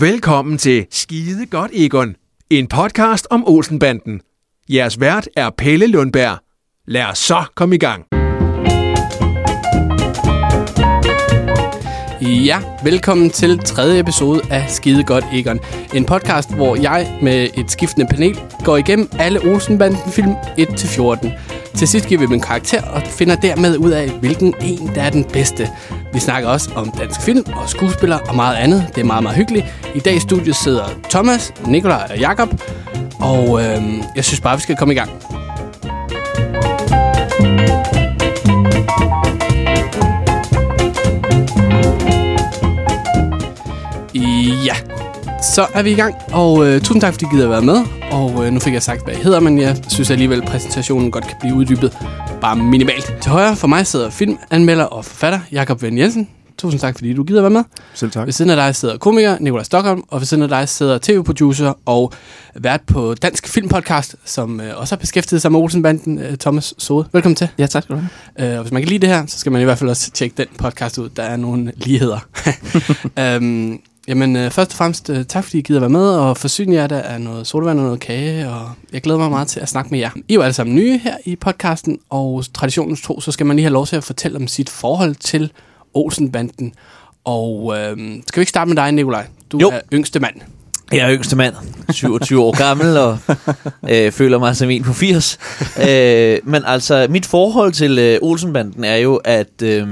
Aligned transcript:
Velkommen 0.00 0.58
til 0.58 0.86
Skide 0.90 1.46
Godt 1.46 1.70
Egon, 1.74 2.16
en 2.50 2.66
podcast 2.66 3.26
om 3.30 3.44
Olsenbanden. 3.48 4.20
Jeres 4.68 5.00
vært 5.00 5.28
er 5.36 5.50
Pelle 5.50 5.86
Lundberg. 5.86 6.38
Lad 6.86 7.04
os 7.04 7.18
så 7.18 7.44
komme 7.54 7.74
i 7.74 7.78
gang. 7.78 8.04
Ja, 12.22 12.58
velkommen 12.84 13.30
til 13.30 13.58
tredje 13.58 14.00
episode 14.00 14.40
af 14.50 14.70
Skide 14.70 15.04
Godt 15.04 15.24
Egon. 15.32 15.60
En 15.94 16.04
podcast, 16.04 16.54
hvor 16.54 16.76
jeg 16.76 17.18
med 17.22 17.48
et 17.58 17.70
skiftende 17.70 18.06
panel 18.10 18.38
går 18.64 18.76
igennem 18.76 19.08
alle 19.18 19.40
Olsenbanden-film 19.40 20.32
1-14. 20.58 21.57
Til 21.78 21.88
sidst 21.88 22.06
giver 22.06 22.18
vi 22.20 22.26
dem 22.26 22.34
en 22.34 22.40
karakter 22.40 22.82
og 22.82 23.02
finder 23.02 23.36
dermed 23.36 23.76
ud 23.76 23.90
af, 23.90 24.10
hvilken 24.10 24.54
en, 24.60 24.90
der 24.94 25.02
er 25.02 25.10
den 25.10 25.24
bedste. 25.24 25.70
Vi 26.12 26.18
snakker 26.18 26.48
også 26.48 26.70
om 26.74 26.90
dansk 26.90 27.20
film 27.20 27.44
og 27.56 27.68
skuespillere 27.68 28.20
og 28.28 28.36
meget 28.36 28.56
andet. 28.56 28.86
Det 28.94 29.00
er 29.00 29.04
meget, 29.04 29.22
meget 29.22 29.36
hyggeligt. 29.36 29.66
I 29.94 30.00
dag 30.00 30.16
i 30.16 30.18
studiet 30.18 30.56
sidder 30.56 30.84
Thomas, 31.10 31.54
Nikolaj 31.66 32.06
og 32.10 32.18
Jakob. 32.18 32.62
Og 33.20 33.60
øh, 33.64 33.82
jeg 34.16 34.24
synes 34.24 34.40
bare, 34.40 34.56
vi 34.56 34.62
skal 34.62 34.76
komme 34.76 34.94
i 34.94 34.96
gang. 34.96 35.10
Så 45.42 45.66
er 45.74 45.82
vi 45.82 45.90
i 45.90 45.94
gang, 45.94 46.14
og 46.32 46.66
øh, 46.66 46.80
tusind 46.80 47.00
tak, 47.00 47.12
fordi 47.12 47.24
I 47.24 47.28
gider 47.32 47.44
at 47.44 47.50
være 47.50 47.62
med. 47.62 47.84
Og 48.12 48.46
øh, 48.46 48.52
nu 48.52 48.60
fik 48.60 48.72
jeg 48.72 48.82
sagt, 48.82 49.04
hvad 49.04 49.14
jeg 49.14 49.22
hedder, 49.22 49.40
men 49.40 49.58
jeg 49.58 49.76
synes 49.88 50.10
alligevel, 50.10 50.42
at 50.42 50.48
præsentationen 50.48 51.10
godt 51.10 51.26
kan 51.26 51.36
blive 51.40 51.54
uddybet 51.54 51.98
bare 52.40 52.56
minimalt. 52.56 53.14
Til 53.20 53.30
højre 53.30 53.56
for 53.56 53.66
mig 53.66 53.86
sidder 53.86 54.10
filmanmelder 54.10 54.84
og 54.84 55.04
forfatter 55.04 55.40
Jakob 55.52 55.82
Venn 55.82 55.98
Jensen. 55.98 56.28
Tusind 56.58 56.80
tak, 56.80 56.94
fordi 56.94 57.14
du 57.14 57.22
gider 57.22 57.40
være 57.40 57.50
med. 57.50 57.64
Selv 57.94 58.10
tak. 58.10 58.26
Ved 58.26 58.32
siden 58.32 58.50
af 58.50 58.56
dig 58.56 58.76
sidder 58.76 58.98
komiker 58.98 59.36
Nikolaj 59.40 59.64
Stockholm, 59.64 60.04
og 60.08 60.20
ved 60.20 60.26
siden 60.26 60.42
af 60.42 60.48
dig 60.48 60.68
sidder 60.68 60.98
tv-producer 61.02 61.72
og 61.86 62.12
vært 62.54 62.80
på 62.86 63.14
Dansk 63.14 63.48
Filmpodcast, 63.48 64.16
som 64.24 64.60
øh, 64.60 64.80
også 64.80 64.94
har 64.94 64.98
beskæftiget 64.98 65.42
sig 65.42 65.52
med 65.52 65.60
Olsenbanden, 65.60 66.18
øh, 66.18 66.36
Thomas 66.36 66.74
Sode. 66.78 67.08
Velkommen 67.12 67.36
til. 67.36 67.48
Ja, 67.58 67.66
tak 67.66 67.82
skal 67.82 67.96
du 67.96 68.00
have. 68.36 68.52
Øh, 68.52 68.56
og 68.56 68.62
hvis 68.62 68.72
man 68.72 68.82
kan 68.82 68.88
lide 68.88 68.98
det 68.98 69.08
her, 69.08 69.26
så 69.26 69.38
skal 69.38 69.52
man 69.52 69.60
i 69.60 69.64
hvert 69.64 69.78
fald 69.78 69.90
også 69.90 70.10
tjekke 70.10 70.34
den 70.36 70.46
podcast 70.58 70.98
ud. 70.98 71.08
Der 71.08 71.22
er 71.22 71.36
nogle 71.36 71.72
ligheder. 71.76 72.18
øhm, 73.18 73.80
jamen, 74.08 74.36
øh, 74.36 74.50
først 74.50 74.70
og 74.70 74.76
fremmest 74.76 75.10
øh, 75.10 75.24
tak, 75.24 75.44
fordi 75.44 75.58
I 75.58 75.62
gider 75.62 75.80
være 75.80 75.90
med, 75.90 76.10
og 76.10 76.36
forsyn 76.36 76.72
jer 76.72 76.86
der 76.86 77.02
af 77.02 77.20
noget 77.20 77.46
sodavand 77.46 77.78
og 77.78 77.84
noget 77.84 78.00
kage, 78.00 78.48
og 78.48 78.70
jeg 78.92 79.02
glæder 79.02 79.18
mig 79.18 79.30
meget 79.30 79.48
til 79.48 79.60
at 79.60 79.68
snakke 79.68 79.90
med 79.90 79.98
jer. 79.98 80.10
I 80.16 80.20
er 80.32 80.34
jo 80.34 80.42
alle 80.42 80.52
sammen 80.52 80.76
nye 80.76 80.98
her 80.98 81.16
i 81.24 81.36
podcasten, 81.36 81.98
og 82.10 82.44
traditionens 82.54 83.02
tro, 83.02 83.20
så 83.20 83.32
skal 83.32 83.46
man 83.46 83.56
lige 83.56 83.64
have 83.64 83.72
lov 83.72 83.86
til 83.86 83.96
at 83.96 84.04
fortælle 84.04 84.36
om 84.36 84.46
sit 84.48 84.70
forhold 84.70 85.14
til 85.14 85.52
Olsenbanden. 85.94 86.72
Og 87.24 87.74
øh, 87.78 87.96
skal 88.26 88.40
vi 88.40 88.42
ikke 88.42 88.50
starte 88.50 88.68
med 88.68 88.76
dig, 88.76 88.92
Nikolaj? 88.92 89.26
Du 89.52 89.58
Jo. 89.58 89.68
er 89.70 89.80
yngste 89.92 90.20
mand. 90.20 90.34
Jeg 90.92 90.98
er 91.10 91.14
yngste 91.16 91.36
mand, 91.36 91.54
27 91.92 92.40
år 92.42 92.56
gammel, 92.58 92.96
og 92.96 93.18
øh, 93.92 94.12
føler 94.12 94.38
mig 94.38 94.56
som 94.56 94.70
en 94.70 94.82
på 94.82 94.92
80. 94.92 95.38
Øh, 95.88 96.38
men 96.44 96.62
altså, 96.66 97.06
mit 97.10 97.26
forhold 97.26 97.72
til 97.72 97.98
øh, 97.98 98.18
Olsenbanden 98.22 98.84
er 98.84 98.96
jo, 98.96 99.16
at, 99.16 99.62
øh, 99.62 99.88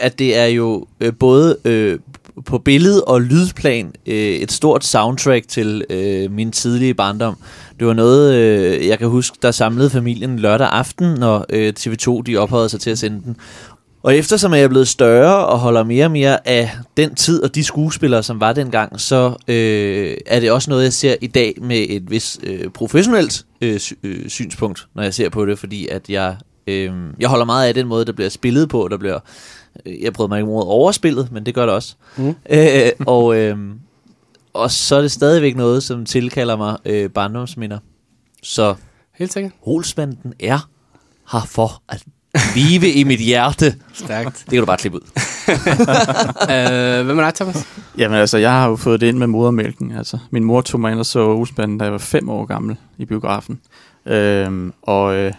at 0.00 0.18
det 0.18 0.36
er 0.38 0.46
jo 0.46 0.86
øh, 1.00 1.12
både 1.14 1.56
øh, 1.64 1.98
på 2.44 2.58
billed- 2.58 3.02
og 3.06 3.20
lydplan 3.20 3.92
øh, 4.06 4.14
et 4.14 4.52
stort 4.52 4.84
soundtrack 4.84 5.48
til 5.48 5.84
øh, 5.90 6.30
min 6.32 6.52
tidlige 6.52 6.94
barndom. 6.94 7.36
Det 7.78 7.86
var 7.86 7.92
noget, 7.92 8.34
øh, 8.34 8.86
jeg 8.86 8.98
kan 8.98 9.08
huske, 9.08 9.36
der 9.42 9.50
samlede 9.50 9.90
familien 9.90 10.38
lørdag 10.38 10.68
aften, 10.68 11.14
når 11.14 11.46
øh, 11.48 11.72
TV2 11.78 12.22
de 12.22 12.36
ophøjede 12.36 12.68
sig 12.68 12.80
til 12.80 12.90
at 12.90 12.98
sende 12.98 13.22
den. 13.24 13.36
Og 14.02 14.16
eftersom 14.16 14.54
jeg 14.54 14.62
er 14.62 14.68
blevet 14.68 14.88
større 14.88 15.46
og 15.46 15.58
holder 15.58 15.84
mere 15.84 16.04
og 16.04 16.10
mere 16.10 16.48
af 16.48 16.70
den 16.96 17.14
tid 17.14 17.42
og 17.42 17.54
de 17.54 17.64
skuespillere, 17.64 18.22
som 18.22 18.40
var 18.40 18.52
dengang, 18.52 19.00
så 19.00 19.34
øh, 19.48 20.16
er 20.26 20.40
det 20.40 20.50
også 20.50 20.70
noget, 20.70 20.84
jeg 20.84 20.92
ser 20.92 21.14
i 21.20 21.26
dag 21.26 21.54
med 21.62 21.86
et 21.88 22.10
vis 22.10 22.38
øh, 22.42 22.70
professionelt 22.70 23.44
øh, 23.60 23.80
øh, 24.02 24.28
synspunkt, 24.28 24.86
når 24.94 25.02
jeg 25.02 25.14
ser 25.14 25.28
på 25.28 25.46
det, 25.46 25.58
fordi 25.58 25.88
at 25.88 26.02
jeg, 26.08 26.36
øh, 26.70 26.92
jeg 27.20 27.28
holder 27.28 27.44
meget 27.44 27.68
af 27.68 27.74
den 27.74 27.86
måde, 27.86 28.04
der 28.04 28.12
bliver 28.12 28.28
spillet 28.28 28.68
på. 28.68 28.88
Der 28.90 28.96
bliver, 28.96 29.18
øh, 29.86 30.02
jeg 30.02 30.12
prøver 30.12 30.28
mig 30.28 30.38
ikke 30.38 30.46
mod 30.46 30.62
overspillet, 30.66 31.32
men 31.32 31.46
det 31.46 31.54
gør 31.54 31.66
det 31.66 31.74
også. 31.74 31.94
Mm. 32.16 32.34
Øh, 32.50 32.90
og, 33.06 33.36
øh, 33.36 33.56
og 34.52 34.70
så 34.70 34.96
er 34.96 35.00
det 35.00 35.10
stadigvæk 35.10 35.56
noget, 35.56 35.82
som 35.82 36.04
tilkalder 36.04 36.56
mig 36.56 36.76
øh, 36.84 37.10
barndomsminder. 37.10 37.78
Så 38.42 38.74
Helt 39.20 39.32
sikkert. 39.32 39.52
Olsbanden 39.62 40.34
er 40.40 40.68
her 41.32 41.46
for 41.46 41.82
at 41.88 42.04
vive 42.54 42.92
i 42.92 43.04
mit 43.04 43.20
hjerte. 43.20 43.74
Stærkt. 43.92 44.38
Det 44.38 44.50
kan 44.50 44.58
du 44.58 44.66
bare 44.66 44.76
klippe 44.76 44.98
ud. 44.98 45.02
øh, 47.00 47.04
hvem 47.06 47.18
er 47.18 47.24
dig, 47.24 47.34
Thomas? 47.34 47.66
Jamen 47.98 48.18
altså, 48.18 48.38
jeg 48.38 48.50
har 48.50 48.68
jo 48.68 48.76
fået 48.76 49.00
det 49.00 49.06
ind 49.06 49.18
med 49.18 49.26
modermælken. 49.26 49.92
Altså, 49.92 50.18
min 50.30 50.44
mor 50.44 50.60
tog 50.60 50.80
mig 50.80 50.92
ind 50.92 50.98
og 50.98 51.06
så 51.06 51.20
Olsenbanden, 51.20 51.78
da 51.78 51.84
jeg 51.84 51.92
var 51.92 51.98
fem 51.98 52.28
år 52.28 52.44
gammel 52.44 52.76
i 52.98 53.04
biografen. 53.04 53.60
Øhm, 54.06 54.72
og 54.82 55.16
øh, 55.16 55.32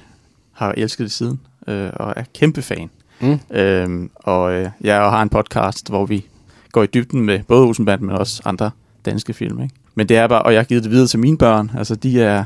har 0.61 0.73
elsket 0.77 1.03
det 1.03 1.11
siden. 1.11 1.39
Øh, 1.67 1.89
og 1.93 2.13
er 2.17 2.23
kæmpe 2.33 2.61
fan. 2.61 2.89
Mm. 3.21 3.39
Øhm, 3.51 4.09
og 4.15 4.53
øh, 4.53 4.69
jeg 4.81 4.95
har 4.95 5.21
en 5.21 5.29
podcast, 5.29 5.89
hvor 5.89 6.05
vi 6.05 6.25
går 6.71 6.83
i 6.83 6.87
dybden 6.87 7.21
med 7.21 7.39
både 7.47 7.65
Olsenbanden, 7.65 8.07
men 8.07 8.15
også 8.15 8.41
andre 8.45 8.71
danske 9.05 9.33
film. 9.33 9.61
Ikke? 9.61 9.75
Men 9.95 10.09
det 10.09 10.17
er 10.17 10.27
bare, 10.27 10.41
og 10.41 10.53
jeg 10.53 10.59
har 10.59 10.65
givet 10.65 10.83
det 10.83 10.91
videre 10.91 11.07
til 11.07 11.19
mine 11.19 11.37
børn. 11.37 11.71
Altså, 11.77 11.95
de 11.95 12.21
er... 12.21 12.43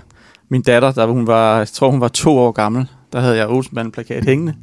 Min 0.50 0.62
datter, 0.62 0.92
der 0.92 1.06
hun 1.06 1.28
var, 1.28 1.58
jeg 1.58 1.68
tror 1.68 1.92
hun 1.92 2.02
var 2.02 2.08
to 2.08 2.38
år 2.38 2.52
gammel, 2.52 2.88
der 3.14 3.20
havde 3.20 3.38
jeg 3.38 3.48
Olsenbanden-plakat 3.50 4.26
hængende. 4.26 4.54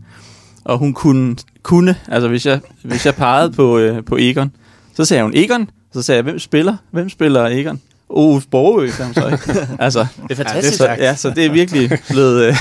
Og 0.65 0.79
hun 0.79 0.93
kunne, 0.93 1.37
kunne 1.62 1.97
altså 2.09 2.29
hvis 2.29 2.47
jeg, 2.47 2.61
hvis 2.83 3.07
jeg 3.07 3.15
pegede 3.15 3.53
på, 3.53 3.79
øh, 3.79 4.05
på 4.05 4.17
Egon, 4.21 4.53
så 4.95 5.05
sagde 5.05 5.23
hun 5.23 5.33
Egon, 5.35 5.71
så 5.93 6.03
sagde 6.03 6.17
jeg, 6.17 6.23
hvem 6.23 6.39
spiller? 6.39 6.77
Hvem 6.91 7.09
spiller 7.09 7.47
Egon? 7.47 7.81
Ove 8.15 8.43
Borgø, 8.50 8.91
sagde 8.91 9.05
hun 9.05 9.15
så 9.15 9.27
ikke. 9.28 9.67
altså, 9.84 9.99
Det 10.00 10.06
er 10.23 10.27
Ja, 10.31 10.34
fantastisk. 10.34 10.78
det 10.81 10.89
er 10.91 10.95
så, 10.97 11.03
ja, 11.03 11.15
så 11.17 11.31
det 11.31 11.47
er 11.47 11.50
virkelig 11.53 11.91
blevet, 12.11 12.43
øh, 12.45 12.56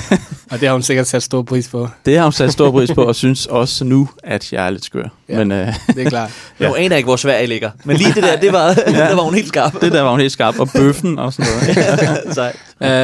Og 0.52 0.60
det 0.60 0.68
har 0.68 0.74
hun 0.74 0.82
sikkert 0.82 1.08
sat 1.08 1.24
stor 1.24 1.42
pris 1.44 1.68
på. 1.70 1.88
det 2.06 2.18
har 2.18 2.24
hun 2.24 2.32
sat 2.32 2.52
stor 2.52 2.72
pris 2.72 2.92
på, 2.92 3.04
og 3.04 3.16
synes 3.16 3.46
også 3.46 3.84
nu, 3.86 4.10
at 4.24 4.54
jeg 4.54 4.66
er 4.66 4.70
lidt 4.70 4.86
skør. 4.86 5.04
Ja. 5.30 5.34
Ja. 5.34 5.44
Men 5.44 5.52
øh, 5.52 5.74
Det 5.96 6.06
er 6.06 6.10
klart. 6.10 6.32
Ja. 6.60 6.68
Nu 6.68 6.76
aner 6.76 6.96
ikke, 6.96 7.08
hvor 7.08 7.16
Sverige 7.16 7.48
ligger. 7.48 7.70
Men 7.86 7.98
lige 7.98 8.14
det 8.14 8.24
der, 8.24 8.36
det 8.40 8.54
var, 8.54 8.68
ja. 8.88 8.92
der 8.92 9.16
var 9.16 9.24
hun 9.24 9.34
helt 9.34 9.48
skarp. 9.48 9.82
det 9.82 9.92
der 9.92 10.02
var 10.02 10.12
hun 10.12 10.20
helt 10.20 10.32
skarp, 10.32 10.60
og 10.60 10.70
bøffen 10.76 11.20
og 11.20 11.34
sådan 11.34 11.52
noget. 11.52 12.34
Sej. 12.34 12.54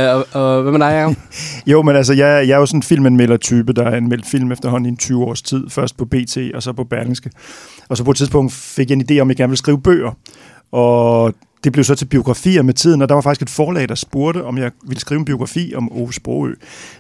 Øh, 0.10 0.16
og, 0.16 0.28
og 0.42 0.62
hvem 0.64 0.74
er 0.76 0.78
dig, 0.80 0.86
Jacob? 0.96 1.16
Jo, 1.68 1.82
men 1.82 1.96
altså, 1.96 2.14
jeg, 2.14 2.48
jeg 2.48 2.54
er 2.56 2.60
jo 2.60 2.66
sådan 2.66 2.78
en 2.78 2.84
filmanmelder-type, 2.84 3.74
der 3.74 3.84
har 3.84 3.92
anmeldt 3.92 4.26
film 4.28 4.52
efterhånden 4.52 4.86
i 4.86 4.90
en 4.90 4.98
20 4.98 5.24
års 5.24 5.42
tid. 5.42 5.64
Først 5.70 5.98
på 5.98 6.06
BT, 6.06 6.38
og 6.56 6.64
så 6.64 6.74
på 6.74 6.84
Berlingske. 6.84 7.30
Og 7.90 7.98
så 7.98 8.04
på 8.04 8.12
et 8.12 8.18
tidspunkt 8.18 8.54
fik 8.54 8.90
jeg 8.90 8.96
en 8.96 9.06
idé 9.12 9.20
om, 9.20 9.28
at 9.28 9.34
jeg 9.34 9.38
gerne 9.38 9.50
ville 9.50 9.58
skrive 9.58 9.82
bøger. 9.82 10.12
Og 10.72 11.34
det 11.64 11.74
blev 11.74 11.84
så 11.84 11.96
til 11.96 12.06
biografier 12.06 12.62
med 12.62 12.74
tiden, 12.74 13.02
og 13.02 13.10
der 13.10 13.16
var 13.16 13.22
faktisk 13.22 13.42
et 13.42 13.50
forlag, 13.50 13.90
der 13.90 13.96
spurgte, 13.96 14.44
om 14.44 14.58
jeg 14.58 14.72
ville 14.88 15.00
skrive 15.00 15.20
en 15.20 15.26
biografi 15.26 15.74
om 15.76 15.92
Ove 15.92 16.14
Sprogø. 16.14 16.54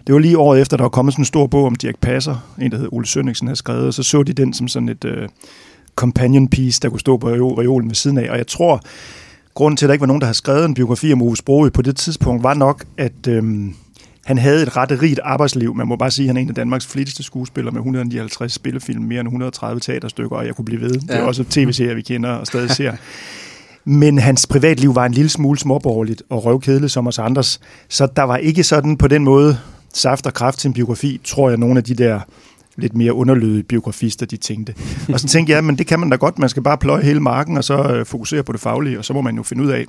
Det 0.07 0.13
var 0.13 0.19
lige 0.19 0.37
året 0.37 0.61
efter, 0.61 0.77
der 0.77 0.83
var 0.83 0.89
kommet 0.89 1.13
sådan 1.13 1.21
en 1.21 1.25
stor 1.25 1.47
bog 1.47 1.65
om 1.65 1.75
Dirk 1.75 1.95
Passer, 2.01 2.53
en 2.61 2.71
der 2.71 2.77
hed 2.77 2.87
Ole 2.91 3.07
Sønningsen, 3.07 3.47
havde 3.47 3.57
skrevet, 3.57 3.87
og 3.87 3.93
så 3.93 4.03
så 4.03 4.23
de 4.23 4.33
den 4.33 4.53
som 4.53 4.67
sådan 4.67 4.89
et 4.89 5.05
uh, 5.05 5.11
companion 5.95 6.47
piece, 6.47 6.79
der 6.81 6.89
kunne 6.89 6.99
stå 6.99 7.17
på 7.17 7.27
reol- 7.27 7.59
reolen 7.59 7.89
ved 7.89 7.95
siden 7.95 8.17
af. 8.17 8.31
Og 8.31 8.37
jeg 8.37 8.47
tror, 8.47 8.81
grunden 9.53 9.77
til, 9.77 9.85
at 9.85 9.87
der 9.87 9.93
ikke 9.93 10.01
var 10.01 10.07
nogen, 10.07 10.21
der 10.21 10.27
havde 10.27 10.37
skrevet 10.37 10.65
en 10.65 10.73
biografi 10.73 11.13
om 11.13 11.21
Ove 11.21 11.37
Sprogø 11.37 11.69
på 11.69 11.81
det 11.81 11.95
tidspunkt, 11.95 12.43
var 12.43 12.53
nok, 12.53 12.83
at 12.97 13.27
øhm, 13.27 13.75
han 14.25 14.37
havde 14.37 14.63
et 14.63 14.77
ret 14.77 15.01
rigt 15.01 15.19
arbejdsliv. 15.23 15.75
Man 15.75 15.87
må 15.87 15.95
bare 15.95 16.11
sige, 16.11 16.25
at 16.25 16.29
han 16.29 16.37
er 16.37 16.41
en 16.41 16.49
af 16.49 16.55
Danmarks 16.55 16.87
flittigste 16.87 17.23
skuespillere 17.23 17.71
med 17.71 17.79
159 17.79 18.53
spillefilm, 18.53 19.03
mere 19.03 19.19
end 19.19 19.27
130 19.27 19.79
teaterstykker, 19.79 20.35
og 20.35 20.45
jeg 20.45 20.55
kunne 20.55 20.65
blive 20.65 20.81
ved. 20.81 20.91
Det 20.91 21.15
er 21.15 21.23
også 21.23 21.43
tv-serier, 21.43 21.93
vi 21.93 22.01
kender 22.01 22.29
og 22.29 22.47
stadig 22.47 22.69
ser. 22.69 22.93
Men 23.89 24.19
hans 24.19 24.47
privatliv 24.47 24.95
var 24.95 25.05
en 25.05 25.11
lille 25.11 25.29
smule 25.29 25.59
småborgerligt 25.59 26.23
og 26.29 26.45
røvkedeligt 26.45 26.91
som 26.91 27.07
os 27.07 27.19
andres. 27.19 27.59
Så 27.89 28.07
der 28.15 28.23
var 28.23 28.37
ikke 28.37 28.63
sådan 28.63 28.97
på 28.97 29.07
den 29.07 29.23
måde 29.23 29.57
saft 29.93 30.25
og 30.25 30.33
kraft 30.33 30.59
til 30.59 30.67
en 30.67 30.73
biografi, 30.73 31.21
tror 31.23 31.49
jeg, 31.49 31.57
nogle 31.57 31.77
af 31.77 31.83
de 31.83 31.95
der 31.95 32.19
lidt 32.75 32.95
mere 32.95 33.13
underlødige 33.13 33.63
biografister, 33.63 34.25
de 34.25 34.37
tænkte. 34.37 34.73
Og 35.13 35.19
så 35.19 35.27
tænkte 35.27 35.53
jeg, 35.53 35.63
men 35.63 35.77
det 35.77 35.87
kan 35.87 35.99
man 35.99 36.09
da 36.09 36.15
godt, 36.15 36.39
man 36.39 36.49
skal 36.49 36.63
bare 36.63 36.77
pløje 36.77 37.03
hele 37.03 37.19
marken, 37.19 37.57
og 37.57 37.63
så 37.63 37.83
øh, 37.83 38.05
fokusere 38.05 38.43
på 38.43 38.51
det 38.51 38.61
faglige, 38.61 38.97
og 38.99 39.05
så 39.05 39.13
må 39.13 39.21
man 39.21 39.35
jo 39.35 39.43
finde 39.43 39.63
ud 39.63 39.69
af, 39.69 39.85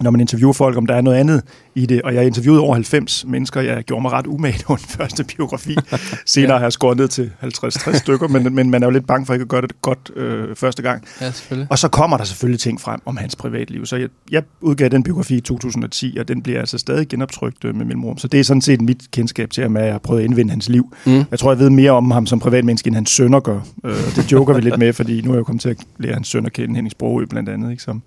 når 0.00 0.10
man 0.10 0.20
interviewer 0.20 0.52
folk, 0.52 0.76
om 0.76 0.86
der 0.86 0.94
er 0.94 1.00
noget 1.00 1.16
andet 1.16 1.42
i 1.74 1.86
det. 1.86 2.02
Og 2.02 2.14
jeg 2.14 2.26
interviewede 2.26 2.60
over 2.60 2.74
90 2.74 3.24
mennesker. 3.28 3.60
Jeg 3.60 3.84
gjorde 3.84 4.02
mig 4.02 4.12
ret 4.12 4.26
umage 4.26 4.64
på 4.66 4.76
den 4.76 4.84
første 4.88 5.24
biografi. 5.24 5.76
Senere 6.26 6.58
har 6.58 6.64
jeg 6.64 6.72
skåret 6.72 6.98
ned 6.98 7.08
til 7.08 7.30
50-60 7.42 7.98
stykker, 7.98 8.28
men, 8.28 8.54
men 8.54 8.70
man 8.70 8.82
er 8.82 8.86
jo 8.86 8.90
lidt 8.90 9.06
bange 9.06 9.26
for 9.26 9.32
ikke 9.32 9.42
at 9.42 9.48
gøre 9.48 9.62
det 9.62 9.82
godt 9.82 10.10
øh, 10.16 10.56
første 10.56 10.82
gang. 10.82 11.04
Ja, 11.20 11.30
selvfølgelig. 11.30 11.66
Og 11.70 11.78
så 11.78 11.88
kommer 11.88 12.16
der 12.16 12.24
selvfølgelig 12.24 12.60
ting 12.60 12.80
frem 12.80 13.00
om 13.04 13.16
hans 13.16 13.36
privatliv. 13.36 13.86
Så 13.86 13.96
jeg, 13.96 14.08
jeg 14.30 14.42
udgav 14.60 14.88
den 14.88 15.02
biografi 15.02 15.36
i 15.36 15.40
2010, 15.40 16.16
og 16.20 16.28
den 16.28 16.42
bliver 16.42 16.60
altså 16.60 16.78
stadig 16.78 17.08
genoptrykt 17.08 17.64
øh, 17.64 17.74
med 17.74 17.84
mellemrum. 17.84 18.18
Så 18.18 18.28
det 18.28 18.40
er 18.40 18.44
sådan 18.44 18.60
set 18.60 18.80
mit 18.80 19.10
kendskab 19.10 19.50
til 19.50 19.62
ham, 19.62 19.76
at 19.76 19.84
jeg 19.84 19.92
har 19.92 19.98
prøvet 19.98 20.20
at 20.20 20.24
indvinde 20.24 20.50
hans 20.50 20.68
liv. 20.68 20.94
Mm. 21.06 21.24
Jeg 21.30 21.38
tror, 21.38 21.50
jeg 21.50 21.58
ved 21.58 21.70
mere 21.70 21.90
om 21.90 22.10
ham 22.10 22.26
som 22.26 22.38
privatmenneske, 22.38 22.86
end 22.86 22.94
hans 22.94 23.10
sønner 23.10 23.40
gør. 23.40 23.60
Øh, 23.84 24.16
det 24.16 24.32
joker 24.32 24.54
vi 24.54 24.60
lidt 24.60 24.78
med, 24.78 24.92
fordi 24.92 25.20
nu 25.20 25.30
er 25.30 25.34
jeg 25.34 25.38
jo 25.38 25.44
kommet 25.44 25.62
til 25.62 25.68
at 25.68 25.76
lære 25.98 26.14
hans 26.14 26.28
søn 26.28 26.46
at 26.46 26.52
kende, 26.52 26.74
Henning 26.74 26.90
Sprogø 26.90 27.24
blandt 27.24 27.48
andet, 27.48 27.70
ikke? 27.70 27.82
Som, 27.82 28.02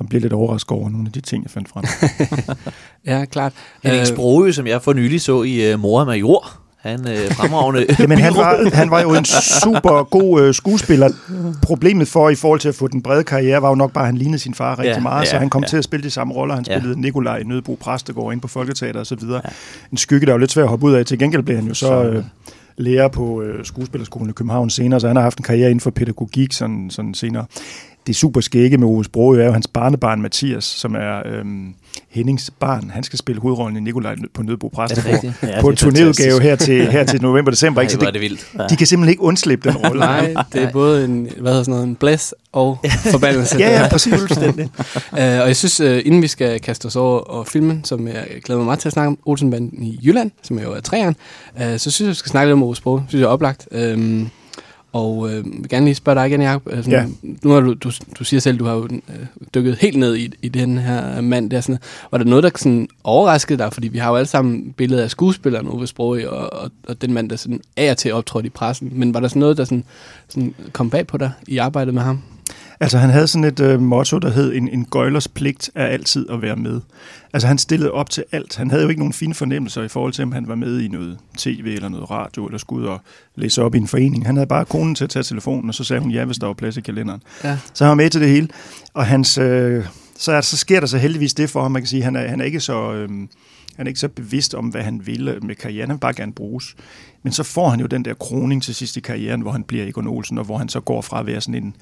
som 0.00 0.06
bliver 0.06 0.20
lidt 0.20 0.32
overrasket 0.32 0.70
over 0.70 0.90
nogle 0.90 1.06
af 1.06 1.12
de 1.12 1.20
ting, 1.20 1.44
jeg 1.44 1.50
fandt 1.50 1.68
frem. 1.68 1.84
Ja, 3.06 3.24
klart. 3.24 3.52
Henning 3.82 4.00
Øh, 4.00 4.06
Sprogø, 4.06 4.52
som 4.52 4.66
jeg 4.66 4.82
for 4.82 4.92
nylig 4.92 5.20
så 5.20 5.42
i 5.42 5.74
uh, 5.74 5.80
Mor 5.80 6.04
Major. 6.04 6.56
Han 6.78 7.08
øh, 7.08 7.30
fremragende 7.32 7.86
Jamen, 7.98 8.18
han 8.18 8.34
var, 8.34 8.68
han 8.80 8.90
var 8.90 9.00
jo 9.00 9.14
en 9.14 9.24
super 9.24 10.02
god 10.04 10.42
øh, 10.42 10.54
skuespiller. 10.54 11.08
Problemet 11.62 12.08
for 12.08 12.30
i 12.30 12.34
forhold 12.34 12.60
til 12.60 12.68
at 12.68 12.74
få 12.74 12.88
den 12.88 13.02
brede 13.02 13.24
karriere, 13.24 13.62
var 13.62 13.68
jo 13.68 13.74
nok 13.74 13.92
bare, 13.92 14.04
at 14.04 14.08
han 14.08 14.16
lignede 14.16 14.38
sin 14.38 14.54
far 14.54 14.78
rigtig 14.78 14.94
Ja, 14.94 15.00
meget, 15.00 15.28
så 15.28 15.34
ja, 15.34 15.40
han 15.40 15.50
kom 15.50 15.62
ja. 15.62 15.68
til 15.68 15.76
at 15.76 15.84
spille 15.84 16.04
de 16.04 16.10
samme 16.10 16.34
roller. 16.34 16.54
Han 16.54 16.64
Ja. 16.68 16.78
spillede 16.78 17.00
Nikolaj 17.00 17.36
i 17.38 17.44
Nødebro 17.44 17.78
Præstegård 17.80 18.32
ind 18.32 18.40
på 18.40 18.48
Folketeater 18.48 19.00
og 19.00 19.06
så 19.06 19.16
videre. 19.16 19.40
En 19.92 19.96
skygge, 19.96 20.26
der 20.26 20.32
var 20.32 20.38
lidt 20.38 20.50
svær 20.52 20.62
at 20.62 20.68
hoppe 20.68 20.86
ud 20.86 20.92
af. 20.92 21.06
Til 21.06 21.18
gengæld 21.18 21.42
blev 21.42 21.56
han 21.56 21.66
jo 21.66 21.74
så 21.74 22.02
øh, 22.02 22.24
lærer 22.78 23.08
på 23.08 23.42
øh, 23.42 23.64
skuespillerskolen 23.64 24.30
i 24.30 24.32
København 24.32 24.70
senere, 24.70 25.00
så 25.00 25.06
han 25.06 25.16
har 25.16 25.22
haft 25.22 25.38
en 25.38 25.44
karriere 25.44 25.70
inden 25.70 25.80
for 25.80 25.90
pædagogik 25.90 26.52
sådan, 26.52 26.90
sådan 26.90 27.14
senere. 27.14 27.44
Det 28.10 28.16
super 28.16 28.40
skægge 28.40 28.78
med 28.78 28.88
Ove 28.88 29.04
Sprogøe 29.04 29.42
er 29.42 29.46
jo 29.46 29.52
hans 29.52 29.66
barnebarn 29.66 30.22
Mathias, 30.22 30.64
som 30.64 30.94
er 30.94 31.22
øhm, 31.26 31.74
Hennings 32.08 32.50
barn. 32.60 32.90
Han 32.94 33.02
skal 33.02 33.18
spille 33.18 33.40
hovedrollen 33.40 33.76
i 33.76 33.80
Nikolaj 33.80 34.14
på 34.34 34.42
Er 34.42 34.68
Præstegård. 34.74 35.12
rigtigt? 35.12 35.34
Ja, 35.42 35.60
på 35.60 35.68
en 35.68 35.76
turnéudgave 35.80 36.40
her 36.42 36.56
til, 36.56 36.86
her 36.90 37.04
til 37.04 37.22
november-december. 37.22 37.80
Ikke? 37.80 37.92
Så 37.92 37.98
er 38.00 38.04
det, 38.04 38.14
det 38.14 38.20
vildt. 38.20 38.70
de 38.70 38.76
kan 38.76 38.86
simpelthen 38.86 39.10
ikke 39.10 39.22
undslippe 39.22 39.68
den 39.68 39.76
rolle. 39.76 40.00
Nej, 40.00 40.34
det 40.52 40.62
er 40.62 40.70
både 40.70 41.04
en, 41.04 41.28
hvad 41.38 41.52
hedder 41.52 41.62
sådan 41.62 41.70
noget, 41.72 41.88
en 41.88 41.94
blæs 41.96 42.34
og 42.52 42.78
forbandelse. 43.10 43.58
Ja, 43.58 43.82
ja, 43.82 43.88
præcis. 43.88 44.14
Fuldstændig. 44.14 44.64
Uh, 45.12 45.18
og 45.42 45.46
jeg 45.46 45.56
synes, 45.56 45.80
uh, 45.80 45.98
inden 46.06 46.22
vi 46.22 46.28
skal 46.28 46.60
kaste 46.60 46.86
os 46.86 46.96
over 46.96 47.18
og 47.18 47.46
filmen, 47.46 47.84
som 47.84 48.08
jeg 48.08 48.26
glæder 48.44 48.58
mig 48.58 48.64
meget 48.64 48.78
til 48.78 48.88
at 48.88 48.92
snakke 48.92 49.08
om, 49.08 49.18
Olsenbanden 49.26 49.82
i 49.82 49.98
Jylland, 50.02 50.30
som 50.42 50.58
er 50.58 50.62
jo 50.62 50.72
er 50.72 50.80
træeren, 50.80 51.16
uh, 51.56 51.62
så 51.62 51.78
synes 51.78 52.00
jeg, 52.00 52.08
vi 52.08 52.14
skal 52.14 52.30
snakke 52.30 52.48
lidt 52.48 52.52
om 52.52 52.62
Ove 52.62 52.76
Sprogøe. 52.76 53.04
synes 53.08 53.20
jeg 53.20 53.26
er 53.26 53.32
oplagt. 53.32 53.68
Um, 53.94 54.30
og 54.92 55.30
øh, 55.30 55.44
vil 55.44 55.68
gerne 55.68 55.84
lige 55.84 55.94
spørge 55.94 56.16
dig 56.20 56.26
igen, 56.26 56.42
Jacob. 56.42 56.62
Altså, 56.72 56.90
Ja. 56.90 57.06
Nu 57.42 57.50
har 57.50 57.60
du, 57.60 57.74
du, 57.74 57.90
du 58.18 58.24
siger 58.24 58.40
selv, 58.40 58.58
du 58.58 58.64
har 58.64 58.74
jo 58.74 58.84
øh, 58.84 59.26
dykket 59.54 59.76
helt 59.76 59.98
ned 59.98 60.16
i, 60.16 60.32
i 60.42 60.48
den 60.48 60.78
her 60.78 61.20
mand. 61.20 61.50
Der, 61.50 61.60
sådan, 61.60 61.78
var 62.10 62.18
der 62.18 62.24
noget, 62.24 62.44
der 62.44 62.50
sådan 62.56 62.88
overraskede 63.04 63.58
dig? 63.58 63.72
Fordi 63.72 63.88
vi 63.88 63.98
har 63.98 64.10
jo 64.10 64.16
alle 64.16 64.28
sammen 64.28 64.72
billeder 64.76 65.02
af 65.02 65.10
skuespilleren 65.10 65.66
Ove 65.66 65.86
Sprogøe, 65.86 66.30
og, 66.30 66.62
og, 66.62 66.70
og 66.88 67.02
den 67.02 67.12
mand, 67.12 67.30
der 67.30 67.36
sådan 67.36 67.60
er 67.76 67.94
til 67.94 68.12
optrådt 68.12 68.46
i 68.46 68.48
pressen. 68.48 68.90
Men 68.92 69.14
var 69.14 69.20
der 69.20 69.28
sådan 69.28 69.40
noget, 69.40 69.56
der 69.56 69.64
sådan, 69.64 69.84
sådan 70.28 70.54
kom 70.72 70.90
bag 70.90 71.06
på 71.06 71.18
dig 71.18 71.30
i 71.46 71.58
arbejdet 71.58 71.94
med 71.94 72.02
ham? 72.02 72.22
Altså, 72.82 72.98
han 72.98 73.10
havde 73.10 73.26
sådan 73.26 73.44
et 73.44 73.60
øh, 73.60 73.80
motto, 73.80 74.18
der 74.18 74.30
hed, 74.30 74.54
en, 74.54 74.68
en 74.68 74.84
gøjlers 74.84 75.28
pligt 75.28 75.70
er 75.74 75.86
altid 75.86 76.26
at 76.30 76.42
være 76.42 76.56
med. 76.56 76.80
Altså, 77.32 77.48
han 77.48 77.58
stillede 77.58 77.92
op 77.92 78.10
til 78.10 78.24
alt. 78.32 78.56
Han 78.56 78.70
havde 78.70 78.82
jo 78.82 78.88
ikke 78.88 79.00
nogen 79.00 79.12
fine 79.12 79.34
fornemmelser 79.34 79.82
i 79.82 79.88
forhold 79.88 80.12
til, 80.12 80.22
om 80.22 80.32
han 80.32 80.48
var 80.48 80.54
med 80.54 80.80
i 80.80 80.88
noget 80.88 81.18
tv 81.36 81.72
eller 81.76 81.88
noget 81.88 82.10
radio, 82.10 82.46
eller 82.46 82.58
skulle 82.58 82.82
ud 82.82 82.88
og 82.88 83.00
læse 83.34 83.62
op 83.62 83.74
i 83.74 83.78
en 83.78 83.88
forening. 83.88 84.26
Han 84.26 84.36
havde 84.36 84.46
bare 84.46 84.64
konen 84.64 84.94
til 84.94 85.04
at 85.04 85.10
tage 85.10 85.22
telefonen, 85.22 85.68
og 85.68 85.74
så 85.74 85.84
sagde 85.84 86.02
hun 86.02 86.10
ja, 86.10 86.24
hvis 86.24 86.38
der 86.38 86.46
var 86.46 86.54
plads 86.54 86.76
i 86.76 86.80
kalenderen. 86.80 87.22
Ja. 87.44 87.58
Så 87.74 87.84
han 87.84 87.88
var 87.88 87.94
med 87.94 88.10
til 88.10 88.20
det 88.20 88.28
hele. 88.28 88.48
Og 88.94 89.06
hans, 89.06 89.38
øh, 89.38 89.84
så, 90.18 90.32
er, 90.32 90.40
så 90.40 90.56
sker 90.56 90.80
der 90.80 90.86
så 90.86 90.98
heldigvis 90.98 91.34
det 91.34 91.50
for 91.50 91.62
ham, 91.62 91.72
man 91.72 91.82
kan 91.82 91.88
sige, 91.88 92.02
han 92.02 92.16
er, 92.16 92.28
han 92.28 92.40
er 92.40 92.44
ikke 92.44 92.60
så... 92.60 92.92
Øh, 92.92 93.08
han 93.76 93.86
er 93.86 93.88
ikke 93.88 94.00
så 94.00 94.08
bevidst 94.08 94.54
om, 94.54 94.66
hvad 94.66 94.82
han 94.82 95.06
vil 95.06 95.38
med 95.42 95.54
karrieren. 95.54 95.90
Han 95.90 95.94
vil 95.94 96.00
bare 96.00 96.14
gerne 96.14 96.32
bruges. 96.32 96.76
Men 97.22 97.32
så 97.32 97.42
får 97.42 97.68
han 97.68 97.80
jo 97.80 97.86
den 97.86 98.04
der 98.04 98.14
kroning 98.14 98.62
til 98.62 98.74
sidst 98.74 98.96
i 98.96 99.00
karrieren, 99.00 99.40
hvor 99.40 99.52
han 99.52 99.62
bliver 99.62 99.86
Egon 99.86 100.06
Olsen, 100.06 100.38
og 100.38 100.44
hvor 100.44 100.58
han 100.58 100.68
så 100.68 100.80
går 100.80 101.00
fra 101.00 101.20
at 101.20 101.26
være 101.26 101.40
sådan 101.40 101.64
en 101.64 101.76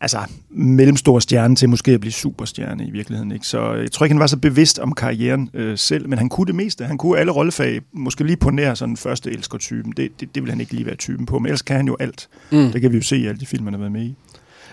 altså, 0.00 0.18
mellemstor 0.50 1.18
stjerne 1.18 1.56
til 1.56 1.68
måske 1.68 1.92
at 1.92 2.00
blive 2.00 2.12
superstjerne 2.12 2.86
i 2.86 2.90
virkeligheden. 2.90 3.32
Ikke? 3.32 3.46
Så 3.46 3.72
jeg 3.72 3.92
tror 3.92 4.04
ikke, 4.06 4.14
han 4.14 4.20
var 4.20 4.26
så 4.26 4.36
bevidst 4.36 4.78
om 4.78 4.92
karrieren 4.92 5.50
øh, 5.54 5.78
selv, 5.78 6.08
men 6.08 6.18
han 6.18 6.28
kunne 6.28 6.46
det 6.46 6.54
meste. 6.54 6.84
Han 6.84 6.98
kunne 6.98 7.18
alle 7.18 7.32
rollefag, 7.32 7.80
måske 7.92 8.24
lige 8.24 8.36
på 8.36 8.50
nær 8.50 8.74
sådan 8.74 8.96
første 8.96 9.30
elskertypen. 9.30 9.92
Det, 9.96 10.20
det, 10.20 10.34
det 10.34 10.42
vil 10.42 10.50
han 10.50 10.60
ikke 10.60 10.72
lige 10.72 10.86
være 10.86 10.96
typen 10.96 11.26
på, 11.26 11.38
men 11.38 11.46
ellers 11.46 11.62
kan 11.62 11.76
han 11.76 11.86
jo 11.86 11.96
alt. 12.00 12.28
Mm. 12.52 12.72
Det 12.72 12.80
kan 12.80 12.92
vi 12.92 12.96
jo 12.96 13.02
se 13.02 13.16
i 13.16 13.26
alle 13.26 13.40
de 13.40 13.46
film, 13.46 13.64
han 13.64 13.72
har 13.74 13.78
været 13.78 13.92
med 13.92 14.02
i. 14.02 14.14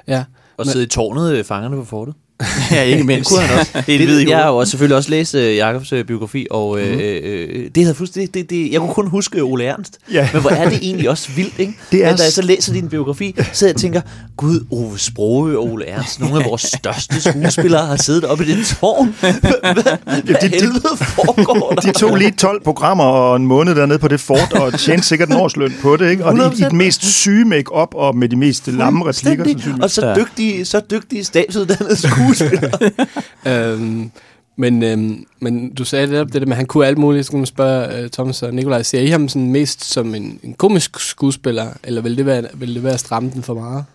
Ja. 0.08 0.24
Og 0.58 0.66
sidde 0.66 0.86
i 0.86 0.88
tårnet, 0.88 1.34
øh, 1.34 1.44
fangerne 1.44 1.76
på 1.76 1.84
fortet. 1.84 2.16
Ja, 2.72 2.82
ikke 2.82 3.04
mindst. 3.04 3.30
Det 3.30 3.38
kunne 3.38 3.48
han 3.48 3.60
også. 3.60 3.72
Hvid 3.86 4.00
i 4.00 4.06
det, 4.20 4.30
jeg 4.30 4.38
har 4.38 4.48
jo 4.48 4.58
også 4.58 4.72
selvfølgelig 4.72 4.98
også 4.98 5.10
læst 5.10 5.34
uh, 5.36 5.56
Jacobs 5.56 5.94
uh, 5.94 6.00
biografi, 6.04 6.48
og 6.52 6.70
uh, 6.70 6.80
Mhm. 6.82 7.00
øh, 7.00 7.70
det 7.76 7.84
havde 7.84 7.96
fuldstændig, 7.96 8.34
det, 8.34 8.50
det, 8.50 8.72
jeg 8.72 8.80
kunne 8.80 8.94
kun 8.94 9.08
huske 9.08 9.42
Ole 9.44 9.64
Ernst. 9.66 9.98
Ja. 10.14 10.30
Men 10.34 10.42
hvor 10.42 10.50
er 10.52 10.70
det 10.70 10.80
egentlig 10.82 11.10
også 11.10 11.30
vildt, 11.36 11.54
ikke? 11.60 11.74
Det 11.92 12.06
er 12.06 12.10
At 12.10 12.18
da 12.18 12.24
jeg 12.24 12.32
så 12.32 12.42
læser 12.42 12.74
din 12.74 12.90
biografi, 12.90 13.36
så 13.54 13.66
jeg 13.66 13.76
tænker, 13.76 14.02
gud, 14.38 14.66
Ove 14.72 15.00
Sprogøe 15.00 15.58
og 15.58 15.72
Ole 15.72 15.88
Ernst, 15.88 16.20
nogle 16.20 16.40
af 16.44 16.46
vores 16.50 16.62
største 16.80 17.22
skuespillere 17.22 17.86
har 17.86 17.96
siddet 17.96 18.26
oppe 18.26 18.46
i 18.46 18.48
det 18.48 18.66
tårn. 18.80 19.16
Hvad, 19.22 20.36
de- 20.42 20.48
helvede 20.48 20.98
foregår 20.98 21.70
der? 21.76 21.82
De 21.82 21.92
tog 22.00 22.16
lige 22.16 22.32
12 22.32 22.64
programmer 22.64 23.04
og 23.04 23.36
en 23.36 23.46
måned 23.48 23.76
dernede 23.76 24.00
på 24.00 24.08
det 24.08 24.20
fort, 24.20 24.54
og 24.54 24.80
tjente 24.80 25.08
sikkert 25.08 25.30
en 25.30 25.36
årsløn 25.36 25.74
på 25.82 25.98
det, 25.98 26.12
ikke? 26.12 26.26
Og 26.26 26.38
i, 26.38 26.40
i 26.40 26.42
100%. 26.42 26.70
den 26.70 26.78
mest 26.78 27.04
syge 27.06 27.46
make-up 27.46 27.88
og 27.94 28.18
med 28.18 28.30
de 28.30 28.36
mest 28.36 28.68
lamme 28.68 29.06
replikker. 29.10 29.46
Og 29.82 29.92
så 29.92 30.08
Ja. 30.08 30.16
dygtige, 30.16 30.66
så 30.66 30.82
dygtige 30.92 31.24
stabsuddannede 31.24 31.96
skuespillere. 31.96 32.31
Øhm, 33.48 34.12
men, 34.56 34.84
øhm, 34.84 35.26
men 35.40 35.74
du 35.74 35.86
sagde 35.86 36.08
netop 36.08 36.28
det 36.34 36.42
der 36.42 36.46
med, 36.46 36.52
at 36.54 36.58
han 36.58 36.66
kunne 36.66 36.86
alt 36.86 36.98
muligt. 36.98 37.26
Så 37.26 37.32
kunne 37.32 37.40
man 37.40 37.46
spørge 37.46 37.98
øh, 37.98 38.10
Thomas 38.10 38.44
og 38.44 38.54
Nikolaj, 38.54 38.82
ser 38.84 39.00
I 39.02 39.08
ham 39.08 39.30
sådan 39.30 39.52
mest 39.52 39.84
som 39.86 40.16
en, 40.16 40.40
en 40.44 40.54
komisk 40.54 41.00
skuespiller, 41.00 41.68
eller 41.84 42.02
vil 42.02 42.18
det 42.18 42.26
være, 42.26 42.44
vil 42.54 42.76
det 42.76 42.84
være 42.84 42.94
at 42.94 43.00
stramme 43.00 43.30
den 43.34 43.44
for 43.44 43.54
meget? 43.54 43.86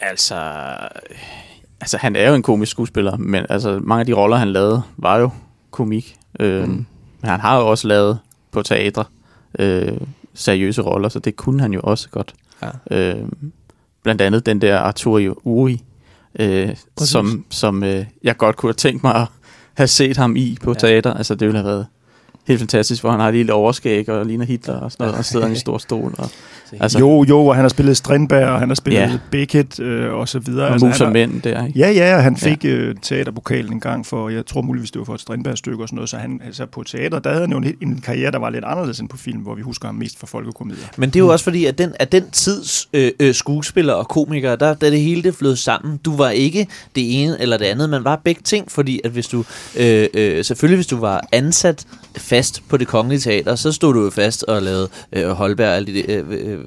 Altså, 0.00 0.34
altså, 1.80 1.96
han 1.96 2.16
er 2.16 2.28
jo 2.28 2.34
en 2.34 2.42
komisk 2.42 2.70
skuespiller, 2.70 3.16
men 3.16 3.46
altså, 3.48 3.80
mange 3.82 4.00
af 4.00 4.06
de 4.06 4.12
roller, 4.12 4.36
han 4.36 4.48
lavede, 4.52 4.82
var 4.96 5.18
jo 5.18 5.30
komik. 5.70 6.16
Øhm, 6.40 6.68
Mm. 6.70 6.86
Men 7.20 7.30
han 7.30 7.40
har 7.40 7.58
jo 7.58 7.66
også 7.70 7.88
lavet 7.88 8.18
på 8.50 8.62
teatre 8.62 9.04
øh, 9.58 9.92
seriøse 10.34 10.82
roller, 10.82 11.08
så 11.08 11.18
det 11.18 11.36
kunne 11.36 11.60
han 11.60 11.72
jo 11.72 11.80
også 11.82 12.08
godt. 12.10 12.34
Ja. 12.62 12.70
Øh, 12.96 13.28
blandt 14.02 14.20
andet 14.20 14.46
den 14.46 14.60
der 14.60 14.78
Arturo 14.78 15.34
Uri, 15.44 15.82
øh, 16.38 16.76
Præcis. 16.96 17.10
som, 17.12 17.44
som 17.50 17.84
øh, 17.84 18.04
jeg 18.22 18.36
godt 18.36 18.56
kunne 18.56 18.68
have 18.68 18.74
tænkt 18.74 19.02
mig 19.02 19.14
at 19.14 19.26
have 19.74 19.86
set 19.88 20.16
ham 20.16 20.36
i 20.36 20.56
på 20.62 20.70
Ja. 20.70 20.74
ja. 20.86 20.88
teater. 20.92 21.14
Altså, 21.14 21.34
det 21.34 21.48
ville 21.48 21.58
have 21.58 21.66
været 21.68 21.86
helt 22.46 22.58
fantastisk, 22.60 23.02
hvor 23.02 23.10
han 23.10 23.20
har 23.20 23.28
et 23.28 23.34
lille 23.34 23.52
overskæg 23.52 24.08
og 24.08 24.26
ligner 24.26 24.44
Hitler 24.44 24.74
og 24.74 24.92
sådan 24.92 25.04
noget, 25.04 25.18
og 25.18 25.24
sidder 25.24 25.46
i 25.46 25.50
en 25.50 25.56
stor 25.66 25.78
stol. 25.78 26.14
Og, 26.18 26.30
altså, 26.80 26.98
Jo, 26.98 27.24
jo, 27.28 27.46
og 27.46 27.54
han 27.54 27.64
har 27.64 27.68
spillet 27.68 27.96
Strindberg, 27.96 28.48
og 28.48 28.58
han 28.58 28.68
har 28.68 28.74
spillet 28.74 29.00
Ja. 29.00 29.18
Beckett 29.30 29.80
øh, 29.80 30.12
og 30.12 30.28
så 30.28 30.38
videre. 30.38 30.68
og 30.68 30.74
Altså, 30.82 31.10
mænd 31.10 31.42
der, 31.42 31.66
ikke? 31.66 31.78
Ja, 31.78 31.90
ja, 31.90 32.16
og 32.16 32.22
han 32.22 32.36
fik 32.36 32.64
ja. 32.64 32.68
øh, 32.68 32.94
teaterpokalen 33.02 33.72
en 33.72 33.80
gang 33.80 34.06
for, 34.06 34.28
jeg 34.28 34.46
tror 34.46 34.62
muligvis 34.62 34.90
det 34.90 34.98
var 34.98 35.04
for 35.04 35.14
et 35.14 35.20
Strindberg-stykke 35.20 35.82
og 35.84 35.88
sådan 35.88 35.96
noget, 35.96 36.10
så 36.10 36.16
han, 36.16 36.40
altså 36.46 36.66
på 36.66 36.82
teater, 36.82 37.18
der 37.18 37.30
havde 37.30 37.40
han 37.42 37.50
jo 37.50 37.58
en, 37.58 37.74
en 37.82 38.00
karriere, 38.00 38.30
der 38.30 38.38
var 38.38 38.50
lidt 38.50 38.64
anderledes 38.64 39.00
end 39.00 39.08
på 39.08 39.16
film, 39.16 39.38
hvor 39.38 39.54
vi 39.54 39.62
husker 39.62 39.88
ham 39.88 39.94
mest 39.94 40.18
for 40.18 40.26
folkekomedier. 40.26 40.84
Men 40.96 41.08
det 41.10 41.16
er 41.16 41.20
jo 41.20 41.28
også 41.28 41.44
fordi, 41.44 41.64
at 41.64 41.78
den, 41.78 41.92
at 42.00 42.12
den 42.12 42.30
tids 42.30 42.88
øh, 42.92 43.12
øh, 43.20 43.34
skuespillere 43.34 43.96
og 43.96 44.08
komikere, 44.08 44.56
der, 44.56 44.74
der 44.74 44.90
det 44.90 45.00
hele 45.00 45.22
det 45.22 45.34
flød 45.34 45.56
sammen. 45.56 45.96
Du 46.04 46.16
var 46.16 46.30
ikke 46.30 46.66
det 46.94 47.22
ene 47.22 47.36
eller 47.40 47.56
det 47.56 47.64
andet, 47.64 47.90
man 47.90 48.04
var 48.04 48.20
begge 48.24 48.40
ting, 48.44 48.70
fordi 48.70 49.00
at 49.04 49.10
hvis 49.10 49.26
du, 49.26 49.44
øh, 49.76 50.06
øh, 50.14 50.44
selvfølgelig 50.44 50.76
hvis 50.76 50.86
du 50.86 50.96
var 51.00 51.26
ansat 51.32 51.86
fast 52.16 52.62
på 52.68 52.76
det 52.76 52.86
kongelige 52.88 53.20
teater, 53.20 53.54
så 53.54 53.72
stod 53.72 53.94
du 53.94 54.04
jo 54.04 54.10
fast 54.10 54.42
og 54.44 54.62
lavede 54.62 54.88
øh, 55.12 55.28
Holberg 55.28 55.68
og 55.68 55.76
alt, 55.76 55.86
det, 55.86 56.04
øh, 56.08 56.53
øh, 56.54 56.64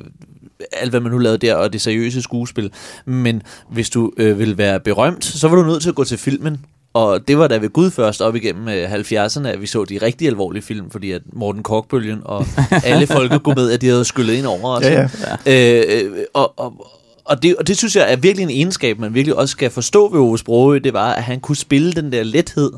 alt, 0.71 0.89
hvad 0.89 0.99
man 0.99 1.11
nu 1.11 1.17
lavede 1.17 1.37
der, 1.37 1.55
og 1.55 1.73
det 1.73 1.81
seriøse 1.81 2.21
skuespil. 2.21 2.71
Men 3.05 3.41
hvis 3.69 3.89
du 3.89 4.11
øh, 4.17 4.39
ville 4.39 4.57
være 4.57 4.79
berømt, 4.79 5.25
så 5.25 5.47
var 5.47 5.55
du 5.55 5.63
nødt 5.63 5.81
til 5.81 5.89
at 5.89 5.95
gå 5.95 6.03
til 6.03 6.17
filmen, 6.17 6.65
og 6.93 7.27
det 7.27 7.37
var 7.37 7.47
da 7.47 7.57
ved 7.57 7.69
Gud 7.69 7.91
først 7.91 8.21
op 8.21 8.35
igennem 8.35 8.67
øh, 8.67 8.93
70'erne, 8.93 9.47
at 9.47 9.61
vi 9.61 9.67
så 9.67 9.85
de 9.85 9.97
rigtig 9.97 10.27
alvorlige 10.27 10.63
film, 10.63 10.89
fordi 10.89 11.11
at 11.11 11.21
Morten 11.33 11.63
Korkbølgen 11.63 12.21
og 12.25 12.45
alle 12.83 13.07
folkekomedier, 13.07 13.77
de 13.77 13.87
havde 13.87 14.05
skyllet 14.05 14.33
ind 14.33 14.45
over 14.45 14.69
os. 14.69 14.83
Ja, 14.83 15.09
ja. 15.45 15.81
Øh, 15.81 16.05
øh, 16.05 16.25
og, 16.33 16.59
og, 16.59 16.87
og, 17.25 17.43
det, 17.43 17.55
og 17.55 17.67
det 17.67 17.77
synes 17.77 17.95
jeg 17.95 18.11
er 18.11 18.15
virkelig 18.15 18.43
en 18.43 18.49
egenskab, 18.49 18.99
man 18.99 19.13
virkelig 19.13 19.35
også 19.35 19.51
skal 19.51 19.69
forstå 19.69 20.09
ved 20.09 20.19
Ove 20.19 20.37
Sprogøe, 20.37 20.79
det 20.79 20.93
var, 20.93 21.13
at 21.13 21.23
han 21.23 21.39
kunne 21.39 21.55
spille 21.55 21.93
den 21.93 22.11
der 22.11 22.23
lethed, 22.23 22.71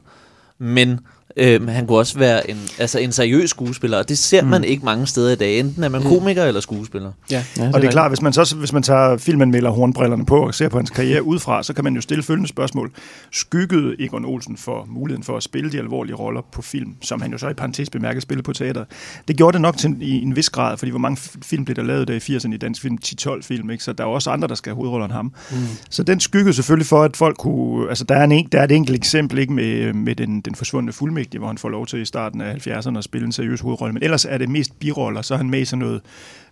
men 0.59 0.99
øh, 1.39 1.67
han 1.67 1.87
kunne 1.87 1.97
også 1.97 2.19
være 2.19 2.49
en, 2.49 2.57
altså 2.79 2.99
en 2.99 3.11
seriøs 3.11 3.49
skuespiller, 3.49 3.97
og 3.97 4.09
det 4.09 4.17
ser 4.17 4.43
man 4.43 4.63
ikke 4.63 4.85
mange 4.85 5.07
steder 5.07 5.31
i 5.31 5.35
dag. 5.35 5.59
Enten 5.59 5.83
er 5.83 5.89
man 5.89 6.03
komiker 6.03 6.43
eller 6.43 6.61
skuespiller. 6.61 7.11
Ja. 7.31 7.43
Ja, 7.57 7.71
Og 7.73 7.81
det 7.81 7.87
er 7.87 7.91
klart, 7.91 8.11
hvis 8.11 8.21
man, 8.21 8.33
så, 8.33 8.55
hvis 8.55 8.73
man 8.73 8.83
tager 8.83 9.17
filmanmelder 9.17 9.69
hornbrillerne 9.69 10.25
på 10.25 10.47
og 10.47 10.55
ser 10.55 10.69
på 10.69 10.77
hans 10.77 10.89
karriere 10.89 11.23
udefra, 11.23 11.63
så 11.63 11.73
kan 11.73 11.83
man 11.83 11.95
jo 11.95 12.01
stille 12.01 12.23
følgende 12.23 12.49
spørgsmål. 12.49 12.91
Skyggede 13.31 13.95
Egon 13.99 14.25
Olsen 14.25 14.57
for 14.57 14.85
muligheden 14.89 15.23
for 15.23 15.37
at 15.37 15.43
spille 15.43 15.71
de 15.71 15.79
alvorlige 15.79 16.15
roller 16.15 16.41
på 16.51 16.61
film, 16.61 16.95
som 17.01 17.21
han 17.21 17.31
jo 17.31 17.37
så 17.37 17.49
i 17.49 17.53
parentes 17.53 17.89
bemærket 17.89 18.21
spillede 18.21 18.43
på 18.43 18.53
teater? 18.53 18.85
Det 19.27 19.37
gjorde 19.37 19.53
det 19.53 19.61
nok 19.61 19.77
til 19.77 19.89
en, 19.89 19.97
i 20.01 20.21
en 20.21 20.35
vis 20.35 20.49
grad, 20.49 20.77
fordi 20.77 20.89
hvor 20.91 20.99
mange 20.99 21.17
film 21.43 21.65
blev 21.65 21.75
der 21.75 21.83
lavet 21.83 22.07
der 22.07 22.13
i 22.13 22.37
80'erne 22.37 22.53
i 22.53 22.57
dansk 22.57 22.81
film? 22.81 22.97
10-12 23.05 23.41
film, 23.41 23.69
ikke? 23.69 23.83
Så 23.83 23.93
der 23.93 24.03
er 24.03 24.07
også 24.07 24.29
andre, 24.29 24.47
der 24.47 24.55
skal 24.55 24.69
have 24.69 24.75
hovedroller 24.75 25.05
end 25.05 25.13
ham. 25.13 25.33
Mm. 25.51 25.57
Så 25.89 26.03
den 26.03 26.19
skyggede 26.19 26.53
selvfølgelig 26.53 26.87
for, 26.87 27.03
at 27.03 27.17
folk 27.17 27.37
kunne... 27.37 27.89
Altså, 27.89 28.03
der 28.03 28.15
er, 28.15 28.23
en, 28.23 28.47
der 28.51 28.59
er 28.59 28.63
et 28.63 28.71
enkelt 28.71 28.97
eksempel 28.97 29.39
ikke 29.39 29.53
med, 29.53 29.93
med 29.93 30.15
den, 30.15 30.41
den 30.41 30.55
forsvundne 30.55 30.93
fuldmægtige, 31.29 31.39
hvor 31.39 31.47
han 31.47 31.57
får 31.57 31.69
lov 31.69 31.85
til 31.87 32.01
i 32.01 32.05
starten 32.05 32.41
af 32.41 32.67
70'erne 32.67 32.97
at 32.97 33.03
spille 33.03 33.25
en 33.25 33.31
seriøs 33.31 33.61
hovedrolle. 33.61 33.93
Men 33.93 34.03
ellers 34.03 34.25
er 34.25 34.37
det 34.37 34.49
mest 34.49 34.79
biroller, 34.79 35.21
så 35.21 35.33
er 35.33 35.37
han 35.37 35.49
med 35.49 35.61
i 35.61 35.65
sådan 35.65 35.85
noget 35.85 36.01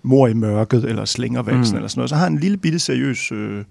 mor 0.03 0.27
i 0.27 0.33
mørket, 0.33 0.83
eller 0.85 1.05
slængervalsen, 1.05 1.73
mm. 1.73 1.77
eller 1.77 1.87
sådan 1.87 1.99
noget. 1.99 2.09
Så 2.09 2.15
har 2.15 2.23
han 2.23 2.33
en 2.33 2.39
lille 2.39 2.57
bitte 2.57 2.79
seriøs 2.79 3.31
øh, 3.31 3.63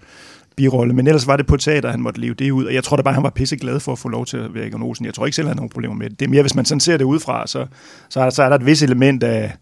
birolle, 0.57 0.95
men 0.95 1.07
ellers 1.07 1.27
var 1.27 1.37
det 1.37 1.47
på 1.47 1.57
teater, 1.57 1.91
han 1.91 2.01
måtte 2.01 2.21
leve 2.21 2.35
det 2.35 2.51
ud. 2.51 2.65
Og 2.65 2.75
jeg 2.75 2.85
tror 2.85 2.97
da 2.97 3.03
bare, 3.03 3.15
han 3.15 3.23
var 3.23 3.31
pisse 3.31 3.57
glad 3.57 3.81
for 3.81 3.93
at 3.93 3.99
få 3.99 4.09
lov 4.09 4.27
til 4.27 4.37
at 4.37 4.55
være 4.55 4.67
Egon 4.67 4.83
Olsen. 4.83 5.07
Jeg 5.07 5.15
tror 5.15 5.27
ikke 5.27 5.37
selv, 5.37 5.49
han 5.49 5.57
har 5.57 5.61
nogen 5.61 5.71
problemer 5.71 5.95
med 5.95 6.11
det. 6.11 6.21
Det 6.21 6.27
er 6.27 6.31
mere, 6.31 6.43
hvis 6.43 6.55
man 6.55 6.65
sådan 6.65 6.81
ser 6.81 6.97
det 6.97 7.05
udefra, 7.05 7.47
så, 7.47 7.67
så, 8.09 8.21
er, 8.21 8.31
så 8.31 8.43
er 8.43 8.49
der 8.49 8.57
et 8.57 8.67
vis 8.67 8.83
element 8.83 9.23
af 9.23 9.53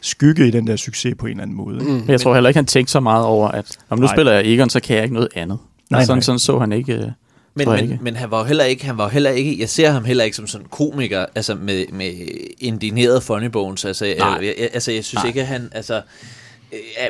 skygge 0.00 0.48
i 0.48 0.50
den 0.50 0.66
der 0.66 0.76
succes 0.76 1.14
på 1.18 1.26
en 1.26 1.30
eller 1.30 1.42
anden 1.42 1.56
måde. 1.56 1.78
Mm. 1.78 1.90
Men 1.90 2.08
jeg 2.08 2.20
tror 2.20 2.34
heller 2.34 2.48
ikke, 2.48 2.58
han 2.58 2.66
tænkte 2.66 2.92
så 2.92 3.00
meget 3.00 3.24
over, 3.24 3.48
at 3.48 3.78
om 3.90 3.98
nu 3.98 4.04
Nej. 4.04 4.14
spiller 4.14 4.32
jeg 4.32 4.46
Egon, 4.46 4.70
så 4.70 4.80
kan 4.80 4.96
jeg 4.96 5.02
ikke 5.04 5.14
noget 5.14 5.28
andet. 5.34 5.58
Nej, 5.90 5.98
Nej, 5.98 6.04
sådan, 6.04 6.16
nej. 6.16 6.22
sådan 6.22 6.38
så 6.38 6.58
han 6.58 6.72
ikke... 6.72 7.12
Men, 7.58 7.68
men, 7.68 7.98
men 8.00 8.16
han 8.16 8.30
var 8.30 8.38
jo 8.38 8.44
heller 8.44 8.64
ikke, 8.64 8.86
han 8.86 8.98
var 8.98 9.04
jo 9.04 9.10
heller 9.10 9.30
ikke, 9.30 9.60
jeg 9.60 9.68
ser 9.68 9.90
ham 9.90 10.04
heller 10.04 10.24
ikke 10.24 10.36
som 10.36 10.46
sådan 10.46 10.66
komiker, 10.70 11.26
altså 11.34 11.54
med, 11.54 11.84
med 11.92 12.12
indineret 12.58 13.22
funny 13.22 13.46
bones, 13.46 13.84
altså, 13.84 14.04
jeg, 14.04 14.38
jeg, 14.42 14.54
altså 14.72 14.92
jeg 14.92 15.04
synes 15.04 15.22
Nej. 15.22 15.28
ikke, 15.28 15.40
at 15.40 15.46
han, 15.46 15.68
altså, 15.72 16.02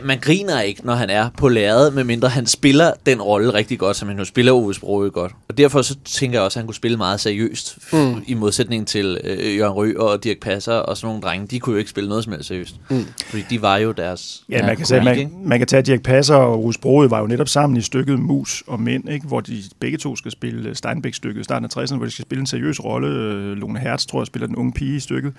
man 0.02 0.18
griner 0.20 0.60
ikke, 0.60 0.86
når 0.86 0.94
han 0.94 1.10
er 1.10 1.28
på 1.36 1.48
lærredet, 1.48 1.94
medmindre 1.94 2.28
han 2.28 2.46
spiller 2.46 2.92
den 3.06 3.22
rolle 3.22 3.54
rigtig 3.54 3.78
godt, 3.78 3.96
som 3.96 4.08
han 4.08 4.18
jo 4.18 4.24
spiller 4.24 4.52
Ove 4.52 4.74
Sprogøe 4.74 5.10
godt. 5.10 5.32
Og 5.48 5.58
derfor 5.58 5.82
så 5.82 5.96
tænker 6.04 6.38
jeg 6.38 6.44
også, 6.44 6.58
at 6.58 6.60
han 6.62 6.66
kunne 6.66 6.74
spille 6.74 6.96
meget 6.96 7.20
seriøst, 7.20 7.78
Mm. 7.92 8.22
i 8.26 8.34
modsætning 8.34 8.86
til 8.86 9.18
øh, 9.24 9.56
Jørgen 9.56 9.72
Rø 9.74 9.92
og 9.96 10.24
Dirk 10.24 10.36
Passer 10.40 10.72
og 10.74 10.96
sådan 10.96 11.06
nogle 11.06 11.22
drenge. 11.22 11.46
De 11.46 11.60
kunne 11.60 11.72
jo 11.72 11.78
ikke 11.78 11.90
spille 11.90 12.08
noget 12.08 12.24
som 12.24 12.32
helst 12.32 12.48
seriøst. 12.48 12.74
Mm. 12.90 13.04
Fordi 13.26 13.44
de 13.50 13.62
var 13.62 13.76
jo 13.76 13.92
deres 13.92 14.42
Ja, 14.50 14.66
man 14.66 14.76
kan, 14.76 14.86
sige, 14.86 15.00
man, 15.00 15.30
man 15.44 15.58
kan 15.58 15.66
tage 15.66 15.82
Dirk 15.82 16.02
Passer 16.02 16.34
og 16.34 16.62
Rus 16.64 16.78
Broge 16.78 17.10
var 17.10 17.20
jo 17.20 17.26
netop 17.26 17.48
sammen 17.48 17.76
i 17.76 17.80
stykket 17.82 18.18
Mus 18.18 18.62
og 18.66 18.80
Mænd, 18.80 19.08
ikke? 19.08 19.26
hvor 19.26 19.40
de 19.40 19.62
begge 19.80 19.98
to 19.98 20.16
skal 20.16 20.30
spille 20.30 20.74
Steinbeck-stykket 20.74 21.40
i 21.40 21.44
starten 21.44 21.68
af 21.76 21.82
60'erne, 21.82 21.96
hvor 21.96 22.04
de 22.04 22.10
skal 22.10 22.22
spille 22.24 22.40
en 22.40 22.46
seriøs 22.46 22.84
rolle. 22.84 23.08
Øh, 23.08 23.56
Lone 23.56 23.78
Hertz, 23.78 24.06
tror 24.06 24.20
jeg, 24.20 24.26
spiller 24.26 24.46
den 24.46 24.56
unge 24.56 24.72
pige 24.72 24.96
i 24.96 25.00
stykket. 25.00 25.32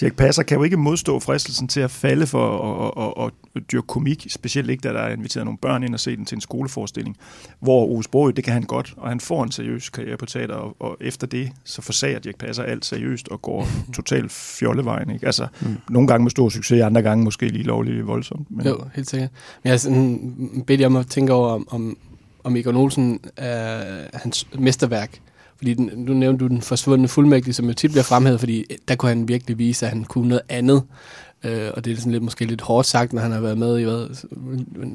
Dirk 0.00 0.16
Passer 0.16 0.42
kan 0.42 0.56
jo 0.56 0.62
ikke 0.62 0.76
modstå 0.76 1.20
fristelsen 1.20 1.68
til 1.68 1.80
at 1.80 1.90
falde 1.90 2.26
for 2.26 2.58
at, 2.58 3.04
at, 3.04 3.24
at, 3.24 3.32
at 3.56 3.72
dyrke 3.72 3.86
komik, 3.86 4.26
specielt 4.30 4.70
ikke, 4.70 4.80
da 4.80 4.88
der 4.88 5.00
er 5.00 5.12
inviteret 5.12 5.44
nogle 5.44 5.58
børn 5.58 5.82
ind 5.82 5.94
og 5.94 6.00
se 6.00 6.16
den 6.16 6.24
til 6.24 6.36
en 6.36 6.40
skoleforestilling, 6.40 7.16
hvor 7.60 8.04
Ove 8.14 8.32
det 8.32 8.44
kan 8.44 8.52
han 8.52 8.62
godt, 8.62 8.94
og 8.96 9.08
han 9.08 9.20
får 9.20 9.42
en 9.42 9.52
seriøs 9.52 9.90
karriere 9.90 10.16
på 10.16 10.26
teater, 10.26 10.54
og, 10.54 10.76
og 10.78 10.96
efter 11.00 11.26
det, 11.26 11.52
så 11.64 11.82
forsager 11.82 12.18
Dirk 12.18 12.38
Passer 12.38 12.62
alt 12.62 12.84
seriøst 12.84 13.28
og 13.28 13.42
går 13.42 13.68
totalt 13.96 14.32
fjollevejen. 14.32 15.10
Ikke? 15.10 15.26
Altså, 15.26 15.46
mm. 15.60 15.76
nogle 15.90 16.08
gange 16.08 16.22
med 16.22 16.30
stor 16.30 16.48
succes, 16.48 16.82
andre 16.82 17.02
gange 17.02 17.24
måske 17.24 17.48
lige 17.48 17.64
lovligt 17.64 18.06
voldsomt. 18.06 18.50
Men, 18.50 18.66
Jo, 18.66 18.84
helt 18.94 19.10
sikkert. 19.10 19.30
Men 19.62 19.70
jeg 19.70 19.80
sådan 19.80 20.64
bedt 20.66 20.80
jer 20.80 20.86
om 20.86 20.96
at 20.96 21.06
tænke 21.06 21.32
over, 21.32 21.48
om, 21.70 21.96
om, 22.44 22.56
Egon 22.56 22.76
Olsen 22.76 23.20
er 23.36 24.04
hans 24.12 24.46
mesterværk. 24.58 25.20
Fordi 25.64 25.74
den, 25.74 25.90
nu 25.96 26.12
nævnte 26.12 26.44
du 26.44 26.48
den 26.48 26.62
forsvundne 26.62 27.08
fuldmægtige, 27.08 27.54
som 27.54 27.66
jo 27.66 27.72
tit 27.72 27.90
bliver 27.90 28.02
fremhævet, 28.02 28.40
fordi 28.40 28.58
øh, 28.70 28.76
der 28.88 28.94
kunne 28.94 29.08
han 29.08 29.28
virkelig 29.28 29.58
vise, 29.58 29.86
at 29.86 29.92
han 29.92 30.04
kunne 30.04 30.28
noget 30.28 30.42
andet. 30.48 30.82
Øh, 31.44 31.70
og 31.74 31.84
det 31.84 31.92
er 31.92 31.96
sådan 31.96 32.12
lidt, 32.12 32.22
måske 32.22 32.44
lidt 32.44 32.60
hårdt 32.60 32.86
sagt, 32.86 33.12
når 33.12 33.22
han 33.22 33.32
har 33.32 33.40
været 33.40 33.58
med 33.58 33.78
i 33.78 33.82
hvad, 33.82 34.06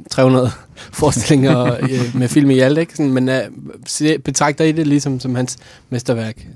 300 0.09 0.51
forestillinger 0.99 1.73
øh, 1.81 2.15
med 2.15 2.27
film 2.27 2.49
i 2.49 2.59
alt, 2.59 2.77
ikke? 2.77 2.95
Sådan, 2.95 3.13
men 3.13 3.29
øh, 3.29 4.19
betragter 4.19 4.65
I 4.65 4.71
det 4.71 4.88
ligesom 4.88 5.19
som 5.19 5.35
hans 5.35 5.57
mesterværk? 5.89 6.47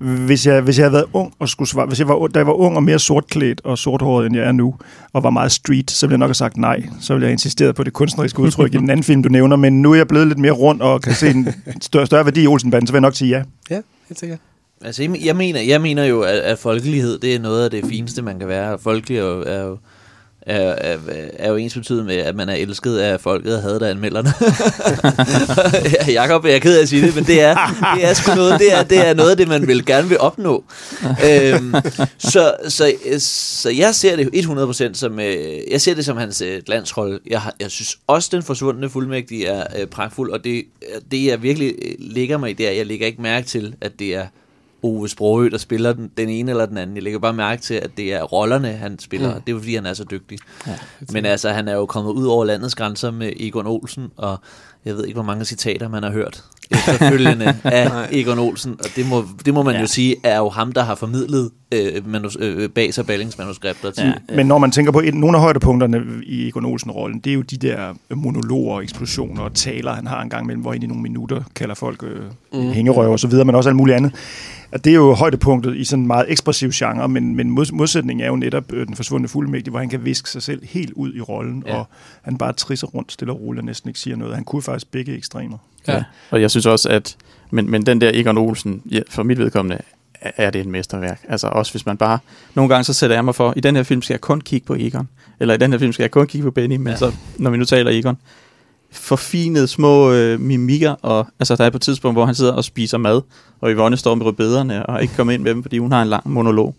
Hvis 0.00 0.46
jeg, 0.46 0.60
hvis 0.60 0.78
jeg 0.78 0.84
havde 0.84 0.92
været 0.92 1.06
ung 1.12 1.34
og 1.38 1.48
skulle 1.48 1.68
svare, 1.68 1.86
hvis 1.86 1.98
jeg 1.98 2.08
var, 2.08 2.26
da 2.26 2.38
jeg 2.38 2.46
var 2.46 2.52
ung 2.52 2.76
og 2.76 2.82
mere 2.82 2.98
sortklædt 2.98 3.60
og 3.64 3.78
sorthåret, 3.78 4.26
end 4.26 4.36
jeg 4.36 4.44
er 4.44 4.52
nu, 4.52 4.74
og 5.12 5.22
var 5.22 5.30
meget 5.30 5.52
street, 5.52 5.90
så 5.90 6.06
ville 6.06 6.12
jeg 6.12 6.18
nok 6.18 6.28
have 6.28 6.34
sagt 6.34 6.56
nej. 6.56 6.82
Så 7.00 7.14
ville 7.14 7.24
jeg 7.24 7.28
have 7.28 7.32
insisteret 7.32 7.74
på 7.74 7.84
det 7.84 7.92
kunstneriske 7.92 8.40
udtryk 8.40 8.74
i 8.74 8.76
den 8.76 8.90
anden 8.90 9.04
film, 9.04 9.22
du 9.22 9.28
nævner. 9.28 9.56
Men 9.56 9.82
nu 9.82 9.92
er 9.92 9.96
jeg 9.96 10.08
blevet 10.08 10.26
lidt 10.26 10.38
mere 10.38 10.52
rund 10.52 10.80
og 10.80 11.02
kan 11.02 11.14
se 11.14 11.30
en 11.30 11.48
større, 11.80 12.06
større 12.06 12.24
værdi 12.24 12.42
i 12.42 12.46
Olsenbanden, 12.46 12.86
så 12.86 12.92
vil 12.92 12.96
jeg 12.96 13.02
nok 13.02 13.14
sige 13.14 13.36
ja. 13.36 13.42
Ja, 13.70 13.80
helt 14.08 14.20
sikkert. 14.20 14.38
Altså, 14.84 15.02
jeg, 15.02 15.24
jeg, 15.24 15.36
mener, 15.36 15.60
jeg 15.60 15.80
mener 15.80 16.04
jo, 16.04 16.20
at, 16.20 16.38
at 16.38 16.58
folkelighed, 16.58 17.18
det 17.18 17.34
er 17.34 17.38
noget 17.38 17.64
af 17.64 17.70
det 17.70 17.84
fineste, 17.84 18.22
man 18.22 18.38
kan 18.38 18.48
være. 18.48 18.78
Folkelig 18.78 19.18
er 19.18 19.22
jo, 19.22 19.42
er 19.46 19.62
jo, 19.62 19.78
er, 20.50 20.74
er, 20.92 20.98
er 21.38 21.48
jo 21.50 21.56
ensbetydende 21.56 22.04
med, 22.04 22.16
at 22.16 22.34
man 22.36 22.48
er 22.48 22.54
elsket 22.54 22.98
af 22.98 23.20
folket 23.20 23.56
og 23.56 23.62
hadet 23.62 23.82
af 23.82 23.90
anmelderne. 23.90 24.32
Jakob, 26.20 26.44
jeg 26.44 26.54
er 26.54 26.58
ked 26.58 26.78
af 26.78 26.82
at 26.82 26.88
sige 26.88 27.06
det, 27.06 27.14
men 27.14 27.24
det 27.24 27.40
er, 27.40 27.56
det 27.96 28.04
er 28.04 28.12
sgu 28.14 28.34
noget, 28.34 28.60
det 28.60 28.72
er, 28.78 28.82
det 28.82 29.08
er 29.08 29.14
noget 29.14 29.30
af 29.30 29.36
det, 29.36 29.48
man 29.48 29.66
vil 29.66 29.86
gerne 29.86 30.08
vil 30.08 30.18
opnå. 30.18 30.64
øhm, 31.02 31.74
så, 32.18 32.54
så, 32.68 32.92
så 33.18 33.70
jeg 33.70 33.94
ser 33.94 34.16
det 34.16 34.28
100% 34.90 34.94
som, 34.94 35.20
øh, 35.20 35.36
jeg 35.70 35.80
ser 35.80 35.94
det 35.94 36.04
som 36.04 36.16
hans 36.16 36.40
øh, 36.40 36.60
landsrolle. 36.66 37.18
Jeg, 37.30 37.40
har- 37.40 37.54
jeg 37.60 37.70
synes 37.70 37.98
også, 38.06 38.28
den 38.32 38.42
forsvundne 38.42 38.90
fuldmægtige 38.90 39.46
er 39.46 39.64
øh, 39.80 39.86
pragtfuld, 39.86 40.30
og 40.30 40.44
det, 40.44 40.64
det 41.10 41.24
jeg 41.26 41.42
virkelig 41.42 41.74
øh, 41.82 41.92
ligger 41.98 42.38
mig 42.38 42.50
i, 42.50 42.52
det 42.52 42.68
er, 42.68 42.72
jeg 42.72 42.86
lægger 42.86 43.06
ikke 43.06 43.22
mærke 43.22 43.46
til, 43.46 43.74
at 43.80 43.92
det 43.98 44.14
er 44.14 44.26
Ove 44.82 45.08
Sprogø, 45.08 45.48
der 45.48 45.58
spiller 45.58 45.92
den, 45.92 46.10
den 46.16 46.28
ene 46.28 46.50
eller 46.50 46.66
den 46.66 46.76
anden. 46.78 46.96
Jeg 46.96 47.02
lægger 47.02 47.18
bare 47.18 47.32
mærke 47.32 47.62
til, 47.62 47.74
at 47.74 47.90
det 47.96 48.14
er 48.14 48.22
rollerne, 48.22 48.68
han 48.68 48.98
spiller. 48.98 49.34
Mm. 49.34 49.42
Det 49.42 49.54
er 49.54 49.58
fordi, 49.58 49.74
han 49.74 49.86
er 49.86 49.94
så 49.94 50.04
dygtig. 50.10 50.38
Ja, 50.66 50.78
Men 51.12 51.26
altså, 51.26 51.50
han 51.50 51.68
er 51.68 51.74
jo 51.74 51.86
kommet 51.86 52.12
ud 52.12 52.26
over 52.26 52.44
landets 52.44 52.74
grænser 52.74 53.10
med 53.10 53.32
Egon 53.36 53.66
Olsen, 53.66 54.08
og 54.16 54.40
jeg 54.84 54.94
ved 54.96 55.04
ikke, 55.04 55.14
hvor 55.14 55.22
mange 55.22 55.44
citater 55.44 55.88
man 55.88 56.02
har 56.02 56.10
hørt 56.10 56.44
efterfølgende 56.70 57.56
af. 57.64 58.08
Egon 58.12 58.38
Olsen. 58.38 58.72
Og 58.78 58.86
det 58.96 59.08
må, 59.08 59.24
det 59.44 59.54
må 59.54 59.62
man 59.62 59.74
Ja. 59.74 59.80
jo 59.80 59.86
sige, 59.86 60.16
er 60.24 60.38
jo 60.38 60.48
ham, 60.48 60.72
der 60.72 60.82
har 60.82 60.94
formidlet 60.94 61.50
øh, 61.74 62.08
manus, 62.08 62.36
øh, 62.40 62.68
bag 62.68 62.94
sig 62.94 63.06
Ballings 63.06 63.38
manuskripter 63.38 63.90
til. 63.90 64.04
Ja. 64.30 64.36
Men 64.36 64.46
når 64.46 64.58
man 64.58 64.70
tænker 64.70 64.92
på 64.92 65.00
et, 65.00 65.14
nogle 65.14 65.36
af 65.36 65.42
højdepunkterne 65.42 66.02
i 66.26 66.48
Egon 66.48 66.64
Olsen-rollen, 66.64 67.18
det 67.20 67.30
er 67.30 67.34
jo 67.34 67.42
de 67.42 67.56
der 67.56 67.94
monologer, 68.14 68.80
eksplosioner 68.80 69.42
og 69.42 69.54
taler, 69.54 69.92
han 69.94 70.06
har 70.06 70.22
en 70.22 70.30
gang 70.30 70.44
imellem, 70.44 70.62
hvor 70.62 70.72
han 70.72 70.82
i 70.82 70.86
nogle 70.86 71.02
minutter 71.02 71.42
kalder 71.56 71.74
folk 71.74 72.02
øh, 72.02 72.20
mm. 72.52 72.70
hængerøver 72.70 73.12
og 73.12 73.20
så 73.20 73.28
videre, 73.28 73.44
men 73.44 73.54
også 73.54 73.68
alt 73.70 73.76
muligt 73.76 73.96
andet. 73.96 74.12
Og 74.72 74.84
det 74.84 74.90
er 74.90 74.94
jo 74.94 75.14
højdepunktet 75.14 75.76
i 75.76 75.84
sådan 75.84 76.00
en 76.02 76.06
meget 76.06 76.24
ekspressiv 76.28 76.70
genre, 76.70 77.08
men, 77.08 77.36
men 77.36 77.50
mods- 77.58 77.72
modsætningen 77.72 78.24
er 78.24 78.28
jo 78.28 78.36
netop 78.36 78.72
øh, 78.72 78.86
den 78.86 78.96
forsvundne 78.96 79.28
fuldmægtige, 79.28 79.70
hvor 79.70 79.78
han 79.78 79.88
kan 79.88 80.04
viske 80.04 80.30
sig 80.30 80.42
selv 80.42 80.62
helt 80.64 80.92
ud 80.92 81.14
i 81.14 81.20
rollen. 81.20 81.62
Ja. 81.66 81.74
og 81.76 81.86
han 82.22 82.38
bare 82.38 82.52
trisser 82.52 82.86
rundt 82.86 83.12
stille 83.12 83.32
og 83.32 83.40
roligt 83.40 83.60
og 83.60 83.64
næsten 83.66 83.88
ikke 83.90 84.00
siger 84.00 84.16
noget. 84.16 84.34
Han 84.34 84.44
kunne 84.44 84.62
faktisk 84.62 84.90
begge 84.90 85.16
ekstremer. 85.16 85.58
Ja. 85.88 85.92
Ja. 85.94 86.02
Og 86.30 86.40
jeg 86.40 86.50
synes 86.50 86.66
også, 86.66 86.88
at 86.88 87.16
men, 87.50 87.70
men 87.70 87.86
den 87.86 88.00
der 88.00 88.10
Egon 88.14 88.38
Olsen, 88.38 88.82
ja, 88.90 89.00
for 89.10 89.22
mit 89.22 89.38
vedkommende, 89.38 89.78
er- 90.20 90.50
det 90.50 90.60
et 90.60 90.66
mesterværk. 90.66 91.20
Altså 91.28 91.46
også 91.46 91.72
hvis 91.72 91.86
man 91.86 91.96
bare... 91.96 92.18
Nogle 92.54 92.68
gange 92.68 92.84
så 92.84 92.92
sætter 92.92 93.16
jeg 93.16 93.24
mig 93.24 93.34
for, 93.34 93.52
i 93.56 93.60
den 93.60 93.76
her 93.76 93.82
film 93.82 94.02
skal 94.02 94.14
jeg 94.14 94.20
kun 94.20 94.40
kigge 94.40 94.66
på 94.66 94.74
Egon. 94.78 95.08
Eller 95.40 95.54
i 95.54 95.56
den 95.56 95.72
her 95.72 95.78
film 95.78 95.92
skal 95.92 96.02
jeg 96.02 96.10
kun 96.10 96.26
kigge 96.26 96.44
på 96.44 96.50
Benny. 96.50 96.76
Men 96.76 96.86
ja. 96.88 96.96
Så, 96.96 97.12
når 97.38 97.50
vi 97.50 97.56
nu 97.56 97.64
taler 97.64 97.90
Egon, 97.90 98.16
forfinede 98.92 99.66
små 99.68 100.12
øh, 100.12 100.40
mimikker. 100.40 100.90
Og, 101.02 101.26
altså 101.40 101.56
der 101.56 101.64
er 101.64 101.70
på 101.70 101.76
et 101.76 101.82
tidspunkt, 101.82 102.14
hvor 102.14 102.26
han 102.26 102.34
sidder 102.34 102.52
og 102.52 102.64
spiser 102.64 102.98
mad, 102.98 103.22
og 103.60 103.70
Yvonne 103.70 103.96
står 103.96 104.14
med 104.14 104.26
rødbederne 104.26 104.86
og 104.86 105.02
ikke 105.02 105.14
kommer 105.16 105.32
ind 105.32 105.42
med 105.42 105.50
dem, 105.54 105.62
fordi 105.62 105.78
hun 105.78 105.92
har 105.92 106.02
en 106.02 106.08
lang 106.08 106.30
monolog. 106.30 106.74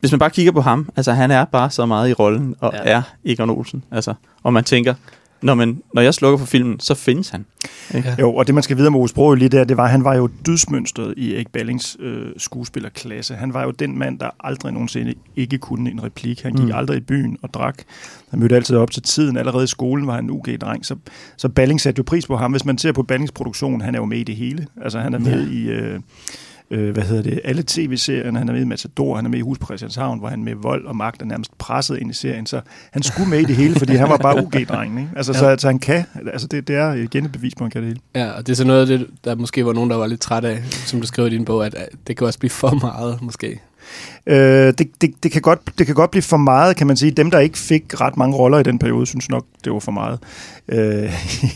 Hvis 0.00 0.12
man 0.12 0.18
bare 0.18 0.30
kigger 0.30 0.52
på 0.52 0.60
ham, 0.60 0.88
altså 0.96 1.12
han 1.12 1.30
er 1.30 1.44
bare 1.44 1.70
så 1.70 1.86
meget 1.86 2.10
i 2.10 2.12
rollen, 2.12 2.54
og. 2.60 2.72
Ja. 2.74 2.78
er 2.84 3.02
Egon 3.24 3.50
Olsen. 3.50 3.84
Altså, 3.90 4.14
og 4.42 4.52
man 4.52 4.64
tænker, 4.64 4.94
når, 5.42 5.54
man, 5.54 5.82
når 5.94 6.02
jeg 6.02 6.14
slukker 6.14 6.38
for 6.38 6.46
filmen, 6.46 6.80
så 6.80 6.94
findes 6.94 7.28
han. 7.28 7.44
Ja. 7.94 8.02
Jo, 8.20 8.34
og 8.34 8.46
det 8.46 8.54
man 8.54 8.62
skal 8.62 8.76
vide 8.76 8.86
om 8.86 8.96
Ove 8.96 9.08
Sprogøe 9.08 9.38
lige 9.38 9.48
der, 9.48 9.64
det 9.64 9.76
var, 9.76 9.84
at 9.84 9.90
han 9.90 10.04
var 10.04 10.14
jo 10.14 10.28
dydsmønstret 10.46 11.14
i 11.16 11.34
Erik 11.34 11.48
Ballings 11.52 11.96
øh, 12.00 12.26
skuespillerklasse. 12.36 13.34
Han 13.34 13.54
var 13.54 13.62
jo 13.62 13.70
den 13.70 13.98
mand, 13.98 14.18
der 14.18 14.30
aldrig 14.40 14.72
nogensinde 14.72 15.14
ikke 15.36 15.58
kunne 15.58 15.90
en 15.90 16.02
replik. 16.02 16.42
Han 16.42 16.52
gik 16.52 16.64
Mm. 16.64 16.72
aldrig 16.74 16.96
i 16.96 17.00
byen 17.00 17.36
og 17.42 17.54
drak. 17.54 17.74
Han 18.30 18.40
mødte 18.40 18.56
altid 18.56 18.76
op 18.76 18.90
til 18.90 19.02
tiden. 19.02 19.36
Allerede 19.36 19.64
i 19.64 19.66
skolen 19.66 20.06
var 20.06 20.14
han 20.14 20.24
en 20.24 20.30
UG-dreng. 20.30 20.86
Så, 20.86 20.96
så 21.36 21.48
Balling 21.48 21.80
satte 21.80 21.98
jo 21.98 22.02
pris 22.06 22.26
på 22.26 22.36
ham. 22.36 22.50
Hvis 22.50 22.64
man 22.64 22.78
ser 22.78 22.92
på 22.92 23.02
Ballings 23.02 23.32
produktion, 23.32 23.80
han 23.80 23.94
er 23.94 23.98
jo 23.98 24.04
med 24.04 24.18
i 24.18 24.24
det 24.24 24.36
hele. 24.36 24.66
Altså 24.82 24.98
han 25.00 25.14
er 25.14 25.18
med 25.18 25.48
i... 25.48 25.68
Øh, 25.68 26.00
øh, 26.72 26.92
hvad 26.92 27.02
hedder 27.02 27.22
det, 27.22 27.40
alle 27.44 27.64
tv-serierne. 27.66 28.38
Han 28.38 28.48
er 28.48 28.52
med 28.52 28.60
i 28.60 28.64
Matador, 28.64 29.16
han 29.16 29.24
er 29.24 29.30
med 29.30 29.38
i 29.38 29.42
Hus 29.42 29.58
på 29.58 29.66
Christianshavn, 29.66 30.18
hvor 30.18 30.28
han 30.28 30.44
med 30.44 30.54
vold 30.54 30.86
og 30.86 30.96
magt 30.96 31.22
er 31.22 31.26
nærmest 31.26 31.58
presset 31.58 31.98
ind 31.98 32.10
i 32.10 32.14
serien. 32.14 32.46
Så 32.46 32.60
han 32.90 33.02
skulle 33.02 33.30
med 33.30 33.38
i 33.38 33.44
det 33.44 33.56
hele, 33.56 33.74
fordi 33.74 33.94
han 33.94 34.08
var 34.08 34.16
bare 34.16 34.44
UG-drengen. 34.44 34.98
Ikke? 34.98 35.10
Altså, 35.16 35.32
ja. 35.32 35.38
så, 35.38 35.56
så 35.58 35.66
han 35.66 35.78
kan, 35.78 36.04
altså 36.32 36.46
det, 36.46 36.68
det 36.68 36.76
er 36.76 36.92
igen 36.92 37.24
et 37.24 37.32
bevis 37.32 37.54
på, 37.54 37.64
at 37.64 37.64
han 37.64 37.70
kan 37.70 37.82
det 37.82 37.88
hele. 37.88 38.00
Ja, 38.14 38.30
og 38.30 38.46
det 38.46 38.52
er 38.52 38.56
så 38.56 38.64
noget 38.64 38.80
af 38.80 38.86
det, 38.98 39.06
der 39.24 39.34
måske 39.34 39.66
var 39.66 39.72
nogen, 39.72 39.90
der 39.90 39.96
var 39.96 40.06
lidt 40.06 40.20
træt 40.20 40.44
af, 40.44 40.62
som 40.64 41.00
du 41.00 41.06
skrev 41.06 41.26
i 41.26 41.30
din 41.30 41.44
bog, 41.44 41.66
at 41.66 41.74
at 41.74 41.88
det 42.06 42.16
kan 42.16 42.26
også 42.26 42.38
blive 42.38 42.50
for 42.50 42.74
meget, 42.86 43.22
måske. 43.22 43.60
Øh, 44.26 44.36
det, 44.78 44.90
det, 45.00 45.14
det, 45.22 45.32
kan 45.32 45.42
godt, 45.42 45.60
det 45.78 45.86
kan 45.86 45.94
godt 45.94 46.10
blive 46.10 46.22
for 46.22 46.36
meget, 46.36 46.76
kan 46.76 46.86
man 46.86 46.96
sige. 46.96 47.10
Dem, 47.10 47.30
der 47.30 47.38
ikke 47.38 47.58
fik 47.58 48.00
ret 48.00 48.16
mange 48.16 48.36
roller 48.36 48.58
i 48.58 48.62
den 48.62 48.78
periode, 48.78 49.06
synes 49.06 49.28
nok, 49.28 49.44
det 49.64 49.72
var 49.72 49.78
for 49.78 49.92
meget. 49.92 50.18
Øh, 50.68 51.12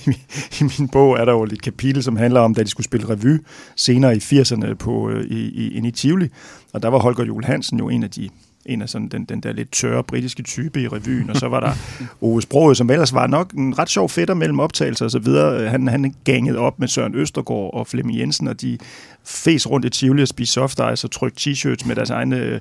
i, 0.06 0.10
I 0.60 0.64
min 0.78 0.88
bog 0.88 1.18
er 1.18 1.24
der 1.24 1.32
jo 1.32 1.42
et 1.42 1.62
kapitel, 1.62 2.02
som 2.02 2.16
handler 2.16 2.40
om, 2.40 2.54
da 2.54 2.62
de 2.62 2.68
skulle 2.68 2.84
spille 2.84 3.08
revy 3.08 3.44
senere 3.76 4.16
i 4.16 4.18
80'erne 4.18 4.74
på, 4.74 5.10
øh, 5.10 5.24
i, 5.24 5.38
i, 5.38 5.76
inde 5.76 5.88
i 5.88 5.92
Tivoli. 5.92 6.28
Og 6.72 6.82
der 6.82 6.88
var 6.88 6.98
Holger 6.98 7.24
Juhl 7.24 7.44
Hansen 7.44 7.78
jo 7.78 7.88
en 7.88 8.02
af 8.02 8.10
de 8.10 8.28
en 8.68 8.82
af 8.82 8.88
sådan 8.88 9.08
den, 9.08 9.24
den 9.24 9.40
der 9.40 9.52
lidt 9.52 9.72
tørre 9.72 10.04
britiske 10.04 10.42
type 10.42 10.82
i 10.82 10.88
revyen, 10.88 11.30
og 11.30 11.36
så 11.36 11.48
var 11.48 11.60
der 11.60 11.72
Ove 12.26 12.42
Sprogøe, 12.42 12.74
som 12.74 12.90
ellers 12.90 13.14
var 13.14 13.26
nok 13.26 13.52
en 13.52 13.78
ret 13.78 13.90
sjov 13.90 14.08
fætter 14.08 14.34
mellem 14.34 14.60
optagelser 14.60 15.04
og 15.04 15.10
så 15.10 15.18
videre. 15.18 15.68
Han, 15.68 15.88
han 15.88 16.14
gangede 16.24 16.58
op 16.58 16.78
med 16.78 16.88
Søren 16.88 17.14
Østergaard 17.14 17.74
og 17.74 17.86
Flemming 17.86 18.18
Jensen, 18.18 18.48
og 18.48 18.60
de 18.60 18.78
fes 19.24 19.70
rundt 19.70 19.86
i 19.86 19.90
Tivoli 19.90 20.22
og 20.22 20.28
spiste 20.28 20.52
soft 20.52 20.80
ice 20.92 21.06
og 21.06 21.10
trykte 21.10 21.50
t-shirts 21.50 21.88
med 21.88 21.96
deres 21.96 22.10
egne 22.10 22.36
øh, 22.36 22.60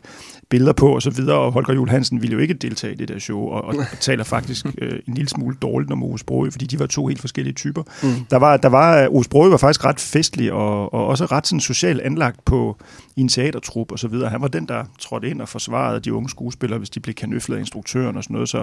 billeder 0.50 0.74
på 0.74 0.96
og 0.96 1.02
så 1.02 1.10
videre, 1.10 1.38
og 1.38 1.52
Holger 1.52 1.74
Jule 1.74 1.92
Hansen 1.92 2.22
ville 2.22 2.34
jo 2.34 2.40
ikke 2.40 2.54
deltage 2.54 2.94
i 2.94 2.96
det 2.96 3.08
der 3.08 3.20
show, 3.20 3.40
og, 3.40 3.64
og 3.64 3.76
taler 4.00 4.24
faktisk 4.24 4.66
øh, 4.78 5.00
en 5.08 5.14
lille 5.14 5.30
smule 5.30 5.58
dårligt 5.62 5.92
om 5.92 6.04
Ove 6.04 6.20
Sprogøe, 6.20 6.52
fordi 6.52 6.66
de 6.66 6.80
var 6.80 6.86
to 6.86 7.08
helt 7.08 7.22
forskellige 7.22 7.54
typer. 7.54 7.84
Mm. 8.04 8.10
Der 8.30 8.38
var, 8.38 8.58
der 8.58 8.70
var, 8.70 9.08
Ove 9.08 9.24
Sprogøe 9.24 9.52
var 9.52 9.58
faktisk 9.58 9.86
ret 9.86 10.00
festlig, 10.00 10.52
og, 10.52 10.94
og 10.94 11.08
også 11.08 11.26
ret 11.26 11.48
sådan 11.48 11.60
socialt 11.60 12.02
anlagt 12.02 12.46
på, 12.46 12.78
i 13.16 13.22
en 13.22 13.30
teatertrup 13.30 13.92
og 13.92 14.00
så 14.00 14.08
videre. 14.08 14.30
Han 14.30 14.42
var 14.42 14.48
den, 14.48 14.68
der 14.68 14.84
trådte 15.00 15.30
ind 15.30 15.42
og 15.42 15.50
forsvarede 15.50 16.00
de 16.00 16.14
unge 16.14 16.30
skuespillere, 16.30 16.78
hvis 16.78 16.90
de 16.90 17.00
blev 17.00 17.16
kanøflet 17.16 17.56
af 17.56 17.60
instruktøren 17.60 18.18
og 18.18 18.24
sådan 18.24 18.34
noget. 18.34 18.50
Så 18.50 18.58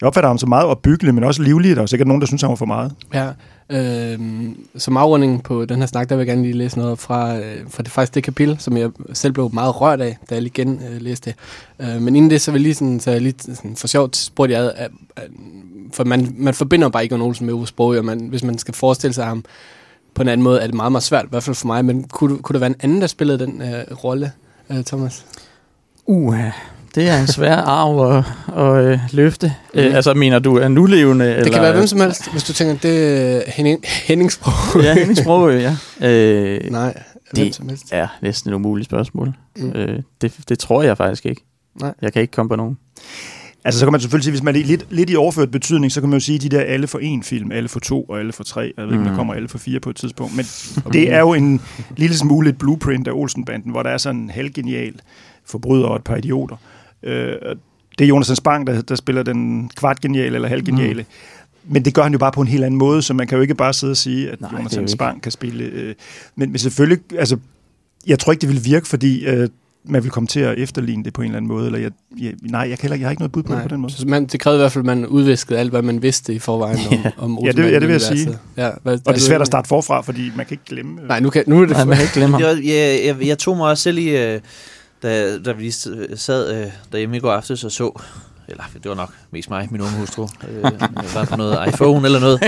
jeg 0.00 0.06
opfatter 0.06 0.28
ham 0.28 0.38
så 0.38 0.46
meget 0.46 0.66
opbyggelig, 0.66 1.14
men 1.14 1.24
også 1.24 1.42
livlig. 1.42 1.76
Der 1.76 1.82
er 1.82 1.86
sikkert 1.86 2.08
nogen, 2.08 2.20
der 2.20 2.26
synes 2.26 2.42
han 2.42 2.48
var 2.48 2.56
for 2.56 2.66
meget. 2.66 2.92
Ja, 3.14 3.28
øh, 3.70 4.18
som 4.76 4.96
afrunding 4.96 5.42
på 5.42 5.64
den 5.64 5.78
her 5.78 5.86
snak, 5.86 6.08
der 6.08 6.16
vil 6.16 6.20
jeg 6.20 6.26
gerne 6.26 6.42
lige 6.42 6.54
læse 6.54 6.78
noget 6.78 6.98
fra, 6.98 7.38
øh, 7.38 7.70
fra 7.70 7.82
det, 7.82 7.92
faktisk 7.92 8.14
det 8.14 8.24
kapitel, 8.24 8.56
som 8.58 8.76
jeg 8.76 8.90
selv 9.12 9.32
blev 9.32 9.50
meget 9.52 9.80
rørt 9.80 10.00
af, 10.00 10.16
da 10.30 10.34
jeg 10.34 10.42
lige 10.42 10.52
igen 10.56 10.80
øh, 10.90 11.00
læste 11.00 11.30
det. 11.30 11.36
Øh, 11.86 12.02
men 12.02 12.16
inden 12.16 12.30
det, 12.30 12.40
så 12.40 12.52
vil 12.52 12.58
jeg 12.58 12.62
lige, 12.62 12.74
sådan, 12.74 13.00
så 13.00 13.10
jeg 13.10 13.20
lige 13.20 13.34
sådan, 13.38 13.76
for 13.76 13.86
sjovt 13.86 14.16
spurgte 14.16 14.54
jeg, 14.54 14.72
at, 14.76 14.90
at, 15.16 15.30
for 15.92 16.04
man, 16.04 16.34
man 16.38 16.54
forbinder 16.54 16.88
bare 16.88 17.04
Egon 17.04 17.22
Olsen 17.22 17.46
med 17.46 17.54
Ove 17.54 17.66
Sprogøe, 17.66 18.00
og 18.00 18.04
man, 18.04 18.20
hvis 18.20 18.44
man 18.44 18.58
skal 18.58 18.74
forestille 18.74 19.14
sig 19.14 19.26
ham 19.26 19.44
på 20.22 20.24
en 20.24 20.28
anden 20.32 20.44
måde 20.44 20.60
er 20.60 20.66
det 20.66 20.74
meget, 20.74 20.92
meget 20.92 21.02
svært, 21.02 21.24
i 21.24 21.28
hvert 21.30 21.42
fald 21.42 21.56
for 21.56 21.66
mig. 21.66 21.84
Men 21.84 22.04
kunne, 22.04 22.38
kunne 22.38 22.54
der 22.54 22.58
være 22.58 22.70
en 22.70 22.76
anden, 22.80 23.00
der 23.00 23.06
spillede 23.06 23.38
den 23.38 23.62
øh, 23.62 24.04
rolle, 24.04 24.32
øh, 24.70 24.84
Thomas? 24.84 25.24
Uh, 26.06 26.36
det 26.94 27.08
er 27.08 27.20
en 27.20 27.26
svær 27.26 27.56
arv 27.80 28.16
at, 28.16 28.24
at 28.58 28.84
øh, 28.84 28.98
løfte. 29.12 29.54
Mm. 29.74 29.80
Øh, 29.80 29.94
altså, 29.94 30.14
mener 30.14 30.38
du 30.38 30.56
er 30.56 30.68
nulevende? 30.68 31.24
Det 31.24 31.36
eller, 31.38 31.52
kan 31.52 31.62
være 31.62 31.72
hvem 31.72 31.86
som 31.86 32.00
helst, 32.00 32.32
hvis 32.32 32.44
du 32.44 32.52
tænker, 32.52 32.74
det 32.76 33.36
er 33.36 33.42
Henning, 33.50 33.84
Henning. 33.84 34.30
Ja, 34.82 34.94
Henning 34.94 35.18
Sprogø, 35.18 35.58
ja. 35.60 35.76
Øh, 36.08 36.70
Nej, 36.70 37.02
hvem 37.32 37.46
Det 37.46 37.54
som 37.54 37.68
helst. 37.68 37.84
er 37.90 38.08
næsten 38.22 38.50
et 38.50 38.54
umuligt 38.54 38.86
spørgsmål. 38.86 39.32
Mm. 39.56 39.72
Øh, 39.72 40.02
det, 40.20 40.34
det 40.48 40.58
tror 40.58 40.82
jeg 40.82 40.96
faktisk 40.96 41.26
ikke. 41.26 41.44
Nej. 41.80 41.94
Jeg 42.02 42.12
kan 42.12 42.22
ikke 42.22 42.32
komme 42.32 42.48
på 42.48 42.56
nogen. 42.56 42.78
Altså, 43.64 43.78
så 43.80 43.86
kan 43.86 43.92
man 43.92 44.00
selvfølgelig 44.00 44.24
sige, 44.24 44.32
hvis 44.32 44.42
man 44.42 44.56
er 44.56 44.60
lidt, 44.64 44.86
lidt 44.90 45.10
i 45.10 45.16
overført 45.16 45.50
betydning, 45.50 45.92
så 45.92 46.00
kan 46.00 46.10
man 46.10 46.16
jo 46.18 46.24
sige, 46.24 46.38
de 46.38 46.48
der 46.48 46.60
alle 46.60 46.86
for 46.86 46.98
en 46.98 47.22
film, 47.22 47.52
alle 47.52 47.68
for 47.68 47.80
to 47.80 48.02
og 48.02 48.18
alle 48.18 48.32
for 48.32 48.44
tre. 48.44 48.72
Jeg 48.76 48.84
ved 48.86 48.92
ikke, 48.92 48.98
om 48.98 49.04
der 49.04 49.10
Mm. 49.10 49.16
kommer 49.16 49.34
alle 49.34 49.48
for 49.48 49.58
fire 49.58 49.80
på 49.80 49.90
et 49.90 49.96
tidspunkt. 49.96 50.36
Men 50.36 50.44
det 50.92 51.12
er 51.12 51.20
jo 51.20 51.32
en 51.34 51.60
lille 51.96 52.16
smule 52.16 52.48
et 52.50 52.58
blueprint 52.58 53.08
af 53.08 53.12
Olsenbanden, 53.12 53.70
hvor 53.70 53.82
der 53.82 53.90
er 53.90 53.98
sådan 53.98 54.20
en 54.20 54.30
halvgenial 54.30 54.94
forbryder 55.46 55.86
og 55.86 55.96
et 55.96 56.04
par 56.04 56.16
idioter. 56.16 56.56
Øh, 57.02 57.34
det 57.98 58.04
er 58.04 58.08
Jonas 58.08 58.26
Spang, 58.34 58.66
der, 58.66 58.80
der 58.82 58.94
spiller 58.94 59.22
den 59.22 59.70
kvartgeniale 59.76 60.34
eller 60.34 60.48
halvgeniale. 60.48 61.02
Mm. 61.02 61.72
Men 61.72 61.84
det 61.84 61.94
gør 61.94 62.02
han 62.02 62.12
jo 62.12 62.18
bare 62.18 62.32
på 62.32 62.40
en 62.40 62.48
helt 62.48 62.64
anden 62.64 62.78
måde, 62.78 63.02
så 63.02 63.14
man 63.14 63.26
kan 63.26 63.36
jo 63.36 63.42
ikke 63.42 63.54
bare 63.54 63.72
sidde 63.72 63.90
og 63.90 63.96
sige, 63.96 64.30
at 64.30 64.40
Nej, 64.40 64.50
Jonas. 64.76 64.90
Spang 64.90 65.22
kan 65.22 65.32
spille... 65.32 65.64
Øh, 65.64 65.94
men, 66.36 66.50
men 66.50 66.58
selvfølgelig, 66.58 66.98
altså, 67.18 67.36
jeg 68.06 68.18
tror 68.18 68.32
ikke, 68.32 68.40
det 68.40 68.48
vil 68.48 68.64
virke, 68.64 68.88
fordi 68.88 69.24
øh, 69.26 69.48
man 69.84 70.02
vil 70.02 70.10
komme 70.10 70.26
til 70.26 70.40
at 70.40 70.58
efterligne 70.58 71.04
det 71.04 71.12
på 71.12 71.20
en 71.22 71.26
eller 71.26 71.36
anden 71.36 71.48
måde. 71.48 71.66
Eller 71.66 71.78
jeg, 71.78 71.90
jeg, 72.20 72.32
nej, 72.42 72.60
jeg, 72.60 72.78
kan 72.78 72.78
heller, 72.82 72.96
jeg 72.96 73.06
har 73.06 73.10
ikke 73.10 73.20
noget 73.22 73.32
bud 73.32 73.42
på 73.42 73.54
det 73.54 73.62
på 73.62 73.68
den 73.68 73.80
måde. 73.80 73.92
Så 73.92 74.06
man, 74.06 74.26
det 74.26 74.40
krævede 74.40 74.58
i 74.58 74.62
hvert 74.62 74.72
fald, 74.72 74.82
at 74.82 74.86
man 74.86 75.06
udviskede 75.06 75.58
alt, 75.58 75.70
hvad 75.70 75.82
man 75.82 76.02
vidste 76.02 76.34
i 76.34 76.38
forvejen 76.38 76.78
om, 76.90 76.92
Ja. 77.04 77.10
om 77.18 77.38
Ja, 77.44 77.52
det- 77.52 77.58
ja, 77.72 77.74
det 77.74 77.82
vil 77.82 77.90
jeg 77.90 78.00
sige. 78.00 78.38
Ja, 78.56 78.70
hvad, 78.82 78.92
Og 79.06 79.14
det 79.14 79.20
er 79.20 79.26
svært 79.26 79.40
at 79.40 79.46
starte 79.46 79.68
forfra, 79.68 80.00
fordi 80.00 80.30
man 80.36 80.46
kan 80.46 80.54
ikke 80.54 80.64
glemme... 80.66 81.00
Nej, 81.08 81.20
nu, 81.20 81.30
kan, 81.30 81.44
nu 81.46 81.56
er 81.62 81.66
det 81.66 81.70
Nej, 81.76 81.84
man 81.84 81.96
kan 81.96 82.02
ikke 82.04 82.14
glemme 82.14 82.38
ham. 82.38 82.42
Jeg, 82.42 82.64
jeg, 82.64 83.00
jeg, 83.04 83.26
jeg 83.26 83.38
tog 83.38 83.56
mig 83.56 83.66
også 83.70 83.82
selv 83.82 83.98
i, 83.98 84.08
øh, 84.16 84.40
da, 85.02 85.38
da 85.38 85.52
vi 85.52 85.62
lige 85.62 85.72
sad 86.16 86.60
øh, 86.62 86.66
derhjemme 86.92 87.16
i 87.16 87.20
går 87.20 87.32
aftes 87.32 87.64
og 87.64 87.72
så, 87.72 88.00
eller 88.48 88.62
det 88.74 88.88
var 88.88 88.94
nok 88.94 89.10
mest 89.30 89.50
mig, 89.50 89.68
min 89.70 89.80
unge 89.80 89.92
hustru, 89.92 90.22
øh, 90.48 90.62
var 91.14 91.24
på 91.24 91.36
noget 91.36 91.58
iPhone 91.68 92.06
eller 92.06 92.20
noget, 92.20 92.42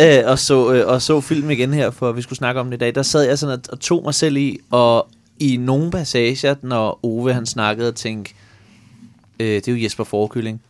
øh, 0.00 0.30
og, 0.30 0.38
så, 0.38 0.72
øh, 0.72 0.86
og 0.88 1.02
så 1.02 1.20
film 1.20 1.50
igen 1.50 1.74
her, 1.74 1.90
for 1.90 2.12
vi 2.12 2.22
skulle 2.22 2.36
snakke 2.36 2.60
om 2.60 2.66
det 2.70 2.76
i 2.76 2.78
dag. 2.78 2.94
Der 2.94 3.02
sad 3.02 3.22
jeg 3.22 3.38
sådan 3.38 3.52
og, 3.54 3.60
og 3.72 3.80
tog 3.80 4.02
mig 4.04 4.14
selv 4.14 4.36
i, 4.36 4.58
og 4.70 5.08
i 5.40 5.56
nogle 5.56 5.90
passager, 5.90 6.54
når 6.62 7.00
Ove 7.02 7.32
han 7.34 7.46
snakkede, 7.46 7.88
og 7.88 7.94
tænkte, 7.94 8.32
øh, 9.40 9.46
det 9.46 9.68
er 9.68 9.72
jo 9.72 9.82
Jesper 9.82 10.04
Forkylling. 10.04 10.60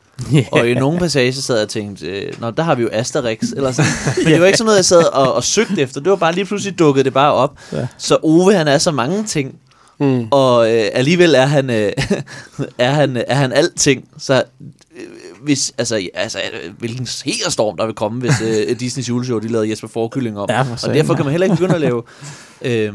Og 0.53 0.69
i 0.69 0.75
nogle 0.75 0.99
passager 0.99 1.33
sad 1.33 1.57
jeg 1.57 1.63
og 1.63 1.69
tænkte, 1.69 2.07
øh, 2.07 2.41
Nå, 2.41 2.51
der 2.51 2.63
har 2.63 2.75
vi 2.75 2.83
jo 2.83 2.89
Asterix, 2.93 3.39
eller 3.57 3.73
sådan. 3.73 3.91
Men 4.25 4.33
det 4.33 4.41
var 4.41 4.47
ikke 4.47 4.59
sådan 4.59 4.67
noget, 4.67 4.77
jeg 4.77 4.85
sad 4.85 5.05
og, 5.05 5.35
og 5.35 5.45
søgte 5.45 5.83
efter. 5.83 6.01
Det 6.01 6.11
var 6.11 6.17
bare 6.17 6.33
lige 6.35 6.45
pludselig 6.45 6.79
dukket 6.79 7.05
det 7.05 7.13
bare 7.13 7.33
op. 7.33 7.59
Ja. 7.73 7.87
Så 7.99 8.19
Ove, 8.23 8.55
han 8.55 8.69
er 8.69 8.79
så 8.79 8.91
mange 8.91 9.25
ting, 9.25 9.55
Mm. 10.01 10.29
og 10.31 10.75
øh, 10.75 10.85
alligevel 10.93 11.35
er 11.35 11.47
han, 11.47 11.71
øh, 11.71 11.93
er 12.79 12.91
han, 12.91 13.17
er 13.27 13.35
han 13.35 13.53
alting. 13.53 14.09
Så 14.19 14.43
øh, 14.97 15.03
hvis, 15.43 15.73
altså, 15.79 15.97
ja, 15.97 16.09
altså, 16.15 16.39
hvilken 16.79 17.07
storm 17.07 17.77
der 17.77 17.87
vil 17.87 17.95
komme, 17.95 18.21
hvis 18.21 18.41
øh, 18.41 18.81
Disneys 18.81 19.09
juleshow, 19.09 19.39
de 19.39 19.49
lavede 19.49 19.71
Jesper 19.71 19.89
Forkylling 19.89 20.39
om. 20.39 20.49
Ja, 20.51 20.63
for 20.63 20.89
og 20.89 20.95
derfor 20.95 21.15
kan 21.15 21.25
man 21.25 21.31
heller 21.31 21.45
ikke 21.45 21.57
begynde 21.57 21.75
at 21.75 21.81
lave, 21.81 22.03
øh, 22.63 22.93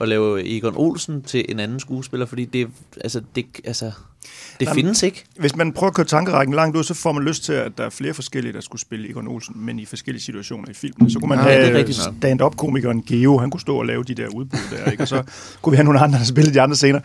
at 0.00 0.08
lave 0.08 0.56
Egon 0.56 0.74
Olsen 0.76 1.22
til 1.22 1.44
en 1.48 1.60
anden 1.60 1.80
skuespiller, 1.80 2.26
fordi 2.26 2.44
det, 2.44 2.68
altså, 3.00 3.22
det, 3.34 3.46
altså, 3.64 3.90
det 4.60 4.66
Jamen, 4.66 4.74
findes 4.74 5.02
ikke. 5.02 5.24
Hvis 5.36 5.56
man 5.56 5.72
prøver 5.72 5.90
at 5.90 5.94
køre 5.94 6.06
tankerækken 6.06 6.54
langt 6.54 6.76
ud, 6.76 6.84
så 6.84 6.94
får 6.94 7.12
man 7.12 7.24
lyst 7.24 7.44
til, 7.44 7.52
at 7.52 7.78
der 7.78 7.84
er 7.84 7.90
flere 7.90 8.14
forskellige, 8.14 8.52
der 8.52 8.60
skulle 8.60 8.80
spille 8.80 9.10
Egon 9.10 9.28
Olsen, 9.28 9.54
men 9.58 9.78
i 9.78 9.84
forskellige 9.84 10.22
situationer 10.22 10.70
i 10.70 10.74
filmen. 10.74 11.10
Så 11.10 11.18
kunne 11.18 11.28
man 11.28 11.38
det 11.38 11.54
er 11.54 11.72
have 11.72 11.92
stand-up-komikeren 11.92 13.02
Geo, 13.02 13.38
han 13.38 13.50
kunne 13.50 13.60
stå 13.60 13.76
og 13.76 13.86
lave 13.86 14.04
de 14.04 14.14
der 14.14 14.28
udbud 14.28 14.58
der, 14.70 14.90
ikke? 14.90 15.02
og 15.02 15.08
så 15.08 15.22
kunne 15.62 15.70
vi 15.70 15.76
have 15.76 15.84
nogle 15.84 16.00
andre, 16.00 16.18
der 16.18 16.24
spillede 16.24 16.54
de 16.54 16.60
andre 16.60 16.76
scener. 16.76 17.00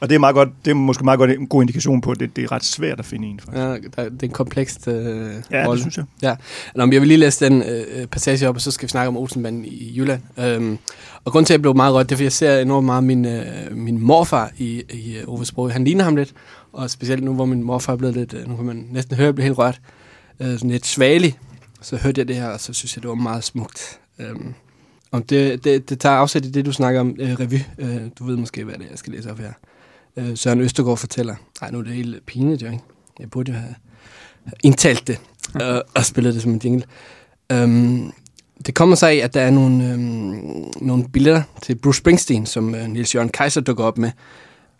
Og 0.00 0.08
det 0.08 0.14
er, 0.14 0.18
meget 0.18 0.34
godt, 0.34 0.48
det 0.64 0.70
er 0.70 0.74
måske 0.74 1.04
meget 1.04 1.18
godt 1.18 1.30
en 1.30 1.46
god 1.46 1.62
indikation 1.62 2.00
på, 2.00 2.10
at 2.10 2.20
det, 2.20 2.36
det 2.36 2.44
er 2.44 2.52
ret 2.52 2.64
svært 2.64 2.98
at 2.98 3.04
finde 3.04 3.28
en. 3.28 3.40
Faktisk. 3.40 3.62
Ja, 3.98 4.04
det 4.04 4.22
er 4.22 4.26
en 4.26 4.30
komplekst 4.30 4.88
øh, 4.88 4.94
Ja, 4.94 5.58
det 5.58 5.68
rolle. 5.68 5.80
synes 5.80 5.96
jeg. 5.96 6.04
Ja. 6.22 6.34
Nå, 6.74 6.86
men 6.86 6.92
jeg 6.92 7.00
vil 7.00 7.08
lige 7.08 7.18
læse 7.18 7.44
den 7.44 7.62
øh, 7.62 8.06
passage 8.06 8.48
op, 8.48 8.54
og 8.54 8.60
så 8.60 8.70
skal 8.70 8.86
vi 8.86 8.90
snakke 8.90 9.08
om 9.08 9.16
Olsenbanden 9.16 9.64
i 9.64 9.98
Jylland. 9.98 10.20
Øhm, 10.38 10.78
og 11.24 11.32
grunden 11.32 11.46
til, 11.46 11.52
at 11.52 11.58
jeg 11.58 11.62
blev 11.62 11.76
meget 11.76 11.94
rørt, 11.94 12.08
det 12.08 12.12
er, 12.12 12.16
fordi 12.16 12.24
jeg 12.24 12.32
ser 12.32 12.58
enormt 12.58 12.86
meget 12.86 13.04
min, 13.04 13.24
øh, 13.24 13.76
min 13.76 14.00
morfar 14.00 14.50
i, 14.58 14.82
i 14.90 15.16
øh, 15.16 15.28
Ove 15.28 15.44
Sprog. 15.44 15.72
Han 15.72 15.84
ligner 15.84 16.04
ham 16.04 16.16
lidt, 16.16 16.34
og 16.72 16.90
specielt 16.90 17.24
nu, 17.24 17.34
hvor 17.34 17.44
min 17.44 17.62
morfar 17.62 17.92
er 17.92 17.96
blevet 17.96 18.16
lidt, 18.16 18.34
øh, 18.34 18.48
nu 18.48 18.56
kan 18.56 18.64
man 18.64 18.88
næsten 18.90 19.16
høre, 19.16 19.24
at 19.24 19.26
jeg 19.26 19.34
bliver 19.34 19.46
helt 19.46 19.58
rørt, 19.58 19.80
øh, 20.40 20.52
sådan 20.52 20.70
lidt 20.70 20.86
svagelig. 20.86 21.38
Så 21.80 21.96
hørte 21.96 22.18
jeg 22.18 22.28
det 22.28 22.36
her, 22.36 22.48
og 22.48 22.60
så 22.60 22.72
synes 22.72 22.96
jeg, 22.96 23.02
det 23.02 23.08
var 23.08 23.14
meget 23.14 23.44
smukt. 23.44 24.00
Øhm, 24.18 24.54
og 25.10 25.30
det, 25.30 25.64
det, 25.64 25.90
det 25.90 26.00
tager 26.00 26.16
afsæt 26.16 26.44
i 26.44 26.50
det, 26.50 26.66
du 26.66 26.72
snakker 26.72 27.00
om, 27.00 27.16
øh, 27.18 27.32
revy. 27.40 27.58
Øh, 27.78 28.00
du 28.18 28.24
ved 28.24 28.36
måske, 28.36 28.64
hvad 28.64 28.74
det 28.74 28.84
er, 28.84 28.88
jeg 28.90 28.98
skal 28.98 29.12
læse 29.12 29.30
op 29.30 29.38
her. 29.38 29.52
Øh, 30.16 30.36
Søren 30.36 30.60
Østergaard 30.60 30.96
fortæller. 30.96 31.34
Nej, 31.60 31.70
nu 31.70 31.78
er 31.78 31.82
det 31.82 31.92
helt 31.92 32.26
pinligt, 32.26 32.62
jo 32.62 32.66
ikke? 32.66 32.82
Jeg 33.20 33.30
burde 33.30 33.52
jo 33.52 33.58
have 33.58 33.74
indtalt 34.62 35.06
det 35.06 35.20
øh, 35.62 35.80
og 35.94 36.04
spillet 36.04 36.34
det 36.34 36.42
som 36.42 36.52
en 36.52 36.60
jingle. 36.64 36.84
Øhm, 37.52 38.12
det 38.66 38.74
kommer 38.74 38.96
sig 38.96 39.10
af, 39.10 39.24
at 39.24 39.34
der 39.34 39.40
er 39.40 39.50
nogle, 39.50 39.92
øhm, 39.92 40.64
nogle 40.80 41.04
billetter 41.12 41.42
til 41.62 41.74
Bruce 41.74 41.98
Springsteen, 41.98 42.46
som 42.46 42.74
øh, 42.74 42.88
Niels 42.88 43.14
Jørgen 43.14 43.28
Kaiser 43.28 43.60
dukker 43.60 43.84
op 43.84 43.98
med. 43.98 44.10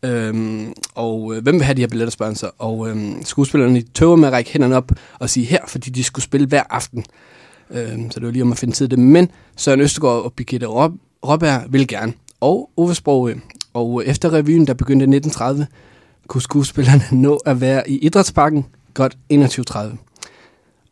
Øhm, 0.02 0.72
og 0.94 1.34
øh, 1.34 1.42
hvem 1.42 1.54
vil 1.54 1.64
have 1.64 1.74
de 1.74 1.80
her 1.80 1.88
billetter, 1.88 2.10
spørger 2.10 2.34
sig. 2.34 2.38
så. 2.38 2.50
Og 2.58 2.88
øhm, 2.88 3.24
skuespillerne 3.24 3.82
tøver 3.82 4.16
med 4.16 4.28
at 4.28 4.32
række 4.32 4.50
hænderne 4.50 4.76
op 4.76 4.90
og 5.18 5.30
sige 5.30 5.46
her, 5.46 5.60
fordi 5.66 5.90
de 5.90 6.04
skulle 6.04 6.24
spille 6.24 6.46
hver 6.46 6.62
aften. 6.70 7.04
Øhm, 7.70 8.10
så 8.10 8.20
det 8.20 8.26
var 8.26 8.32
lige 8.32 8.42
om 8.42 8.52
at 8.52 8.58
finde 8.58 8.74
tid 8.74 8.88
til 8.88 8.96
det. 8.98 9.04
Men 9.04 9.30
Søren 9.56 9.80
Østergaard 9.80 10.22
og 10.24 10.32
Birgitte 10.32 10.66
Rob 10.66 10.92
Robberg 11.26 11.62
vil 11.68 11.88
gerne. 11.88 12.12
Og 12.40 12.70
Ove 12.76 12.94
Sprogø. 12.94 13.30
Øh, 13.30 13.38
og 13.74 14.02
øh, 14.02 14.08
efter 14.08 14.32
revyen, 14.32 14.66
der 14.66 14.74
begyndte 14.74 15.02
i 15.02 15.16
1930, 15.16 15.66
kunne 16.28 16.42
skuespillerne 16.42 17.02
nå 17.26 17.36
at 17.36 17.60
være 17.60 17.90
i 17.90 17.98
Idrætsparken 17.98 18.66
godt 18.94 19.18
21.30. 19.32 20.11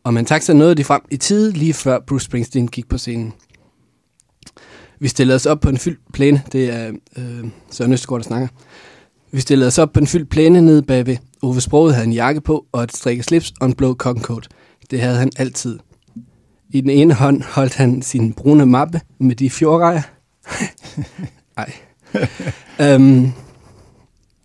Og 0.03 0.13
man 0.13 0.25
taxa 0.25 0.53
nåede 0.53 0.75
de 0.75 0.83
frem 0.83 1.01
i 1.11 1.17
tide, 1.17 1.51
lige 1.51 1.73
før 1.73 1.99
Bruce 1.99 2.25
Springsteen 2.25 2.67
gik 2.67 2.89
på 2.89 2.97
scenen. 2.97 3.33
Vi 4.99 5.07
stillede 5.07 5.35
os 5.35 5.45
op 5.45 5.59
på 5.59 5.69
en 5.69 5.77
fyldt 5.77 5.99
plæne. 6.13 6.43
Det 6.51 6.69
er 6.69 6.91
øh, 7.17 7.45
Søren 7.71 7.93
Østergaard, 7.93 8.21
der 8.21 8.27
snakker. 8.27 8.47
Vi 9.31 9.41
stillede 9.41 9.67
os 9.67 9.77
op 9.77 9.93
på 9.93 9.99
en 9.99 10.07
fyldt 10.07 10.29
plæne 10.29 10.61
nede 10.61 10.83
bagved. 10.83 11.17
Ove 11.41 11.61
Sproget 11.61 11.93
havde 11.93 12.07
en 12.07 12.13
jakke 12.13 12.41
på 12.41 12.65
og 12.71 12.83
et 12.83 12.95
strikket 12.95 13.25
slips 13.25 13.53
og 13.59 13.67
en 13.67 13.73
blå 13.73 13.93
cottoncoat. 13.93 14.47
Det 14.91 15.01
havde 15.01 15.17
han 15.17 15.31
altid. 15.37 15.79
I 16.69 16.81
den 16.81 16.89
ene 16.89 17.13
hånd 17.13 17.41
holdt 17.41 17.75
han 17.75 18.01
sin 18.01 18.33
brune 18.33 18.65
mappe 18.65 19.01
med 19.19 19.35
de 19.35 19.49
fjordrejer. 19.49 20.01
Ej. 21.57 21.73
øhm, 22.93 23.31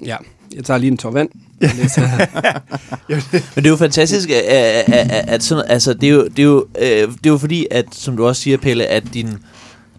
ja, 0.05 0.17
jeg 0.57 0.65
tager 0.65 0.79
lige 0.79 0.91
en 0.91 0.97
tår 0.99 1.11
vand. 1.11 1.29
Men 3.09 3.21
det 3.57 3.67
er 3.67 3.71
jo 3.71 3.77
fantastisk, 3.77 4.31
at, 4.31 4.43
at, 4.45 4.85
at, 4.93 5.29
at 5.29 5.43
sådan, 5.43 5.65
altså, 5.69 5.95
det 5.95 6.05
er 6.09 6.11
jo, 6.13 6.25
det 6.29 6.39
er 6.39 6.43
jo, 6.43 6.67
øh, 6.79 7.09
det 7.09 7.27
er 7.27 7.31
jo 7.31 7.39
fordi, 7.39 7.67
at, 7.71 7.87
som 7.93 8.17
du 8.17 8.27
også 8.27 8.43
siger, 8.43 8.57
Pelle, 8.57 8.87
at 8.87 9.05
din, 9.15 9.29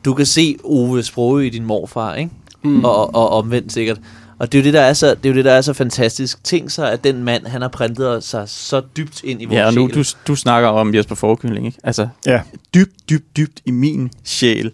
du 0.05 0.13
kan 0.13 0.25
se 0.25 0.57
Ove 0.63 1.03
Sprogø 1.03 1.41
i 1.41 1.49
din 1.49 1.65
morfar, 1.65 2.13
ikke? 2.15 2.31
Mm. 2.63 2.85
Og, 2.85 3.15
og 3.15 3.29
omvendt 3.29 3.73
sikkert. 3.73 3.99
Og 4.39 4.51
det 4.51 4.57
er 4.57 4.61
jo 4.61 4.65
det, 4.65 4.73
der 4.73 4.81
er 4.81 4.93
så, 4.93 5.09
det 5.09 5.25
er 5.25 5.29
jo 5.29 5.35
det, 5.35 5.45
der 5.45 5.51
er 5.51 5.61
så 5.61 5.73
fantastisk. 5.73 6.43
Tænk 6.43 6.69
sig, 6.71 6.91
at 6.91 7.03
den 7.03 7.23
mand, 7.23 7.45
han 7.47 7.61
har 7.61 7.67
printet 7.69 8.23
sig 8.23 8.43
så 8.49 8.81
dybt 8.97 9.23
ind 9.23 9.41
i 9.41 9.45
vores 9.45 9.55
Ja, 9.57 9.65
og 9.65 9.73
nu 9.73 9.87
sjæl. 9.89 10.03
du, 10.03 10.09
du 10.27 10.35
snakker 10.35 10.69
om 10.69 10.95
Jesper 10.95 11.15
Forkylling, 11.15 11.65
ikke? 11.65 11.77
Altså, 11.83 12.07
Ja. 12.25 12.41
dybt, 12.73 13.09
dybt, 13.09 13.37
dybt 13.37 13.61
i 13.65 13.71
min 13.71 14.09
sjæl 14.23 14.71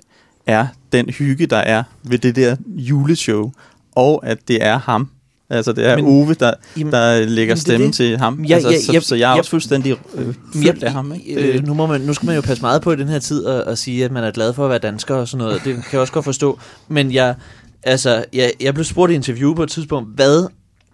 er 0.47 0.67
den 0.91 1.09
hygge, 1.09 1.45
der 1.45 1.57
er 1.57 1.83
ved 2.03 2.17
det 2.17 2.35
der 2.35 2.55
juleshow, 2.67 3.51
og 3.95 4.21
at 4.27 4.37
det 4.47 4.63
er 4.65 4.79
ham. 4.79 5.09
Altså, 5.49 5.73
det 5.73 5.85
er 5.87 5.95
Men- 5.95 6.05
Ove, 6.05 6.33
der, 6.33 6.53
Jamen, 6.77 6.93
der 6.93 7.25
lægger 7.25 7.55
er 7.55 7.59
stemme 7.59 7.85
det. 7.87 7.93
til 7.95 8.17
ham. 8.17 8.43
Ja, 8.43 8.53
altså, 8.55 8.69
ja, 8.69 8.81
så, 8.81 8.93
ja, 8.93 8.99
så 8.99 9.15
jeg 9.15 9.29
er 9.29 9.33
ja. 9.33 9.37
også 9.39 9.49
fuldstændig 9.51 9.95
øh, 10.15 10.33
fyldt 10.53 10.83
af 10.83 10.91
ham, 10.91 11.13
ikke? 11.13 11.33
Øh, 11.33 11.67
nu, 11.67 11.73
må 11.73 11.85
man, 11.85 12.01
nu 12.01 12.13
skal 12.13 12.25
man 12.25 12.35
jo 12.35 12.41
passe 12.41 12.61
meget 12.61 12.81
på 12.81 12.91
i 12.91 12.95
den 12.95 13.07
her 13.09 13.19
tid 13.19 13.45
og, 13.45 13.63
og 13.63 13.77
sige, 13.77 14.05
at 14.05 14.11
man 14.11 14.23
er 14.23 14.31
glad 14.31 14.53
for 14.53 14.63
at 14.63 14.69
være 14.69 14.79
dansker 14.79 15.15
og 15.15 15.27
sådan 15.27 15.45
noget. 15.45 15.61
Det 15.65 15.73
kan 15.75 15.83
jeg 15.91 16.01
også 16.01 16.13
godt 16.13 16.25
forstå. 16.25 16.59
Men 16.87 17.13
jeg, 17.13 17.35
altså, 17.83 18.25
jeg, 18.33 18.51
jeg 18.61 18.73
blev 18.73 18.83
spurgt 18.83 19.11
i 19.11 19.15
interview 19.15 19.53
på 19.55 19.63
et 19.63 19.69
tidspunkt, 19.69 20.15
hvad 20.15 20.47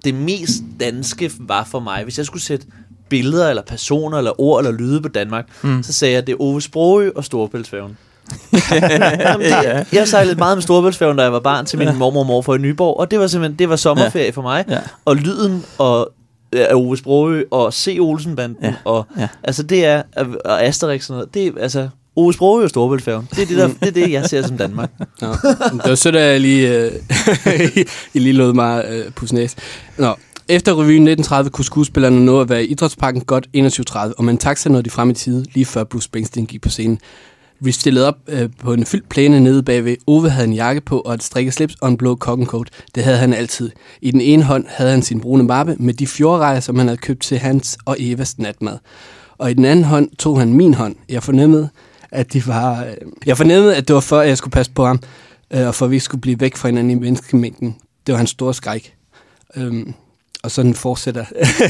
det 0.05 0.13
mest 0.15 0.53
danske 0.79 1.31
var 1.39 1.67
for 1.71 1.79
mig. 1.79 2.03
Hvis 2.03 2.17
jeg 2.17 2.25
skulle 2.25 2.43
sætte 2.43 2.65
billeder, 3.09 3.49
eller 3.49 3.62
personer, 3.67 4.17
eller 4.17 4.41
ord, 4.41 4.65
eller 4.65 4.79
lyde 4.79 5.01
på 5.01 5.07
Danmark, 5.07 5.47
mm. 5.62 5.83
så 5.83 5.93
sagde 5.93 6.13
jeg, 6.13 6.27
det 6.27 6.33
er 6.33 6.41
Ove 6.41 6.62
Sprogø 6.62 7.09
og 7.15 7.25
Storebæltsfærgen. 7.25 7.97
Jamen, 8.71 9.47
det, 9.47 9.85
jeg 9.97 10.07
sejlede 10.07 10.35
meget 10.35 10.57
med 10.57 10.61
Storebæltsfærgen, 10.61 11.17
da 11.17 11.23
jeg 11.23 11.33
var 11.33 11.39
barn 11.39 11.65
til 11.65 11.79
min 11.79 11.87
mormor 11.97 12.19
og 12.19 12.25
morfar 12.25 12.55
i 12.55 12.57
Nyborg, 12.57 12.99
og 12.99 13.11
det 13.11 13.19
var 13.19 13.27
simpelthen, 13.27 13.59
det 13.59 13.69
var 13.69 13.75
sommerferie 13.75 14.33
for 14.33 14.41
mig. 14.41 14.65
Ja. 14.69 14.77
Og 15.05 15.15
lyden 15.15 15.65
og 15.77 16.11
af 16.53 16.73
Ove 16.75 16.97
Sprogø 16.97 17.43
og 17.51 17.73
C. 17.73 17.97
Olsenbanden 17.99 18.57
Ja. 18.63 18.73
og 18.85 19.05
Ja. 19.17 19.27
altså 19.43 19.63
det 19.63 19.85
er 19.85 20.01
og 20.45 20.63
Asterix 20.63 20.99
og 21.01 21.03
sådan 21.03 21.17
noget. 21.17 21.33
Det 21.33 21.47
er 21.47 21.51
altså 21.63 21.89
Ove 22.15 22.33
Sprogø 22.33 22.63
og 22.63 22.69
Storebæltsfærgen. 22.69 23.27
Det 23.35 23.41
er 23.41 23.45
det, 23.45 23.57
der, 23.57 23.67
det 23.67 23.87
er 23.87 23.91
det, 24.05 24.11
jeg 24.11 24.25
ser 24.25 24.41
som 24.47 24.57
Danmark. 24.57 24.89
Nå, 25.21 25.27
det 25.73 25.81
var 25.89 25.95
sødt, 25.95 26.15
at 26.15 26.31
jeg 26.31 26.39
lige, 26.39 26.73
øh, 26.77 26.91
I 28.13 28.19
lige 28.19 28.33
lod 28.33 28.53
mig 28.53 28.85
øh, 28.89 29.11
pusse 29.11 29.35
næse. 29.35 29.57
Nå, 29.97 30.15
efter 30.47 30.71
revyen 30.71 31.07
1930 31.07 31.49
kunne 31.49 31.65
skuespillerne 31.65 32.25
nå 32.25 32.41
at 32.41 32.49
være 32.49 32.63
i 32.63 32.67
idrætsparken 32.67 33.21
godt 33.21 33.47
21.30, 33.57 33.97
og 34.17 34.23
man 34.23 34.37
taxa 34.37 34.69
nåede 34.69 34.83
de 34.83 34.89
frem 34.89 35.09
i 35.09 35.13
tide, 35.13 35.45
lige 35.53 35.65
før 35.65 35.83
Bruce 35.83 36.05
Springsteen 36.05 36.45
gik 36.45 36.61
på 36.61 36.69
scenen. 36.69 36.99
Vi 37.61 37.71
stillede 37.71 38.07
op 38.07 38.15
øh, 38.27 38.49
på 38.59 38.73
en 38.73 38.85
fyldt 38.85 39.09
plæne 39.09 39.39
nede 39.39 39.63
bagved. 39.63 39.95
Ove 40.07 40.29
havde 40.29 40.47
en 40.47 40.53
jakke 40.53 40.81
på 40.81 40.99
og 40.99 41.13
et 41.13 41.23
strikket 41.23 41.53
slips 41.53 41.75
og 41.81 41.89
en 41.89 41.97
blå 41.97 42.15
coat. 42.15 42.69
Det 42.95 43.03
havde 43.03 43.17
han 43.17 43.33
altid. 43.33 43.71
I 44.01 44.11
den 44.11 44.21
ene 44.21 44.43
hånd 44.43 44.65
havde 44.67 44.91
han 44.91 45.01
sin 45.01 45.21
brune 45.21 45.43
mappe 45.43 45.75
med 45.79 45.93
de 45.93 46.07
fjordrejer, 46.07 46.59
som 46.59 46.77
han 46.77 46.87
havde 46.87 46.97
købt 46.97 47.21
til 47.21 47.37
hans 47.37 47.77
og 47.85 47.95
Evas 47.99 48.39
natmad. 48.39 48.77
Og 49.37 49.51
i 49.51 49.53
den 49.53 49.65
anden 49.65 49.85
hånd 49.85 50.09
tog 50.19 50.39
han 50.39 50.53
min 50.53 50.73
hånd. 50.73 50.95
Jeg 51.09 51.23
fornemmede, 51.23 51.69
at 52.11 52.33
de 52.33 52.47
var... 52.47 52.83
Øh, 52.83 52.93
jeg 53.25 53.37
fornemmede, 53.37 53.75
at 53.75 53.87
det 53.87 53.93
var 53.93 53.99
for, 54.01 54.19
at 54.19 54.27
jeg 54.27 54.37
skulle 54.37 54.51
passe 54.51 54.71
på 54.71 54.85
ham, 54.85 54.99
øh, 55.53 55.67
og 55.67 55.75
for 55.75 55.85
at 55.85 55.91
vi 55.91 55.99
skulle 55.99 56.21
blive 56.21 56.39
væk 56.39 56.55
fra 56.55 56.67
hinanden 56.67 56.91
i 56.91 56.95
menneskemængden. 56.95 57.75
Det 58.07 58.13
var 58.13 58.17
hans 58.17 58.29
store 58.29 58.53
skræk. 58.53 58.93
Øhm, 59.55 59.93
og 60.43 60.52
sådan 60.52 60.73
fortsætter 60.73 61.25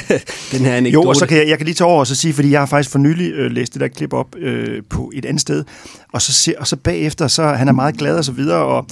den 0.51 0.65
her 0.65 0.73
anekdote. 0.73 1.05
Jo, 1.05 1.09
og 1.09 1.15
så 1.15 1.25
kan 1.25 1.37
jeg, 1.37 1.47
jeg 1.47 1.57
kan 1.57 1.65
lige 1.65 1.75
tage 1.75 1.87
over 1.87 1.99
og 1.99 2.07
så 2.07 2.15
sige, 2.15 2.33
fordi 2.33 2.51
jeg 2.51 2.61
har 2.61 2.65
faktisk 2.65 2.91
for 2.91 2.99
nylig 2.99 3.31
øh, 3.31 3.51
læst 3.51 3.73
det 3.73 3.81
der 3.81 3.87
klip 3.87 4.13
op 4.13 4.35
øh, 4.35 4.83
på 4.89 5.11
et 5.15 5.25
andet 5.25 5.41
sted, 5.41 5.63
og 6.13 6.21
så, 6.21 6.33
se, 6.33 6.53
og 6.59 6.67
så 6.67 6.75
bagefter, 6.75 7.27
så 7.27 7.43
han 7.43 7.67
er 7.67 7.71
meget 7.71 7.97
glad 7.97 8.17
og 8.17 8.25
så 8.25 8.31
videre, 8.31 8.65
og 8.65 8.85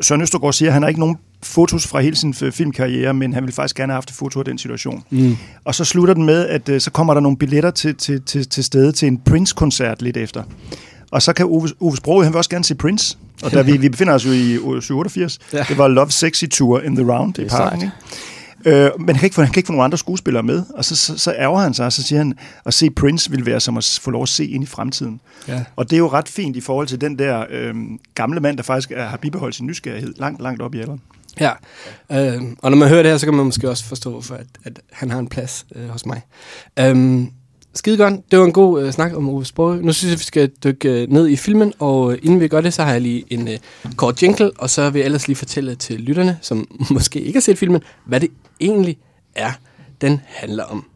Søren 0.00 0.22
Østergaard 0.22 0.52
siger, 0.52 0.68
at 0.68 0.72
han 0.72 0.82
har 0.82 0.88
ikke 0.88 1.00
nogen 1.00 1.16
fotos 1.42 1.86
fra 1.86 2.00
hele 2.00 2.16
sin 2.16 2.34
øh, 2.42 2.52
filmkarriere, 2.52 3.14
men 3.14 3.34
han 3.34 3.44
vil 3.44 3.52
faktisk 3.52 3.76
gerne 3.76 3.92
have 3.92 3.96
haft 3.96 4.10
et 4.10 4.16
foto 4.16 4.38
af 4.38 4.44
den 4.44 4.58
situation. 4.58 5.04
Mm. 5.10 5.36
Og 5.64 5.74
så 5.74 5.84
slutter 5.84 6.14
den 6.14 6.24
med, 6.24 6.46
at 6.48 6.68
øh, 6.68 6.80
så 6.80 6.90
kommer 6.90 7.14
der 7.14 7.20
nogle 7.20 7.36
billetter 7.36 7.70
til, 7.70 7.94
til, 7.94 8.22
til, 8.22 8.48
til 8.48 8.64
stede 8.64 8.92
til 8.92 9.08
en 9.08 9.18
Prince-koncert 9.18 10.02
lidt 10.02 10.16
efter. 10.16 10.42
Og 11.10 11.22
så 11.22 11.32
kan 11.32 11.46
Ove, 11.46 11.68
Ove 11.80 11.96
Sprogøe, 11.96 12.24
han 12.24 12.32
vil 12.32 12.38
også 12.38 12.50
gerne 12.50 12.64
se 12.64 12.74
Prince. 12.74 13.18
Og 13.42 13.50
der, 13.50 13.62
vi, 13.62 13.76
vi 13.86 13.88
befinder 13.88 14.14
os 14.14 14.26
jo 14.26 14.32
i 14.32 14.80
87. 14.80 15.38
Ja. 15.52 15.64
Det 15.68 15.78
var 15.78 15.88
Love 15.88 16.10
Sexy 16.10 16.44
Tour 16.44 16.80
in 16.80 16.96
the 16.96 17.12
Round 17.12 17.38
i 17.38 17.44
parken. 17.44 17.82
Ikke? 17.82 17.92
Øh, 18.64 18.90
men 18.98 19.08
han 19.08 19.16
kan, 19.16 19.24
ikke 19.24 19.34
få, 19.34 19.42
han 19.42 19.52
kan 19.52 19.58
ikke 19.58 19.66
få 19.66 19.72
nogle 19.72 19.84
andre 19.84 19.98
skuespillere 19.98 20.42
med, 20.42 20.62
og 20.74 20.84
så, 20.84 20.96
så, 20.96 21.18
så 21.18 21.34
ærger 21.38 21.58
han 21.58 21.74
sig, 21.74 21.86
og 21.86 21.92
så 21.92 22.02
siger 22.02 22.18
han, 22.18 22.34
at 22.66 22.74
se 22.74 22.90
Prince 22.90 23.30
vil 23.30 23.46
være 23.46 23.60
som 23.60 23.76
at 23.76 23.98
få 24.02 24.10
lov 24.10 24.22
at 24.22 24.28
se 24.28 24.46
ind 24.46 24.64
i 24.64 24.66
fremtiden. 24.66 25.20
Ja. 25.48 25.64
Og 25.76 25.90
det 25.90 25.96
er 25.96 25.98
jo 25.98 26.08
ret 26.08 26.28
fint 26.28 26.56
i 26.56 26.60
forhold 26.60 26.86
til 26.86 27.00
den 27.00 27.18
der 27.18 27.44
øh, 27.50 27.74
gamle 28.14 28.40
mand, 28.40 28.56
der 28.56 28.62
faktisk 28.62 28.90
er, 28.90 29.04
har 29.06 29.16
bibeholdt 29.16 29.54
sin 29.54 29.66
nysgerrighed 29.66 30.14
langt, 30.16 30.42
langt 30.42 30.62
op 30.62 30.74
i 30.74 30.80
alderen. 30.80 31.00
Ja, 31.40 31.50
øh, 32.12 32.42
og 32.58 32.70
når 32.70 32.76
man 32.76 32.88
hører 32.88 33.02
det 33.02 33.10
her, 33.10 33.18
så 33.18 33.26
kan 33.26 33.34
man 33.34 33.44
måske 33.44 33.70
også 33.70 33.84
forstå, 33.84 34.10
hvorfor 34.10 34.34
at, 34.34 34.46
at 34.64 34.80
han 34.92 35.10
har 35.10 35.18
en 35.18 35.28
plads 35.28 35.66
øh, 35.74 35.88
hos 35.88 36.06
mig. 36.06 36.22
Øh, 36.78 37.24
Skide 37.74 37.96
godt. 37.96 38.30
Det 38.30 38.38
var 38.38 38.44
en 38.44 38.52
god 38.52 38.82
øh, 38.82 38.92
snak 38.92 39.16
om 39.16 39.28
Ove 39.28 39.44
Sprogøe. 39.44 39.82
Nu 39.82 39.92
synes 39.92 40.10
jeg, 40.10 40.18
vi 40.18 40.24
skal 40.24 40.50
dykke 40.64 41.02
øh, 41.02 41.10
ned 41.10 41.28
i 41.28 41.36
filmen, 41.36 41.72
og 41.78 42.12
øh, 42.12 42.18
inden 42.22 42.40
vi 42.40 42.48
gør 42.48 42.60
det, 42.60 42.74
så 42.74 42.82
har 42.82 42.92
jeg 42.92 43.00
lige 43.00 43.24
en 43.30 43.48
øh, 43.48 43.58
kort 43.96 44.22
jingle, 44.22 44.50
og 44.58 44.70
så 44.70 44.90
vil 44.90 44.98
jeg 44.98 45.06
ellers 45.06 45.28
lige 45.28 45.36
fortælle 45.36 45.74
til 45.74 46.00
lytterne, 46.00 46.38
som 46.42 46.66
måske 46.90 47.20
ikke 47.20 47.36
har 47.36 47.40
set 47.40 47.58
filmen, 47.58 47.82
hvad 48.06 48.20
det 48.20 48.30
egentlig 48.60 48.98
er, 49.34 49.52
den 50.00 50.20
handler 50.26 50.64
om. 50.64 50.86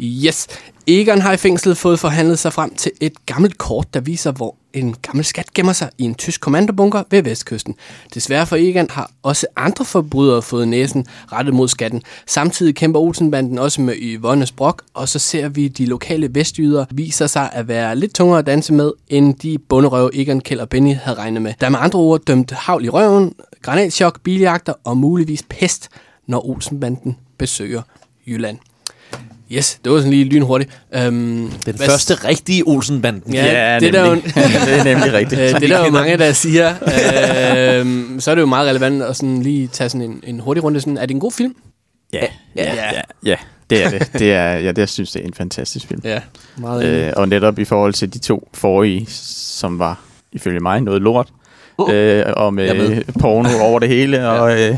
Yes. 0.00 0.46
Egon 0.86 1.20
har 1.20 1.32
i 1.32 1.36
fængslet 1.36 1.76
fået 1.76 2.00
forhandlet 2.00 2.38
sig 2.38 2.52
frem 2.52 2.74
til 2.74 2.92
et 3.00 3.26
gammelt 3.26 3.58
kort, 3.58 3.94
der 3.94 4.00
viser, 4.00 4.32
hvor 4.32 4.56
en 4.72 4.94
gammel 5.02 5.24
skat 5.24 5.54
gemmer 5.54 5.72
sig 5.72 5.90
i 5.98 6.04
en 6.04 6.14
tysk 6.14 6.40
kommandobunker 6.40 7.02
ved 7.10 7.22
vestkysten. 7.22 7.74
Desværre 8.14 8.46
for 8.46 8.56
Egan 8.56 8.90
har 8.90 9.10
også 9.22 9.46
andre 9.56 9.84
forbrydere 9.84 10.42
fået 10.42 10.68
næsen 10.68 11.06
rettet 11.32 11.54
mod 11.54 11.68
skatten. 11.68 12.02
Samtidig 12.26 12.74
kæmper 12.74 13.00
Olsenbanden 13.00 13.58
også 13.58 13.80
med 13.80 13.94
Yvonnes 13.96 14.52
Brok, 14.52 14.82
og 14.94 15.08
så 15.08 15.18
ser 15.18 15.48
vi 15.48 15.68
de 15.68 15.86
lokale 15.86 16.34
vestjyder 16.34 16.84
viser 16.90 17.26
sig 17.26 17.50
at 17.52 17.68
være 17.68 17.96
lidt 17.96 18.14
tungere 18.14 18.38
at 18.38 18.46
danse 18.46 18.72
med, 18.72 18.92
end 19.08 19.34
de 19.34 19.58
bunderøve 19.58 20.10
Egan, 20.14 20.40
Kjell 20.40 20.60
og 20.60 20.68
Benny 20.68 20.94
havde 20.94 21.18
regnet 21.18 21.42
med. 21.42 21.54
Der 21.60 21.66
er 21.66 21.70
med 21.70 21.78
andre 21.82 21.98
ord 21.98 22.20
dømt 22.20 22.50
havl 22.50 22.84
i 22.84 22.88
røven, 22.88 23.34
granatschok, 23.62 24.20
biljagter 24.22 24.72
og 24.84 24.96
muligvis 24.96 25.44
pest, 25.48 25.88
når 26.26 26.46
Olsenbanden 26.46 27.16
besøger 27.38 27.82
Jylland. 28.26 28.58
Yes, 29.52 29.80
det 29.84 29.92
var 29.92 29.98
sådan 29.98 30.10
lige 30.10 30.24
lynhurtigt. 30.24 30.70
Um, 30.96 31.52
Den 31.66 31.76
hvad 31.76 31.86
første 31.86 32.14
rigtige 32.14 32.62
Olsenbanden. 32.66 33.34
Ja, 33.34 33.72
ja 33.72 33.80
det, 33.80 33.94
er 33.94 34.06
jo, 34.06 34.14
det 34.66 34.78
er 34.78 34.84
nemlig 34.84 35.12
rigtigt. 35.12 35.40
Øh, 35.40 35.48
det 35.60 35.70
er 35.70 35.78
der 35.78 35.84
jo 35.84 35.90
mange, 35.90 36.16
der 36.16 36.32
siger. 36.32 36.70
uh, 36.70 38.20
så 38.20 38.30
er 38.30 38.34
det 38.34 38.42
jo 38.42 38.46
meget 38.46 38.68
relevant 38.68 39.02
at 39.02 39.16
sådan 39.16 39.42
lige 39.42 39.66
tage 39.66 39.90
sådan 39.90 40.10
en, 40.10 40.22
en 40.26 40.40
hurtig 40.40 40.64
runde. 40.64 40.80
Sådan, 40.80 40.98
er 40.98 41.06
det 41.06 41.14
en 41.14 41.20
god 41.20 41.32
film? 41.32 41.54
Ja, 42.12 42.26
ja, 42.56 42.74
ja. 42.74 42.92
ja, 42.92 43.00
ja 43.24 43.36
det 43.70 43.84
er 43.84 43.90
det. 43.90 44.10
det 44.12 44.32
er, 44.32 44.52
ja, 44.52 44.68
det 44.68 44.78
jeg 44.78 44.88
synes 44.88 45.14
jeg 45.14 45.22
er 45.22 45.26
en 45.26 45.34
fantastisk 45.34 45.86
film. 45.86 46.00
Ja, 46.04 46.20
meget 46.56 46.84
øh, 46.84 47.12
Og 47.16 47.28
netop 47.28 47.58
i 47.58 47.64
forhold 47.64 47.92
til 47.92 48.14
de 48.14 48.18
to 48.18 48.48
forrige, 48.54 49.06
som 49.08 49.78
var 49.78 50.00
ifølge 50.32 50.60
mig 50.60 50.80
noget 50.80 51.02
lort, 51.02 51.28
uh, 51.78 51.94
øh, 51.94 52.24
og 52.36 52.54
med, 52.54 52.74
med 52.74 53.02
porno 53.20 53.48
over 53.60 53.78
det 53.78 53.88
hele, 53.88 54.16
ja. 54.22 54.28
og 54.28 54.70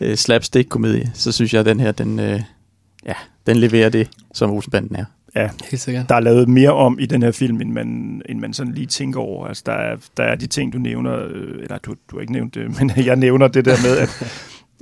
uh, 0.00 0.14
slapstick-komedie, 0.14 1.10
så 1.14 1.32
synes 1.32 1.52
jeg, 1.52 1.60
at 1.60 1.66
den 1.66 1.80
her, 1.80 1.92
den, 1.92 2.18
uh, 2.18 2.40
ja, 3.06 3.14
den 3.48 3.56
leverer 3.56 3.88
det, 3.88 4.08
som 4.34 4.50
Olsenbanden 4.50 4.96
er. 4.96 5.04
Ja, 5.36 5.48
helt 5.70 5.82
sikkert. 5.82 6.08
Der 6.08 6.14
er 6.14 6.20
lavet 6.20 6.48
mere 6.48 6.72
om 6.72 6.98
i 7.00 7.06
den 7.06 7.22
her 7.22 7.32
film, 7.32 7.60
end 7.60 7.72
man, 7.72 8.22
end 8.28 8.40
man 8.40 8.52
sådan 8.52 8.72
lige 8.72 8.86
tænker 8.86 9.20
over. 9.20 9.46
Altså, 9.46 9.62
der, 9.66 9.72
er, 9.72 9.96
der 10.16 10.22
er 10.22 10.34
de 10.34 10.46
ting, 10.46 10.72
du 10.72 10.78
nævner, 10.78 11.14
øh, 11.14 11.62
eller 11.62 11.78
du, 11.78 11.94
du 12.10 12.16
har 12.16 12.20
ikke 12.20 12.32
nævnt 12.32 12.54
det, 12.54 12.62
men 12.78 12.92
jeg 12.96 13.16
nævner 13.16 13.48
det 13.48 13.64
der 13.64 13.76
med, 13.82 13.98
at 13.98 14.08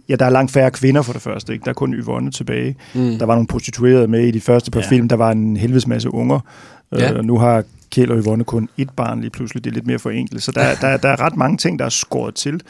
ja, 0.08 0.16
der 0.16 0.26
er 0.26 0.30
langt 0.30 0.52
færre 0.52 0.70
kvinder 0.70 1.02
for 1.02 1.12
det 1.12 1.22
første. 1.22 1.52
Ikke? 1.52 1.64
Der 1.64 1.70
er 1.70 1.74
kun 1.74 1.94
Yvonne 1.94 2.30
tilbage. 2.30 2.76
Mm. 2.94 3.18
Der 3.18 3.26
var 3.26 3.34
nogle 3.34 3.46
prostituerede 3.46 4.08
med 4.08 4.26
i 4.26 4.30
de 4.30 4.40
første 4.40 4.70
par 4.70 4.80
ja. 4.80 4.88
film. 4.88 5.08
Der 5.08 5.16
var 5.16 5.30
en 5.30 5.56
helvedes 5.56 5.86
masse 5.86 6.14
unger. 6.14 6.40
Øh, 6.94 7.00
ja. 7.00 7.18
Uh, 7.18 7.24
nu 7.24 7.38
har 7.38 7.64
Kjell 7.90 8.12
og 8.12 8.18
Yvonne 8.18 8.44
kun 8.44 8.68
et 8.76 8.90
barn 8.90 9.20
lige 9.20 9.30
pludselig. 9.30 9.64
Det 9.64 9.70
er 9.70 9.74
lidt 9.74 9.86
mere 9.86 9.98
forenklet. 9.98 10.42
Så 10.42 10.52
der, 10.52 10.74
der, 10.74 10.96
der 10.96 11.08
er 11.08 11.20
ret 11.20 11.36
mange 11.36 11.56
ting, 11.56 11.78
der 11.78 11.84
er 11.84 11.88
skåret 11.88 12.34
til. 12.34 12.60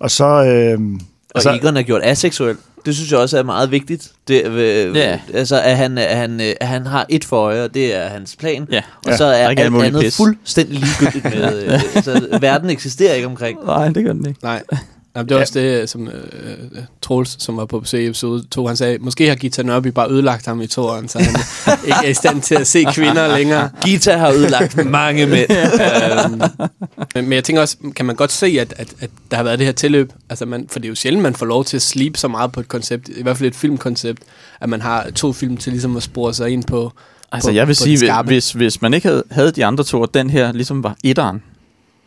Og 0.00 0.10
så... 0.10 0.24
Øh, 0.24 0.80
og 0.80 1.34
altså, 1.34 1.50
Egon 1.50 1.76
er 1.76 1.82
gjort 1.82 2.00
aseksuel. 2.04 2.56
Det 2.88 2.96
synes 2.96 3.12
jeg 3.12 3.18
også 3.18 3.38
er 3.38 3.42
meget 3.42 3.70
vigtigt. 3.70 4.12
Det, 4.28 4.46
øh, 4.46 4.96
ja. 4.96 5.20
Altså, 5.34 5.60
at 5.60 5.76
han, 5.76 5.98
at, 5.98 6.16
han, 6.16 6.40
at 6.40 6.68
han 6.68 6.86
har 6.86 7.06
et 7.08 7.24
for 7.24 7.36
øje, 7.36 7.64
og 7.64 7.74
det 7.74 7.94
er 7.94 8.08
hans 8.08 8.36
plan. 8.36 8.68
Ja. 8.72 8.82
Og 9.06 9.14
så 9.14 9.24
er 9.24 9.42
ja, 9.42 9.48
alt 9.48 9.58
andet 9.60 10.02
pis. 10.02 10.16
fuldstændig 10.16 10.80
ligegyldigt 10.80 11.24
med... 11.24 11.62
øh, 11.64 11.80
altså, 11.94 12.38
verden 12.40 12.70
eksisterer 12.70 13.14
ikke 13.14 13.26
omkring. 13.26 13.58
Nej, 13.64 13.88
det 13.88 14.04
gør 14.04 14.12
den 14.12 14.26
ikke. 14.26 14.40
Nej. 14.42 14.62
Jamen, 15.18 15.28
det 15.28 15.34
er 15.34 15.38
ja. 15.38 15.42
også 15.42 15.60
det, 15.60 15.88
som 15.88 16.02
uh, 16.02 16.78
Troels, 17.02 17.42
som 17.42 17.56
var 17.56 17.64
på 17.64 17.80
besøg 17.80 18.04
i 18.04 18.06
episode 18.06 18.44
2, 18.50 18.66
han 18.66 18.76
sagde, 18.76 18.98
måske 18.98 19.28
har 19.28 19.34
Gita 19.34 19.62
Nørby 19.62 19.86
bare 19.86 20.10
ødelagt 20.10 20.46
ham 20.46 20.60
i 20.60 20.66
toeren, 20.66 21.08
så 21.08 21.18
han 21.18 21.34
ikke 21.86 21.98
er 22.04 22.08
i 22.08 22.14
stand 22.14 22.42
til 22.42 22.54
at 22.54 22.66
se 22.66 22.84
kvinder 22.94 23.36
længere. 23.36 23.70
Gita 23.84 24.16
har 24.16 24.30
ødelagt 24.30 24.84
mange 25.00 25.26
mænd. 25.26 25.50
um, 26.24 26.42
men 27.14 27.32
jeg 27.32 27.44
tænker 27.44 27.62
også, 27.62 27.76
kan 27.96 28.06
man 28.06 28.16
godt 28.16 28.32
se, 28.32 28.46
at, 28.46 28.74
at, 28.76 28.88
at 29.00 29.10
der 29.30 29.36
har 29.36 29.44
været 29.44 29.58
det 29.58 29.66
her 29.66 29.72
tilløb, 29.72 30.12
altså 30.28 30.46
man, 30.46 30.66
for 30.70 30.78
det 30.78 30.86
er 30.86 30.88
jo 30.88 30.94
sjældent, 30.94 31.22
man 31.22 31.34
får 31.34 31.46
lov 31.46 31.64
til 31.64 31.76
at 31.76 31.82
slibe 31.82 32.18
så 32.18 32.28
meget 32.28 32.52
på 32.52 32.60
et 32.60 32.68
koncept, 32.68 33.08
i 33.08 33.22
hvert 33.22 33.36
fald 33.36 33.48
et 33.48 33.56
filmkoncept, 33.56 34.22
at 34.60 34.68
man 34.68 34.82
har 34.82 35.10
to 35.14 35.32
film 35.32 35.56
til 35.56 35.72
ligesom 35.72 35.96
at 35.96 36.02
spore 36.02 36.34
sig 36.34 36.50
ind 36.50 36.64
på 36.64 36.92
Altså 37.32 37.48
på, 37.48 37.54
jeg 37.54 37.66
vil 37.66 37.76
sige, 37.76 38.22
hvis, 38.22 38.52
hvis 38.52 38.82
man 38.82 38.94
ikke 38.94 39.08
havde, 39.08 39.24
havde 39.30 39.50
de 39.50 39.64
andre 39.64 39.84
to, 39.84 40.00
og 40.00 40.14
den 40.14 40.30
her 40.30 40.52
ligesom 40.52 40.82
var 40.82 40.96
etteren, 41.04 41.42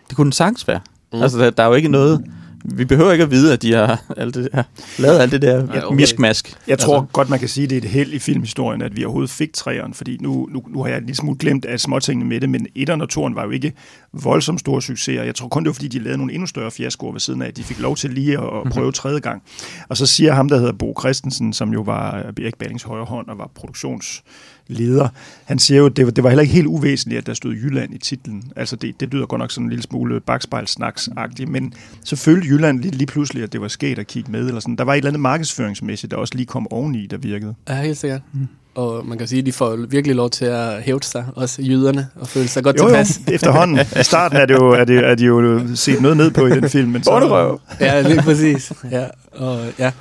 det 0.10 0.15
kunne 0.15 0.26
den 0.26 0.32
sagtens 0.32 0.67
være. 0.67 0.80
Mm. 1.13 1.21
Altså 1.21 1.39
der, 1.39 1.50
der 1.50 1.63
er 1.63 1.67
jo 1.67 1.74
ikke 1.74 1.89
noget 1.89 2.26
vi 2.63 2.86
behøver 2.86 3.12
ikke 3.12 3.24
at 3.24 3.32
vide, 3.32 3.54
at 3.54 3.62
de 3.62 3.74
har 3.74 4.04
alt 4.17 4.36
det 4.36 4.50
der, 4.52 4.63
lavet 5.00 5.19
alt 5.19 5.32
det 5.32 5.41
der 5.41 5.56
ja, 5.74 5.86
okay. 5.86 5.95
miskmask. 5.95 6.58
Jeg 6.67 6.80
tror 6.80 7.00
altså. 7.00 7.12
godt, 7.13 7.30
man 7.30 7.39
kan 7.39 7.47
sige, 7.47 7.63
at 7.63 7.69
det 7.69 7.78
er 7.78 7.82
et 7.82 7.89
held 7.89 8.13
i 8.13 8.19
filmhistorien, 8.19 8.82
at 8.82 8.95
vi 8.95 9.04
overhovedet 9.06 9.30
fik 9.30 9.54
træeren, 9.54 9.93
fordi 9.93 10.17
nu, 10.21 10.47
nu, 10.52 10.63
nu 10.69 10.84
har 10.84 10.89
jeg 10.89 11.02
ligesom 11.02 11.38
glemt 11.38 11.65
at 11.65 11.82
småtingene 11.82 12.30
med 12.30 12.41
det, 12.41 12.50
men 12.50 12.67
etteren 12.76 13.02
og 13.02 13.10
toren 13.10 13.36
var 13.36 13.43
jo 13.43 13.50
ikke 13.50 13.74
voldsomt 14.13 14.60
store 14.60 14.82
succeser. 14.82 15.24
Jeg 15.24 15.36
tror 15.36 15.47
kun, 15.47 15.63
det 15.63 15.67
var, 15.67 15.74
fordi 15.74 15.88
de 15.88 16.00
lavede 16.00 16.17
nogle 16.17 16.34
endnu 16.34 16.47
større 16.47 16.71
fiaskoer 16.71 17.12
ved 17.12 17.19
siden 17.19 17.41
af, 17.41 17.47
at 17.47 17.58
de 17.58 17.63
fik 17.63 17.80
lov 17.80 17.95
til 17.95 18.10
lige 18.10 18.38
at 18.38 18.43
mhm. 18.63 18.71
prøve 18.71 18.91
tredje 18.91 19.19
gang. 19.19 19.43
Og 19.89 19.97
så 19.97 20.06
siger 20.06 20.34
ham, 20.34 20.50
der 20.50 20.58
hedder 20.58 20.74
Bo 20.74 20.95
Christensen, 21.00 21.54
som 21.54 21.74
jo 21.74 21.82
var 21.82 22.32
Erik 22.41 22.58
Ballings 22.58 22.84
højre 22.84 23.06
hånd 23.06 23.28
og 23.28 23.38
var 23.38 23.52
produktions 23.56 24.24
leder. 24.71 25.07
Han 25.45 25.60
siger 25.60 25.77
jo, 25.77 25.86
at 25.86 25.97
det, 25.97 26.15
det 26.15 26.23
var 26.23 26.29
heller 26.29 26.41
ikke 26.41 26.53
helt 26.53 26.67
uvæsentligt, 26.67 27.17
at 27.17 27.27
der 27.27 27.34
stod 27.34 27.53
Jylland 27.53 27.93
i 27.93 27.97
titlen. 27.97 28.51
Altså 28.55 28.75
det, 28.75 28.99
det 28.99 29.13
lyder 29.13 29.25
godt 29.25 29.39
nok 29.39 29.51
sådan 29.51 29.65
en 29.65 29.69
lille 29.69 29.84
smule 29.84 30.19
bagspejlsnaksagtigt, 30.19 31.49
men 31.49 31.73
så 32.03 32.15
følte 32.15 32.47
Jylland 32.47 32.79
lige, 32.79 32.95
lige 32.95 33.07
pludselig, 33.07 33.43
at 33.43 33.53
det 33.53 33.62
var 33.62 33.67
sket 33.67 33.99
at 33.99 34.07
kigge 34.07 34.31
med. 34.31 34.47
Eller 34.47 34.60
sådan. 34.60 34.75
Der 34.75 34.84
var 34.84 34.93
et 34.93 34.97
eller 34.97 35.10
andet 35.10 35.19
markedsføringsmæssigt, 35.19 36.12
der 36.12 36.17
også 36.17 36.36
lige 36.36 36.45
kom 36.45 36.71
oveni, 36.71 37.07
der 37.07 37.17
virkede. 37.17 37.55
Ja, 37.69 37.81
helt 37.81 37.97
sikkert. 37.97 38.21
Mm. 38.34 38.47
Og 38.75 39.05
man 39.05 39.17
kan 39.17 39.27
sige, 39.27 39.39
at 39.39 39.45
de 39.45 39.51
får 39.51 39.75
virkelig 39.75 40.15
lov 40.15 40.29
til 40.29 40.45
at 40.45 40.81
hæve 40.81 40.99
sig, 41.01 41.25
også 41.36 41.62
jyderne, 41.62 42.07
og 42.15 42.27
føle 42.27 42.47
sig 42.47 42.63
godt 42.63 42.77
jo, 42.77 42.88
tilpas. 42.88 43.19
Jo, 43.27 43.34
efterhånden. 43.36 43.79
I 43.99 44.03
starten 44.03 44.38
er, 44.38 44.45
det 44.45 44.53
jo, 44.53 44.69
er, 44.69 44.84
det, 44.84 44.97
er 44.97 45.15
de 45.15 45.25
jo 45.25 45.62
set 45.75 46.01
noget 46.01 46.17
ned 46.17 46.31
på 46.31 46.45
i 46.45 46.49
den 46.49 46.69
film. 46.69 46.89
Men 46.89 47.03
så... 47.03 47.57
ja, 47.79 48.01
lige 48.01 48.21
præcis. 48.21 48.73
Ja, 48.91 49.05
og, 49.31 49.60
ja. 49.79 49.91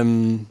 Um, 0.00 0.46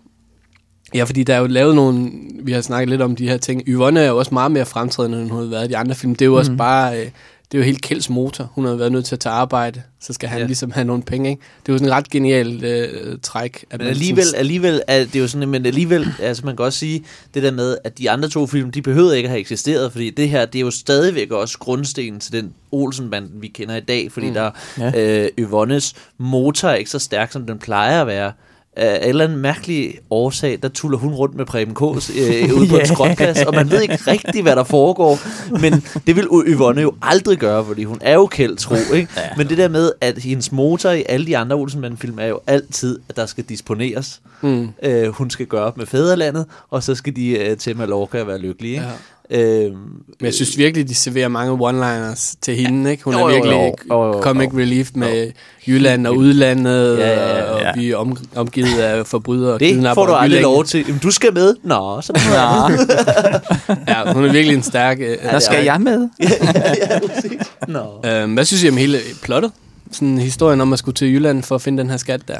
Ja, 0.93 1.04
fordi 1.04 1.23
der 1.23 1.36
er 1.36 1.39
jo 1.39 1.47
lavet 1.47 1.75
nogle, 1.75 2.12
vi 2.43 2.51
har 2.51 2.62
snakket 2.62 2.89
lidt 2.89 3.01
om 3.01 3.15
de 3.15 3.30
her 3.30 3.38
ting. 3.38 3.63
Yvonne 3.67 3.99
er 3.99 4.08
jo 4.08 4.17
også 4.17 4.34
meget 4.34 4.51
mere 4.51 4.65
fremtrædende, 4.65 5.21
end 5.21 5.30
hun 5.30 5.39
har 5.39 5.49
været 5.49 5.65
i 5.65 5.69
de 5.69 5.77
andre 5.77 5.95
film. 5.95 6.15
Det 6.15 6.21
er 6.21 6.25
jo 6.25 6.32
mm. 6.32 6.38
også 6.38 6.51
mhm. 6.51 6.58
bare, 6.58 6.99
øh, 6.99 7.06
det 7.51 7.58
er 7.58 7.62
jo 7.62 7.65
helt 7.65 7.82
Kjelds 7.82 8.10
motor. 8.10 8.51
Hun 8.56 8.65
har 8.65 8.75
været 8.75 8.91
nødt 8.91 9.06
til 9.06 9.15
at 9.15 9.19
tage 9.19 9.34
arbejde, 9.34 9.82
så 9.99 10.13
skal 10.13 10.30
han 10.30 10.39
ja. 10.39 10.45
ligesom 10.45 10.71
have 10.71 10.86
nogle 10.86 11.04
penge, 11.04 11.30
ikke? 11.30 11.41
Det 11.65 11.69
er 11.69 11.73
jo 11.73 11.77
sådan 11.77 11.88
en 11.88 11.93
ret 11.93 12.10
genial 12.10 12.63
øh, 12.63 13.17
træk. 13.21 13.65
At 13.69 13.80
men 13.80 13.88
alligevel, 13.88 14.23
sådan... 14.23 14.39
alligevel 14.39 14.82
er 14.88 15.06
det 15.06 15.19
jo 15.19 15.27
sådan, 15.27 15.49
men 15.49 15.65
alligevel, 15.65 16.08
altså 16.19 16.45
man 16.45 16.56
kan 16.56 16.65
også 16.65 16.80
sige, 16.80 17.04
det 17.34 17.43
der 17.43 17.51
med, 17.51 17.77
at 17.84 17.97
de 17.97 18.10
andre 18.10 18.30
to 18.30 18.47
film, 18.47 18.71
de 18.71 18.82
behøvede 18.82 19.17
ikke 19.17 19.27
at 19.27 19.32
have 19.32 19.39
eksisteret, 19.39 19.91
fordi 19.91 20.10
det 20.10 20.30
her, 20.30 20.45
det 20.45 20.60
er 20.60 20.63
jo 20.63 20.71
stadigvæk 20.71 21.32
også 21.32 21.58
grundstenen 21.58 22.19
til 22.19 22.34
den 22.34 22.54
Olsenbanden, 22.71 23.41
vi 23.41 23.47
kender 23.47 23.75
i 23.75 23.80
dag, 23.80 24.12
fordi 24.12 24.27
mm. 24.27 24.34
der 24.34 24.51
ja. 24.77 25.23
øh, 25.23 25.30
Yvonnes 25.39 25.93
motor 26.17 26.67
er 26.67 26.75
ikke 26.75 26.91
så 26.91 26.99
stærk, 26.99 27.32
som 27.32 27.45
den 27.45 27.60
plejer 27.60 28.01
at 28.01 28.08
være. 28.08 28.32
Af 28.75 28.99
en 29.03 29.10
eller 29.10 29.23
anden 29.23 29.38
mærkelig 29.38 29.99
årsag, 30.10 30.60
der 30.62 30.69
tuller 30.69 30.97
hun 30.97 31.13
rundt 31.13 31.36
med 31.36 31.45
Preben 31.45 31.73
Kås 31.73 32.12
øh, 32.19 32.53
ude 32.57 32.67
på 32.67 32.77
en 32.77 32.86
skråtplads, 32.86 33.41
og 33.41 33.55
man 33.55 33.71
ved 33.71 33.81
ikke 33.81 33.95
rigtigt, 34.07 34.43
hvad 34.43 34.55
der 34.55 34.63
foregår, 34.63 35.19
men 35.60 35.84
det 36.07 36.15
vil 36.15 36.27
Yvonne 36.47 36.81
jo 36.81 36.93
aldrig 37.01 37.38
gøre, 37.38 37.65
fordi 37.65 37.84
hun 37.84 37.97
er 38.01 38.13
jo 38.13 38.25
kæld 38.25 38.57
tro, 38.57 38.75
ikke? 38.93 39.07
Ja. 39.17 39.29
Men 39.38 39.49
det 39.49 39.57
der 39.57 39.67
med, 39.67 39.91
at 40.01 40.17
hendes 40.17 40.51
motor 40.51 40.89
i 40.89 41.03
alle 41.10 41.25
de 41.25 41.38
andre 41.38 41.55
Olsenbanden-film 41.55 42.19
er 42.19 42.25
jo 42.25 42.39
altid, 42.47 42.99
at 43.10 43.15
der 43.15 43.25
skal 43.25 43.43
disponeres. 43.43 44.21
Mm. 44.41 44.69
Øh, 44.84 45.07
hun 45.07 45.29
skal 45.29 45.45
gøre 45.45 45.62
op 45.62 45.77
med 45.77 45.86
fædrelandet, 45.86 46.45
og 46.69 46.84
så 46.84 46.95
skal 46.95 47.15
de 47.15 47.29
øh, 47.29 47.57
til 47.57 47.77
Mallorca 47.77 48.21
og 48.21 48.27
være 48.27 48.38
lykkelige, 48.38 48.73
ikke? 48.73 48.86
Øh, 49.32 49.63
Men 49.72 49.76
jeg 50.22 50.34
synes 50.34 50.58
virkelig, 50.58 50.89
de 50.89 50.96
serverer 50.96 51.28
mange 51.28 51.70
one-liners 51.70 52.36
til 52.41 52.56
hende. 52.56 52.91
Ikke? 52.91 53.04
Hun 53.04 53.13
Jo, 53.13 53.20
er 53.20 53.24
jo, 53.24 53.28
virkelig 53.36 53.54
jo. 53.54 53.96
Jo, 53.96 54.04
jo, 54.06 54.08
jo. 54.17 54.22
comic 54.22 54.50
relief 54.54 54.89
med 54.94 55.32
Jylland 55.67 56.08
og 56.08 56.17
udlandet, 56.17 56.98
Ja, 56.98 57.08
ja, 57.10 57.38
ja, 57.38 57.44
og 57.52 57.62
ja. 57.62 57.72
vi 57.76 57.91
er 57.91 57.96
om, 57.98 58.17
omgivet 58.36 58.80
af 58.80 59.08
forbrydere 59.08 59.54
og 59.54 59.60
det 59.60 59.67
kidnapper 59.67 60.02
får 60.02 60.08
du 60.08 60.13
aldrig 60.13 60.41
lov 60.41 60.65
til. 60.65 60.86
Jamen, 60.88 61.00
du 61.04 61.12
skal 61.12 61.34
med. 61.34 61.56
Nå, 61.63 62.02
så 62.02 62.13
er 62.15 62.17
det 62.17 62.78
andet. 62.78 63.88
Ja, 63.88 64.13
hun 64.13 64.26
er 64.26 64.32
virkelig 64.32 64.56
en 64.56 64.63
stærk... 64.63 64.98
Øh, 65.00 65.17
Der 65.24 65.39
skal 65.39 65.63
jeg 65.63 65.82
med. 65.82 66.10
ja, 66.20 67.00
præcis. 67.08 67.32
Nå. 67.67 67.84
øh, 68.06 68.34
hvad 68.34 68.46
synes 68.46 68.63
I 68.63 68.70
om 68.70 68.78
hele 68.78 68.98
plottet? 69.24 69.52
Sådan 69.91 70.17
historien 70.17 70.62
om 70.62 70.74
at 70.74 70.80
skulle 70.80 70.96
til 70.96 71.08
Jylland 71.13 71.44
for 71.44 71.56
at 71.56 71.62
finde 71.62 71.84
den 71.84 71.89
her 71.89 71.98
skat 71.98 72.22
der. 72.28 72.38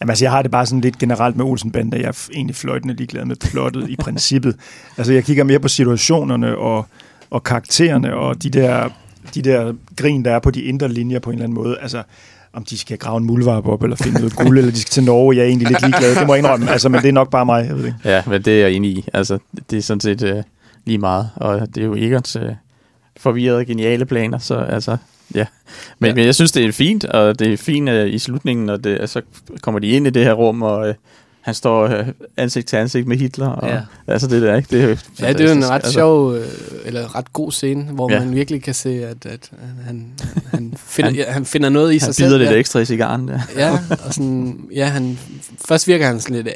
Jamen, 0.00 0.10
altså, 0.10 0.24
jeg 0.24 0.32
har 0.32 0.42
det 0.42 0.50
bare 0.50 0.66
sådan 0.66 0.80
lidt 0.80 0.98
generelt 0.98 1.36
med 1.36 1.44
Olsenbanden, 1.44 1.94
at 1.94 2.00
jeg 2.00 2.08
er 2.08 2.28
egentlig 2.34 2.56
fløjtende 2.56 2.94
ligeglad 2.94 3.24
med 3.24 3.36
plottet 3.36 3.90
i 3.90 3.96
princippet. 3.96 4.56
Altså, 4.96 5.12
jeg 5.12 5.24
kigger 5.24 5.44
mere 5.44 5.60
på 5.60 5.68
situationerne 5.68 6.56
og, 6.56 6.86
og 7.30 7.42
karaktererne 7.44 8.14
og 8.14 8.42
de 8.42 8.50
der, 8.50 8.88
de 9.34 9.42
der 9.42 9.72
grin, 9.96 10.24
der 10.24 10.30
er 10.30 10.38
på 10.38 10.50
de 10.50 10.62
indre 10.62 10.88
linjer 10.88 11.18
på 11.18 11.30
en 11.30 11.34
eller 11.34 11.44
anden 11.44 11.54
måde. 11.54 11.78
Altså, 11.80 12.02
om 12.52 12.64
de 12.64 12.78
skal 12.78 12.98
grave 12.98 13.18
en 13.18 13.24
muldvarp 13.24 13.66
op, 13.66 13.82
eller 13.82 13.96
finde 13.96 14.18
noget 14.18 14.36
guld, 14.36 14.58
eller 14.58 14.72
de 14.72 14.80
skal 14.80 14.90
til 14.90 15.04
Norge, 15.04 15.36
jeg 15.36 15.42
er 15.42 15.46
egentlig 15.46 15.68
lidt 15.68 15.82
ligeglad. 15.82 16.14
Det 16.14 16.26
må 16.26 16.34
jeg 16.34 16.38
indrømme, 16.38 16.70
altså, 16.70 16.88
men 16.88 17.02
det 17.02 17.08
er 17.08 17.12
nok 17.12 17.30
bare 17.30 17.46
mig. 17.46 17.66
Jeg 17.66 17.76
ved 17.76 17.84
ikke. 17.84 17.98
Ja, 18.04 18.22
men 18.26 18.42
det 18.42 18.54
er 18.54 18.60
jeg 18.66 18.72
enig 18.72 18.90
i. 18.90 19.04
Altså, 19.12 19.38
det 19.70 19.78
er 19.78 19.82
sådan 19.82 20.00
set 20.00 20.22
øh, 20.22 20.42
lige 20.84 20.98
meget. 20.98 21.30
Og 21.36 21.74
det 21.74 21.80
er 21.82 21.86
jo 21.86 21.94
Egons 21.94 22.36
øh, 22.36 22.52
forvirrede, 23.16 23.64
geniale 23.64 24.06
planer, 24.06 24.38
så 24.38 24.54
altså, 24.54 24.96
ja. 25.34 25.46
Men, 25.98 26.08
Ja. 26.08 26.14
men 26.14 26.24
jeg 26.24 26.34
synes, 26.34 26.52
det 26.52 26.64
er 26.64 26.72
fint, 26.72 27.04
og 27.04 27.38
det 27.38 27.52
er 27.52 27.56
fint 27.56 27.88
øh, 27.88 28.14
i 28.14 28.18
slutningen, 28.18 28.68
og 28.68 28.84
det, 28.84 29.10
så 29.10 29.22
kommer 29.62 29.78
de 29.78 29.88
ind 29.88 30.06
i 30.06 30.10
det 30.10 30.24
her 30.24 30.32
rum, 30.32 30.62
og 30.62 30.88
øh, 30.88 30.94
han 31.40 31.54
står 31.54 31.82
øh, 31.84 32.06
ansigt 32.36 32.66
til 32.68 32.76
ansigt 32.76 33.06
med 33.06 33.16
Hitler. 33.16 33.46
Og, 33.48 33.68
Ja. 33.68 33.74
ja. 33.74 33.80
Altså 34.06 34.26
det 34.26 34.42
der, 34.42 34.56
ikke? 34.56 34.68
Det 34.70 34.84
er 34.84 34.88
jo 34.88 34.96
Ja, 35.20 35.32
det 35.32 35.40
er 35.40 35.44
jo 35.44 35.52
en 35.52 35.68
ret 35.68 35.74
altså, 35.74 35.92
sjov, 35.92 36.34
øh, 36.34 36.46
eller 36.84 37.16
ret 37.16 37.32
god 37.32 37.52
scene, 37.52 37.82
hvor 37.84 38.12
Ja. 38.12 38.18
man 38.20 38.34
virkelig 38.34 38.62
kan 38.62 38.74
se, 38.74 38.90
at, 39.06 39.26
at 39.26 39.50
han, 39.86 40.06
han, 40.52 40.74
finder, 40.96 41.10
ja, 41.10 41.30
han 41.32 41.44
finder 41.44 41.68
noget 41.68 41.92
i 41.92 41.98
Han 41.98 42.00
sig 42.00 42.14
selv. 42.14 42.28
bider 42.28 42.38
lidt 42.38 42.50
ja. 42.50 42.56
ekstra 42.56 42.80
i 42.80 42.84
cigaren 42.84 43.28
der. 43.28 43.40
Ja, 43.56 43.72
og 44.06 44.14
sådan, 44.14 44.60
ja, 44.74 44.84
han, 44.86 45.18
først 45.68 45.86
virker 45.88 46.06
han 46.06 46.20
sådan 46.20 46.36
lidt 46.36 46.48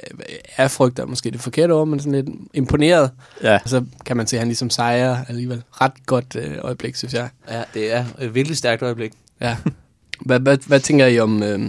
af 0.56 0.70
frygt, 0.70 0.98
er 0.98 1.06
måske 1.06 1.30
det 1.30 1.40
forkerte 1.40 1.72
ord, 1.72 1.88
men 1.88 2.00
sådan 2.00 2.12
lidt 2.12 2.26
imponeret. 2.54 3.10
Ja. 3.42 3.54
Og 3.64 3.68
så 3.68 3.84
kan 4.06 4.16
man 4.16 4.26
se, 4.26 4.36
at 4.36 4.40
han 4.40 4.48
ligesom 4.48 4.70
sejrer 4.70 5.16
alligevel. 5.28 5.62
Ret 5.80 6.06
godt 6.06 6.36
øh, 6.38 6.50
øjeblik, 6.62 6.96
synes 6.96 7.14
jeg. 7.14 7.28
Ja, 7.50 7.62
det 7.74 7.94
er 7.94 8.04
et 8.20 8.34
virkelig 8.34 8.58
stærkt 8.58 8.82
øjeblik. 8.82 9.12
Ja. 9.40 9.56
Hvad, 10.20 10.40
hvad, 10.40 10.58
hvad 10.66 10.80
tænker 10.80 11.06
I 11.06 11.18
om... 11.18 11.42
Øh, 11.42 11.60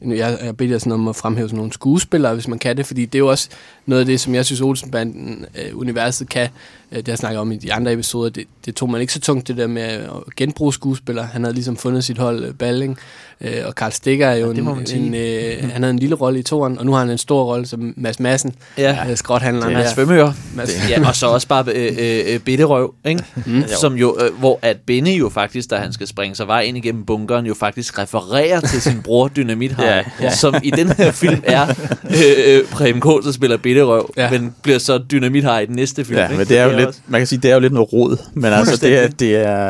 jeg, 0.00 0.38
jeg 0.44 0.56
beder 0.56 0.70
jer 0.70 0.78
sådan 0.78 0.92
om 0.92 1.08
at 1.08 1.16
fremhæve 1.16 1.48
sådan 1.48 1.56
nogle 1.56 1.72
skuespillere, 1.72 2.34
hvis 2.34 2.48
man 2.48 2.58
kan 2.58 2.76
det, 2.76 2.86
fordi 2.86 3.04
det 3.04 3.14
er 3.14 3.18
jo 3.18 3.28
også 3.28 3.48
noget 3.86 4.00
af 4.00 4.06
det, 4.06 4.20
som 4.20 4.34
jeg 4.34 4.46
synes, 4.46 4.60
Olsenbanden-universet 4.60 6.24
øh, 6.24 6.28
kan. 6.28 6.48
Øh, 6.92 6.96
det 6.98 7.06
har 7.08 7.12
jeg 7.12 7.18
snakket 7.18 7.40
om 7.40 7.52
i 7.52 7.56
de 7.56 7.72
andre 7.72 7.92
episoder. 7.92 8.30
Det, 8.30 8.44
det 8.66 8.74
tog 8.74 8.90
man 8.90 9.00
ikke 9.00 9.12
så 9.12 9.20
tungt, 9.20 9.48
det 9.48 9.56
der 9.56 9.66
med 9.66 9.82
at 9.82 10.08
genbruge 10.36 10.72
skuespillere. 10.74 11.28
Han 11.32 11.42
havde 11.44 11.54
ligesom 11.54 11.76
fundet 11.76 12.04
sit 12.04 12.18
hold, 12.18 12.44
øh, 12.44 12.54
Balling, 12.54 12.98
øh, 13.40 13.50
og 13.64 13.74
Karl 13.74 13.90
Stikker 13.92 14.26
er 14.26 14.36
jo 14.36 14.46
Ja, 14.46 14.52
det 14.52 14.92
en, 14.94 15.02
en, 15.02 15.14
øh, 15.14 15.70
han 15.72 15.82
havde 15.82 15.90
en 15.90 15.98
lille 15.98 16.14
rolle 16.14 16.38
i 16.38 16.42
toeren, 16.42 16.78
og 16.78 16.86
nu 16.86 16.92
har 16.92 16.98
han 16.98 17.10
en 17.10 17.18
stor 17.18 17.44
rolle 17.44 17.66
som 17.66 17.94
Mads 17.96 18.20
Madsen, 18.20 18.54
Ja, 18.78 18.98
øh, 19.10 19.16
skrothandleren. 19.16 19.88
Svømmeør. 19.94 20.32
Mads, 20.54 20.88
Ja, 20.90 21.08
og 21.08 21.16
så 21.16 21.26
også 21.26 21.48
bare 21.48 21.64
øh, 21.74 21.92
øh, 21.98 22.34
øh, 22.34 22.38
Bitterøv, 22.40 22.94
ikke? 23.04 23.24
Mm. 23.46 23.62
Som 23.80 23.94
jo, 23.94 24.16
øh, 24.20 24.38
hvor 24.38 24.58
at 24.62 24.76
Benny 24.86 25.18
jo 25.18 25.28
faktisk, 25.28 25.70
da 25.70 25.76
han 25.76 25.92
skal 25.92 26.06
springe 26.06 26.34
sig 26.36 26.46
vej 26.46 26.60
ind 26.60 26.76
igennem 26.76 27.04
bunkeren, 27.04 27.46
jo 27.46 27.54
faktisk 27.54 27.98
refererer 27.98 28.60
til 28.60 28.82
sin 28.82 29.02
bror 29.02 29.28
Dynamit 29.28 29.76
Ja, 29.82 30.02
som 30.30 30.54
i 30.62 30.70
den 30.70 30.88
her 30.92 31.10
film 31.12 31.42
er 31.44 31.66
øh, 32.10 32.56
øh, 32.56 32.64
Preben 32.64 33.00
K., 33.00 33.04
der 33.04 33.32
spiller 33.32 33.56
Bitterøv, 33.56 34.10
Ja. 34.16 34.30
men 34.30 34.54
bliver 34.62 34.78
så 34.78 34.98
Dynamit 34.98 35.44
i 35.44 35.66
den 35.66 35.76
næste 35.76 36.04
film. 36.04 36.18
Ja, 36.18 36.24
ikke? 36.24 36.38
men 36.38 36.46
det 36.48 36.58
er 36.58 36.64
jo 36.64 36.77
lidt, 36.78 36.88
også- 36.88 37.00
man 37.08 37.20
kan 37.20 37.26
sige, 37.26 37.38
det 37.38 37.50
er 37.50 37.54
jo 37.54 37.60
lidt 37.60 37.72
noget 37.72 37.92
rod, 37.92 38.16
men 38.34 38.52
altså 38.52 38.86
det 38.86 38.98
er, 39.04 39.08
det 39.08 39.36
er, 39.36 39.66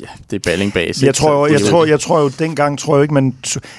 ja, 0.00 0.06
det 0.30 0.36
er 0.36 0.50
balling 0.50 0.72
base. 0.72 1.06
Jeg 1.06 1.14
tror, 1.14 1.30
jo, 1.46 1.52
jeg, 1.52 1.60
tror, 1.60 1.84
jeg 1.84 2.00
tror 2.00 2.20
jo, 2.20 2.28
dengang 2.38 2.78
tror 2.78 2.94
jeg 2.94 2.98
jo 2.98 3.02
ikke, 3.02 3.14
man... 3.14 3.34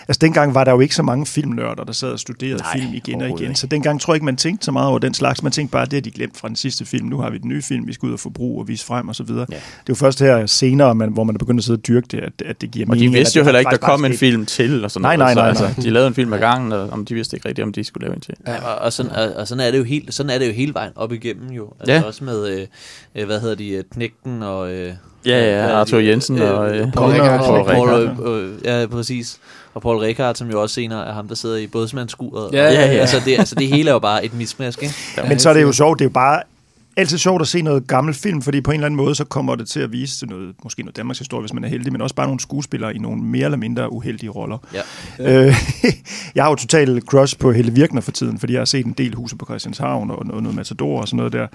Altså, 0.07 0.17
dengang 0.21 0.55
var 0.55 0.63
der 0.63 0.71
jo 0.71 0.79
ikke 0.79 0.95
så 0.95 1.03
mange 1.03 1.25
filmnørder, 1.25 1.83
der 1.83 1.93
sad 1.93 2.09
og 2.11 2.19
studerede 2.19 2.57
Nej, 2.57 2.79
film 2.79 2.93
igen 2.93 3.21
og 3.21 3.27
igen. 3.29 3.39
ikke. 3.41 3.55
Så 3.59 3.67
dengang 3.67 4.01
tror 4.01 4.13
jeg 4.13 4.15
ikke, 4.15 4.25
man 4.25 4.35
tænkte 4.37 4.65
så 4.65 4.71
meget 4.71 4.89
over 4.89 4.99
den 4.99 5.13
slags. 5.13 5.43
Man 5.43 5.51
tænkte 5.51 5.71
bare, 5.71 5.85
det 5.85 5.93
har 5.93 6.01
de 6.01 6.11
glemt 6.11 6.37
fra 6.37 6.47
den 6.47 6.55
sidste 6.55 6.85
film. 6.85 7.07
Nu 7.07 7.17
har 7.17 7.29
vi 7.29 7.37
den 7.37 7.49
nye 7.49 7.61
film, 7.61 7.87
vi 7.87 7.93
skal 7.93 8.07
ud 8.07 8.13
og 8.13 8.19
forbruge 8.19 8.61
og 8.63 8.67
vise 8.67 8.85
frem 8.85 9.07
og 9.07 9.15
så 9.15 9.23
videre. 9.23 9.45
Ja. 9.51 9.55
Det 9.55 9.61
er 9.61 9.83
jo 9.89 9.95
først 9.95 10.19
her 10.19 10.45
senere, 10.45 10.95
man, 10.95 11.09
hvor 11.09 11.23
man 11.23 11.35
er 11.35 11.39
begyndt 11.39 11.59
at 11.59 11.63
sidde 11.63 11.77
og 11.77 11.87
dyrke 11.87 12.07
det, 12.11 12.17
at, 12.19 12.33
at 12.45 12.61
det 12.61 12.71
giver 12.71 12.85
Og 12.89 12.95
de 12.95 12.99
mening. 12.99 13.13
vidste 13.15 13.31
at 13.31 13.35
jo 13.35 13.39
det 13.39 13.45
heller 13.47 13.59
ikke, 13.59 13.71
der 13.71 13.77
kom 13.77 14.05
en 14.05 14.13
film 14.13 14.45
til, 14.45 14.83
og 14.83 14.91
sådan 14.91 15.03
Nej, 15.03 15.15
noget. 15.15 15.35
nej, 15.35 15.43
nej, 15.51 15.53
nej. 15.53 15.67
Altså, 15.67 15.81
de 15.81 15.89
lavede 15.89 16.07
en 16.07 16.13
film 16.13 16.33
ad 16.33 16.39
gangen, 16.39 16.71
og 16.71 16.89
om 16.89 17.05
de 17.05 17.13
vidste 17.13 17.35
ikke 17.37 17.47
rigtigt, 17.49 17.65
om 17.65 17.73
de 17.73 17.83
skulle 17.83 18.05
lave 18.07 18.15
en 18.15 18.21
til. 18.21 18.33
Ja, 18.47 18.63
og, 18.65 18.75
og, 18.81 18.93
sådan, 18.93 19.11
og, 19.11 19.29
og 19.35 19.47
sådan 19.47 19.67
er 19.67 19.71
det 19.71 19.77
jo 19.77 19.83
helt, 19.83 20.13
sådan 20.13 20.29
er 20.29 20.37
det 20.37 20.47
jo 20.47 20.51
hele 20.53 20.73
vejen 20.73 20.91
op 20.95 21.11
igennem 21.13 21.49
jo. 21.51 21.73
Altså 21.79 21.93
Ja. 21.93 22.01
også 22.03 22.23
med 22.23 22.47
øh, 22.47 22.67
øh, 23.15 23.25
hvad 23.25 23.39
hedder 23.39 23.55
de, 23.55 23.69
øh, 23.69 23.83
Knægten 23.93 24.43
og 24.43 24.71
øh, 24.71 24.93
Ja, 25.25 25.39
ja, 25.67 25.71
Arthur 25.79 25.97
de? 25.97 26.05
Jensen 26.07 26.41
og, 26.41 26.75
øh, 26.77 26.91
Paul 26.93 27.11
Rickard. 27.11 27.41
og- 27.41 27.65
Paul, 27.65 27.89
øh, 27.89 28.43
øh, 28.45 28.51
ja, 28.65 28.85
præcis. 28.91 29.37
Og 29.73 29.81
Paul 29.81 29.97
Rickard, 29.97 30.35
som 30.35 30.49
jo 30.49 30.61
også 30.61 30.75
senere 30.75 31.07
er 31.07 31.13
ham, 31.13 31.27
der 31.27 31.35
sidder 31.35 31.57
i 31.57 31.67
bådsmandsskuret. 31.67 32.53
Ja, 32.53 32.63
ja, 32.63 32.71
ja. 32.71 32.81
Altså, 32.87 33.17
det, 33.25 33.39
altså 33.39 33.55
det 33.55 33.67
hele 33.67 33.89
er 33.89 33.93
jo 33.93 33.99
bare 33.99 34.25
et 34.25 34.33
mismask, 34.33 34.83
ikke? 34.83 34.93
Men 35.27 35.39
så 35.39 35.49
er 35.49 35.53
det 35.53 35.61
jo 35.61 35.71
sjovt, 35.71 35.99
det 35.99 36.05
er 36.05 36.09
jo 36.09 36.13
bare 36.13 36.41
altid 36.97 37.17
sjovt 37.17 37.41
at 37.41 37.47
se 37.47 37.61
noget 37.61 37.87
gammel 37.87 38.13
film, 38.13 38.41
fordi 38.41 38.61
på 38.61 38.71
en 38.71 38.75
eller 38.75 38.85
anden 38.85 38.97
måde, 38.97 39.15
så 39.15 39.23
kommer 39.25 39.55
det 39.55 39.67
til 39.67 39.79
at 39.79 39.91
vise 39.91 40.25
noget, 40.25 40.55
måske 40.63 40.81
noget 40.83 40.97
Danmarks 40.97 41.19
historie, 41.19 41.41
hvis 41.41 41.53
man 41.53 41.63
er 41.63 41.67
heldig, 41.67 41.91
men 41.91 42.01
også 42.01 42.15
bare 42.15 42.27
nogle 42.27 42.39
skuespillere 42.39 42.95
i 42.95 42.97
nogle 42.97 43.21
mere 43.21 43.45
eller 43.45 43.57
mindre 43.57 43.93
uheldige 43.93 44.29
roller. 44.29 44.57
Ja. 45.19 45.45
Øh, 45.45 45.55
jeg 46.35 46.43
har 46.43 46.49
jo 46.49 46.55
totalt 46.55 47.03
crush 47.05 47.37
på 47.39 47.51
Helle 47.51 47.71
Virkner 47.73 48.01
for 48.01 48.11
tiden, 48.11 48.39
fordi 48.39 48.53
jeg 48.53 48.59
har 48.59 48.65
set 48.65 48.85
en 48.85 48.93
del 48.97 49.15
huse 49.15 49.35
på 49.35 49.45
Christianshavn 49.45 50.11
og 50.11 50.25
noget, 50.25 50.43
noget 50.43 50.55
Matador 50.55 51.01
og 51.01 51.07
sådan 51.07 51.17
noget 51.17 51.33
der. 51.33 51.47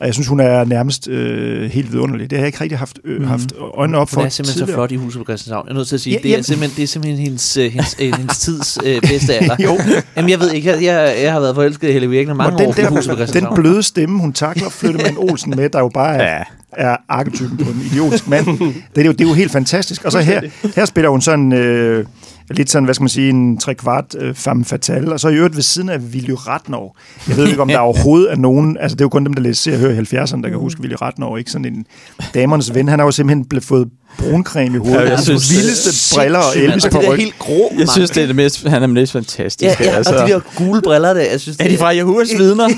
Og 0.00 0.06
jeg 0.06 0.14
synes, 0.14 0.26
hun 0.28 0.40
er 0.40 0.64
nærmest 0.64 1.08
øh, 1.08 1.70
helt 1.70 1.92
vidunderlig. 1.92 2.30
Det 2.30 2.38
har 2.38 2.42
jeg 2.42 2.46
ikke 2.48 2.60
rigtig 2.60 2.78
haft, 2.78 2.98
øh, 3.04 3.28
haft 3.28 3.52
øjnene 3.74 3.98
op 3.98 4.10
for 4.10 4.16
Hun 4.16 4.26
er 4.26 4.30
simpelthen 4.30 4.52
så 4.58 4.58
tidligere. 4.58 4.76
flot 4.76 4.92
i 4.92 4.96
huset 4.96 5.18
på 5.20 5.24
Christianshavn. 5.24 5.66
Jeg 5.66 5.72
er 5.72 5.76
nødt 5.76 5.88
til 5.88 5.94
at 5.94 6.00
sige, 6.00 6.12
Ja, 6.12 6.18
det, 6.22 6.26
er 6.26 6.30
jamen- 6.30 6.44
simpelthen, 6.44 6.76
det 6.76 6.82
er 6.82 6.86
simpelthen 6.86 7.24
hendes, 7.24 7.56
øh, 7.56 7.72
hendes, 7.72 7.96
øh, 8.00 8.12
hendes 8.18 8.38
tids 8.38 8.78
øh, 8.84 9.00
bedste 9.00 9.34
alder. 9.34 9.56
Jo. 9.64 9.78
Jamen, 10.16 10.30
jeg 10.30 10.40
ved 10.40 10.52
ikke, 10.52 10.68
jeg, 10.70 10.82
jeg, 10.82 11.14
jeg 11.22 11.32
har 11.32 11.40
været 11.40 11.54
forelsket 11.54 11.88
i 11.88 11.92
Helle 11.92 12.08
Virkner 12.10 12.34
mange 12.34 12.52
Og 12.54 12.58
den, 12.58 12.68
år 12.68 12.72
på 12.88 12.94
huset 12.94 13.10
på 13.10 13.16
der, 13.16 13.16
den 13.16 13.26
Christianshavn. 13.26 13.54
bløde 13.56 13.82
stemme, 13.82 14.20
hun 14.20 14.32
takler 14.32 14.68
Flyttemann 14.68 15.16
Olsen 15.18 15.52
med, 15.56 15.68
der 15.70 15.78
jo 15.78 15.90
bare 15.94 16.16
er, 16.16 16.44
er 16.72 16.96
arketypen 17.08 17.56
på 17.64 17.70
en 17.70 17.82
idiotisk 17.92 18.28
mand. 18.28 18.46
Det 18.94 19.00
er, 19.00 19.04
jo, 19.06 19.12
det 19.12 19.20
er 19.20 19.28
jo 19.28 19.34
helt 19.34 19.52
fantastisk. 19.52 20.04
Og 20.04 20.12
så 20.12 20.20
her, 20.20 20.40
her 20.76 20.84
spiller 20.84 21.08
hun 21.10 21.20
sådan... 21.20 21.52
Øh, 21.52 22.04
lidt 22.50 22.70
sådan, 22.70 22.84
hvad 22.84 22.94
skal 22.94 23.02
man 23.02 23.08
sige, 23.08 23.30
en 23.30 23.58
tre 23.58 23.74
kvart 23.74 24.16
øh, 24.18 24.34
femme 24.34 24.64
fatale, 24.64 25.12
og 25.12 25.20
så 25.20 25.28
i 25.28 25.34
øvrigt 25.34 25.54
ved 25.54 25.62
siden 25.62 25.88
af 25.88 25.98
Willy 25.98 26.34
Ratnov. 26.36 26.96
Jeg 27.28 27.36
ved 27.36 27.48
ikke, 27.48 27.62
om 27.62 27.68
der 27.68 27.78
overhovedet 27.88 28.32
er 28.32 28.36
nogen, 28.36 28.76
altså 28.80 28.94
det 28.94 29.00
er 29.00 29.04
jo 29.04 29.08
kun 29.08 29.24
dem, 29.24 29.34
der 29.34 29.42
læser 29.42 29.72
og 29.72 29.78
hører 29.78 29.92
i 29.92 29.98
70'erne, 29.98 30.42
der 30.42 30.48
kan 30.48 30.58
huske 30.58 30.80
Willy 30.80 30.94
Ratnov, 31.02 31.38
ikke 31.38 31.50
sådan 31.50 31.74
en 31.74 31.86
damernes 32.34 32.74
ven. 32.74 32.88
Han 32.88 32.98
har 32.98 33.06
jo 33.06 33.10
simpelthen 33.10 33.44
blevet 33.44 33.64
fået 33.64 33.88
bruncreme 34.18 34.76
i 34.76 34.78
hovedet. 34.78 34.94
Ja, 34.94 35.00
jeg 35.00 35.06
Ja, 35.08 35.10
jeg 35.14 35.20
synes, 35.20 35.50
vildeste 35.56 36.14
briller 36.16 36.38
og. 36.38 36.56
Elvis 36.56 36.84
Og 36.84 36.90
på 36.90 36.98
det 36.98 37.06
der 37.06 37.12
ryg. 37.12 37.18
helt 37.18 37.38
grå 37.38 37.72
Jeg 37.78 37.88
synes, 37.88 38.10
det 38.10 38.22
er 38.22 38.26
det 38.26 38.36
mest, 38.36 38.66
han 38.68 38.82
er 38.82 38.86
mest 38.86 39.14
Ja, 39.14 39.18
fantastisk. 39.18 39.80
ja, 39.80 39.90
altså. 39.90 40.14
og 40.16 40.28
de 40.28 40.32
der 40.32 40.40
gule 40.56 40.82
briller 40.82 41.14
der, 41.14 41.20
jeg 41.20 41.40
synes, 41.40 41.56
Er 41.60 41.68
de 41.68 41.78
fra 41.78 41.88
Jehovas 41.96 42.28
vidner? 42.38 42.68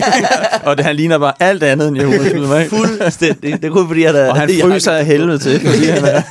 og 0.66 0.76
det, 0.76 0.84
han 0.86 0.96
ligner 0.96 1.18
bare 1.18 1.32
alt 1.40 1.62
andet 1.62 1.88
end 1.88 1.98
Jehovas 1.98 2.34
vidner. 2.34 2.58
ikke? 2.58 2.76
Fuldstændig. 2.76 3.52
Det 3.52 3.64
er 3.64 3.70
kun 3.70 3.86
fordi, 3.86 4.02
han 4.02 4.16
er... 4.16 4.28
Og 4.30 4.36
han 4.36 4.50
fryser 4.62 4.92
af 4.92 5.06
helvede 5.06 5.38
til, 5.38 5.60
fordi 5.60 5.84
han 5.84 6.04
er... 6.04 6.22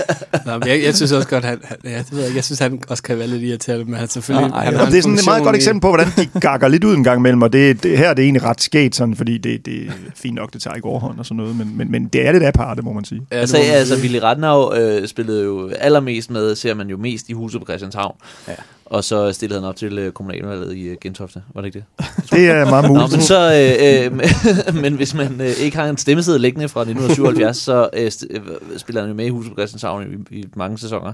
Nå, 0.46 0.52
men 0.60 0.68
jeg, 0.68 0.84
jeg 0.84 0.96
synes 0.96 1.12
også 1.12 1.28
godt, 1.28 1.46
han, 1.46 1.60
han, 1.64 1.78
ja, 1.84 1.98
det 1.98 2.08
ved 2.12 2.24
jeg, 2.26 2.36
jeg 2.36 2.44
synes, 2.44 2.60
han 2.60 2.80
også 2.90 3.04
kan 3.04 3.20
være 3.20 3.28
lidt 3.28 3.44
irriterende, 3.44 3.86
men 3.86 3.96
han 4.00 4.08
selvfølgelig... 4.08 4.50
Nå, 4.50 4.56
ej, 4.56 4.64
han 4.64 4.74
ja. 4.74 4.80
har 4.80 4.86
Og 4.86 4.92
det 4.92 4.98
er 4.98 5.02
sådan 5.02 5.18
et 5.18 5.26
meget 5.26 5.44
godt 5.44 5.56
eksempel 5.56 5.82
på, 5.82 5.88
hvordan 5.88 6.08
de 6.18 6.40
gakker 6.40 6.68
lidt 6.68 6.84
ud 6.84 6.96
en 6.96 7.04
gang 7.04 7.20
imellem, 7.20 7.42
og 7.42 7.54
det, 7.54 7.84
det, 7.84 7.98
her 7.98 8.10
er 8.10 8.14
det 8.14 8.24
egentlig 8.24 8.44
ret 8.44 8.62
skægt, 8.62 8.96
sådan, 8.96 9.16
fordi 9.16 9.38
det, 9.38 9.66
det 9.66 9.74
er 9.88 9.92
fint 10.16 10.36
nok, 10.36 10.54
det 10.54 10.62
tager 10.62 10.76
ikke 10.76 10.88
overhånd 10.88 11.20
og 11.20 11.26
sådan 11.26 11.38
noget, 11.38 11.56
men, 11.58 11.72
men, 11.78 11.92
men 11.92 12.06
det 12.14 12.28
er 12.28 12.32
lidt 12.32 12.44
aparte, 12.44 12.82
må 12.82 12.94
man 12.94 13.06
sige. 13.06 13.22
Ja, 13.32 13.36
det 13.36 13.42
Altså, 13.42 13.58
må 13.58 13.64
man 13.64 13.72
altså 13.74 13.94
sige. 13.96 14.02
Willy 14.04 14.18
Ratnau 14.34 14.74
øh, 14.74 15.08
spillede 15.08 15.44
jo 15.44 15.70
allermest 15.80 16.30
med, 16.30 16.56
ser 16.56 16.74
man 16.74 16.90
jo 16.90 16.98
mest 16.98 17.30
i 17.30 17.34
huset 17.34 17.62
på 17.62 17.66
Christianshavn. 17.66 18.16
Ja. 18.48 18.54
Og 18.86 19.04
så 19.04 19.34
stillede 19.34 19.60
han 19.60 19.70
op 19.70 19.76
til 19.76 19.98
øh, 19.98 20.12
kommunalvalget 20.12 20.76
i 20.76 20.82
øh, 20.82 20.98
Gentofte. 21.02 21.44
Var 21.54 21.62
det 21.62 21.76
ikke 21.76 21.86
det? 22.00 22.06
Det 22.32 22.50
er 22.50 22.66
meget 22.70 22.84
Nå, 22.84 22.94
muligt. 22.94 23.12
men 23.12 23.22
så, 23.22 23.54
øh, 23.54 24.76
øh, 24.76 24.82
men 24.84 24.94
hvis 24.94 25.14
man 25.14 25.42
øh, 25.42 25.48
ikke 25.48 25.78
har 25.78 25.90
en 25.90 25.98
stemmeseddel 25.98 26.42
liggende 26.42 26.70
fra 26.70 26.82
1977, 26.82 27.58
så 27.58 27.90
øh, 27.94 28.12
øh, 28.30 28.42
spiller 28.78 29.02
han 29.02 29.10
jo 29.10 29.16
med 29.16 29.26
i 29.26 29.30
huset 29.30 29.52
på 29.52 29.56
Christianshavn 29.56 30.26
i, 30.32 30.40
i 30.40 30.46
mange 30.56 30.78
sæsoner. 30.78 31.14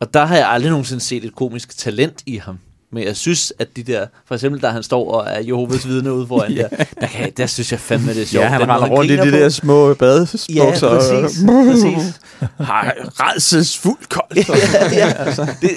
Og 0.00 0.14
der 0.14 0.24
har 0.24 0.36
jeg 0.36 0.48
aldrig 0.48 0.70
nogensinde 0.70 1.00
set 1.00 1.24
et 1.24 1.34
komisk 1.34 1.78
talent 1.78 2.22
i 2.26 2.36
ham. 2.36 2.58
Men 2.94 3.04
jeg 3.04 3.16
synes, 3.16 3.52
at 3.58 3.76
de 3.76 3.82
der, 3.82 4.06
for 4.26 4.34
eksempel 4.34 4.62
da 4.62 4.68
han 4.68 4.82
står 4.82 5.12
og 5.12 5.26
er 5.26 5.40
Jehovas 5.40 5.88
vidne 5.88 6.12
ude 6.14 6.26
foran 6.26 6.52
ja. 6.52 6.62
der, 6.70 6.84
der, 7.00 7.06
kan, 7.06 7.32
der 7.36 7.46
synes 7.46 7.72
jeg 7.72 7.80
fandme, 7.80 8.14
det 8.14 8.22
er 8.22 8.26
sjovt. 8.26 8.44
Ja, 8.44 8.48
han 8.48 8.60
render 8.60 8.88
rundt 8.88 9.10
i 9.10 9.16
de 9.16 9.30
på. 9.30 9.36
der 9.36 9.48
små 9.48 9.94
badebukser. 9.94 10.54
Ja, 10.54 10.70
præcis. 10.80 11.44
præcis. 11.70 12.20
Har 12.60 12.94
redselsfuldt 12.98 14.08
koldt. 14.08 14.48
ja, 14.92 15.08
ja. 15.08 15.46
Det, 15.60 15.70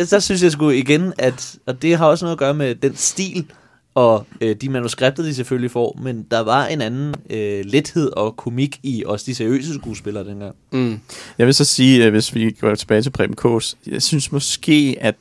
det, 0.00 0.10
der 0.10 0.18
synes 0.18 0.42
jeg 0.42 0.52
sgu 0.52 0.70
igen, 0.70 1.12
at 1.18 1.56
og 1.66 1.82
det 1.82 1.98
har 1.98 2.06
også 2.06 2.24
noget 2.24 2.34
at 2.34 2.38
gøre 2.38 2.54
med 2.54 2.74
den 2.74 2.96
stil, 2.96 3.46
og 3.94 4.26
øh, 4.40 4.56
de 4.60 4.68
manuskripter, 4.68 5.22
de 5.22 5.34
selvfølgelig 5.34 5.70
får, 5.70 5.98
men 6.02 6.26
der 6.30 6.40
var 6.40 6.66
en 6.66 6.80
anden 6.80 7.14
øh, 7.30 7.64
lethed 7.64 8.10
og 8.16 8.36
komik 8.36 8.80
i 8.82 9.02
også 9.06 9.24
de 9.28 9.34
seriøse 9.34 9.74
skuespillere 9.74 10.24
dengang. 10.24 10.54
Mm. 10.72 11.00
Jeg 11.38 11.46
vil 11.46 11.54
så 11.54 11.64
sige, 11.64 12.04
at 12.04 12.10
hvis 12.10 12.34
vi 12.34 12.50
går 12.50 12.74
tilbage 12.74 13.02
til 13.02 13.10
Preben 13.10 13.36
Kås, 13.36 13.76
jeg 13.86 14.02
synes 14.02 14.32
måske, 14.32 14.96
at 15.00 15.14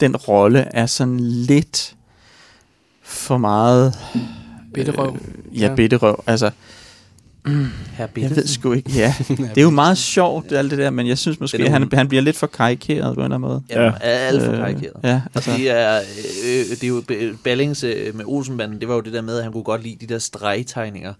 den 0.00 0.16
rolle 0.16 0.58
er 0.76 0.86
sådan 0.86 1.20
lidt 1.20 1.96
for 3.02 3.38
meget... 3.38 3.94
Bitterøv. 4.74 5.16
Øh, 5.52 5.60
ja, 5.60 5.74
bitterøv. 5.74 6.22
Altså, 6.26 6.50
Herr 7.92 8.06
jeg 8.16 8.36
ved 8.36 8.46
sgu 8.46 8.72
ikke. 8.72 8.90
Ja, 9.00 9.14
det 9.28 9.58
er 9.58 9.62
jo 9.62 9.70
meget 9.70 9.98
sjovt, 9.98 10.52
alt 10.52 10.70
det 10.70 10.78
der, 10.78 10.90
men 10.90 11.06
jeg 11.06 11.18
synes 11.18 11.40
måske, 11.40 11.58
at 11.58 11.70
han, 11.70 11.88
han 11.92 12.08
bliver 12.08 12.22
lidt 12.22 12.36
for 12.36 12.46
karikeret 12.46 13.14
på 13.14 13.20
en 13.20 13.24
eller 13.24 13.36
anden 13.36 13.40
måde. 13.40 13.62
Ja, 13.70 13.82
Ja. 13.84 13.92
alt 14.02 14.42
for 14.42 14.52
Øh, 14.52 14.58
karikeret. 14.58 14.92
Ja, 15.04 15.20
Altså, 15.34 15.50
det 15.56 15.70
er, 15.70 15.96
øh, 16.46 16.70
det 16.70 16.84
er 16.84 16.88
jo 16.88 17.02
Ballings 17.44 17.84
øh, 17.84 18.16
med 18.16 18.24
Olsenbanden, 18.28 18.80
det 18.80 18.88
var 18.88 18.94
jo 18.94 19.00
det 19.00 19.12
der 19.12 19.22
med, 19.22 19.36
at 19.36 19.42
han 19.42 19.52
kunne 19.52 19.62
godt 19.64 19.82
lide 19.82 20.06
de 20.06 20.12
der 20.12 20.18
stregtegninger. 20.18 21.12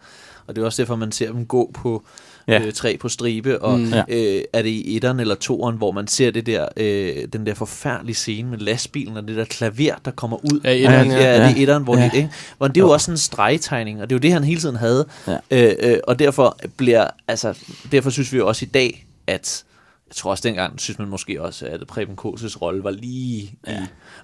Og 0.47 0.57
det 0.57 0.63
er 0.63 0.67
også 0.67 0.83
derfor, 0.83 0.97
man 0.97 1.13
ser 1.13 1.33
dem 1.33 1.47
gå 1.47 1.71
på 1.75 2.03
Ja. 2.51 2.61
øh, 2.67 2.73
træ 2.73 2.97
på 3.01 3.09
stribe. 3.09 3.63
Og 3.63 3.79
Mm. 3.81 3.93
øh, 4.09 4.43
er 4.53 4.63
det 4.63 4.69
i 4.69 4.97
etteren 4.97 5.21
eller 5.21 5.35
toeren, 5.35 5.77
hvor 5.77 5.93
man 5.93 6.07
ser 6.09 6.31
det 6.31 6.47
der, 6.47 6.69
øh, 6.77 7.17
den 7.33 7.47
der 7.47 7.55
forfærdelige 7.55 8.15
scene 8.17 8.51
med 8.51 8.59
lastbilen 8.59 9.17
og 9.17 9.29
det 9.29 9.37
der 9.37 9.45
klaver, 9.45 9.95
der 10.05 10.11
kommer 10.11 10.37
ud. 10.53 10.61
Ja, 10.65 10.71
etteren, 10.75 11.11
ja. 11.11 11.17
ja. 11.17 11.37
ja, 11.43 11.49
det 11.49 11.57
er 11.59 11.63
etteren, 11.63 11.83
hvor 11.85 11.97
Ja. 11.97 12.11
de, 12.13 12.17
ikke? 12.17 12.31
Hvor 12.59 12.69
det 12.69 12.77
er 12.77 12.81
jo 12.85 12.91
også 12.91 13.11
en 13.11 13.17
stregtegning, 13.17 14.03
og 14.03 14.11
det 14.11 14.15
er 14.15 14.19
jo 14.19 14.21
det, 14.21 14.33
han 14.33 14.45
hele 14.45 14.61
tiden 14.61 14.77
havde. 14.77 15.07
Ja. 15.27 15.37
Øh, 15.51 15.75
øh, 15.81 15.99
og 16.07 16.19
derfor 16.19 16.59
bliver, 16.77 17.07
altså, 17.29 17.59
derfor 17.93 18.11
synes 18.11 18.33
vi 18.33 18.39
jo 18.39 18.49
også 18.49 18.65
i 18.65 18.69
dag, 18.69 19.07
at 19.27 19.65
jeg 20.11 20.17
tror 20.17 20.31
også 20.31 20.49
dengang, 20.49 20.81
synes 20.81 20.99
man 20.99 21.09
måske 21.09 21.43
også, 21.43 21.67
at 21.67 21.81
Preben 21.89 22.17
Kåses 22.17 22.63
rolle 22.63 22.85
var 22.85 22.91
lige 22.91 23.51
ja. 23.67 23.73
i. 23.73 23.77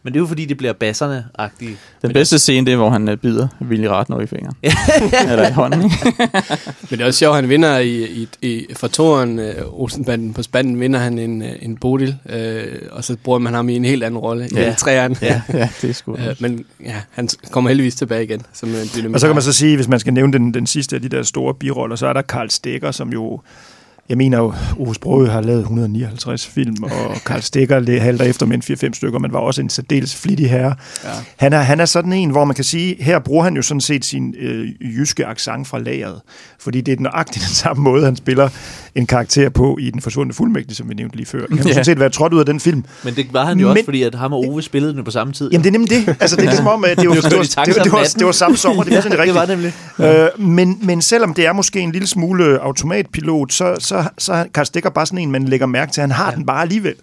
Men 0.02 0.12
det 0.12 0.18
er 0.18 0.20
jo 0.20 0.26
fordi, 0.26 0.44
det 0.44 0.56
bliver 0.56 0.72
basserne-agtige. 0.72 1.76
den 2.02 2.12
bedste 2.12 2.38
scene, 2.38 2.66
det 2.66 2.72
er, 2.72 2.76
hvor 2.76 2.90
han 2.90 3.08
øh, 3.08 3.16
bider 3.16 3.48
Willy 3.62 3.84
Ratner 3.86 4.20
i 4.20 4.26
fingeren. 4.26 4.56
Eller 5.30 5.48
i 5.48 5.52
hånden, 5.52 5.84
ikke? 5.84 5.96
Men 6.90 6.98
det 6.98 7.00
er 7.00 7.06
også 7.06 7.18
sjovt, 7.18 7.36
at 7.36 7.42
han 7.42 7.48
vinder 7.50 7.78
i, 7.78 8.04
i, 8.04 8.28
i 8.42 8.66
for 8.74 8.86
toren 8.88 9.38
øh, 9.38 9.54
Olsenbanden 9.80 10.34
på 10.34 10.42
spanden, 10.42 10.80
vinder 10.80 10.98
han 11.00 11.18
en, 11.18 11.42
øh, 11.42 11.52
en 11.62 11.76
Bodil, 11.76 12.16
øh, 12.28 12.64
og 12.90 13.04
så 13.04 13.16
bruger 13.24 13.38
man 13.38 13.54
ham 13.54 13.68
i 13.68 13.76
en 13.76 13.84
helt 13.84 14.04
anden 14.04 14.18
rolle 14.18 14.48
Ja. 14.54 14.72
i 14.72 14.74
træerne. 14.74 15.16
Ja. 15.22 15.42
ja, 15.52 15.68
det 15.82 15.90
er 15.90 15.94
sgu. 15.94 16.16
Øh, 16.28 16.36
men 16.40 16.64
ja, 16.84 16.96
han 17.10 17.28
kommer 17.50 17.70
heldigvis 17.70 17.94
tilbage 17.94 18.24
igen 18.24 18.42
som 18.52 18.68
en 18.68 18.74
dynamit. 18.96 19.14
Og 19.14 19.20
så 19.20 19.26
kan 19.26 19.36
man 19.36 19.42
så 19.42 19.52
sige, 19.52 19.76
hvis 19.76 19.88
man 19.88 20.00
skal 20.00 20.12
nævne 20.12 20.32
den, 20.32 20.54
den 20.54 20.66
sidste 20.66 20.96
af 20.96 21.02
de 21.02 21.08
der 21.08 21.22
store 21.22 21.54
biroller, 21.54 21.96
så 21.96 22.06
er 22.06 22.12
der 22.12 22.22
Karl 22.22 22.48
Stegger, 22.50 22.90
som 22.90 23.12
jo, 23.12 23.40
jeg 24.08 24.16
mener 24.16 24.38
jo, 24.38 24.52
Ove 24.78 24.94
Sprogøe 24.94 25.28
har 25.28 25.40
lavet 25.40 25.60
159 25.60 26.46
film, 26.46 26.82
og 26.82 26.90
Karl 27.26 27.84
le- 27.84 28.00
halter 28.00 28.24
efter 28.24 28.46
med 28.46 28.68
en 28.70 28.76
4-5 28.90 28.94
stykker, 28.94 29.18
men 29.18 29.32
var 29.32 29.38
også 29.38 29.60
en 29.62 29.70
særdeles 29.70 30.16
flittig 30.16 30.50
herre. 30.50 30.74
Ja. 31.04 31.08
Han 31.36 31.52
er, 31.52 31.58
han 31.58 31.80
er 31.80 31.84
sådan 31.84 32.12
en, 32.12 32.30
hvor 32.30 32.44
man 32.44 32.54
kan 32.54 32.64
sige, 32.64 32.96
her 33.00 33.18
bruger 33.18 33.44
han 33.44 33.56
jo 33.56 33.62
sådan 33.62 33.80
set 33.80 34.04
sin 34.04 34.34
øh, 34.38 34.68
jyske 34.80 35.26
accent 35.26 35.68
fra 35.68 35.78
lageret, 35.78 36.20
fordi 36.60 36.80
det 36.80 36.98
er 36.98 37.02
nøjagtigt 37.02 37.44
den 37.44 37.54
samme 37.54 37.82
måde, 37.82 38.04
han 38.04 38.16
spiller 38.16 38.48
en 38.94 39.06
karakter 39.06 39.48
på 39.48 39.78
i 39.80 39.90
Den 39.90 40.00
forsvundne 40.00 40.34
fuldmægtige, 40.34 40.74
som 40.76 40.88
vi 40.88 40.94
nævnte 40.94 41.16
lige 41.16 41.26
før. 41.26 41.38
Han 41.48 41.56
kan 41.58 41.66
Ja. 41.66 41.72
sådan 41.72 41.84
set 41.84 42.00
være 42.00 42.10
trådt 42.10 42.32
ud 42.32 42.38
af 42.40 42.46
den 42.46 42.60
film. 42.60 42.84
Men 43.04 43.14
det 43.14 43.26
var 43.32 43.44
han 43.44 43.58
jo 43.58 43.68
også, 43.68 43.74
Men- 43.78 43.84
fordi 43.84 44.02
at 44.02 44.14
ham 44.14 44.32
og 44.32 44.38
Ove 44.48 44.62
spillede 44.62 44.94
den 44.94 45.04
på 45.04 45.10
samme 45.10 45.32
tid. 45.32 45.50
Jamen 45.52 45.62
det 45.64 45.68
er 45.68 45.72
nemlig 45.72 45.90
det. 45.90 46.16
Altså 46.20 46.36
det 46.36 46.42
er 46.42 46.46
ligesom 46.46 46.66
om, 46.66 46.84
at 46.84 46.98
det 47.00 47.08
var, 47.08 47.14
Det 47.14 47.22
var 47.24 47.28
det 47.28 47.38
var, 47.38 47.42
det 47.64 47.76
var, 47.76 47.82
det 47.82 47.92
var, 47.92 48.04
det 48.18 48.26
var 48.26 48.32
samme 48.32 48.56
sommer, 48.56 48.82
det 48.82 48.94
var 48.94 49.00
sådan 49.00 49.12
det 49.12 49.18
rigtigt. 49.20 49.34
var 49.34 49.46
nemlig. 49.46 49.72
Øh, 50.38 50.46
men, 50.48 50.78
men 50.82 51.02
selvom 51.02 51.34
det 51.34 51.46
er 51.46 51.52
måske 51.52 51.80
en 51.80 51.92
lille 51.92 52.06
smule 52.08 52.58
automatpilot, 52.60 53.52
så, 53.52 53.74
så, 53.78 53.95
så 54.18 54.32
er 54.32 54.44
Karl 54.54 54.64
Stikker 54.64 54.90
bare 54.90 55.06
sådan 55.06 55.18
en, 55.18 55.30
man 55.30 55.44
lægger 55.44 55.66
mærke 55.66 55.92
til. 55.92 56.00
Han 56.00 56.10
har 56.10 56.30
ja. 56.30 56.36
den 56.36 56.46
bare 56.46 56.62
alligevel. 56.62 56.94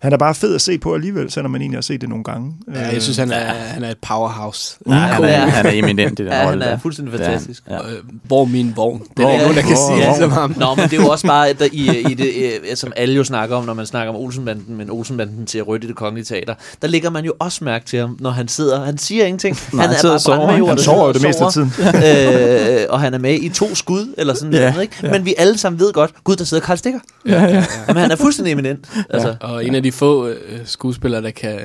Han 0.00 0.12
er 0.12 0.16
bare 0.16 0.34
fed 0.34 0.54
at 0.54 0.60
se 0.60 0.78
på 0.78 0.94
alligevel, 0.94 1.30
selvom 1.30 1.50
man 1.50 1.60
egentlig 1.60 1.76
har 1.76 1.82
set 1.82 2.00
det 2.00 2.08
nogle 2.08 2.24
gange. 2.24 2.52
Ja, 2.74 2.80
jeg 2.92 3.02
synes, 3.02 3.16
han 3.18 3.30
er, 3.32 3.38
han 3.52 3.84
er 3.84 3.90
et 3.90 3.96
powerhouse. 4.02 4.76
Nej, 4.86 4.98
han 4.98 5.24
er, 5.24 5.28
han 5.46 5.66
er 5.66 5.70
eminent 5.70 6.18
i 6.20 6.22
den 6.22 6.32
Ja, 6.32 6.38
han 6.38 6.48
rolle 6.48 6.64
er 6.64 6.78
fuldstændig 6.78 7.12
Det 7.12 7.20
er 7.20 7.24
han. 7.24 7.32
fantastisk. 7.32 7.62
Ja. 7.70 7.76
Øh, 7.76 7.82
hvor 8.22 8.42
er 8.42 8.46
min 8.46 8.72
vogn? 8.76 9.02
Det 9.16 9.24
er 9.24 9.30
ikke 9.30 9.42
nogen, 9.42 9.56
der 9.56 9.62
kan 9.62 9.76
sige 9.76 10.06
hvor- 10.06 10.16
som 10.18 10.30
ham. 10.30 10.54
Nå, 10.56 10.74
men 10.74 10.84
det 10.84 10.92
er 10.98 11.02
jo 11.02 11.08
også 11.08 11.26
bare, 11.26 11.48
at 11.48 11.58
der 11.58 11.66
i, 11.72 12.00
i 12.10 12.14
det, 12.14 12.30
øh, 12.70 12.76
som 12.76 12.92
alle 12.96 13.14
jo 13.14 13.24
snakker 13.24 13.56
om, 13.56 13.64
når 13.64 13.74
man 13.74 13.86
snakker 13.86 14.12
om 14.14 14.20
Olsenbanden, 14.20 14.76
men 14.76 14.90
Olsenbanden 14.90 15.46
til 15.46 15.62
rødt 15.62 15.84
i 15.84 15.86
det 15.86 15.96
kongelige 15.96 16.24
teater, 16.24 16.54
der 16.82 16.88
lægger 16.88 17.10
man 17.10 17.24
jo 17.24 17.32
også 17.38 17.64
mærke 17.64 17.84
til 17.84 17.98
ham, 17.98 18.16
når 18.20 18.30
han 18.30 18.48
sidder. 18.48 18.84
Han 18.84 18.98
siger 18.98 19.24
ingenting. 19.24 19.58
Nej, 19.72 19.86
han 19.86 19.96
sidder 19.98 20.14
og 20.14 20.20
sover, 20.20 20.54
ikke? 20.54 20.66
Han 20.68 20.78
sover 20.78 21.06
jo 21.06 21.12
det 21.12 21.22
meste 21.22 21.44
af 21.44 21.52
tiden. 21.52 21.72
øh, 21.80 22.86
og 22.88 23.00
han 23.00 23.14
er 23.14 23.18
med 23.18 23.34
i 23.34 23.48
to 23.48 23.74
skud, 23.74 24.14
eller 24.18 24.34
sådan 24.34 24.52
Ja, 24.54 24.70
noget, 24.70 24.82
ikke? 24.82 24.94
ja. 25.02 25.10
Men 25.12 25.24
vi 25.24 25.34
alle 25.38 25.58
sammen 25.58 25.80
ved 25.80 25.92
godt, 25.92 26.10
gud, 26.24 26.36
der 26.36 26.44
sidder 26.44 26.62
Karl 26.62 26.76
Stikker. 26.76 27.00
Ja, 27.26 27.32
ja, 27.42 27.48
ja. 27.54 27.64
Jamen, 27.88 28.00
han 28.02 28.10
er 28.10 28.16
fuldstændig 28.16 28.52
eminent. 28.52 28.86
Altså, 29.10 29.34
Og 29.40 29.64
en 29.66 29.74
af 29.74 29.82
de 29.86 29.92
få 29.92 30.28
øh, 30.28 30.36
skuespillere, 30.64 31.22
der 31.22 31.30
kan, 31.30 31.58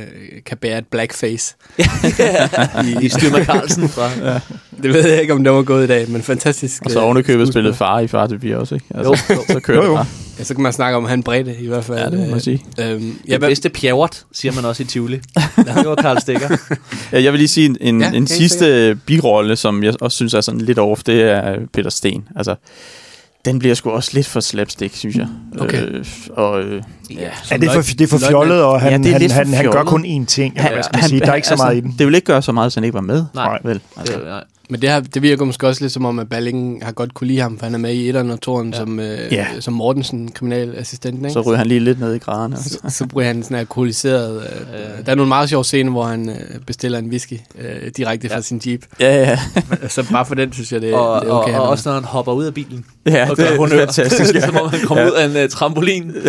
kan 0.45 0.57
bære 0.57 0.77
et 0.77 0.85
blackface. 0.91 1.55
I, 2.87 3.05
i 3.05 3.09
Styrmer 3.09 3.43
Carlsen 3.43 3.89
fra... 3.89 4.09
Det 4.83 4.93
ved 4.93 5.07
jeg 5.09 5.21
ikke, 5.21 5.33
om 5.33 5.43
det 5.43 5.53
var 5.53 5.61
gået 5.61 5.83
i 5.83 5.87
dag, 5.87 6.09
men 6.09 6.21
fantastisk. 6.21 6.81
Og 6.85 6.91
så 6.91 6.99
øh, 6.99 7.05
ovenikøbet 7.05 7.47
spillet 7.47 7.75
far 7.75 7.99
i 7.99 8.07
Far 8.07 8.27
til 8.27 8.55
også, 8.55 8.75
ikke? 8.75 8.85
Altså, 8.95 9.23
Jo, 9.29 9.35
jo. 9.35 9.53
Så 9.53 9.59
kører 9.59 9.85
Jo, 9.85 9.91
jo. 9.91 10.05
Ja, 10.39 10.43
så 10.43 10.53
kan 10.53 10.63
man 10.63 10.73
snakke 10.73 10.97
om, 10.97 11.05
han 11.05 11.23
bredde 11.23 11.55
i 11.59 11.67
hvert 11.67 11.83
fald. 11.83 11.99
Ja, 11.99 12.05
det 12.05 12.19
må 12.19 12.25
man 12.25 12.33
Øh, 12.35 12.41
sige. 12.41 12.65
Øhm, 12.79 13.07
Ja, 13.07 13.13
ja, 13.27 13.33
det 13.33 13.41
bedste 13.41 13.69
pjævret, 13.69 14.25
siger 14.31 14.53
man 14.53 14.65
også 14.65 14.83
i 14.83 14.85
Tivoli. 14.85 15.17
Det 15.57 15.85
var 15.85 15.95
Karl 15.95 16.19
Stikker. 16.19 16.57
Ja, 17.11 17.23
jeg 17.23 17.31
vil 17.33 17.39
lige 17.39 17.47
sige 17.47 17.65
en, 17.65 17.77
en, 17.81 18.01
Ja, 18.01 18.11
en 18.11 18.27
sidste 18.27 18.97
birolle, 19.05 19.55
som 19.55 19.83
jeg 19.83 19.93
også 20.01 20.15
synes 20.15 20.33
er 20.33 20.41
sådan 20.41 20.61
lidt 20.61 20.79
off, 20.79 21.03
det 21.03 21.21
er 21.21 21.57
Peter 21.73 21.89
Sten. 21.89 22.23
Altså, 22.35 22.55
den 23.45 23.59
bliver 23.59 23.75
sgu 23.75 23.89
også 23.89 24.11
lidt 24.13 24.27
for 24.27 24.39
slapstick, 24.39 24.95
synes 24.95 25.15
jeg. 25.15 25.27
Okay. 25.59 25.87
Øh, 25.87 26.05
og, 26.33 26.61
øh, 26.61 26.83
Ja. 27.09 27.15
Ja, 27.51 27.57
det 27.57 27.67
er 27.69 27.73
for, 27.73 27.81
det 27.81 28.01
er 28.01 28.07
for 28.07 28.17
fjollet, 28.29 28.63
og 28.63 28.81
han, 28.81 28.91
Ja, 28.91 28.97
det 28.97 29.07
er 29.15 29.33
han, 29.33 29.47
han, 29.47 29.53
han 29.53 29.71
gør 29.71 29.83
kun 29.83 30.05
én 30.05 30.25
ting. 30.25 30.53
Eller, 30.53 30.61
han- 30.63 30.73
hvad 30.73 30.83
skal 30.83 30.93
man 30.95 31.01
han- 31.01 31.09
sige? 31.09 31.19
Der 31.19 31.31
er 31.31 31.35
ikke 31.35 31.47
så 31.47 31.53
altså, 31.53 31.65
meget 31.65 31.77
i 31.77 31.79
den. 31.79 31.95
Det 31.99 32.07
vil 32.07 32.15
ikke 32.15 32.25
gøre 32.25 32.41
så 32.41 32.51
meget, 32.51 32.65
hvis 32.65 32.75
han 32.75 32.83
ikke 32.83 32.93
var 32.93 33.01
med. 33.01 33.25
Nej. 33.35 33.59
Vel, 33.63 33.79
altså. 33.97 34.13
Det, 34.13 34.23
nej. 34.25 34.43
Men 34.71 34.81
det, 34.81 34.89
har, 34.89 34.99
det 34.99 35.21
virker 35.21 35.45
måske 35.45 35.67
også 35.67 35.83
lidt 35.83 35.93
som 35.93 36.05
om, 36.05 36.19
at 36.19 36.29
Balling 36.29 36.85
har 36.85 36.91
godt 36.91 37.13
kunne 37.13 37.27
lide 37.27 37.39
ham, 37.39 37.57
for 37.57 37.65
han 37.65 37.73
er 37.73 37.79
med 37.79 37.93
i 37.93 38.07
etteren 38.09 38.31
og 38.31 38.41
toeren 38.41 38.69
ja. 38.71 38.77
som, 38.77 38.99
øh, 38.99 39.33
Ja. 39.33 39.45
som 39.59 39.73
Mortensen, 39.73 40.31
kriminalassistent. 40.31 41.15
Ikke? 41.17 41.29
Så 41.31 41.41
ryger 41.41 41.57
han 41.57 41.67
lige 41.67 41.79
lidt 41.79 41.99
ned 41.99 42.13
i 42.15 42.17
graderne. 42.17 42.57
Så, 42.57 42.79
så 42.89 43.05
bliver 43.05 43.23
han 43.25 43.43
sådan 43.43 43.57
alkoholiseret. 43.57 44.41
Øh, 44.41 45.05
der 45.05 45.11
er 45.11 45.15
nogle 45.15 45.27
meget 45.27 45.49
sjove 45.49 45.63
scener, 45.63 45.91
hvor 45.91 46.03
han 46.03 46.29
øh, 46.29 46.35
bestiller 46.67 46.99
en 46.99 47.05
whisky 47.09 47.33
øh, 47.59 47.91
direkte 47.97 48.27
fra 48.29 48.35
Ja. 48.35 48.41
sin 48.41 48.61
jeep. 48.65 48.85
Ja, 48.99 49.15
ja. 49.29 49.39
så 49.87 50.05
bare 50.11 50.25
for 50.25 50.35
den, 50.35 50.53
synes 50.53 50.71
jeg, 50.71 50.81
det, 50.81 50.93
Og, 50.93 51.21
det 51.21 51.29
er 51.29 51.33
okay. 51.33 51.53
og, 51.53 51.61
og 51.61 51.69
også 51.69 51.89
når 51.89 51.93
han 51.93 52.03
hopper 52.03 52.31
ud 52.33 52.45
af 52.45 52.53
bilen. 52.53 52.85
Ja, 53.05 53.29
og 53.29 53.37
det 53.37 53.45
gør 53.45 53.53
er 53.53 53.57
honør. 53.57 53.77
fantastisk. 53.85 54.35
Ja. 54.35 54.45
Som 54.47 54.57
om 54.57 54.69
han 54.69 54.79
kommer 54.79 55.05
ud 55.05 55.11
af 55.11 55.25
en 55.25 55.43
uh, 55.43 55.49
trampolin. 55.49 56.07
det 56.13 56.27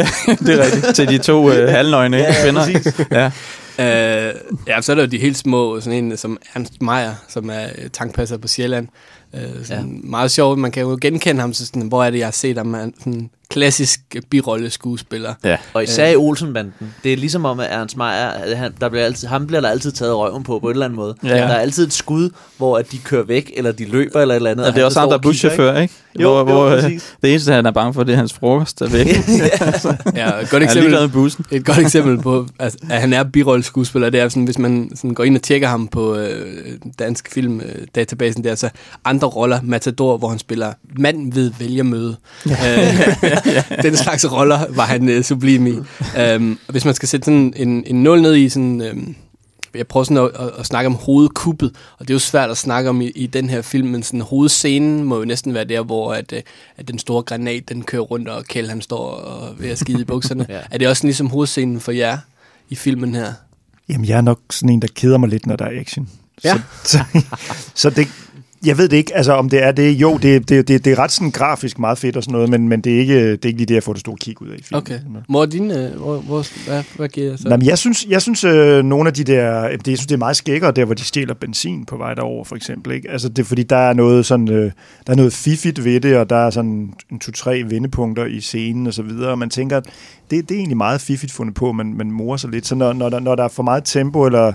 er 0.48 0.64
rigtigt. 0.64 0.94
Til 0.96 1.08
de 1.08 1.18
to 1.18 1.50
øh, 1.52 1.68
halvnøgne 1.68 2.16
Ja, 2.16 2.22
ja, 2.22 2.42
kvinder. 2.44 2.60
præcis. 2.64 3.00
Ja. 3.10 3.30
Øh, 3.78 4.34
ja, 4.66 4.80
så 4.80 4.92
er 4.92 4.96
der 4.96 5.02
jo 5.02 5.08
de 5.08 5.18
helt 5.18 5.38
små, 5.38 5.80
sådan 5.80 6.04
en 6.04 6.16
som 6.16 6.38
Ernst 6.54 6.82
Meier, 6.82 7.14
som 7.28 7.50
er 7.50 7.64
øh, 7.78 7.90
tankpasser 7.90 8.36
på 8.36 8.48
Sjælland. 8.48 8.88
Øh, 9.34 9.64
sådan 9.64 9.86
ja. 9.86 10.08
Meget 10.08 10.30
sjovt, 10.30 10.58
man 10.58 10.70
kan 10.70 10.82
jo 10.82 10.98
genkende 11.00 11.40
ham, 11.40 11.52
så 11.52 11.66
sådan, 11.66 11.88
hvor 11.88 12.04
er 12.04 12.10
det, 12.10 12.18
jeg 12.18 12.26
har 12.26 12.32
set 12.32 12.56
ham, 12.56 12.74
han 12.74 12.94
sådan 12.98 13.30
klassisk 13.52 14.00
birolle 14.30 14.70
skuespiller. 14.70 15.34
ja. 15.44 15.56
Og 15.74 15.82
især 15.82 16.06
i 16.08 16.16
Olsenbanden. 16.16 16.74
Det 17.04 17.12
er 17.12 17.16
ligesom 17.16 17.44
om, 17.44 17.60
at 17.60 17.66
Ernst 17.70 17.96
Meier, 17.96 18.56
han, 18.56 18.72
der 18.80 18.88
bliver 18.88 19.04
altid, 19.04 19.28
ham 19.28 19.46
bliver 19.46 19.60
der 19.60 19.68
altid 19.68 19.92
taget 19.92 20.14
røven 20.16 20.42
på, 20.42 20.58
på 20.58 20.68
et 20.68 20.72
eller 20.72 20.84
andet 20.86 20.96
måde. 20.96 21.14
Ja. 21.24 21.28
Der 21.28 21.34
er 21.34 21.58
altid 21.58 21.86
et 21.86 21.92
skud, 21.92 22.30
hvor 22.56 22.78
at 22.78 22.92
de 22.92 22.98
kører 22.98 23.24
væk, 23.24 23.52
eller 23.56 23.72
de 23.72 23.84
løber, 23.84 24.20
eller 24.20 24.34
et 24.34 24.36
eller 24.36 24.50
andet. 24.50 24.66
Og 24.66 24.74
det 24.74 24.80
er 24.80 24.84
også 24.84 25.00
ham, 25.00 25.08
der 25.08 25.16
er 25.16 25.20
buschauffør, 25.20 25.80
ikke? 25.80 25.94
Jo, 26.20 26.28
hvor, 26.30 26.38
jo, 26.38 26.44
hvor, 26.44 26.66
øh, 26.66 26.82
præcis. 26.82 27.14
det 27.22 27.30
eneste, 27.30 27.52
han 27.52 27.66
er 27.66 27.70
bange 27.70 27.94
for, 27.94 28.02
det 28.02 28.12
er 28.12 28.16
hans 28.16 28.32
frokost, 28.32 28.78
der 28.78 28.86
er 28.86 28.90
væk. 28.90 29.06
Ja, 30.16 30.28
et 30.40 30.50
godt 30.50 30.52
Han 30.52 30.62
er 30.62 30.66
eksempel, 30.66 31.08
bussen. 31.08 31.44
et 31.50 31.64
godt 31.64 31.78
eksempel 31.78 32.18
på, 32.18 32.46
at, 32.58 32.76
at 32.90 33.00
han 33.00 33.12
er 33.12 33.24
birolle 33.24 33.62
skuespiller, 33.62 34.10
det 34.10 34.20
er 34.20 34.28
sådan, 34.28 34.44
hvis 34.44 34.58
man 34.58 34.90
sådan 34.94 35.14
går 35.14 35.24
ind 35.24 35.36
og 35.36 35.42
tjekker 35.42 35.68
ham 35.68 35.88
på 35.88 36.16
øh, 36.16 36.72
dansk 36.98 37.32
film-databasen 37.34 38.44
der, 38.44 38.54
så 38.54 38.68
andre 39.04 39.28
roller, 39.28 39.60
Matador, 39.62 40.16
hvor 40.16 40.28
han 40.28 40.38
spiller 40.38 40.72
mand 40.98 41.32
ved 41.32 41.52
vælgermøde. 41.58 42.16
Øh, 42.46 42.52
den 43.82 43.96
slags 43.96 44.32
roller 44.32 44.66
var 44.70 44.84
han 44.84 45.08
øh, 45.08 45.24
sublim 45.24 45.66
i. 45.66 45.74
Um, 46.36 46.58
hvis 46.68 46.84
man 46.84 46.94
skal 46.94 47.08
sætte 47.08 47.24
sådan 47.24 47.52
en, 47.56 47.84
en 47.86 48.02
nul 48.02 48.22
ned 48.22 48.36
i 48.36 48.48
sådan... 48.48 48.80
øhm, 48.80 49.14
jeg 49.74 49.86
prøver 49.86 50.04
sådan 50.04 50.16
at, 50.16 50.46
at, 50.46 50.50
at 50.58 50.66
snakke 50.66 50.86
om 50.86 50.94
hovedkuppet, 50.94 51.74
og 51.98 52.08
det 52.08 52.10
er 52.10 52.14
jo 52.14 52.18
svært 52.18 52.50
at 52.50 52.56
snakke 52.56 52.90
om 52.90 53.00
i, 53.00 53.06
i 53.06 53.26
den 53.26 53.50
her 53.50 53.62
film, 53.62 53.88
men 53.88 54.02
sådan 54.02 54.20
hovedscenen 54.20 55.04
må 55.04 55.18
jo 55.18 55.24
næsten 55.24 55.54
være 55.54 55.64
der, 55.64 55.82
hvor 55.82 56.12
at, 56.12 56.32
øh, 56.32 56.42
at 56.76 56.88
den 56.88 56.98
store 56.98 57.22
granat, 57.22 57.68
den 57.68 57.82
kører 57.82 58.02
rundt, 58.02 58.28
og 58.28 58.44
Kjell 58.44 58.68
han 58.68 58.80
står 58.80 59.10
og 59.10 59.54
ved 59.58 59.68
at 59.68 59.78
skide 59.78 60.00
i 60.00 60.04
bukserne. 60.04 60.46
Ja. 60.52 60.60
Er 60.70 60.78
det 60.78 60.88
også 60.88 61.04
ligesom 61.06 61.30
hovedscenen 61.30 61.80
for 61.80 61.92
jer 61.92 62.18
i 62.68 62.74
filmen 62.74 63.14
her? 63.14 63.32
Jamen, 63.88 64.08
jeg 64.08 64.16
er 64.16 64.20
nok 64.20 64.40
sådan 64.50 64.68
en, 64.68 64.82
der 64.82 64.88
keder 64.94 65.18
mig 65.18 65.28
lidt, 65.28 65.46
når 65.46 65.56
der 65.56 65.64
er 65.64 65.80
action. 65.80 66.08
Ja. 66.44 66.60
Så, 66.84 66.98
så, 67.12 67.22
så 67.74 67.90
det, 67.90 68.08
Jeg 68.64 68.78
ved 68.78 68.88
det 68.88 68.96
ikke, 68.96 69.16
altså 69.16 69.32
om 69.32 69.48
det 69.48 69.62
er 69.62 69.72
det. 69.72 69.92
Jo, 69.92 70.16
det, 70.16 70.48
det, 70.48 70.68
det, 70.68 70.84
det 70.84 70.92
er 70.92 70.98
ret 70.98 71.12
sådan 71.12 71.30
grafisk 71.30 71.78
meget 71.78 71.98
fedt 71.98 72.16
og 72.16 72.22
sådan 72.22 72.32
noget, 72.32 72.50
men, 72.50 72.68
men 72.68 72.80
det, 72.80 72.94
er 72.94 72.98
ikke, 72.98 73.32
det 73.32 73.44
er 73.44 73.46
ikke 73.46 73.58
lige 73.58 73.66
det, 73.66 73.74
jeg 73.74 73.82
får 73.82 73.92
det 73.92 74.00
store 74.00 74.16
kig 74.16 74.42
ud 74.42 74.48
af 74.48 74.56
i 74.58 74.62
filmen. 74.62 74.82
Okay. 74.82 74.98
Hvor 75.28 75.42
er 75.42 75.46
din, 75.46 75.70
øh, 75.70 75.96
hvor, 75.96 76.16
hvor, 76.16 76.68
hvad, 76.68 76.82
hvad 76.96 77.08
giver 77.08 77.28
jeg 77.28 77.38
så? 77.38 77.48
Nå, 77.48 77.56
men 77.56 77.66
jeg 77.66 77.78
synes, 77.78 78.06
jeg 78.08 78.22
synes 78.22 78.44
øh, 78.44 78.84
nogle 78.84 79.08
af 79.08 79.14
de 79.14 79.24
der, 79.24 79.68
det, 79.68 79.88
jeg 79.88 79.98
synes, 79.98 80.06
det 80.06 80.14
er 80.14 80.18
meget 80.18 80.36
skækkere, 80.36 80.72
der 80.72 80.84
hvor 80.84 80.94
de 80.94 81.04
stjæler 81.04 81.34
benzin 81.34 81.84
på 81.84 81.96
vej 81.96 82.14
derover, 82.14 82.44
for 82.44 82.56
eksempel. 82.56 82.92
Ikke? 82.92 83.10
Altså, 83.10 83.28
det 83.28 83.38
er 83.38 83.44
fordi, 83.44 83.62
der 83.62 83.76
er 83.76 83.92
noget 83.92 84.26
sådan, 84.26 84.48
øh, 84.48 84.70
der 85.06 85.12
er 85.12 85.16
noget 85.16 85.32
fiffigt 85.32 85.84
ved 85.84 86.00
det, 86.00 86.16
og 86.16 86.30
der 86.30 86.36
er 86.36 86.50
sådan 86.50 86.94
en 87.10 87.18
to-tre 87.18 87.64
vendepunkter 87.68 88.24
i 88.24 88.40
scenen 88.40 88.86
og 88.86 88.94
så 88.94 89.02
videre, 89.02 89.30
og 89.30 89.38
man 89.38 89.50
tænker, 89.50 89.76
at 89.76 89.84
det, 90.30 90.48
det 90.48 90.54
er 90.54 90.58
egentlig 90.58 90.76
meget 90.76 91.00
fiffigt 91.00 91.32
fundet 91.32 91.54
på, 91.54 91.72
men 91.72 91.96
man 91.96 92.10
morer 92.10 92.36
sig 92.36 92.50
lidt. 92.50 92.66
Så 92.66 92.74
når, 92.74 92.92
når, 92.92 93.08
der, 93.08 93.20
når 93.20 93.34
der 93.34 93.44
er 93.44 93.48
for 93.48 93.62
meget 93.62 93.84
tempo, 93.84 94.26
eller 94.26 94.52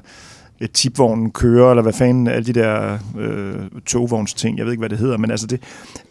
tipvognen 0.73 1.31
kører, 1.31 1.69
eller 1.69 1.81
hvad 1.81 1.93
fanden, 1.93 2.27
alle 2.27 2.45
de 2.45 2.53
der 2.53 2.97
øh, 3.19 3.55
togvogns 3.85 4.33
ting, 4.33 4.57
jeg 4.57 4.65
ved 4.65 4.73
ikke, 4.73 4.81
hvad 4.81 4.89
det 4.89 4.97
hedder, 4.97 5.17
men 5.17 5.31
altså 5.31 5.47
det, 5.47 5.61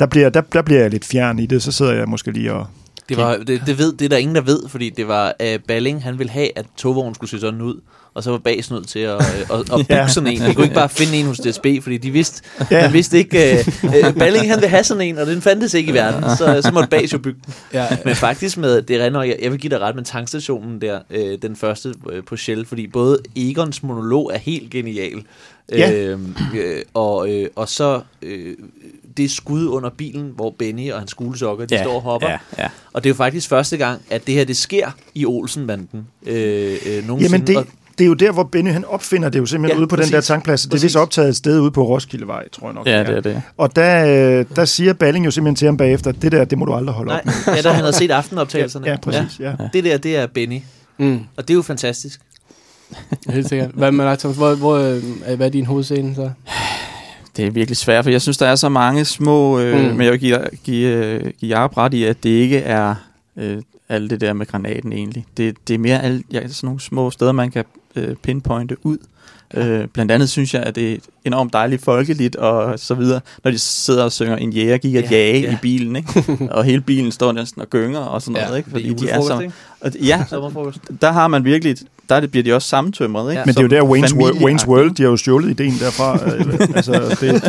der, 0.01 0.07
bliver, 0.07 0.28
der, 0.28 0.40
der 0.40 0.62
bliver 0.62 0.80
jeg 0.80 0.90
lidt 0.90 1.05
fjern 1.05 1.38
i 1.38 1.47
det, 1.47 1.62
så 1.62 1.72
sidder 1.72 1.92
jeg 1.92 2.09
måske 2.09 2.30
lige 2.30 2.53
og... 2.53 2.66
Det, 3.09 3.16
var, 3.16 3.36
det, 3.36 3.62
det, 3.66 3.78
ved, 3.78 3.92
det 3.92 4.05
er 4.05 4.09
der 4.09 4.16
ingen, 4.16 4.34
der 4.34 4.40
ved, 4.40 4.68
fordi 4.68 4.90
det 4.90 5.09
var 5.09 5.34
uh, 5.42 5.61
Balling, 5.68 6.03
han 6.03 6.18
ville 6.18 6.30
have, 6.30 6.59
at 6.59 6.66
togvognen 6.76 7.14
skulle 7.14 7.30
se 7.30 7.40
sådan 7.40 7.61
ud, 7.61 7.80
og 8.16 8.22
så 8.22 8.30
var 8.30 8.38
Bas 8.38 8.70
nødt 8.70 8.88
til 8.88 8.98
at, 8.98 9.14
uh, 9.50 9.58
at, 9.58 9.60
at 9.60 9.66
bygge 9.78 9.94
Ja. 9.94 10.08
sådan 10.08 10.26
en. 10.32 10.40
De 10.40 10.54
kunne 10.54 10.64
ikke 10.64 10.74
bare 10.74 10.88
finde 10.88 11.16
en 11.16 11.26
hos 11.26 11.38
DSB, 11.38 11.66
fordi 11.82 11.96
de 11.98 12.10
vidste, 12.10 12.42
Ja. 12.70 12.82
man 12.82 12.92
vidste 12.92 13.18
ikke, 13.18 13.64
uh, 13.82 14.14
Balling 14.18 14.50
han 14.52 14.60
vil 14.60 14.68
have 14.68 14.84
sådan 14.84 15.00
en, 15.00 15.18
og 15.18 15.26
den 15.26 15.42
fandtes 15.42 15.74
ikke 15.74 15.90
i 15.90 15.94
verden, 15.94 16.22
så, 16.36 16.60
så 16.62 16.70
måtte 16.74 16.88
Bas 16.88 17.12
jo 17.12 17.18
bygge 17.18 17.40
den. 17.46 17.54
Ja, 17.72 17.86
Men 18.04 18.14
faktisk 18.16 18.56
med, 18.58 18.82
det 18.82 19.00
render, 19.00 19.22
jeg, 19.22 19.36
jeg 19.42 19.52
vil 19.52 19.60
give 19.60 19.70
dig 19.70 19.80
ret 19.80 19.94
med 19.94 20.04
tankstationen 20.04 20.80
der, 20.80 20.98
øh, 21.10 21.38
den 21.42 21.56
første 21.56 21.94
øh, 22.12 22.24
på 22.24 22.36
Shell, 22.36 22.66
fordi 22.66 22.86
både 22.86 23.18
Egons 23.36 23.82
monolog 23.82 24.30
er 24.34 24.38
helt 24.38 24.70
genial, 24.70 25.22
Ja. 25.72 25.92
øh, 25.92 26.18
øh, 26.56 26.82
og, 26.94 27.30
øh, 27.32 27.48
og 27.56 27.68
så 27.68 28.00
øh, 28.22 28.54
det 29.16 29.30
skud 29.30 29.66
under 29.66 29.90
bilen, 29.90 30.32
hvor 30.34 30.54
Benny 30.58 30.92
og 30.92 30.98
hans 30.98 31.10
skulesokker, 31.10 31.66
de 31.66 31.74
Ja, 31.74 31.82
står 31.82 31.94
og 31.94 32.02
hopper. 32.02 32.28
ja, 32.28 32.38
ja. 32.58 32.68
Og 32.92 33.04
det 33.04 33.10
er 33.10 33.10
jo 33.10 33.16
faktisk 33.16 33.48
første 33.48 33.76
gang, 33.76 34.02
at 34.10 34.26
det 34.26 34.34
her 34.34 34.44
det 34.44 34.56
sker 34.56 34.90
i 35.14 35.26
Olsenbanden 35.26 36.06
øh, 36.26 36.76
øh, 36.86 37.06
nogensinde. 37.06 37.22
Jamen 37.22 37.46
det, 37.46 37.56
og, 37.56 37.66
det 37.99 38.05
er 38.05 38.09
jo 38.09 38.14
der, 38.14 38.32
hvor 38.32 38.42
Benny 38.42 38.70
han 38.72 38.84
opfinder 38.84 39.28
det 39.28 39.38
jo 39.38 39.47
simpelthen 39.47 39.76
Ja, 39.76 39.78
ja, 39.78 39.80
ude 39.80 39.88
på 39.88 39.97
præcis. 39.97 40.11
den 40.11 40.14
der 40.16 40.20
tankplads. 40.20 40.62
Det 40.62 40.74
er 40.74 40.78
vist 40.80 40.97
optaget 40.97 41.28
et 41.28 41.36
sted 41.36 41.61
ude 41.61 41.70
på 41.70 41.82
Roskildevej, 41.86 42.49
tror 42.49 42.66
jeg 42.66 42.74
nok. 42.74 42.86
Ja, 42.86 42.99
det 43.05 43.16
er 43.16 43.20
det. 43.20 43.42
Og 43.57 43.76
der, 43.76 44.38
øh, 44.38 44.44
der 44.57 44.64
siger 44.64 44.92
Balling 44.92 45.24
jo 45.26 45.30
simpelthen 45.30 45.57
til 45.57 45.66
ham 45.66 45.76
bagefter, 45.76 46.12
det 46.12 46.32
der, 46.32 46.44
det 46.44 46.59
må 46.59 46.64
du 46.64 46.74
aldrig 46.74 46.94
holde 46.94 47.09
nej, 47.09 47.18
op 47.18 47.24
med. 47.26 47.32
ja, 47.57 47.62
da 47.62 47.68
han 47.68 47.80
havde 47.80 47.92
set 47.92 48.11
aftenoptagelserne. 48.11 48.86
Ja, 48.88 48.97
præcis. 48.97 49.40
Ja. 49.40 49.53
Det 49.72 49.84
der, 49.84 49.99
det 49.99 50.16
er 50.16 50.26
Benny. 50.26 50.61
mm, 50.99 51.20
Og 51.36 51.49
det 51.49 51.51
er 51.51 51.55
jo 51.57 51.62
fantastisk. 51.62 52.20
helt 53.30 53.49
sikkert. 53.49 53.70
Hvad 53.74 53.92
med 53.92 54.05
dig, 54.05 54.18
Thomas? 54.18 54.36
Hvor, 54.36 54.55
hvor, 54.55 54.76
øh, 54.76 55.36
hvad 55.36 55.47
er 55.47 55.51
din 55.51 55.66
hovedscene 55.66 56.14
så? 56.14 56.30
Det 57.36 57.47
er 57.47 57.51
virkelig 57.51 57.76
svært, 57.76 58.05
for 58.05 58.11
jeg 58.11 58.22
synes, 58.22 58.36
der 58.38 58.47
er 58.47 58.55
så 58.55 58.68
mange 58.68 59.05
små... 59.05 59.59
Øh, 59.61 59.76
Mm. 59.78 59.84
mm. 59.90 59.97
Men 59.97 60.01
jeg 60.05 60.12
vil 60.12 60.20
give, 60.20 60.38
give, 60.64 60.88
øh, 60.88 61.30
give 61.40 61.59
Jacob 61.59 61.76
ret 61.76 61.94
i, 61.94 62.05
at 62.05 62.16
det 62.22 62.30
ikke 62.30 62.59
er 62.59 62.94
øh, 63.36 63.62
alt 63.89 64.11
det 64.11 64.20
der 64.20 64.32
med 64.32 64.47
granaten 64.47 64.93
egentlig. 64.93 65.26
Det, 65.37 65.68
det 65.68 65.74
er 65.74 65.78
mere 65.78 66.03
alle, 66.03 66.22
ja, 66.32 66.49
sådan 66.49 66.66
nogle 66.66 66.80
små 66.80 67.11
steder, 67.11 67.32
man 67.32 67.51
kan 67.51 67.64
øh, 67.97 68.16
pinpointe 68.16 68.87
ud. 68.87 68.99
Øh, 69.55 69.89
blandt 69.89 70.12
andet 70.12 70.30
synes 70.30 70.55
jeg, 70.55 70.62
at 70.62 70.74
det 70.74 70.93
er 70.93 70.99
enormt 71.27 71.53
dejligt 71.53 71.85
folkeligt 71.85 72.37
og 72.37 72.79
så 72.79 72.95
videre, 72.95 73.20
når 73.45 73.51
de 73.51 73.59
sidder 73.59 74.05
og 74.05 74.12
synger 74.12 74.37
en 74.37 74.51
jæger 74.53 74.77
gik 74.79 74.95
at 74.95 75.05
Ja, 75.05 75.16
jage 75.16 75.41
ja. 75.41 75.53
i 75.53 75.57
bilen, 75.62 75.97
ikke? 75.97 76.09
og 76.57 76.64
hele 76.64 76.81
bilen 76.81 77.12
står 77.12 77.33
næsten 77.33 77.62
og 77.62 77.70
gynger 77.70 77.99
og 78.01 78.22
sådan 78.22 78.37
Ja, 78.37 78.45
noget, 78.45 78.59
ikke? 78.59 78.70
Fordi 78.70 78.95
de 78.95 79.09
er 79.09 79.20
så, 79.20 79.51
og, 79.81 79.93
ja, 79.95 80.24
der 81.03 81.12
har 81.12 81.29
man 81.29 81.45
virkelig, 81.45 81.77
der 82.09 82.14
er 82.14 82.20
det- 82.20 82.31
bliver 82.31 82.45
de 82.45 82.53
også 82.55 82.68
sammentømret, 82.68 83.31
ikke? 83.31 83.39
Ja. 83.41 83.45
Men 83.47 83.55
det 83.55 83.61
er 83.61 83.62
jo 83.62 83.68
der, 83.68 83.83
Wayne's, 83.97 84.05
Wo- 84.05 84.11
familieagtigt. 84.11 84.62
Wayne's 84.62 84.68
World, 84.68 84.91
de 84.95 85.03
har 85.03 85.11
jo 85.11 85.16
stjålet 85.16 85.51
ideen 85.51 85.74
derfra. 85.81 86.18
øh, 86.37 86.59
altså, 86.77 86.93
det, 87.20 87.45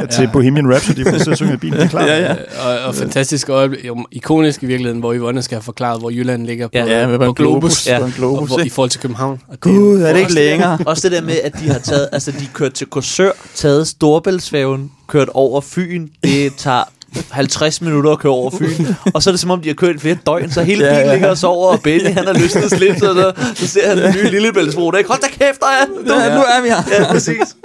det, 0.00 0.10
til 0.10 0.28
Bohemian 0.32 0.70
Rhapsody, 0.72 1.02
hvor 1.02 1.10
de 1.10 1.18
sidder 1.18 1.30
og 1.30 1.36
synger 1.36 1.54
i 1.54 1.56
bilen, 1.56 1.76
det 1.78 1.84
er 1.84 1.88
klart. 1.88 2.08
Ja, 2.08 2.18
ja. 2.20 2.32
Øh, 2.32 2.38
og, 2.66 2.78
og 2.88 2.94
fantastisk 2.94 3.48
øjeblik, 3.48 3.84
jo, 3.86 4.06
ikonisk 4.12 4.62
i 4.62 4.66
virkeligheden, 4.66 5.00
hvor 5.00 5.14
Yvonne 5.14 5.42
skal 5.42 5.54
have 5.56 5.62
forklaret, 5.62 6.00
hvor 6.00 6.10
Jylland 6.10 6.46
ligger 6.46 6.66
på, 6.66 6.70
Ja, 6.74 6.84
Ja, 7.00 7.06
med 7.06 7.18
på 7.18 7.24
en 7.24 7.34
globus. 7.34 7.86
Ja. 7.86 7.92
Ja. 7.92 7.98
En 7.98 8.04
og 8.04 8.10
globus, 8.16 8.48
hvor, 8.48 8.58
i 8.60 8.68
forhold 8.68 8.90
til 8.90 9.00
København. 9.00 9.40
Og 9.48 9.52
det, 9.52 9.60
Gud, 9.60 10.00
er 10.00 10.12
det 10.12 10.20
ikke 10.20 10.32
længere? 10.34 10.78
Også 10.86 11.08
det 11.08 11.16
der 11.18 11.24
med, 11.26 11.34
at 11.44 11.52
de 11.60 11.68
har 11.68 11.78
taget, 11.78 12.08
altså 12.12 12.30
de 12.30 12.46
kørt 12.54 12.72
til 12.72 12.86
Korsør, 12.86 13.19
taget 13.54 13.88
Storbæltsfærgen, 13.88 14.92
kørt 15.06 15.28
over 15.28 15.60
Fyn. 15.60 16.08
Det 16.22 16.54
tager 16.56 16.84
50 17.30 17.82
minutter 17.82 18.10
at 18.10 18.18
køre 18.18 18.32
over 18.32 18.50
Fyn. 18.50 18.86
Og 19.14 19.22
så 19.22 19.30
er 19.30 19.32
det 19.32 19.40
som 19.40 19.50
om, 19.50 19.60
de 19.60 19.68
har 19.68 19.74
kørt 19.74 19.96
i 19.96 19.98
flere 19.98 20.16
døgn, 20.26 20.50
så 20.50 20.62
hele 20.62 20.84
Ja, 20.84 20.90
bilen 20.90 21.06
ja. 21.06 21.12
ligger 21.12 21.30
og 21.30 21.38
sover, 21.38 21.68
og 21.68 21.80
Benny 21.82 22.10
han 22.10 22.26
har 22.26 22.32
løsnet 22.32 22.70
slips, 22.70 23.02
og 23.02 23.14
så, 23.14 23.32
så 23.54 23.66
ser 23.66 23.88
han 23.88 23.98
den 23.98 24.14
nye 24.14 24.30
Lillebæltsbro. 24.30 24.90
Der 24.90 24.98
ikke, 24.98 25.10
hold 25.10 25.20
da 25.20 25.28
kæft, 25.28 25.60
der 25.60 25.66
er 25.66 25.86
Nu, 26.06 26.14
ja. 26.14 26.34
nu 26.34 26.40
er 26.40 26.62
vi 26.62 26.68
her. 26.68 27.04
Ja, 27.04 27.12
præcis. 27.12 27.56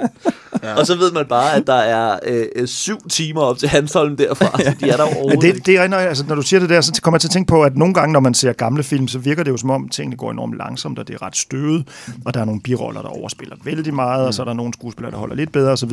Ja. 0.64 0.74
Og 0.74 0.88
så 0.88 0.96
ved 0.96 1.12
man 1.12 1.26
bare, 1.26 1.54
at 1.56 1.68
der 1.68 1.74
er 1.74 2.20
øh, 2.26 2.46
øh, 2.56 2.68
syv 2.68 2.98
timer 3.10 3.42
op 3.42 3.58
til 3.58 3.70
Hansholm 3.70 4.18
derfra, 4.18 4.60
så 4.64 4.74
de 4.80 4.90
er 4.90 4.98
der 4.98 5.04
overhovedet 5.04 5.44
Men 5.44 5.54
det, 5.54 5.66
det 5.66 5.78
er, 5.78 5.88
når, 5.88 5.98
altså, 5.98 6.26
når 6.28 6.36
du 6.36 6.42
siger 6.42 6.60
det 6.60 6.70
der, 6.70 6.82
så 6.82 7.02
kommer 7.02 7.16
jeg 7.16 7.22
til 7.22 7.28
at 7.28 7.32
tænke 7.32 7.48
på, 7.48 7.64
at 7.64 7.78
nogle 7.78 7.94
gange, 7.94 8.14
når 8.14 8.20
man 8.20 8.34
ser 8.34 8.54
gamle 8.54 8.84
film, 8.84 9.08
så 9.08 9.20
virker 9.20 9.44
det 9.44 9.52
jo 9.52 9.58
som 9.58 9.70
om, 9.70 9.90
tingene 9.90 10.18
går 10.18 10.32
enormt 10.32 10.58
langsomt, 10.58 11.00
og 11.00 11.08
det 11.08 11.14
er 11.14 11.22
ret 11.22 11.38
støvet, 11.38 11.88
og 12.26 12.34
der 12.34 12.42
er 12.42 12.46
nogle 12.46 12.62
biroller, 12.62 13.02
der 13.02 13.10
overspiller 13.10 13.56
vældig 13.64 13.94
meget, 13.94 14.28
og 14.28 14.34
så 14.34 14.42
er 14.42 14.46
der 14.46 14.54
nogle 14.54 14.74
skuespillere, 14.74 15.12
der 15.12 15.18
holder 15.18 15.36
lidt 15.36 15.52
bedre 15.52 15.72
osv. 15.72 15.92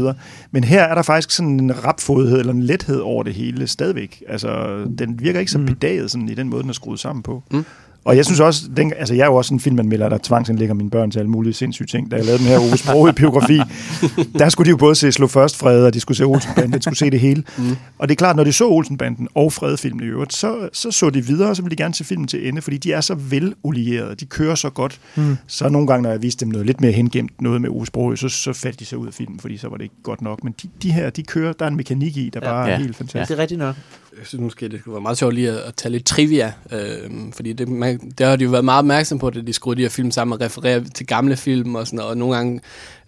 Men 0.50 0.64
her 0.64 0.82
er 0.82 0.94
der 0.94 1.02
faktisk 1.02 1.30
sådan 1.30 1.60
en 1.60 1.84
rapfodhed 1.84 2.38
eller 2.40 2.52
en 2.52 2.62
lethed 2.62 3.00
over 3.00 3.22
det 3.22 3.34
hele 3.34 3.41
stadigvæk. 3.66 4.22
Altså, 4.28 4.84
den 4.98 5.20
virker 5.20 5.40
ikke 5.40 5.52
så 5.52 5.58
bedaget 5.58 6.10
sådan, 6.10 6.28
i 6.28 6.34
den 6.34 6.48
måde, 6.48 6.62
den 6.62 6.70
er 6.70 6.74
skruet 6.74 7.00
sammen 7.00 7.22
på. 7.22 7.42
Mm. 7.50 7.64
Og 8.04 8.16
jeg 8.16 8.24
synes 8.24 8.40
også, 8.40 8.62
den, 8.76 8.92
altså 8.98 9.14
jeg 9.14 9.22
er 9.22 9.26
jo 9.26 9.34
også 9.34 9.54
en 9.54 9.60
filmanmelder, 9.60 10.08
der 10.08 10.18
tvangsindlægger 10.22 10.74
mine 10.74 10.90
børn 10.90 11.10
til 11.10 11.18
alle 11.18 11.30
mulige 11.30 11.52
sindssyge 11.52 11.86
ting. 11.86 12.10
Da 12.10 12.16
jeg 12.16 12.24
lavede 12.24 12.38
den 12.38 12.46
her 12.48 12.58
Ove 12.58 12.76
Sprogøe 12.76 13.12
biografi, 13.12 13.60
der 14.38 14.48
skulle 14.48 14.64
de 14.66 14.70
jo 14.70 14.76
både 14.76 14.94
se 14.94 15.12
Slå 15.12 15.26
Først 15.26 15.56
Fred, 15.56 15.84
og 15.84 15.94
de 15.94 16.00
skulle 16.00 16.18
se 16.18 16.24
Olsenbanden, 16.24 16.72
de 16.78 16.82
skulle 16.82 16.98
se 16.98 17.10
det 17.10 17.20
hele. 17.20 17.42
Mm. 17.58 17.64
Og 17.98 18.08
det 18.08 18.14
er 18.14 18.16
klart, 18.16 18.36
når 18.36 18.44
de 18.44 18.52
så 18.52 18.68
Olsenbanden 18.68 19.28
og 19.34 19.52
Fredfilmen 19.52 20.02
i 20.06 20.06
øvrigt, 20.08 20.32
så, 20.34 20.68
så 20.72 20.90
så 20.90 21.10
de 21.10 21.24
videre, 21.26 21.48
og 21.48 21.56
så 21.56 21.62
ville 21.62 21.76
de 21.76 21.82
gerne 21.82 21.94
se 21.94 22.04
filmen 22.04 22.28
til 22.28 22.48
ende, 22.48 22.62
fordi 22.62 22.76
de 22.78 22.92
er 22.92 23.00
så 23.00 23.14
velolierede, 23.14 24.14
de 24.14 24.24
kører 24.24 24.54
så 24.54 24.70
godt. 24.70 25.00
Mm. 25.16 25.36
Så 25.46 25.68
nogle 25.68 25.86
gange, 25.86 26.02
når 26.02 26.10
jeg 26.10 26.22
viste 26.22 26.44
dem 26.44 26.52
noget 26.52 26.66
lidt 26.66 26.80
mere 26.80 26.92
hengemt, 26.92 27.42
noget 27.42 27.60
med 27.60 27.70
Ove 27.70 27.86
Sprogøe, 27.86 28.16
så, 28.16 28.28
så 28.28 28.52
faldt 28.52 28.80
de 28.80 28.84
så 28.84 28.96
ud 28.96 29.06
af 29.06 29.14
filmen, 29.14 29.40
fordi 29.40 29.56
så 29.56 29.68
var 29.68 29.76
det 29.76 29.84
ikke 29.84 29.94
godt 30.02 30.22
nok. 30.22 30.44
Men 30.44 30.54
de, 30.62 30.68
de 30.82 30.92
her, 30.92 31.10
de 31.10 31.22
kører, 31.22 31.52
der 31.52 31.64
er 31.64 31.68
en 31.70 31.76
mekanik 31.76 32.16
i, 32.16 32.30
der 32.34 32.40
Ja. 32.42 32.48
bare 32.48 32.66
Ja. 32.68 32.72
er 32.74 32.78
helt 32.78 32.96
fantastisk. 32.96 33.28
Det 33.28 33.38
er 33.38 33.42
rigtigt 33.42 33.58
nok. 33.58 33.76
Jeg 34.18 34.26
synes 34.26 34.42
måske, 34.42 34.68
det 34.68 34.80
skulle 34.80 34.92
være 34.92 35.02
meget 35.02 35.18
sjovt 35.18 35.34
lige 35.34 35.50
at, 35.50 35.56
at 35.56 35.74
tage 35.74 35.92
lidt 35.92 36.06
trivia, 36.06 36.52
øh, 36.72 37.10
fordi 37.32 37.52
det, 37.52 37.68
man, 37.68 38.12
der 38.18 38.28
har 38.28 38.36
de 38.36 38.44
jo 38.44 38.50
været 38.50 38.64
meget 38.64 38.78
opmærksom 38.78 39.18
på, 39.18 39.26
at 39.26 39.34
de 39.46 39.52
skruer 39.52 39.74
de 39.74 39.82
her 39.82 39.88
film 39.88 40.10
sammen 40.10 40.32
og 40.32 40.40
refererer 40.40 40.84
til 40.94 41.06
gamle 41.06 41.36
film 41.36 41.74
og 41.74 41.86
sådan 41.86 41.96
noget, 41.96 42.10
og 42.10 42.16
nogle 42.16 42.36
gange 42.36 42.60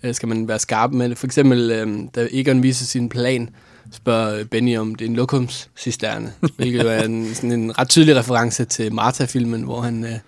øh, 0.02 0.14
skal 0.14 0.28
man 0.28 0.48
være 0.48 0.58
skarp 0.58 0.90
med 0.92 1.08
det. 1.08 1.18
For 1.18 1.26
eksempel, 1.26 1.70
øh, 1.70 1.98
da 2.14 2.28
Egon 2.30 2.62
viser 2.62 2.86
sin 2.86 3.08
plan, 3.08 3.50
spørger 3.92 4.44
Benny 4.44 4.78
om 4.78 4.94
det 4.94 5.04
er 5.04 5.08
en 5.08 5.16
lokumscisterne, 5.16 6.32
hvilket 6.56 6.82
jo 6.82 6.88
er 6.88 7.02
en, 7.02 7.34
sådan 7.34 7.52
en 7.52 7.78
ret 7.78 7.88
tydelig 7.88 8.16
reference 8.16 8.64
til 8.64 8.94
Martha-filmen, 8.94 9.62
hvor 9.62 9.80
han 9.80 10.04
øh, 10.04 10.18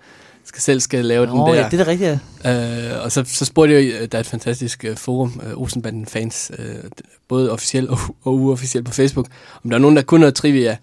skal 0.47 0.61
selv 0.61 0.79
skal 0.79 1.05
lave 1.05 1.25
den 1.25 1.35
Nå, 1.35 1.47
der. 1.47 1.53
ja, 1.53 1.67
det 1.71 1.79
er 1.79 1.83
da 1.83 1.91
rigtigt, 1.91 2.19
ja. 2.43 2.95
Øh, 2.95 3.03
og 3.03 3.11
så, 3.11 3.23
så 3.27 3.45
spurgte 3.45 3.73
jeg, 3.73 3.83
øh, 3.83 4.07
der 4.11 4.17
er 4.17 4.19
et 4.19 4.27
fantastisk 4.27 4.85
øh, 4.85 4.97
forum, 4.97 5.41
øh, 5.47 5.61
Olsenbanden 5.61 6.05
fans, 6.05 6.51
øh, 6.59 6.65
både 7.29 7.51
officielt 7.51 7.89
og, 7.89 7.99
og 8.23 8.33
uofficielt 8.33 8.85
på 8.85 8.93
Facebook, 8.93 9.27
om 9.63 9.69
der 9.69 9.77
er 9.77 9.81
nogen, 9.81 9.95
der 9.95 10.01
kun 10.01 10.19
noget 10.19 10.35
trivia. 10.35 10.77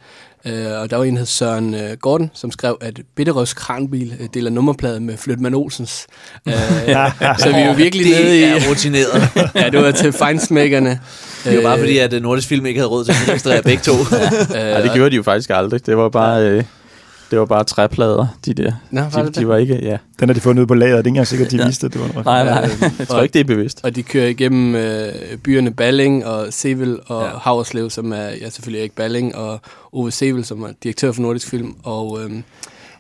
Øh, 0.47 0.81
og 0.81 0.91
der 0.91 0.97
var 0.97 1.05
en, 1.05 1.15
der 1.15 1.19
hed 1.19 1.27
Søren 1.27 1.75
øh, 1.75 1.97
Gordon, 2.01 2.31
som 2.35 2.51
skrev, 2.51 2.79
at 2.81 3.01
Bitterøvs 3.17 3.55
kranbil 3.55 4.15
øh, 4.21 4.29
deler 4.35 4.51
nummerplade 4.51 5.01
med 5.01 5.17
Flytman 5.17 5.55
Olsens. 5.55 6.07
Øh, 6.49 6.55
så 7.39 7.49
vi 7.49 7.61
er 7.61 7.67
jo 7.67 7.73
virkelig 7.73 8.07
nede 8.07 8.39
i... 8.39 8.43
Det 8.43 8.49
er 8.49 8.69
rutineret. 8.71 9.29
ja, 9.63 9.71
det 9.71 9.81
var 9.81 9.91
til 9.91 10.13
fejnsmækkerne. 10.13 11.01
Det 11.45 11.57
var 11.57 11.63
bare 11.63 11.79
fordi, 11.79 11.99
at 11.99 12.13
øh, 12.13 12.23
Nordisk 12.23 12.49
Film 12.49 12.67
ikke 12.67 12.81
havde 12.81 12.91
råd 12.91 13.05
til 13.05 13.13
at 13.13 13.29
registrere 13.29 13.63
begge 13.63 13.83
to. 13.83 13.93
Nej, 14.53 14.81
det 14.81 14.91
gjorde 14.95 15.11
de 15.11 15.17
jo 15.17 15.23
faktisk 15.23 15.51
aldrig. 15.51 15.87
Det 15.87 15.97
var 15.97 16.09
bare, 16.09 16.43
øh, 16.43 16.65
det 17.31 17.39
var 17.39 17.45
bare 17.45 17.65
træplader, 17.65 18.27
de 18.47 18.55
der. 18.55 18.73
Nå, 18.91 19.01
var 19.01 19.21
De, 19.23 19.27
det 19.27 19.37
de 19.37 19.49
var 19.49 19.57
ikke, 19.57 19.79
ja. 19.83 19.97
Den 20.21 20.29
har 20.29 20.35
de 20.35 20.41
fundet 20.41 20.61
ude 20.61 20.67
på 20.67 20.75
lageret, 20.75 20.91
det 20.93 20.97
er 20.97 20.99
ikke 20.99 21.09
engang 21.09 21.27
sikkert, 21.27 21.51
de 21.51 21.57
Ja. 21.57 21.65
vidste, 21.65 21.87
at 21.87 21.93
det 21.93 22.01
var 22.01 22.07
noget. 22.09 22.25
Nej, 22.27 22.45
nej. 22.45 22.71
Jeg 22.99 23.09
tror 23.09 23.23
ikke, 23.23 23.33
det 23.33 23.41
er 23.41 23.45
bevidst. 23.45 23.81
Og 23.83 23.97
de 23.97 24.03
kører 24.03 24.27
igennem 24.29 24.75
øh, 24.75 25.09
byerne 25.45 25.71
Balling 25.71 26.27
og 26.27 26.47
Sevel 26.51 26.99
og 27.07 27.23
Ja. 27.23 27.29
Haverslev, 27.43 27.91
som 27.91 28.13
er 28.13 28.17
ja, 28.41 28.51
selvfølgelig 28.51 28.83
ikke 28.83 28.95
Balling, 28.95 29.37
og 29.37 29.61
Ove 29.93 30.11
Sevel, 30.11 30.45
som 30.45 30.63
er 30.63 30.69
direktør 30.83 31.13
for 31.13 31.23
Nordisk 31.23 31.49
Film, 31.49 31.75
og, 31.85 32.19
øh, 32.25 32.31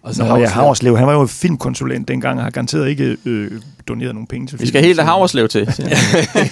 og 0.02 0.14
så 0.14 0.24
Nå, 0.24 0.36
ja, 0.36 0.48
Havreslev, 0.48 0.96
han 0.98 1.06
var 1.06 1.12
jo 1.12 1.26
filmkonsulent 1.26 2.08
dengang, 2.08 2.38
og 2.38 2.44
har 2.44 2.50
garanteret 2.50 2.88
ikke 2.88 3.16
øh, 3.24 3.50
doneret 3.88 4.14
nogen 4.14 4.26
penge 4.26 4.46
til 4.46 4.60
Vi 4.60 4.66
skal 4.66 4.84
helt 4.84 4.98
af 5.00 5.04
Havreslev 5.06 5.48
til. 5.48 5.60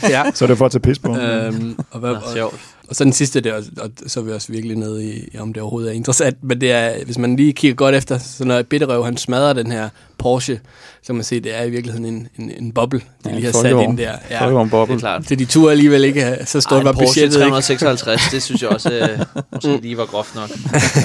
ja. 0.09 0.23
Så 0.35 0.45
er 0.45 0.47
det 0.47 0.59
for 0.59 0.65
at 0.67 0.71
tage 0.73 0.81
pis 0.81 0.99
på. 0.99 1.17
øhm, 1.17 1.79
og, 1.91 2.01
hvad, 2.01 2.11
Nå, 2.11 2.17
og, 2.17 2.23
sjovt 2.37 2.55
og 2.93 2.97
så 2.97 3.05
den 3.05 3.13
sidste 3.13 3.41
der, 3.41 3.55
og, 3.55 3.63
og 3.79 3.91
så 4.07 4.21
er 4.21 4.25
vi 4.25 4.33
også 4.33 4.53
virkelig 4.53 4.77
nede 4.77 5.05
i, 5.05 5.37
om 5.39 5.53
det 5.53 5.63
overhovedet 5.63 5.91
er 5.91 5.95
interessant, 5.95 6.45
men 6.45 6.61
det 6.61 6.73
er, 6.73 7.05
hvis 7.05 7.19
man 7.19 7.37
lige 7.37 7.53
kigger 7.53 7.75
godt 7.75 7.95
efter, 7.95 8.19
så 8.19 8.45
når 8.45 8.63
Bitterøv, 8.63 9.05
han 9.05 9.17
smadrer 9.17 9.53
den 9.53 9.73
her 9.73 9.89
Porsche, 10.23 10.61
så 11.03 11.07
kan 11.07 11.15
man 11.15 11.25
se, 11.25 11.37
at 11.37 11.45
det 11.45 11.59
er 11.59 11.63
i 11.63 11.71
virkeligheden 11.71 12.07
en, 12.07 12.29
en, 12.39 12.53
en 12.59 12.73
boble, 12.73 13.01
de 13.25 13.29
Ja, 13.31 13.35
lige 13.35 13.45
har 13.45 13.53
sat 13.53 13.71
ind 13.71 13.99
der. 13.99 14.13
Ja. 14.31 14.49
Det 14.49 14.91
er 14.91 14.97
klart. 14.99 15.29
Så 15.29 15.35
de 15.35 15.45
turde 15.45 15.71
alligevel 15.71 16.05
ikke 16.05 16.23
have, 16.23 16.39
så 16.47 16.61
stort 16.61 16.79
Ej, 16.79 16.83
var 16.85 16.93
Porsche 16.93 17.07
budgettet 17.07 17.37
ikke. 17.37 17.43
356, 17.51 18.21
det 18.33 18.43
synes 18.43 18.63
jeg 18.63 18.71
også 18.71 18.93
øh, 18.93 19.19
måske 19.53 19.77
lige 19.83 19.97
var 19.97 20.07
groft 20.07 20.35
nok. 20.35 20.51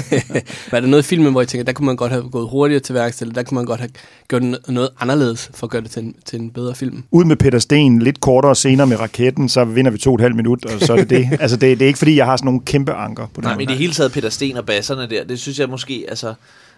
Var 0.71 0.79
der 0.79 0.87
noget 0.87 1.03
i 1.03 1.07
filmen, 1.07 1.31
hvor 1.31 1.41
jeg 1.41 1.47
tænker, 1.47 1.65
der 1.65 1.73
kunne 1.73 1.85
man 1.85 1.95
godt 1.95 2.11
have 2.11 2.29
gået 2.29 2.49
hurtigere 2.49 2.79
til 2.79 2.95
værks, 2.95 3.21
eller 3.21 3.33
der 3.33 3.43
kunne 3.43 3.55
man 3.55 3.65
godt 3.65 3.79
have 3.79 3.89
gjort 4.27 4.41
no- 4.41 4.71
noget 4.71 4.89
anderledes 4.99 5.49
for 5.53 5.67
at 5.67 5.71
gøre 5.71 5.81
det 5.81 5.91
til 5.91 6.03
en, 6.03 6.15
til 6.25 6.39
en 6.39 6.49
bedre 6.49 6.75
film? 6.75 7.03
Ud 7.11 7.25
med 7.25 7.35
Peter 7.35 7.59
Sten, 7.59 8.01
lidt 8.01 8.21
kortere 8.21 8.55
senere 8.55 8.87
med 8.87 8.99
raketten, 8.99 9.49
så 9.49 9.63
vinder 9.65 9.91
vi 9.91 9.97
to 9.97 10.09
og 10.09 10.15
et 10.15 10.21
halvt 10.21 10.35
minut, 10.35 10.65
og 10.65 10.81
så 10.81 10.93
er 10.93 10.97
det 10.97 11.09
det. 11.09 11.29
altså, 11.41 11.57
det, 11.57 11.79
det 11.79 11.85
er 11.85 11.87
ikke 11.87 11.99
fordi, 11.99 12.15
jeg 12.15 12.25
har 12.25 12.37
sådan 12.37 12.45
nogle 12.45 12.61
kæmpe 12.65 12.93
anker 12.93 13.27
på 13.33 13.41
Nej, 13.41 13.51
det. 13.51 13.57
men 13.57 13.63
i 13.63 13.71
det 13.71 13.77
hele 13.77 13.93
taget 13.93 14.11
Peter 14.11 14.29
Sten 14.29 14.57
og 14.57 14.65
basserne 14.65 15.09
der, 15.09 15.23
det 15.23 15.39
synes 15.39 15.59
jeg 15.59 15.69
måske, 15.69 16.05
altså, 16.09 16.33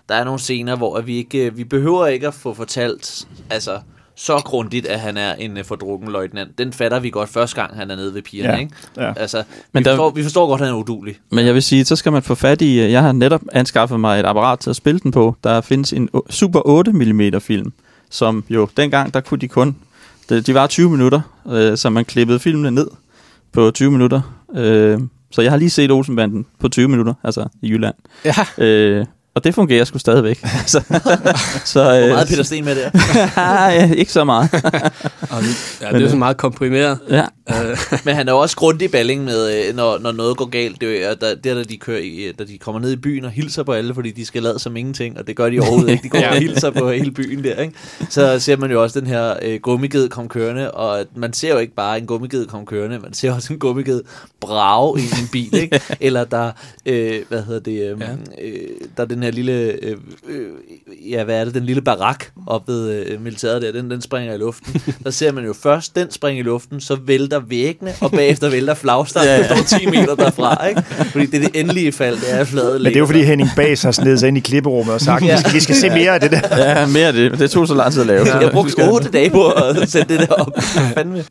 der 0.10 0.16
er 0.16 0.24
nogle 0.24 0.39
scener, 0.39 0.76
hvor 0.76 0.97
at 0.97 1.07
vi 1.07 1.16
ikke, 1.18 1.45
øh, 1.45 1.57
vi 1.57 1.64
behøver 1.64 2.07
ikke 2.07 2.28
at 2.28 2.34
få 2.34 2.53
fortalt, 2.53 3.28
altså, 3.49 3.80
så 4.16 4.38
grundigt, 4.45 4.86
at 4.86 4.99
han 4.99 5.18
er 5.18 5.34
en 5.34 5.57
uh, 5.57 5.64
fordrukken 5.66 6.12
løjtnant. 6.12 6.57
Den 6.57 6.74
fatter 6.74 6.99
vi 6.99 7.10
godt 7.10 7.30
første 7.30 7.62
gang, 7.62 7.76
han 7.76 7.91
er 7.91 7.95
nede 7.95 8.14
ved 8.14 8.22
pigerne, 8.22 8.53
Ja, 8.53 8.60
ikke? 8.60 8.72
ja. 8.97 9.14
Altså, 9.18 9.43
Men 9.74 9.80
vi, 9.80 9.84
der- 9.84 9.91
forstår, 9.95 10.10
vi 10.10 10.24
forstår 10.24 10.47
godt, 10.47 10.62
at 10.62 10.68
han 10.68 10.76
er 10.76 10.80
udulig. 10.80 11.16
Men 11.32 11.45
jeg 11.45 11.53
vil 11.53 11.64
sige, 11.64 11.86
så 11.86 11.95
skal 11.95 12.12
man 12.12 12.24
få 12.24 12.36
fat 12.36 12.62
i... 12.62 12.80
øh, 12.80 12.91
Jeg 12.91 13.01
har 13.01 13.12
netop 13.12 13.41
anskaffet 13.51 13.99
mig 13.99 14.20
et 14.20 14.26
apparat 14.26 14.60
til 14.60 14.70
at 14.70 14.76
spille 14.76 14.99
den 14.99 15.12
på. 15.12 15.36
Der 15.43 15.62
findes 15.62 15.93
en 15.93 16.10
Super 16.30 16.62
8 16.66 16.91
mm 16.93 17.41
film, 17.41 17.74
som 18.10 18.43
jo 18.49 18.68
dengang, 18.78 19.14
der 19.14 19.22
kunne 19.22 19.38
de 19.39 19.47
kun... 19.47 19.76
De, 20.30 20.41
de 20.41 20.53
var 20.53 20.68
20 20.68 20.89
minutter, 20.89 21.22
øh, 21.49 21.78
så 21.78 21.89
man 21.89 22.05
klippede 22.05 22.39
filmene 22.39 22.72
ned 22.72 22.88
på 23.51 23.72
20 23.72 23.91
minutter. 23.91 24.22
Øh, 24.55 24.99
så 25.32 25.41
jeg 25.41 25.51
har 25.51 25.57
lige 25.57 25.70
set 25.70 25.91
Olsenbanden 25.91 26.45
på 26.60 26.68
20 26.70 26.88
minutter, 26.88 27.14
altså 27.24 27.47
i 27.62 27.70
Jylland. 27.70 27.95
Ja. 28.26 28.34
Øh, 28.66 29.05
og 29.40 29.44
det 29.44 29.56
fungerer 29.56 29.86
sgu 29.86 30.00
stadigvæk. 30.00 30.40
så, 30.66 30.84
så, 31.66 31.84
Hvor 31.84 31.92
øh, 31.92 32.10
meget 32.10 32.28
Peter 32.28 32.44
Sten 32.44 32.66
med 32.66 32.76
der. 32.76 32.90
ja, 33.72 33.94
ikke 33.94 34.12
så 34.12 34.24
meget. 34.24 34.50
Og 34.54 35.42
det, 35.42 35.82
ja, 35.82 35.88
det 35.88 35.96
er 35.96 36.00
jo 36.00 36.06
sådan 36.08 36.20
meget 36.20 36.38
komprimeret. 36.38 37.00
Ja. 37.10 37.26
Øh, 37.50 37.78
Men 38.06 38.16
han 38.16 38.28
er 38.28 38.32
jo 38.32 38.39
også 38.39 38.56
grundig 38.56 38.86
i 38.86 38.91
balling 38.91 39.24
med, 39.24 39.68
øh, 39.70 39.76
når, 39.76 39.97
når 39.97 40.12
noget 40.12 40.38
går 40.38 40.45
galt. 40.45 40.82
Det 40.82 41.06
er 41.06 41.14
der, 41.14 41.36
der, 41.36 41.54
da 41.54 41.64
de, 41.64 41.78
kører 41.78 42.00
i, 42.00 42.32
da 42.39 42.43
de 42.43 42.58
kommer 42.58 42.82
ned 42.82 42.91
i 42.91 42.95
byen 42.95 43.26
og 43.26 43.32
hilser 43.32 43.64
på 43.64 43.72
alle, 43.74 43.93
fordi 43.93 44.12
de 44.12 44.26
skal 44.26 44.43
lade 44.43 44.60
som 44.60 44.78
ingenting, 44.78 45.20
og 45.20 45.28
det 45.28 45.36
gør 45.36 45.50
de 45.50 45.60
overhovedet 45.60 45.89
ikke. 45.89 46.04
De 46.04 46.10
går 46.10 46.20
og 46.32 46.36
hilser 46.36 46.70
på 46.72 46.89
hele 46.91 47.12
byen 47.12 47.43
der, 47.43 47.56
ikke? 47.62 47.74
Så 48.10 48.39
ser 48.39 48.58
man 48.58 48.72
jo 48.72 48.84
også 48.84 49.00
den 49.00 49.08
her 49.08 49.36
øh, 49.41 49.60
gummiged 49.62 50.10
komme 50.10 50.30
kørende, 50.30 50.72
og 50.72 51.06
man 51.16 51.34
ser 51.34 51.50
jo 51.54 51.58
ikke 51.58 51.76
bare 51.76 51.97
en 51.97 52.06
gummiged 52.06 52.45
komme 52.45 52.66
kørende, 52.66 53.00
man 53.00 53.14
ser 53.14 53.32
også 53.34 53.54
en 53.54 53.60
gummiged 53.60 54.02
brage 54.39 55.00
i 55.00 55.04
en 55.04 55.28
bil, 55.32 55.56
ikke? 55.56 55.82
Eller 56.02 56.24
der, 56.24 56.52
øh, 56.86 57.16
hvad 57.30 57.43
hedder 57.43 57.60
det, 57.60 57.91
øh, 57.91 58.00
Ja. 58.00 58.08
øh, 58.43 58.54
der 58.97 59.04
er 59.04 59.08
den 59.08 59.24
her 59.24 59.32
lille, 59.32 59.54
øh, 59.84 59.97
øh, 60.28 60.47
ja, 61.12 61.24
hvad 61.24 61.39
er 61.41 61.45
det, 61.45 61.54
den 61.54 61.64
lille 61.66 61.82
barak 61.82 62.26
op 62.47 62.68
ved 62.68 63.06
øh, 63.06 63.22
militæret 63.22 63.62
der, 63.62 63.72
den, 63.72 63.91
den 63.91 64.02
springer 64.02 64.34
i 64.34 64.38
luften. 64.38 64.82
Der 65.04 65.10
ser 65.12 65.32
man 65.32 65.45
jo 65.45 65.54
først 65.54 65.95
den 65.95 66.12
springe 66.12 66.39
i 66.39 66.43
luften, 66.43 66.82
så 66.82 66.95
vælter 66.95 67.39
væggene, 67.48 67.94
og 68.02 68.12
bagefter 68.12 68.50
vælter 68.50 68.74
flagstangen, 68.74 69.30
Ja, 69.30 69.38
der 69.48 69.64
står 69.64 69.78
10 69.80 69.86
meter 69.86 70.16
derfra, 70.16 70.68
ikke? 70.68 70.82
Fordi 71.12 71.26
det 71.26 71.44
er 71.44 71.48
det 71.48 71.60
endelige 71.60 71.92
fald, 71.92 72.16
det 72.16 72.34
er 72.40 72.44
flade 72.44 72.74
Men 72.74 72.86
det 72.86 72.96
er 72.96 73.00
jo 73.00 73.06
fordi 73.06 73.24
Henning 73.24 73.50
Bas 73.56 73.82
har 73.84 73.92
snedet 73.92 74.20
sig 74.20 74.28
ind 74.28 74.38
i 74.38 74.40
klipperummet 74.40 74.94
og 74.94 75.02
sagt, 75.02 75.26
Ja. 75.26 75.36
vi, 75.36 75.40
skal, 75.42 75.54
vi 75.54 75.60
skal 75.60 75.76
se 75.76 75.90
mere 75.90 76.12
af 76.12 76.20
det 76.22 76.32
der. 76.32 76.58
Ja, 76.58 76.86
mere 76.88 77.08
af 77.08 77.14
det. 77.14 77.40
Det 77.40 77.52
tog 77.52 77.68
så 77.68 77.74
lang 77.74 77.92
tid 77.94 78.02
at 78.02 78.08
lave. 78.08 78.26
Jeg 78.42 78.52
brugte 78.52 78.68
vi 78.68 78.72
skal- 78.72 78.90
8 78.90 79.10
dage 79.10 79.30
på 79.30 79.48
at 79.50 79.90
sætte 79.90 80.18
det 80.18 80.28
der 80.30 80.34
op. 80.36 80.52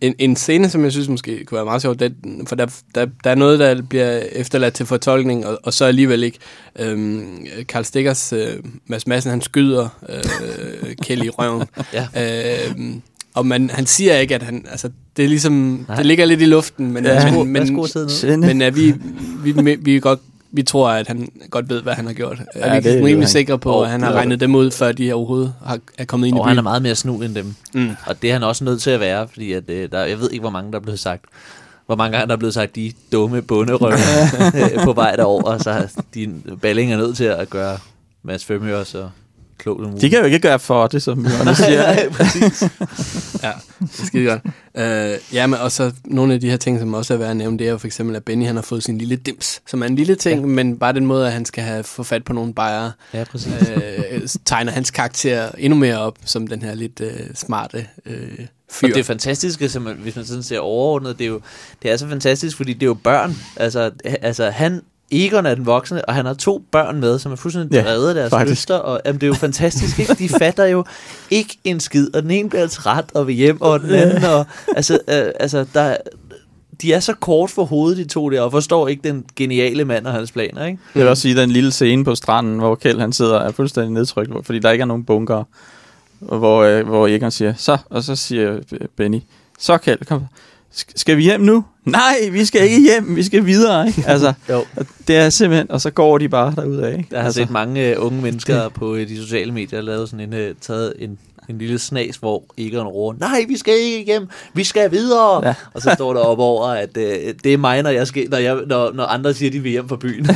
En, 0.00 0.14
en 0.18 0.36
scene, 0.36 0.68
som 0.70 0.84
jeg 0.84 0.92
synes 0.92 1.08
måske 1.08 1.44
kunne 1.44 1.56
være 1.56 1.64
meget 1.64 1.82
sjov, 1.82 1.94
det, 1.94 2.14
for 2.46 2.56
der, 2.56 2.66
der, 2.94 3.06
der 3.24 3.30
er 3.30 3.34
noget, 3.34 3.58
der 3.58 3.82
bliver 3.82 4.18
efterladt 4.32 4.74
til 4.74 4.86
fortolkning, 4.86 5.46
og, 5.46 5.58
og 5.62 5.72
så 5.74 5.84
alligevel 5.84 6.22
ikke. 6.22 6.38
Øhm, 6.78 7.46
Karl 7.68 7.84
Stikkers, 7.84 8.32
øh, 8.32 8.48
Mads 8.86 9.06
Madsen, 9.06 9.30
han 9.30 9.40
skyder 9.42 9.88
øh, 10.08 10.94
Kelly 11.02 11.24
i 11.24 11.30
røven. 11.30 11.62
Ja. 11.94 12.06
Øhm, 12.70 13.02
og 13.38 13.46
man, 13.46 13.70
han 13.70 13.86
siger 13.86 14.14
ikke, 14.16 14.34
at 14.34 14.42
han... 14.42 14.64
Altså, 14.70 14.90
det 15.16 15.24
er 15.24 15.28
ligesom... 15.28 15.84
Nej. 15.88 15.96
Det 15.96 16.06
ligger 16.06 16.24
lidt 16.24 16.40
i 16.42 16.44
luften, 16.44 16.92
men, 16.92 17.04
Ja. 17.04 17.14
ja, 17.14 17.22
Værsgo, 17.24 17.44
men, 17.44 17.74
men. 17.94 18.08
Sende. 18.08 18.46
men 18.46 18.62
er 18.62 18.70
vi, 18.70 18.94
vi, 19.44 19.52
vi, 19.52 19.74
vi, 19.74 19.96
er 19.96 20.00
godt, 20.00 20.20
vi 20.52 20.62
tror, 20.62 20.88
at 20.90 21.08
han 21.08 21.28
godt 21.50 21.68
ved, 21.68 21.82
hvad 21.82 21.94
han 21.94 22.06
har 22.06 22.12
gjort. 22.12 22.38
Ja, 22.56 22.66
Ja, 22.68 22.74
vi 22.74 22.80
det 22.80 22.86
er 22.92 22.92
er 22.94 22.96
rimelig 22.98 23.18
han. 23.18 23.28
sikre 23.28 23.58
på, 23.58 23.70
Og- 23.72 23.84
at 23.84 23.90
han 23.90 24.02
har 24.02 24.10
er 24.10 24.14
regnet 24.14 24.40
dem 24.40 24.54
ud, 24.54 24.70
før 24.70 24.92
de 24.92 25.12
overhovedet 25.12 25.54
har, 25.64 25.78
er 25.98 26.04
kommet 26.04 26.26
ind 26.28 26.36
i 26.36 26.40
Og 26.40 26.44
byen. 26.44 26.48
han 26.48 26.58
er 26.58 26.62
meget 26.62 26.82
mere 26.82 26.94
snu 26.94 27.22
end 27.22 27.34
dem. 27.34 27.54
Mm. 27.74 27.90
Og 28.06 28.22
det 28.22 28.28
er 28.28 28.32
han 28.32 28.42
også 28.42 28.64
nødt 28.64 28.82
til 28.82 28.90
at 28.90 29.00
være, 29.00 29.28
fordi 29.28 29.52
at, 29.52 29.70
øh, 29.70 29.90
der, 29.92 30.04
jeg 30.04 30.20
ved 30.20 30.30
ikke, 30.30 30.40
hvor 30.40 30.50
mange 30.50 30.72
der 30.72 30.78
er 30.78 30.82
blevet 30.82 31.00
sagt. 31.00 31.24
Hvor 31.86 31.96
mange 31.96 32.16
gange 32.16 32.26
der 32.28 32.32
er 32.32 32.38
blevet 32.38 32.54
sagt, 32.54 32.76
de 32.76 32.92
dumme 33.12 33.42
bunderøve 33.42 33.92
øh, 34.78 34.84
på 34.84 34.92
vej 34.92 35.16
derover, 35.16 35.42
og 35.42 35.60
så 35.60 35.86
de 36.14 36.28
balling 36.62 36.92
er 36.92 36.96
nødt 36.96 37.16
til 37.16 37.24
at 37.24 37.50
gøre 37.50 37.78
Mads 38.22 38.44
Femøre 38.44 38.84
så 38.84 39.08
klog 39.58 39.76
som 39.78 39.84
muligt. 39.86 40.02
De 40.02 40.10
kan 40.10 40.18
jo 40.18 40.24
ikke 40.24 40.38
gøre 40.38 40.58
for 40.58 40.86
det, 40.86 41.02
som 41.02 41.26
Jørgen 41.26 41.54
siger. 41.54 41.82
Nej, 41.82 42.08
præcis. 42.08 42.62
Ja, 43.42 43.52
det 43.80 44.00
er 44.00 44.06
skide 44.06 44.24
godt. 44.24 44.40
Uh, 44.74 45.34
ja, 45.34 45.46
men 45.46 45.58
og 45.60 45.72
så 45.72 45.92
nogle 46.04 46.34
af 46.34 46.40
de 46.40 46.50
her 46.50 46.56
ting, 46.56 46.78
som 46.78 46.94
også 46.94 47.14
er 47.14 47.18
værd 47.18 47.30
at 47.30 47.36
nævne, 47.36 47.58
det 47.58 47.66
er 47.66 47.70
jo 47.70 47.78
for 47.78 47.86
eksempel, 47.86 48.16
at 48.16 48.24
Benny 48.24 48.46
han 48.46 48.54
har 48.54 48.62
fået 48.62 48.82
sin 48.84 48.98
lille 48.98 49.16
dims, 49.16 49.62
som 49.66 49.82
er 49.82 49.86
en 49.86 49.96
lille 49.96 50.14
ting, 50.14 50.40
ja. 50.40 50.46
men 50.46 50.78
bare 50.78 50.92
den 50.92 51.06
måde, 51.06 51.26
at 51.26 51.32
han 51.32 51.44
skal 51.44 51.64
have 51.64 51.84
få 51.84 52.02
fat 52.02 52.24
på 52.24 52.32
nogle 52.32 52.54
bajere, 52.54 52.92
Ja, 53.14 53.24
præcis. 53.24 53.52
uh, 53.52 54.40
tegner 54.44 54.72
hans 54.72 54.90
karakter 54.90 55.48
endnu 55.58 55.78
mere 55.78 55.98
op, 55.98 56.18
som 56.24 56.46
den 56.46 56.62
her 56.62 56.74
lidt 56.74 57.00
uh, 57.00 57.08
smarte 57.34 57.86
uh, 58.06 58.12
fyr. 58.70 58.88
Og 58.88 58.94
det 58.94 59.06
fantastiske, 59.06 59.68
som 59.68 59.82
man, 59.82 59.96
hvis 59.96 60.16
man 60.16 60.24
sådan 60.24 60.42
ser 60.42 60.58
overordnet, 60.58 61.18
det 61.18 61.24
er 61.24 61.28
jo 61.28 61.40
det 61.82 61.90
er 61.90 61.96
så 61.96 62.08
fantastisk, 62.08 62.56
fordi 62.56 62.72
det 62.72 62.82
er 62.82 62.86
jo 62.86 62.94
børn. 62.94 63.36
Altså, 63.56 63.90
altså 64.04 64.50
han, 64.50 64.82
Egon 65.10 65.46
er 65.46 65.54
den 65.54 65.66
voksne, 65.66 66.04
og 66.04 66.14
han 66.14 66.26
har 66.26 66.34
to 66.34 66.62
børn 66.72 67.00
med, 67.00 67.18
som 67.18 67.32
er 67.32 67.36
fuldstændig 67.36 67.72
Ja, 67.76 67.82
drevet 67.82 68.08
af 68.08 68.14
deres 68.14 68.30
faktisk. 68.30 68.50
lyster. 68.52 68.74
Og, 68.74 69.00
jamen, 69.06 69.20
det 69.20 69.26
er 69.26 69.28
jo 69.28 69.34
fantastisk, 69.34 69.98
ikke? 69.98 70.14
De 70.14 70.28
fatter 70.28 70.64
jo 70.66 70.84
ikke 71.30 71.56
en 71.64 71.80
skid, 71.80 72.14
og 72.14 72.22
den 72.22 72.30
ene 72.30 72.48
bliver 72.48 72.66
træt 72.66 73.04
og 73.14 73.26
vil 73.26 73.34
hjem, 73.34 73.60
og 73.60 73.80
den 73.80 73.90
anden, 73.90 74.24
og 74.24 74.46
altså, 74.76 74.94
øh, 75.08 75.24
altså 75.40 75.66
der, 75.74 75.96
de 76.82 76.92
er 76.92 77.00
så 77.00 77.14
kort 77.14 77.50
for 77.50 77.64
hovedet, 77.64 77.98
de 77.98 78.04
to 78.04 78.30
der, 78.30 78.40
og 78.40 78.50
forstår 78.52 78.88
ikke 78.88 79.08
den 79.08 79.24
geniale 79.36 79.84
mand 79.84 80.06
og 80.06 80.12
hans 80.12 80.32
planer, 80.32 80.66
ikke? 80.66 80.78
Jeg 80.94 81.00
vil 81.02 81.08
også 81.10 81.20
sige, 81.20 81.36
den 81.36 81.50
lille 81.50 81.70
scene 81.72 82.04
på 82.04 82.14
stranden, 82.14 82.58
hvor 82.58 82.74
Kjeld 82.74 83.00
han 83.00 83.12
sidder 83.12 83.38
er 83.38 83.52
fuldstændig 83.52 83.92
nedtrykt, 83.92 84.30
fordi 84.46 84.58
der 84.58 84.70
ikke 84.70 84.82
er 84.82 84.86
nogen 84.86 85.04
bunker. 85.04 85.44
Og 86.28 86.38
hvor, 86.38 86.62
øh, 86.62 86.86
hvor 86.86 87.06
Egon 87.06 87.30
siger, 87.30 87.54
så, 87.56 87.78
og 87.90 88.02
så 88.02 88.16
siger 88.16 88.58
Benny, 88.96 89.20
så 89.58 89.78
Kjeld, 89.78 90.04
kom, 90.06 90.24
skal 90.72 91.16
vi 91.16 91.22
hjem 91.22 91.40
nu? 91.40 91.64
Nej, 91.84 92.14
vi 92.32 92.44
skal 92.44 92.62
ikke 92.62 92.82
hjem, 92.82 93.16
vi 93.16 93.22
skal 93.22 93.46
videre, 93.46 93.86
ikke? 93.86 94.04
Altså, 94.12 94.32
Jo. 94.48 94.64
det 95.08 95.16
er 95.16 95.30
simpelthen, 95.30 95.70
og 95.70 95.80
så 95.80 95.90
går 95.90 96.18
de 96.18 96.28
bare 96.28 96.54
derudad, 96.56 96.92
ikke? 96.92 97.08
Jeg 97.10 97.18
har 97.20 97.24
altså, 97.26 97.40
set 97.40 97.50
mange 97.50 97.98
uh, 97.98 98.06
unge 98.06 98.22
mennesker 98.22 98.68
på 98.68 98.92
uh, 98.92 98.98
de 98.98 99.16
sociale 99.16 99.52
medier 99.52 99.80
lave 99.80 100.06
sådan 100.06 100.32
en, 100.32 100.48
uh, 100.48 100.56
taget 100.60 100.94
en, 100.98 101.18
en 101.48 101.58
lille 101.58 101.78
snas, 101.78 102.16
hvor 102.16 102.44
Egon 102.58 102.86
råber, 102.86 103.18
nej, 103.18 103.44
vi 103.48 103.56
skal 103.56 103.74
ikke 103.74 104.12
hjem, 104.12 104.28
vi 104.54 104.64
skal 104.64 104.90
videre. 104.90 105.46
Ja. 105.46 105.54
Og 105.74 105.82
så 105.82 105.90
står 105.94 106.12
der 106.12 106.20
op 106.20 106.38
over, 106.38 106.66
at 106.66 106.96
uh, 106.96 107.02
det 107.44 107.46
er 107.46 107.56
mig, 107.56 107.82
når, 107.82 107.90
jeg 107.90 108.06
skal, 108.06 108.28
når, 108.30 108.38
jeg, 108.38 108.58
når, 108.66 108.92
når 108.92 109.04
andre 109.04 109.34
siger, 109.34 109.50
de 109.50 109.60
vil 109.60 109.70
hjem 109.70 109.88
fra 109.88 109.96
byen. 109.96 110.26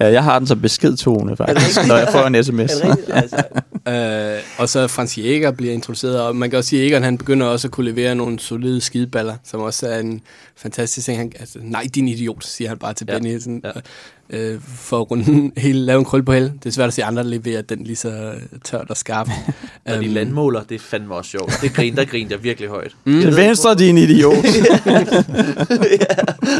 Ja, 0.00 0.12
jeg 0.12 0.24
har 0.24 0.38
den 0.38 0.48
som 0.48 0.60
beskedtone, 0.60 1.36
faktisk, 1.36 1.86
når 1.88 1.96
jeg 1.96 2.08
får 2.12 2.26
en 2.26 2.44
sms. 2.44 2.80
Er? 2.80 2.96
Altså, 3.08 3.42
Øh, 3.88 4.38
og 4.58 4.68
så 4.68 4.86
Frans 4.86 5.18
Jäger 5.18 5.50
bliver 5.50 5.72
introduceret, 5.72 6.20
og 6.20 6.36
man 6.36 6.50
kan 6.50 6.58
også 6.58 6.70
sige, 6.70 6.82
at 6.82 6.88
Egon 6.92 7.02
han 7.02 7.18
begynder 7.18 7.46
også 7.46 7.68
at 7.68 7.72
kunne 7.72 7.90
levere 7.90 8.14
nogle 8.14 8.38
solide 8.38 8.80
skideballer, 8.80 9.34
som 9.44 9.60
også 9.60 9.88
er 9.88 9.98
en 9.98 10.20
fantastisk 10.56 11.04
ting. 11.04 11.18
Han, 11.18 11.32
altså, 11.40 11.58
nej, 11.62 11.86
din 11.94 12.08
idiot, 12.08 12.44
siger 12.44 12.68
han 12.68 12.78
bare 12.78 12.94
til 12.94 13.06
ja. 13.08 13.18
Benny, 13.18 13.38
sådan, 13.38 13.60
ja. 13.64 13.70
Ja. 14.32 14.36
øh, 14.38 14.60
for 14.76 15.00
at 15.00 15.10
runde 15.10 15.50
hele, 15.60 15.80
lave 15.80 15.98
en 15.98 16.04
krøl 16.04 16.22
på 16.22 16.32
held. 16.32 16.50
Det 16.50 16.66
er 16.66 16.70
svært 16.70 16.88
at 16.88 16.94
se 16.94 17.04
andre 17.04 17.24
levere 17.24 17.62
den 17.62 17.82
lige 17.84 17.96
så 17.96 18.32
tørt 18.64 18.86
og 18.90 18.96
skarp. 18.96 19.28
og 19.86 19.92
de 19.92 20.04
Øhm, 20.06 20.14
landmåler, 20.14 20.62
det 20.68 20.74
er 20.74 20.78
fandme 20.78 21.14
også 21.14 21.30
sjovt. 21.30 21.52
Det 21.62 21.72
grin, 21.72 21.96
der 21.96 22.04
grinte 22.04 22.34
jeg 22.34 22.42
virkelig 22.42 22.68
højt. 22.68 22.92
Mm. 23.04 23.20
Til 23.20 23.36
venstre, 23.36 23.74
din 23.74 23.98
idiot. 23.98 24.34
ja. 26.00 26.06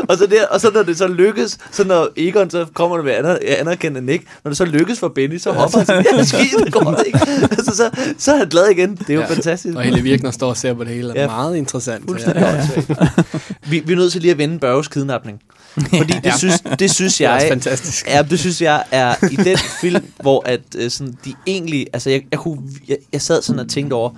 og, 0.08 0.18
så 0.18 0.26
der, 0.30 0.46
og 0.50 0.60
så 0.60 0.70
når 0.74 0.82
det 0.82 0.98
så 0.98 1.06
lykkes, 1.08 1.58
så 1.72 1.84
når 1.84 2.08
Egon 2.16 2.50
så 2.50 2.66
kommer 2.74 3.02
med 3.02 3.12
aner, 3.12 3.38
anerkendende 3.58 4.06
nik, 4.12 4.22
når 4.44 4.48
det 4.48 4.58
så 4.58 4.64
lykkes 4.64 4.98
for 4.98 5.08
Benny, 5.08 5.38
så 5.38 5.52
hopper 5.52 5.78
han 5.78 5.86
sådan, 5.86 6.04
ja, 6.16 6.24
skidt, 6.24 6.64
det 6.64 6.72
går 6.72 6.80
det 6.90 7.06
ikke. 7.06 7.18
altså, 7.50 7.76
så, 7.76 7.90
så 8.18 8.32
er 8.32 8.36
han 8.36 8.48
glad 8.48 8.68
igen. 8.68 8.96
Det 8.96 9.10
er 9.10 9.14
jo 9.14 9.20
Ja. 9.20 9.26
ja. 9.26 9.34
fantastisk. 9.34 9.76
Og 9.76 9.82
hele 9.82 10.02
Virkner 10.02 10.30
står 10.30 10.48
og 10.48 10.56
ser 10.56 10.74
på 10.74 10.84
det 10.84 10.94
hele. 10.94 11.12
Ja. 11.14 11.20
Ja. 11.20 11.26
Meget 11.26 11.56
interessant. 11.56 12.04
Fuldstændig 12.08 12.44
åndssvagt. 12.46 13.42
vi, 13.70 13.82
vi 13.86 13.92
er 13.92 13.96
nødt 13.96 14.12
til 14.12 14.20
lige 14.20 14.30
at 14.32 14.38
vende 14.38 14.58
Børges 14.58 14.88
kidnapning. 14.88 15.40
Fordi 15.74 16.12
det, 16.12 16.20
Ja. 16.24 16.36
synes, 16.38 16.62
det 16.78 16.90
synes 16.90 17.20
jeg... 17.20 17.40
fantastisk. 17.62 18.07
Ja, 18.09 18.22
det 18.22 18.38
synes 18.38 18.62
jeg 18.62 18.84
er 18.90 19.14
i 19.32 19.36
den 19.36 19.59
film, 19.80 20.04
hvor 20.20 20.42
at 20.48 20.61
øh, 20.76 20.90
sådan, 20.90 21.18
de 21.24 21.34
egentlig, 21.46 21.86
altså 21.92 22.11
jeg, 22.11 22.22
jeg, 22.30 22.38
kunne, 22.38 22.62
jeg, 22.88 22.96
jeg 23.12 23.22
sad 23.22 23.42
sådan 23.42 23.61
og 23.61 23.68
tænkte 23.68 23.94
over, 23.94 24.11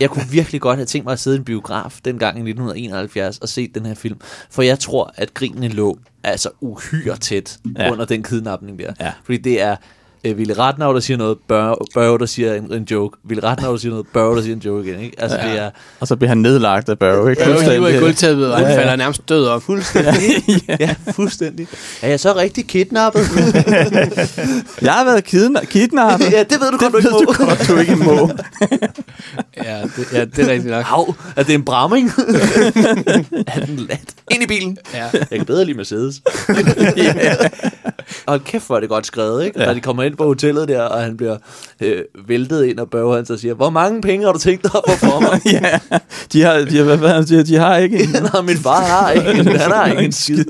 jeg 0.00 0.10
kunne 0.10 0.24
virkelig 0.30 0.60
godt 0.60 0.76
have 0.76 0.86
tænkt 0.86 1.04
mig 1.04 1.12
at 1.12 1.20
sidde 1.20 1.36
i 1.36 1.38
en 1.38 1.44
biograf 1.44 1.98
dengang 2.04 2.36
i 2.36 2.40
1971 2.40 3.38
og 3.38 3.48
se 3.48 3.68
den 3.74 3.86
her 3.86 3.94
film, 3.94 4.20
for 4.50 4.62
jeg 4.62 4.78
tror, 4.78 5.12
at 5.16 5.34
grinene 5.34 5.68
lå 5.68 5.98
altså 6.24 6.50
uhyre 6.60 7.16
tæt 7.16 7.58
Ja. 7.78 7.92
under 7.92 8.04
den 8.04 8.22
kidnapning 8.22 8.78
der. 8.78 8.92
Ja. 9.00 9.12
Fordi 9.24 9.38
det 9.38 9.60
er 9.62 9.76
øh, 10.24 10.38
Ville 10.38 10.58
Ratnau, 10.58 10.94
der 10.94 11.00
siger 11.00 11.16
noget, 11.16 11.38
Børge, 11.48 11.76
Børge 11.94 12.18
der 12.18 12.26
siger 12.26 12.54
en, 12.54 12.72
en 12.72 12.86
joke, 12.90 13.18
Ville 13.24 13.42
Ratnau, 13.44 13.70
der 13.72 13.78
siger 13.78 13.90
noget, 13.90 14.06
Børge, 14.14 14.36
der 14.36 14.42
siger 14.42 14.54
en 14.56 14.62
joke 14.64 14.88
igen. 14.88 15.00
Ikke? 15.00 15.16
Altså, 15.22 15.36
Ja. 15.38 15.46
ja. 15.46 15.52
det 15.52 15.60
er 15.60 15.70
Og 16.00 16.06
så 16.08 16.16
bliver 16.16 16.28
han 16.28 16.38
nedlagt 16.38 16.88
af 16.88 16.98
Børge, 16.98 17.30
ikke? 17.30 17.44
Børge 17.44 17.70
hiver 17.72 17.88
i 17.88 17.96
gulvtæppet, 17.98 18.52
og 18.52 18.58
han 18.58 18.66
Ja, 18.66 18.72
ja. 18.72 18.78
falder 18.80 18.96
nærmest 18.96 19.28
død 19.28 19.46
op. 19.46 19.62
fuldstændig. 19.62 20.12
ja. 20.68 20.76
ja, 20.80 20.94
fuldstændig. 21.12 21.66
Er 22.02 22.08
jeg 22.08 22.20
så 22.20 22.36
rigtig 22.36 22.66
kidnappet? 22.66 23.20
Jeg 24.82 24.92
har 24.92 25.04
været 25.04 25.24
kidna- 25.34 25.64
kidnappet. 25.64 26.32
ja, 26.32 26.42
det 26.42 26.60
ved 26.60 26.70
du 26.70 26.76
godt, 26.78 26.92
du 26.92 26.98
det 26.98 27.04
ikke 27.04 27.16
ved 27.18 27.26
må. 27.26 27.32
du 27.32 27.44
godt, 27.44 27.68
du 27.68 27.76
ikke 27.78 27.96
må. 27.96 28.30
Ja, 29.64 29.82
det, 29.96 30.12
ja, 30.12 30.24
det 30.24 30.38
er 30.38 30.48
rigtigt 30.52 30.70
nok. 30.70 30.84
Hav, 30.84 31.14
er 31.36 31.42
det 31.42 31.54
en 31.54 31.64
bramming? 31.64 32.08
er 33.46 33.60
den 33.66 33.76
lat? 33.76 34.14
Ind 34.30 34.42
i 34.42 34.46
bilen. 34.46 34.78
Ja. 34.94 35.04
Jeg 35.12 35.38
kan 35.38 35.44
bedre 35.46 35.64
lide 35.64 35.76
Mercedes. 35.76 36.22
ja. 36.96 37.14
Og 38.26 38.44
kæft, 38.44 38.66
hvor 38.66 38.76
er 38.76 38.80
det 38.80 38.88
godt 38.88 39.06
skrevet, 39.06 39.44
ikke? 39.44 39.58
Ja. 39.58 39.62
Ja. 39.62 39.68
Når 39.68 39.74
de 39.74 39.80
kommer 39.80 40.02
ind 40.02 40.11
på 40.16 40.24
hotellet 40.24 40.68
der, 40.68 40.82
og 40.82 41.02
han 41.02 41.16
bliver 41.16 41.36
øh, 41.80 42.02
væltet 42.26 42.64
ind, 42.64 42.78
og 42.78 42.90
Børge 42.90 43.16
han 43.16 43.26
så 43.26 43.36
siger, 43.36 43.54
hvor 43.54 43.70
mange 43.70 44.00
penge 44.00 44.26
har 44.26 44.32
du 44.32 44.38
tænkt 44.38 44.62
dig 44.62 44.70
at 44.88 44.98
få 44.98 45.06
for 45.06 45.20
mig? 45.20 45.40
ja, 45.62 45.78
de 46.32 46.42
har, 46.42 46.58
de 46.58 46.76
har, 46.76 46.84
hvad, 46.84 46.96
hvad, 46.96 47.24
de, 47.24 47.36
har, 47.36 47.42
de 47.42 47.56
har 47.56 47.76
ikke 47.76 48.02
en. 48.02 48.08
Nå, 48.34 48.42
min 48.42 48.56
far 48.56 48.80
har 48.80 49.10
ikke, 49.10 49.50
han 49.58 49.70
har 49.70 49.86
ikke 49.86 50.02
en 50.02 50.12
skid. 50.12 50.44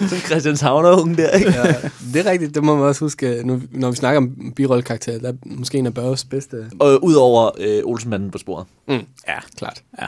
Sådan 0.00 0.18
Christianshavner 0.26 1.02
unge 1.02 1.16
der, 1.16 1.30
ikke? 1.30 1.50
ja, 1.50 1.74
det 2.14 2.26
er 2.26 2.30
rigtigt. 2.30 2.54
Det 2.54 2.64
må 2.64 2.76
man 2.76 2.84
også 2.84 3.04
huske, 3.04 3.40
nu, 3.44 3.60
når 3.70 3.90
vi 3.90 3.96
snakker 3.96 4.18
om 4.18 4.52
birollekarakterer. 4.56 5.18
Der 5.18 5.28
er 5.28 5.32
måske 5.44 5.78
en 5.78 5.86
af 5.86 5.94
Børges 5.94 6.24
bedste. 6.24 6.56
Og 6.80 7.04
udover 7.04 7.50
øh, 7.58 7.82
Olsenmanden 7.84 8.30
på 8.30 8.38
sporet. 8.38 8.66
Mm. 8.88 8.94
Ja, 9.28 9.38
klart. 9.58 9.82
Ja. 10.00 10.06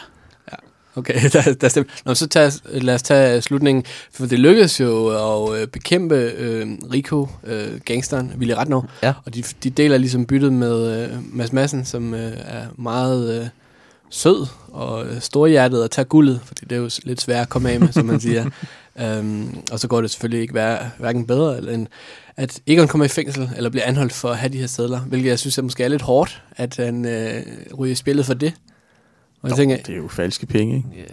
Okay, 0.97 1.15
der, 1.33 1.55
der 1.55 1.69
stemmer. 1.69 1.91
Nå, 2.05 2.15
så 2.15 2.29
tag, 2.29 2.53
lad 2.65 2.95
os 2.95 3.03
tage 3.03 3.43
slutningen. 3.43 3.85
For 4.13 4.27
det 4.27 4.39
lykkedes 4.39 4.81
jo 4.81 5.09
at 5.09 5.61
øh, 5.61 5.67
bekæmpe 5.67 6.15
øh, 6.15 6.67
Rico, 6.93 7.29
øh, 7.45 7.81
gangsteren, 7.85 8.33
Willy 8.39 8.53
Ratnov. 8.53 8.85
Ja. 9.03 9.13
Og 9.25 9.35
de, 9.35 9.43
de 9.63 9.71
deler 9.71 9.99
ligesom 9.99 10.27
byttet 10.27 10.53
med 10.53 11.03
øh, 11.03 11.37
Mads 11.37 11.53
Madsen, 11.53 11.85
som 11.85 12.15
øh, 12.15 12.33
er 12.37 12.67
meget 12.77 13.41
øh, 13.41 13.47
sød 14.11 14.47
og 14.69 15.07
øh, 15.07 15.21
storhjertet 15.21 15.83
og 15.83 15.91
tager 15.91 16.07
guldet, 16.07 16.41
fordi 16.45 16.65
det 16.65 16.73
er 16.73 16.81
jo 16.81 16.91
lidt 17.03 17.21
svært 17.21 17.43
at 17.43 17.49
komme 17.49 17.71
af 17.71 17.81
med, 17.81 17.93
som 17.93 18.07
man 18.07 18.21
siger. 18.21 18.51
Um, 19.21 19.59
og 19.73 19.81
så 19.81 19.89
går 19.89 20.01
det 20.01 20.11
selvfølgelig 20.11 20.41
ikke 20.41 20.53
hver, 20.53 20.79
hverken 20.99 21.27
bedre, 21.27 21.57
eller 21.57 21.73
end 21.73 21.87
at 22.37 22.61
Egon 22.67 22.89
kommer 22.89 23.05
i 23.05 23.09
fængsel, 23.09 23.51
eller 23.57 23.71
bliver 23.71 23.85
anholdt 23.85 24.13
for 24.13 24.29
at 24.29 24.39
have 24.39 24.53
de 24.53 24.59
her 24.59 24.67
sædler, 24.67 25.01
hvilket 25.01 25.29
jeg 25.29 25.39
synes 25.39 25.59
er 25.59 25.63
måske 25.63 25.85
er 25.85 25.89
lidt 25.89 26.03
hårdt, 26.03 26.43
at 26.57 26.77
han 26.77 27.05
øh, 27.05 27.43
ryger 27.79 27.95
spillet 27.95 28.27
for 28.27 28.35
det. 28.35 28.53
Og 29.43 29.49
jeg 29.49 29.57
tænker, 29.57 29.77
Det 29.77 29.89
er 29.93 29.97
jo 29.97 30.09
falske 30.09 30.47
penge, 30.47 30.77
ikke? 30.77 31.13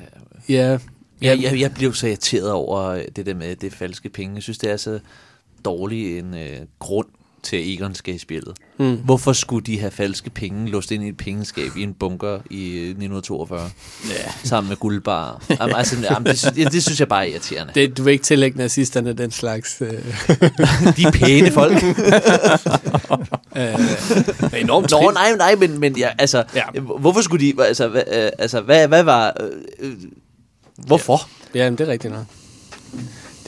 Ja. 0.49 0.71
ja, 0.71 0.79
Jeg, 1.21 1.41
jeg, 1.43 1.59
jeg 1.59 1.73
blev 1.73 1.93
så 1.93 2.07
irriteret 2.07 2.51
over 2.51 2.81
øh, 2.83 3.03
det 3.15 3.25
der 3.25 3.33
med 3.33 3.55
det 3.55 3.73
falske 3.73 4.09
penge. 4.09 4.35
Jeg 4.35 4.43
synes, 4.43 4.57
det 4.57 4.71
er 4.71 4.77
så 4.77 4.99
dårlig 5.65 6.19
en 6.19 6.33
øh, 6.33 6.57
grund 6.79 7.07
til, 7.43 7.73
Egon 7.73 7.95
skal 7.95 8.15
i 8.15 8.17
spillet. 8.17 8.57
Mm. 8.79 8.95
Hvorfor 8.95 9.33
skulle 9.33 9.65
de 9.65 9.79
have 9.79 9.91
falske 9.91 10.29
penge 10.29 10.69
låst 10.69 10.91
ind 10.91 11.03
i 11.03 11.07
et 11.07 11.17
pengeskab 11.17 11.77
i 11.77 11.83
en 11.83 11.93
bunker 11.93 12.39
i 12.49 12.69
øh, 12.69 12.81
1942? 12.89 13.69
Ja. 14.09 14.31
Sammen 14.43 14.69
med 14.69 14.77
guldbar. 14.77 15.43
Jamen, 15.59 15.75
altså, 15.75 15.95
jamen, 16.11 16.25
det, 16.25 16.39
synes, 16.39 16.55
det, 16.55 16.71
det 16.71 16.83
synes 16.83 16.99
jeg 16.99 17.07
bare 17.07 17.27
er 17.27 17.31
irriterende. 17.31 17.73
det, 17.75 17.97
du 17.97 18.03
vil 18.03 18.11
ikke 18.11 18.23
tillægge 18.23 18.57
nazisterne 18.57 19.13
den 19.13 19.31
slags 19.31 19.81
øh, 19.81 19.89
De 20.97 21.03
er 21.03 21.11
pæne 21.13 21.51
folk. 21.51 21.73
øh, 23.57 24.61
enormt 24.61 24.91
Nå, 24.91 25.11
nej, 25.13 25.35
nej, 25.37 25.55
men, 25.55 25.79
men 25.79 25.97
ja, 25.97 26.09
altså, 26.19 26.43
Ja. 26.55 26.79
hvorfor 26.81 27.21
skulle 27.21 27.45
de, 27.47 27.63
altså, 27.63 27.87
hvad, 27.87 28.03
øh, 28.11 28.29
altså, 28.39 28.61
hvad, 28.61 28.87
hvad 28.87 29.03
var, 29.03 29.33
øh, 29.39 29.49
øh, 29.79 29.93
hvorfor? 30.87 31.29
Ja, 31.55 31.69
men 31.69 31.77
det 31.77 31.87
er 31.87 31.91
rigtigt 31.91 32.13
nok. 32.13 32.25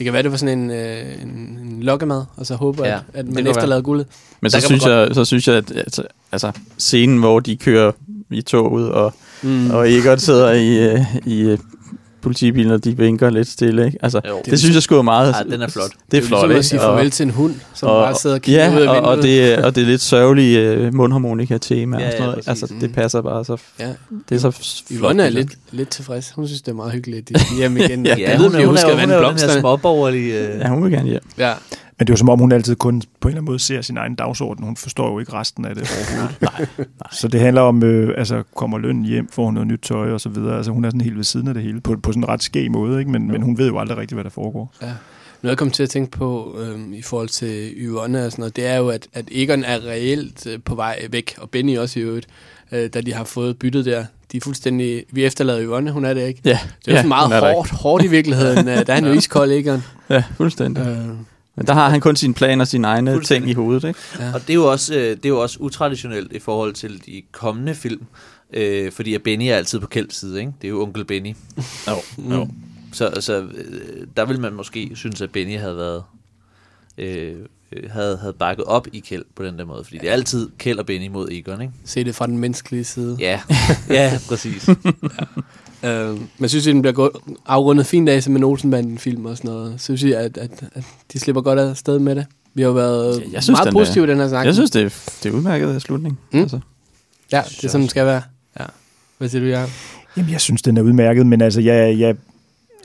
Det 0.02 0.06
kan 0.06 0.14
være, 0.14 0.24
det 0.24 0.32
var 0.32 0.38
sådan 0.38 0.60
en, 0.60 0.72
øh, 0.72 1.22
en, 1.22 1.30
en 1.30 1.78
lokkemad, 1.84 2.24
og 2.36 2.46
så 2.46 2.56
håber, 2.56 2.86
Ja, 2.86 2.92
ja, 2.92 2.98
at, 2.98 3.04
at 3.14 3.26
man 3.34 3.48
efterlader 3.48 3.82
guldet. 3.82 4.08
Men 4.42 4.52
så 4.52 4.60
synes, 4.60 4.86
jeg, 4.86 5.10
så 5.14 5.26
synes 5.26 5.48
jeg, 5.48 5.56
at 5.56 5.72
altså, 5.72 6.04
altså, 6.32 6.52
scenen, 6.78 7.18
hvor 7.18 7.40
de 7.40 7.56
kører 7.58 7.92
i 8.32 8.42
toget, 8.42 8.92
og, 8.92 9.14
Mm. 9.44 9.72
og 9.72 9.92
Egon 9.92 10.20
sidder 10.20 10.52
i, 10.52 10.78
øh, 10.94 11.00
i 11.26 11.58
politibilen, 12.22 12.72
og 12.72 12.84
de 12.84 12.98
vinker 12.98 13.30
lidt 13.30 13.48
stille, 13.48 13.86
ikke? 13.86 13.98
Altså, 14.02 14.22
Jo. 14.30 14.38
det, 14.46 14.52
det 14.52 14.60
synes 14.60 14.76
jeg 14.76 14.84
sgu 14.84 14.96
er 14.98 15.02
meget... 15.02 15.36
Ja, 15.50 15.52
den 15.54 15.62
er 15.62 15.68
flot. 15.68 15.92
Det 16.12 16.18
er 16.18 16.22
jo 16.22 16.28
flot, 16.28 16.40
ligesom 16.40 16.50
at 16.52 16.56
ikke? 16.56 16.68
sige 16.68 16.80
farvel 16.80 17.12
til 17.12 17.24
en 17.24 17.30
hund, 17.30 17.56
som 17.74 17.90
og, 17.90 18.04
bare 18.06 18.16
sidder 18.16 18.36
og 18.36 18.42
kigger 18.42 18.64
ja, 18.66 18.76
ud 18.78 18.82
af 18.82 18.88
og, 18.90 18.96
vinduet. 18.96 19.18
og, 19.18 19.24
det, 19.24 19.58
og 19.66 19.76
det 19.76 19.82
er 19.84 19.86
lidt 19.88 20.02
sørgelige 20.02 20.88
uh, 20.88 20.94
mundharmonika-tema 20.94 21.98
Ja, 22.00 22.06
og 22.06 22.12
sådan 22.12 22.24
ja, 22.24 22.26
noget. 22.32 22.46
præcis. 22.46 22.64
altså, 22.64 22.76
det 22.82 22.94
passer 22.94 23.22
bare 23.22 23.46
så... 23.46 23.58
ja. 23.80 23.88
Det 24.30 24.36
er 24.36 24.40
så 24.40 24.52
flot. 24.52 25.00
Yvonne 25.00 25.24
er 25.24 25.30
lidt, 25.30 25.50
lidt 25.72 25.90
tilfreds. 25.90 26.32
Hun 26.36 26.48
synes, 26.48 26.62
det 26.62 26.72
er 26.72 26.76
meget 26.76 26.92
hyggeligt, 26.92 27.20
at 27.22 27.28
de 27.30 27.34
er 27.54 27.58
hjemme 27.58 27.80
igen. 27.86 28.06
Ja, 28.12 28.16
Ja, 28.18 28.38
hun, 28.38 28.56
er, 28.56 28.66
hun, 28.66 28.76
er, 28.78 28.80
at 28.86 28.90
hun 28.92 28.98
vande 28.98 29.14
er 29.14 29.18
jo 29.18 29.24
den 29.24 29.30
her 29.30 29.30
blomsterne. 29.30 29.60
småborgerlige... 29.60 30.40
Øh, 30.48 30.60
Ja, 30.60 30.68
hun 30.70 30.84
vil 30.84 30.92
gerne 30.92 31.10
hjem. 31.10 31.22
Ja, 31.38 31.54
Men 32.02 32.08
det 32.08 32.12
er 32.12 32.14
jo 32.14 32.18
som 32.18 32.30
om, 32.30 32.40
hun 32.40 32.52
altid 32.52 32.76
kun 32.76 33.02
på 33.20 33.28
en 33.28 33.30
eller 33.32 33.38
anden 33.42 33.46
måde 33.52 33.60
ser 33.60 33.82
sin 33.82 33.98
egen 33.98 34.16
dagsorden. 34.16 34.66
Hun 34.66 34.76
forstår 34.78 35.12
jo 35.12 35.20
ikke 35.20 35.34
resten 35.34 35.66
af 35.66 35.76
det 35.76 35.84
overhovedet. 35.98 36.42
nej, 36.42 36.66
nej. 36.78 36.88
Så 37.12 37.28
det 37.28 37.40
handler 37.40 37.62
om, 37.62 37.84
øh, 37.84 38.14
altså 38.18 38.44
kommer 38.56 38.78
lønnen 38.78 39.06
hjem, 39.06 39.28
får 39.32 39.46
hun 39.46 39.54
noget 39.54 39.68
nyt 39.68 39.80
tøj 39.84 40.12
og 40.12 40.22
så 40.22 40.30
videre. 40.30 40.58
Altså 40.58 40.72
hun 40.72 40.86
er 40.86 40.90
sådan 40.90 41.02
helt 41.02 41.18
ved 41.18 41.24
siden 41.24 41.48
af 41.48 41.54
det 41.54 41.64
hele, 41.64 41.82
på, 41.82 41.96
på 42.04 42.12
sådan 42.12 42.24
en 42.24 42.30
ret 42.30 42.44
skæg 42.44 42.72
måde, 42.72 43.00
ikke? 43.00 43.12
Men, 43.12 43.28
men 43.32 43.42
hun 43.42 43.58
ved 43.58 43.68
jo 43.68 43.80
aldrig 43.80 43.98
rigtigt, 43.98 44.16
hvad 44.16 44.24
der 44.24 44.30
foregår. 44.30 44.74
ja. 44.82 44.86
Noget 45.42 45.52
jeg 45.52 45.58
kom 45.58 45.72
til 45.72 45.84
at 45.84 45.90
tænke 45.90 46.12
på 46.12 46.58
øhm, 46.62 46.94
i 46.94 47.02
forhold 47.02 47.28
til 47.30 47.74
Yvonne 47.78 48.26
og 48.26 48.32
sådan 48.32 48.42
noget, 48.42 48.56
det 48.56 48.66
er 48.68 48.78
jo, 48.78 48.90
at, 48.90 49.08
at 49.14 49.26
Egon 49.32 49.64
er 49.64 49.86
reelt 49.88 50.48
øh, 50.48 50.60
på 50.66 50.76
vej 50.76 51.00
væk, 51.12 51.36
og 51.38 51.50
Benny 51.50 51.78
også 51.78 52.00
i 52.00 52.04
øvrigt, 52.04 52.28
øh, 52.72 52.90
da 52.94 53.02
de 53.02 53.14
har 53.14 53.24
fået 53.24 53.58
byttet 53.60 53.86
der. 53.86 54.06
De 54.32 54.38
er 54.38 54.42
fuldstændig... 54.42 55.04
Vi 55.12 55.26
efterlader 55.26 55.64
Yvonne, 55.64 55.92
hun 55.92 56.06
er 56.06 56.14
det 56.14 56.28
ikke. 56.28 56.42
Ja, 56.46 56.60
Det 56.86 56.88
er 56.88 56.92
jo 56.92 56.98
sådan 56.98 57.08
meget 57.08 57.32
er 57.34 57.54
hårdt, 57.54 57.72
hårdt 57.72 58.04
i 58.04 58.08
virkeligheden. 58.08 58.58
øh, 58.68 58.76
Der 58.78 58.84
er 58.88 58.94
han 58.94 59.06
jo 59.06 59.12
iskold, 59.12 59.52
Egon. 59.52 59.84
Ja, 60.10 60.24
fuldstændig. 60.38 60.88
Øh, 60.88 61.08
Men 61.56 61.68
der 61.68 61.74
har 61.74 61.90
han 61.90 62.02
kun 62.02 62.16
sine 62.16 62.34
planer 62.34 62.64
og 62.64 62.68
sine 62.68 62.88
egne 62.88 63.24
ting 63.24 63.50
i 63.50 63.54
hovedet, 63.54 63.88
ikke? 63.88 64.00
ja. 64.20 64.34
Og 64.34 64.42
det 64.42 64.50
er, 64.50 64.54
jo 64.54 64.72
også, 64.72 64.96
øh, 64.96 65.10
det 65.10 65.26
er 65.26 65.30
jo 65.30 65.42
også 65.42 65.58
utraditionelt 65.60 66.32
i 66.32 66.40
forhold 66.40 66.74
til 66.74 67.06
de 67.06 67.22
kommende 67.32 67.76
film. 67.76 68.06
Øh, 68.54 68.92
fordi 68.92 69.14
at 69.14 69.24
Benny 69.24 69.44
er 69.44 69.56
altid 69.56 69.80
på 69.80 69.88
Kjelds 69.88 70.16
side, 70.16 70.40
ikke? 70.40 70.54
Det 70.62 70.68
er 70.68 70.70
jo 70.70 70.82
onkel 70.82 71.06
Benny. 71.06 71.36
Jo, 71.88 71.96
jo. 72.36 72.48
Så, 72.94 73.18
så 73.20 73.42
øh, 73.42 74.08
der 74.18 74.26
vil 74.26 74.40
man 74.40 74.54
måske 74.54 74.92
synes, 74.96 75.22
at 75.22 75.32
Benny 75.32 75.58
havde 75.58 75.78
været... 75.78 76.04
Øh, 76.98 77.36
øh, 77.72 77.92
havde, 77.92 78.18
havde 78.18 78.34
bakket 78.34 78.66
op 78.66 78.88
i 78.94 79.00
Kjeld 79.00 79.26
på 79.36 79.46
den 79.46 79.60
der 79.60 79.66
måde. 79.66 79.84
Fordi 79.84 79.98
det 79.98 80.10
er 80.10 80.14
altid 80.14 80.50
Kjeld 80.58 80.80
og 80.80 80.86
Benny 80.86 81.08
mod 81.08 81.30
Egon, 81.32 81.62
ikke? 81.62 81.74
Se 81.86 82.04
det 82.04 82.16
fra 82.16 82.28
den 82.28 82.38
menneskelige 82.38 82.84
side. 82.84 83.18
Ja, 83.20 83.42
ja 83.90 84.20
præcis. 84.28 84.70
Øh, 85.84 86.10
men 86.10 86.30
jeg 86.42 86.50
synes, 86.50 86.68
at 86.68 86.74
den 86.74 86.82
bliver 86.82 86.94
gået, 86.94 87.12
afrundet 87.48 87.86
fint 87.86 88.10
af 88.10 88.24
som 88.24 88.36
en 88.36 88.44
Olsenbanden-film 88.44 89.26
og 89.26 89.38
sådan 89.38 89.52
noget. 89.52 89.74
Så 89.78 89.98
synes 89.98 90.04
jeg, 90.04 90.20
at, 90.20 90.38
at, 90.38 90.52
at 90.74 90.84
de 91.14 91.20
slipper 91.20 91.42
godt 91.42 91.60
af 91.60 91.78
sted 91.78 92.00
med 92.00 92.16
det. 92.16 92.26
Vi 92.54 92.62
har 92.62 92.72
været 92.72 93.20
Ja, 93.20 93.26
jeg 93.34 93.44
synes, 93.44 93.58
meget 93.58 93.66
den 93.66 93.74
positive 93.74 94.06
i 94.06 94.10
den 94.10 94.18
her 94.18 94.28
snak. 94.28 94.46
Jeg 94.46 94.54
synes, 94.54 94.72
det 94.72 94.82
er, 94.82 94.90
det 95.24 95.30
er 95.30 95.34
udmærket 95.34 95.74
af 95.74 95.82
slutning. 95.82 96.20
Mm. 96.32 96.40
Altså. 96.40 96.60
Ja, 97.32 97.42
det 97.48 97.64
er 97.64 97.68
sådan, 97.68 97.82
den 97.82 97.90
skal 97.90 98.06
være. 98.06 98.22
Ja. 98.60 98.66
Hvad 99.18 99.30
siger 99.30 99.42
du, 99.42 99.48
Jacob? 99.48 99.70
Jamen, 100.18 100.32
jeg 100.32 100.42
synes, 100.42 100.62
den 100.62 100.78
er 100.78 100.82
udmærket, 100.82 101.28
men 101.28 101.42
altså, 101.42 101.62
jeg, 101.62 102.00
jeg, 102.00 102.16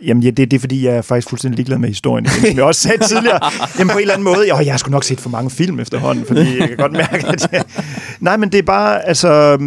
jamen, 0.05 0.23
ja, 0.23 0.31
det, 0.31 0.51
det 0.51 0.57
er 0.57 0.61
fordi, 0.61 0.85
jeg 0.85 0.97
er 0.97 1.03
faktisk 1.03 1.29
fuldstændig 1.29 1.57
ligeglad 1.57 1.79
med 1.79 1.89
historien. 1.89 2.27
Igen, 2.27 2.47
som 2.51 2.57
jeg 2.57 2.65
også 2.65 2.81
sagde 2.81 3.05
tidligere. 3.05 3.41
Jamen, 3.79 3.93
på 3.93 3.99
en 3.99 4.03
eller 4.03 4.15
anden 4.15 4.25
måde, 4.25 4.49
jo, 4.49 4.59
jeg 4.59 4.73
har 4.73 4.79
sgu 4.79 4.91
nok 4.91 5.05
set 5.05 5.21
for 5.21 5.31
mange 5.31 5.51
film 5.51 5.81
efterhånden, 5.81 6.25
fordi 6.27 6.59
jeg 6.59 6.69
kan 6.69 6.77
godt 6.77 6.93
mærke, 6.93 7.27
at... 7.27 7.49
Jeg, 7.53 7.65
nej, 8.21 8.37
men 8.37 8.53
det 8.53 8.59
er 8.59 8.63
bare, 8.63 9.09
altså... 9.09 9.59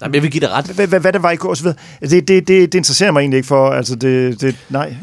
Nej, 0.00 0.08
men 0.08 0.14
jeg 0.14 0.22
vil 0.22 0.30
give 0.30 0.40
dig 0.40 0.50
ret. 0.50 0.66
Hvad, 0.66 0.86
hvad, 0.86 1.00
hvad 1.00 1.12
det 1.12 1.22
var 1.22 1.30
i 1.30 1.36
går, 1.36 1.54
så 1.54 1.74
Det, 2.00 2.10
det, 2.10 2.28
det, 2.28 2.48
det 2.48 2.74
interesserer 2.74 3.10
mig 3.10 3.20
egentlig 3.20 3.36
ikke 3.36 3.46
for, 3.46 3.70
altså, 3.70 3.94
det, 3.94 4.40
det 4.40 4.56
nej. 4.68 4.94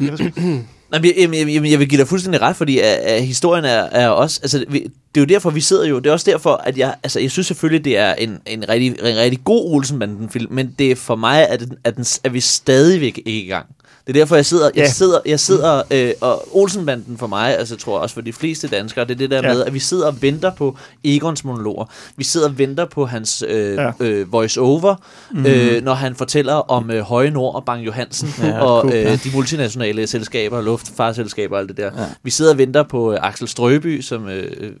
Nej, 0.90 1.00
jeg, 1.04 1.34
jeg, 1.34 1.54
jeg, 1.54 1.70
jeg 1.70 1.78
vil 1.78 1.88
give 1.88 2.00
dig 2.00 2.08
fuldstændig 2.08 2.42
ret, 2.42 2.56
fordi 2.56 2.78
at, 2.78 2.84
at 2.84 3.26
historien 3.26 3.64
er, 3.64 3.82
er 3.82 4.08
også... 4.08 4.40
Altså, 4.42 4.64
vi, 4.68 4.78
det 5.14 5.20
er 5.20 5.24
jo 5.24 5.34
derfor, 5.34 5.50
vi 5.50 5.60
sidder 5.60 5.86
jo... 5.86 5.98
Det 5.98 6.06
er 6.06 6.12
også 6.12 6.30
derfor, 6.30 6.62
at 6.64 6.78
jeg... 6.78 6.94
Altså, 7.02 7.20
jeg 7.20 7.30
synes 7.30 7.46
selvfølgelig, 7.46 7.84
det 7.84 7.98
er 7.98 8.14
en, 8.14 8.38
en, 8.46 8.68
rigtig, 8.68 8.88
en 8.88 9.16
rigtig 9.16 9.44
god 9.44 9.74
Olsenbanden-film, 9.74 10.52
men 10.52 10.74
det 10.78 10.90
er 10.90 10.96
for 10.96 11.16
mig, 11.16 11.48
at, 11.48 11.66
at, 11.84 11.96
den, 11.96 12.04
at 12.24 12.34
vi 12.34 12.40
stadigvæk 12.40 13.22
ikke 13.24 13.44
i 13.44 13.48
gang. 13.48 13.66
Det 14.06 14.16
er 14.16 14.20
derfor, 14.20 14.34
jeg 14.36 14.46
sidder, 14.46 14.64
jeg 14.74 14.82
Ja. 14.84 14.90
sidder, 14.90 15.18
jeg 15.26 15.40
sidder 15.40 15.82
øh, 15.90 16.10
og 16.20 16.56
Olsenbanden 16.56 17.18
for 17.18 17.26
mig, 17.26 17.58
altså 17.58 17.74
jeg 17.74 17.78
tror 17.80 17.98
også 17.98 18.14
for 18.14 18.20
de 18.20 18.32
fleste 18.32 18.68
danskere, 18.68 19.04
det 19.04 19.10
er 19.10 19.18
det 19.18 19.30
der 19.30 19.36
Ja. 19.48 19.54
med, 19.54 19.64
at 19.64 19.74
vi 19.74 19.78
sidder 19.78 20.06
og 20.06 20.22
venter 20.22 20.50
på 20.54 20.76
Egons 21.04 21.44
monologer. 21.44 21.84
Vi 22.16 22.24
sidder 22.24 22.48
og 22.48 22.58
venter 22.58 22.84
på 22.84 23.06
hans 23.06 23.44
øh, 23.48 23.74
Ja. 23.74 23.90
øh, 24.00 24.32
voice-over, 24.32 24.94
mm-hmm. 25.30 25.46
øh, 25.46 25.84
når 25.84 25.94
han 25.94 26.14
fortæller 26.14 26.54
om 26.54 26.90
øh, 26.90 27.00
Høje 27.02 27.30
Nord 27.30 27.54
og 27.54 27.64
Bang 27.64 27.86
Johansen 27.86 28.28
Ja, 28.42 28.60
og 28.64 28.80
cool, 28.82 28.92
øh, 28.94 29.02
ja. 29.02 29.16
de 29.16 29.30
multinationale 29.34 30.06
selskaber, 30.06 30.62
luftfartsselskaber 30.62 31.54
og 31.56 31.60
alt 31.60 31.68
det 31.68 31.76
der. 31.76 31.90
Ja. 32.02 32.06
Vi 32.22 32.30
sidder 32.30 32.50
og 32.52 32.58
venter 32.58 32.82
på 32.82 33.12
øh, 33.12 33.18
Axel 33.22 33.48
Strøby, 33.48 34.00
som 34.00 34.28
øh, 34.28 34.72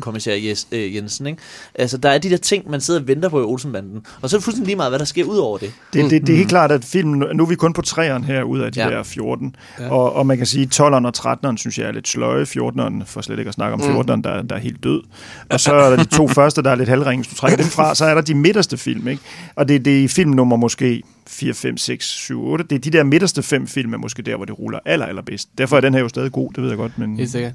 kommissær 0.00 0.34
Jes, 0.34 0.66
øh, 0.72 0.94
Jensen. 0.96 1.26
Ikke? 1.26 1.38
Altså, 1.74 1.96
der 1.96 2.08
er 2.08 2.18
de 2.18 2.30
der 2.30 2.36
ting, 2.36 2.70
man 2.70 2.80
sidder 2.80 3.00
og 3.00 3.08
venter 3.08 3.28
på 3.28 3.40
i 3.40 3.44
Olsenbanden. 3.44 4.06
Og 4.22 4.30
så 4.30 4.36
er 4.36 4.38
det 4.38 4.44
fuldstændig 4.44 4.66
lige 4.66 4.76
meget, 4.76 4.90
hvad 4.90 4.98
der 4.98 5.04
sker 5.04 5.24
ud 5.24 5.36
over 5.38 5.58
det. 5.58 5.72
Det, 5.92 6.10
det, 6.10 6.26
det 6.26 6.32
er 6.32 6.36
helt 6.36 6.48
klart, 6.48 6.72
at 6.72 6.84
filmen, 6.84 7.24
nu 7.36 7.42
er 7.44 7.48
vi 7.48 7.54
kun 7.54 7.72
på 7.72 7.82
træerne 7.82 8.24
her, 8.26 8.42
ud 8.62 8.66
af 8.66 8.72
de 8.72 8.82
ja. 8.82 8.90
Der 8.90 9.02
14. 9.02 9.56
Ja. 9.78 9.90
Og, 9.90 10.12
og 10.12 10.26
man 10.26 10.36
kan 10.36 10.46
sige, 10.46 10.68
12'eren 10.74 11.06
og 11.06 11.12
13'eren 11.18 11.56
synes 11.56 11.78
jeg 11.78 11.88
er 11.88 11.92
lidt 11.92 12.08
sløje. 12.08 12.44
14'eren, 12.44 13.04
for 13.04 13.20
slet 13.20 13.38
ikke 13.38 13.48
at 13.48 13.54
snakke 13.54 13.74
om 13.74 13.80
14'eren, 13.80 14.22
der, 14.22 14.42
der 14.42 14.56
er 14.56 14.60
helt 14.60 14.84
død. 14.84 15.02
Og 15.50 15.60
så 15.60 15.74
er 15.74 15.90
der 15.90 15.96
de 15.96 16.08
to 16.08 16.28
første, 16.38 16.62
der 16.62 16.70
er 16.70 16.74
lidt 16.74 16.88
halvringe. 16.88 17.22
Hvis 17.22 17.34
du 17.34 17.34
trækker 17.34 17.56
dem 17.56 17.66
fra, 17.66 17.94
så 17.94 18.04
er 18.04 18.14
der 18.14 18.22
de 18.22 18.34
midterste 18.34 18.76
film. 18.76 19.08
Ikke? 19.08 19.22
Og 19.54 19.68
det, 19.68 19.84
det 19.84 19.98
er 19.98 20.02
i 20.02 20.08
film 20.08 20.30
nummer 20.30 20.56
måske 20.56 21.02
4, 21.26 21.54
5, 21.54 21.76
6, 21.76 22.06
7, 22.06 22.44
8. 22.44 22.64
Det 22.64 22.74
er 22.74 22.80
de 22.80 22.90
der 22.90 23.04
midterste 23.04 23.42
fem 23.42 23.66
film, 23.66 23.94
er 23.94 23.98
måske 23.98 24.22
der, 24.22 24.36
hvor 24.36 24.44
det 24.44 24.58
ruller 24.58 24.78
aller, 24.84 25.06
allerbedst. 25.06 25.48
Derfor 25.58 25.76
er 25.76 25.80
den 25.80 25.94
her 25.94 26.00
jo 26.00 26.08
stadig 26.08 26.32
god, 26.32 26.52
det 26.52 26.62
ved 26.62 26.68
jeg 26.68 26.78
godt. 26.78 26.98
Men, 26.98 27.16
Helt 27.16 27.30
sikkert. 27.30 27.52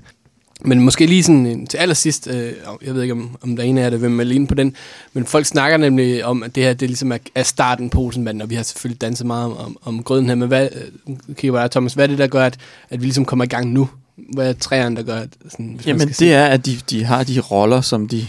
Men 0.62 0.80
måske 0.82 1.06
lige 1.06 1.24
sådan 1.24 1.46
en- 1.46 1.68
til 1.68 1.78
allersidst, 1.78 2.28
øh, 2.28 2.54
jeg 2.86 2.94
ved 2.96 3.02
ikke, 3.02 3.12
om, 3.12 3.38
om 3.42 3.56
der 3.56 3.64
er 3.64 3.68
en 3.68 3.78
af 3.78 3.92
det, 3.92 4.00
hvem 4.00 4.20
er 4.20 4.24
lige 4.24 4.48
på 4.48 4.56
den, 4.56 4.76
men 5.14 5.26
folk 5.26 5.46
snakker 5.46 5.78
nemlig 5.78 6.26
om, 6.26 6.44
at 6.44 6.56
det 6.56 6.64
her 6.64 6.74
det 6.74 6.90
ligesom 6.90 7.12
er, 7.12 7.18
er 7.36 7.44
starten 7.44 7.90
på 7.90 8.00
Olsenbanden, 8.02 8.42
og 8.42 8.50
vi 8.50 8.56
har 8.56 8.64
selvfølgelig 8.64 9.02
danset 9.02 9.28
meget 9.28 9.46
om, 9.46 9.58
om, 9.58 9.78
om 9.84 10.04
grøden 10.04 10.26
her, 10.28 10.36
men 10.36 10.48
hvad, 10.48 10.70
øh, 11.08 11.16
kigger 11.36 11.62
dig, 11.62 11.72
Thomas, 11.72 11.94
hvad 11.94 12.04
er 12.06 12.08
det, 12.08 12.18
der 12.18 12.28
gør, 12.28 12.46
at, 12.46 12.58
at 12.90 13.00
vi 13.02 13.06
ligesom 13.06 13.26
kommer 13.26 13.46
i 13.46 13.48
gang 13.48 13.72
nu? 13.72 13.90
Hvad 14.34 14.50
er 14.50 14.54
træerne, 14.54 14.96
der 14.96 15.04
gør, 15.04 15.16
at 15.16 15.30
sådan, 15.50 15.66
hvis 15.66 15.76
man 15.76 15.84
Jamen 15.86 16.00
skal 16.00 16.08
det 16.08 16.16
sige- 16.16 16.34
er, 16.34 16.46
at 16.46 16.66
de, 16.66 16.78
de 16.90 17.04
har 17.04 17.24
de 17.24 17.40
roller, 17.40 17.82
som 17.82 18.08
de 18.08 18.28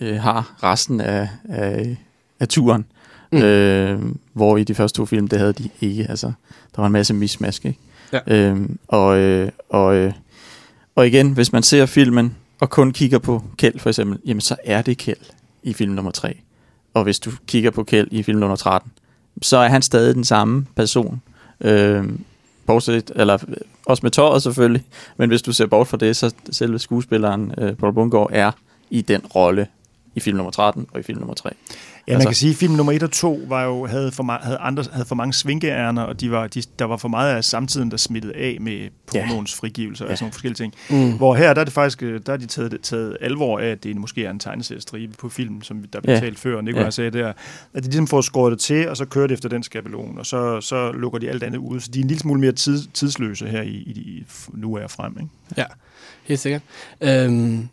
øh, 0.00 0.16
har 0.16 0.54
resten 0.62 1.00
af, 1.00 1.28
af, 1.48 1.96
af 2.40 2.48
turen. 2.48 2.84
Mm. 3.32 3.38
Øh, 3.38 4.00
hvor 4.32 4.56
i 4.56 4.64
de 4.64 4.74
første 4.74 4.96
to 4.96 5.06
film, 5.06 5.28
det 5.28 5.38
havde 5.38 5.52
de 5.52 5.68
ikke. 5.80 6.06
Altså, 6.08 6.26
der 6.76 6.80
var 6.82 6.86
en 6.86 6.92
masse 6.92 7.14
mismask, 7.14 7.64
ikke? 7.64 7.78
Ja. 8.12 8.18
Øh, 8.26 8.56
og, 8.88 9.18
øh, 9.18 9.50
og, 9.70 9.94
øh, 9.96 10.12
og 10.96 11.06
igen, 11.06 11.30
hvis 11.32 11.52
man 11.52 11.62
ser 11.62 11.86
filmen 11.86 12.36
og 12.60 12.70
kun 12.70 12.92
kigger 12.92 13.18
på 13.18 13.42
Kjeld 13.58 13.78
for 13.78 13.90
eksempel, 13.90 14.18
jamen 14.26 14.40
så 14.40 14.56
er 14.64 14.82
det 14.82 14.98
Kjeld 14.98 15.18
i 15.62 15.72
film 15.72 15.92
nummer 15.92 16.10
3. 16.10 16.38
Og 16.94 17.02
hvis 17.02 17.18
du 17.18 17.30
kigger 17.46 17.70
på 17.70 17.84
Kjeld 17.84 18.08
i 18.10 18.22
film 18.22 18.38
nummer 18.38 18.56
13, 18.56 18.92
så 19.42 19.56
er 19.56 19.68
han 19.68 19.82
stadig 19.82 20.14
den 20.14 20.24
samme 20.24 20.66
person. 20.76 21.22
Øh, 21.60 22.04
bortset, 22.66 23.12
eller 23.16 23.38
øh, 23.48 23.56
også 23.86 24.00
med 24.02 24.10
tøjet 24.10 24.42
selvfølgelig, 24.42 24.84
men 25.16 25.28
hvis 25.28 25.42
du 25.42 25.52
ser 25.52 25.66
bort 25.66 25.88
fra 25.88 25.96
det, 25.96 26.16
så 26.16 26.34
selve 26.50 26.78
skuespilleren 26.78 27.54
øh, 27.58 27.74
Paul 27.74 27.92
Bungård 27.92 28.30
er 28.32 28.50
i 28.90 29.02
den 29.02 29.20
rolle 29.20 29.66
i 30.14 30.20
film 30.20 30.36
nummer 30.36 30.50
13 30.50 30.86
og 30.92 31.00
i 31.00 31.02
film 31.02 31.18
nummer 31.18 31.34
3. 31.34 31.50
Ja, 32.08 32.12
man 32.12 32.16
Altså- 32.16 32.28
kan 32.28 32.34
sige, 32.34 32.50
at 32.50 32.56
film 32.56 32.72
nummer 32.74 32.92
1 32.92 33.02
og 33.02 33.10
2 33.10 33.40
var 33.48 33.64
jo, 33.64 33.86
havde, 33.86 34.12
for, 34.12 34.22
ma- 34.22 34.44
havde, 34.44 34.56
andre, 34.58 34.84
havde 34.92 35.06
for 35.06 35.14
mange 35.14 35.32
svinkeærner, 35.32 36.02
og 36.02 36.20
de 36.20 36.30
var, 36.30 36.46
de, 36.46 36.62
der 36.78 36.84
var 36.84 36.96
for 36.96 37.08
meget 37.08 37.36
af 37.36 37.44
samtiden, 37.44 37.90
der 37.90 37.96
smittede 37.96 38.34
af 38.36 38.56
med 38.60 38.88
pornoens 39.06 39.54
frigivelse 39.54 40.04
og 40.04 40.10
Ja. 40.10 40.16
sådan 40.16 40.24
nogle 40.24 40.32
forskellige 40.32 40.56
ting. 40.56 40.74
Mm. 40.90 41.16
Hvor 41.16 41.34
her, 41.34 41.54
der 41.54 41.60
er 41.60 41.64
det 41.64 41.72
faktisk, 41.72 42.02
øh, 42.02 42.20
der 42.26 42.32
er 42.32 42.36
de 42.36 42.46
taget, 42.46 42.78
taget 42.82 43.16
alvor 43.20 43.58
af, 43.58 43.66
at 43.66 43.84
det 43.84 43.96
måske 43.96 44.24
er 44.24 44.30
en 44.30 44.38
tegneseriestribe 44.38 45.14
på 45.18 45.28
film, 45.28 45.62
som 45.62 45.84
der 45.92 46.00
blev 46.00 46.14
Ja. 46.14 46.20
talt 46.20 46.38
før, 46.38 46.56
og 46.56 46.64
Nikolaj 46.64 46.84
Ja. 46.84 46.90
sagde 46.90 47.10
der, 47.10 47.28
at 47.74 47.82
de 47.82 47.88
ligesom 47.88 48.06
får 48.06 48.20
skåret 48.20 48.50
det 48.52 48.60
til, 48.60 48.88
og 48.88 48.96
så 48.96 49.04
kører 49.04 49.26
det 49.26 49.34
efter 49.34 49.48
den 49.48 49.62
skabelon, 49.62 50.18
og 50.18 50.26
så, 50.26 50.60
så 50.60 50.92
lukker 50.92 51.18
de 51.18 51.28
alt 51.28 51.42
andet 51.42 51.58
ud. 51.58 51.80
Så 51.80 51.90
de 51.94 51.98
er 51.98 52.02
en 52.02 52.08
lille 52.08 52.20
smule 52.20 52.40
mere 52.40 52.52
tid, 52.52 52.82
tidsløse 52.94 53.46
her 53.46 53.62
i, 53.62 53.68
i, 53.68 53.90
i 53.90 54.24
nu 54.54 54.74
er 54.74 54.86
frem. 54.86 55.16
Ikke? 55.20 55.30
Ja, 55.56 55.64
helt 56.24 56.40
sikkert. 56.40 56.62
Øhm, 57.00 57.68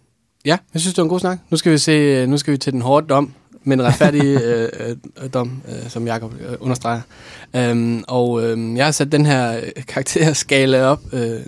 ja, 0.45 0.57
jeg 0.73 0.81
synes, 0.81 0.93
det 0.93 0.97
var 0.97 1.03
en 1.03 1.09
god 1.09 1.19
snak. 1.19 1.39
Nu 1.49 1.57
skal 1.57 1.71
vi 1.71 1.77
se, 1.77 2.25
nu 2.27 2.37
skal 2.37 2.51
vi 2.51 2.57
til 2.57 2.73
den 2.73 2.81
hårde 2.81 3.07
dom, 3.07 3.33
men 3.63 3.83
retfærdige 3.83 4.39
øh, 4.49 4.69
øh, 4.79 5.29
dom, 5.33 5.61
øh, 5.69 5.89
som 5.89 6.07
Jacob 6.07 6.33
øh, 6.41 6.55
understreger. 6.59 7.01
Øhm, 7.55 8.03
og 8.07 8.43
øh, 8.43 8.77
jeg 8.77 8.85
har 8.85 8.91
sat 8.91 9.11
den 9.11 9.25
her 9.25 9.57
øh, 9.57 9.83
karakterskala 9.87 10.83
op, 10.83 11.01
øh, 11.13 11.39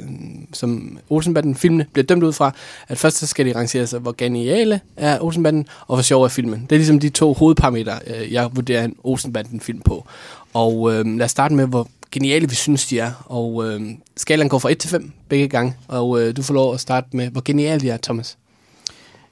som 0.53 0.97
Olsenbanden-filmene 1.09 1.85
bliver 1.93 2.05
dømt 2.05 2.23
ud 2.23 2.33
fra, 2.33 2.51
at 2.87 2.97
først 2.97 3.17
så 3.17 3.27
skal 3.27 3.45
de 3.45 3.55
rangere 3.55 3.87
sig, 3.87 3.99
hvor 3.99 4.15
geniale 4.17 4.81
er 4.97 5.21
Olsenbanden, 5.21 5.67
og 5.87 5.95
hvor 5.95 6.03
sjov 6.03 6.23
er 6.23 6.27
filmen. 6.27 6.61
Det 6.61 6.71
er 6.71 6.79
ligesom 6.79 6.99
de 6.99 7.09
to 7.09 7.33
hovedparametre, 7.33 7.99
øh, 8.07 8.33
jeg 8.33 8.49
vurderer 8.53 8.83
en 8.85 8.95
Olsenbanden-film 9.03 9.81
på. 9.81 10.05
Og 10.53 10.93
øh, 10.93 11.05
lad 11.05 11.25
os 11.25 11.31
starte 11.31 11.55
med, 11.55 11.67
hvor 11.67 11.87
geniale 12.11 12.49
vi 12.49 12.55
synes, 12.55 12.87
de 12.87 12.99
er. 12.99 13.11
Og 13.25 13.67
øh, 13.67 13.81
skalaen 14.17 14.49
går 14.49 14.59
fra 14.59 14.71
1 14.71 14.77
til 14.77 14.89
5 14.89 15.11
begge 15.29 15.47
gange, 15.47 15.73
og 15.87 16.21
øh, 16.21 16.37
du 16.37 16.41
får 16.43 16.53
lov 16.53 16.73
at 16.73 16.79
starte 16.79 17.07
med, 17.11 17.29
hvor 17.29 17.41
geniale 17.45 17.81
de 17.81 17.89
er, 17.89 17.97
Thomas. 17.97 18.37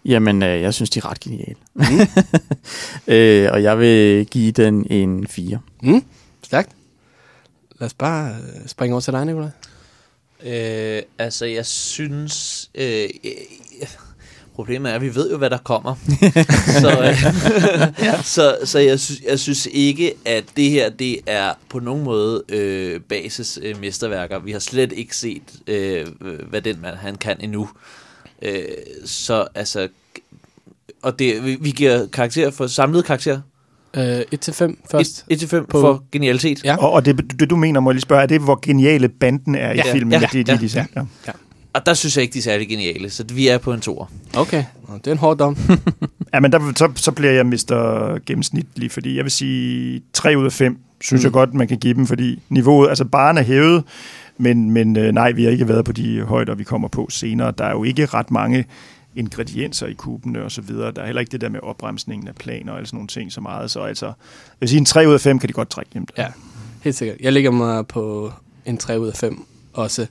Jamen, 0.05 0.43
øh, 0.43 0.61
jeg 0.61 0.73
synes, 0.73 0.89
de 0.89 0.99
er 0.99 1.11
ret 1.11 1.19
geniale. 1.19 1.55
øh, 3.45 3.51
og 3.51 3.63
jeg 3.63 3.79
vil 3.79 4.25
give 4.25 4.51
den 4.51 4.87
en 4.89 5.27
4. 5.27 5.59
Mm, 5.83 6.03
stærkt. 6.43 6.71
Lad 7.79 7.85
os 7.85 7.93
bare 7.93 8.29
øh, 8.31 8.67
springe 8.67 8.93
over 8.93 9.01
til 9.01 9.13
dig, 9.13 9.25
Nicolaj. 9.25 9.49
Øh, 10.43 11.01
altså, 11.17 11.45
jeg 11.45 11.65
synes... 11.65 12.69
Øh, 12.75 13.09
øh, 13.23 13.31
problemet 14.55 14.91
er, 14.91 14.95
at 14.95 15.01
vi 15.01 15.15
ved 15.15 15.31
jo, 15.31 15.37
hvad 15.37 15.49
der 15.49 15.57
kommer. 15.57 15.95
så, 16.81 17.01
øh, 17.03 18.23
så, 18.35 18.57
så 18.63 18.79
jeg, 18.79 18.99
synes, 18.99 19.21
jeg 19.21 19.39
synes 19.39 19.67
ikke, 19.71 20.13
at 20.25 20.43
det 20.57 20.69
her 20.69 20.89
det 20.89 21.19
er 21.27 21.53
på 21.69 21.79
nogen 21.79 22.03
måde 22.03 22.43
øh, 22.49 23.01
basis 23.01 23.59
øh, 23.61 23.79
mesterværker. 23.79 24.39
Vi 24.39 24.51
har 24.51 24.59
slet 24.59 24.91
ikke 24.91 25.17
set, 25.17 25.43
øh, 25.67 26.07
hvad 26.49 26.61
den 26.61 26.81
mand 26.81 26.95
han 26.95 27.15
kan 27.15 27.37
endnu. 27.39 27.61
Øh, 27.61 28.02
så 29.05 29.47
altså... 29.55 29.87
Og 31.01 31.19
det, 31.19 31.45
vi, 31.45 31.57
vi 31.61 31.71
giver 31.71 32.07
karakter 32.07 32.51
for 32.51 32.67
samlet 32.67 33.05
karakter. 33.05 33.41
Øh, 33.97 34.21
1 34.31 34.39
til 34.39 34.53
5 34.53 34.77
først. 34.91 35.25
1 35.29 35.39
til 35.39 35.47
5 35.49 35.65
På- 35.65 35.81
for 35.81 36.03
genialitet. 36.11 36.63
Ja. 36.63 36.75
Og, 36.77 36.91
og 36.91 37.05
det, 37.05 37.39
det, 37.39 37.49
du 37.49 37.55
mener, 37.55 37.79
må 37.79 37.89
jeg 37.89 37.93
lige 37.93 38.01
spørge, 38.01 38.21
er 38.21 38.25
det, 38.25 38.41
hvor 38.41 38.59
geniale 38.61 39.09
banden 39.09 39.55
er 39.55 39.71
i 39.71 39.75
Ja, 39.75 39.93
filmen? 39.93 40.11
ja, 40.11 40.19
det, 40.19 40.25
er 40.25 40.43
det, 40.43 40.47
ja, 40.47 40.57
de 40.57 40.69
siger. 40.69 40.85
Ja. 41.27 41.31
Og 41.73 41.85
der 41.85 41.93
synes 41.93 42.17
jeg 42.17 42.21
ikke, 42.21 42.33
de 42.33 42.39
er 42.39 42.43
særlig 42.43 42.69
geniale. 42.69 43.09
Så 43.09 43.23
vi 43.33 43.47
er 43.47 43.57
på 43.57 43.73
en 43.73 43.81
toer. 43.81 44.05
Okay, 44.35 44.63
det 44.97 45.07
er 45.07 45.11
en 45.11 45.17
hård 45.17 45.37
dom. 45.37 45.57
Ja, 46.33 46.39
men 46.39 46.51
der, 46.51 46.73
så, 46.75 46.91
så 46.95 47.11
bliver 47.11 47.31
jeg 47.31 47.45
mister 47.45 48.17
gennemsnitlig, 48.25 48.91
fordi 48.91 49.15
jeg 49.15 49.23
vil 49.23 49.31
sige 49.31 50.01
3 50.13 50.37
ud 50.37 50.45
af 50.45 50.51
5, 50.51 50.77
synes 51.01 51.21
mm. 51.21 51.25
jeg 51.25 51.31
godt, 51.31 51.53
man 51.53 51.67
kan 51.67 51.77
give 51.77 51.93
dem, 51.93 52.07
fordi 52.07 52.41
niveauet, 52.49 52.89
altså 52.89 53.05
baren 53.05 53.37
er 53.37 53.41
hævet, 53.41 53.83
men, 54.37 54.71
men 54.71 54.97
øh, 54.97 55.11
nej, 55.11 55.31
vi 55.31 55.43
har 55.43 55.51
ikke 55.51 55.67
været 55.67 55.85
på 55.85 55.91
de 55.91 56.21
højder, 56.21 56.55
vi 56.55 56.63
kommer 56.63 56.87
på 56.87 57.07
senere. 57.09 57.53
Der 57.57 57.65
er 57.65 57.71
jo 57.71 57.83
ikke 57.83 58.05
ret 58.05 58.31
mange 58.31 58.65
ingredienser 59.15 59.87
i 59.87 59.93
kubene 59.93 60.43
og 60.43 60.51
så 60.51 60.61
videre. 60.61 60.91
Der 60.91 61.01
er 61.01 61.05
heller 61.05 61.19
ikke 61.19 61.31
det 61.31 61.41
der 61.41 61.49
med 61.49 61.59
opbremsningen 61.63 62.27
af 62.27 62.35
planer 62.35 62.73
og 62.73 62.87
sådan 62.87 62.97
nogle 62.97 63.07
ting 63.07 63.31
så 63.31 63.41
meget. 63.41 63.71
Så 63.71 63.79
altså, 63.79 64.05
jeg 64.05 64.13
vil 64.59 64.69
sige, 64.69 64.79
en 64.79 64.85
3 64.85 65.07
ud 65.07 65.13
af 65.13 65.21
5 65.21 65.39
kan 65.39 65.49
de 65.49 65.53
godt 65.53 65.69
trække 65.69 65.91
hjem. 65.93 66.05
Ja, 66.17 66.27
helt 66.83 66.95
sikkert. 66.95 67.17
Jeg 67.19 67.33
ligger 67.33 67.51
mig 67.51 67.87
på 67.87 68.31
en 68.65 68.77
3 68.77 68.99
ud 68.99 69.07
af 69.07 69.15
5 69.15 69.45
også. 69.73 70.07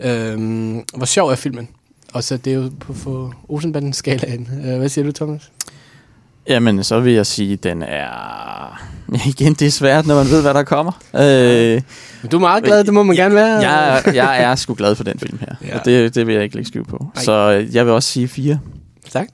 Øhm, 0.00 0.84
hvor 0.96 1.06
sjov 1.06 1.28
er 1.28 1.34
filmen? 1.34 1.68
Og 2.12 2.24
så 2.24 2.36
det 2.36 2.52
er 2.52 2.56
jo 2.56 2.70
på, 2.80 2.92
på 2.92 3.32
Osenbanden 3.48 3.92
skalaen. 3.92 4.48
Øh, 4.64 4.78
hvad 4.78 4.88
siger 4.88 5.04
du, 5.04 5.12
Thomas? 5.12 5.51
Jamen, 6.48 6.84
så 6.84 7.00
vil 7.00 7.12
jeg 7.12 7.26
sige, 7.26 7.52
at 7.52 7.62
den 7.62 7.82
er... 7.82 8.82
Igen, 9.28 9.54
det 9.54 9.66
er 9.66 9.70
svært, 9.70 10.06
når 10.06 10.14
man 10.14 10.26
ved, 10.30 10.42
hvad 10.42 10.54
der 10.54 10.62
kommer. 10.62 10.92
Øh, 11.14 11.82
Du 12.32 12.36
er 12.36 12.40
meget 12.40 12.64
glad, 12.64 12.84
det 12.84 12.94
må 12.94 13.02
man 13.02 13.16
gerne 13.16 13.34
være. 13.34 13.46
jeg, 13.46 14.02
jeg 14.14 14.42
er 14.42 14.54
sgu 14.54 14.74
glad 14.74 14.94
for 14.94 15.04
den 15.04 15.18
film 15.18 15.38
her. 15.40 15.54
Ja. 15.62 15.68
Ja. 15.68 15.78
Og 15.78 15.84
det, 15.84 16.14
det 16.14 16.26
vil 16.26 16.34
jeg 16.34 16.44
ikke 16.44 16.56
lægge 16.56 16.68
skjul 16.68 16.84
på. 16.84 17.06
Ej. 17.16 17.22
Så 17.22 17.32
øh, 17.32 17.74
jeg 17.74 17.86
vil 17.86 17.92
også 17.94 18.08
sige 18.08 18.28
4. 18.28 18.58
Stærkt. 19.08 19.30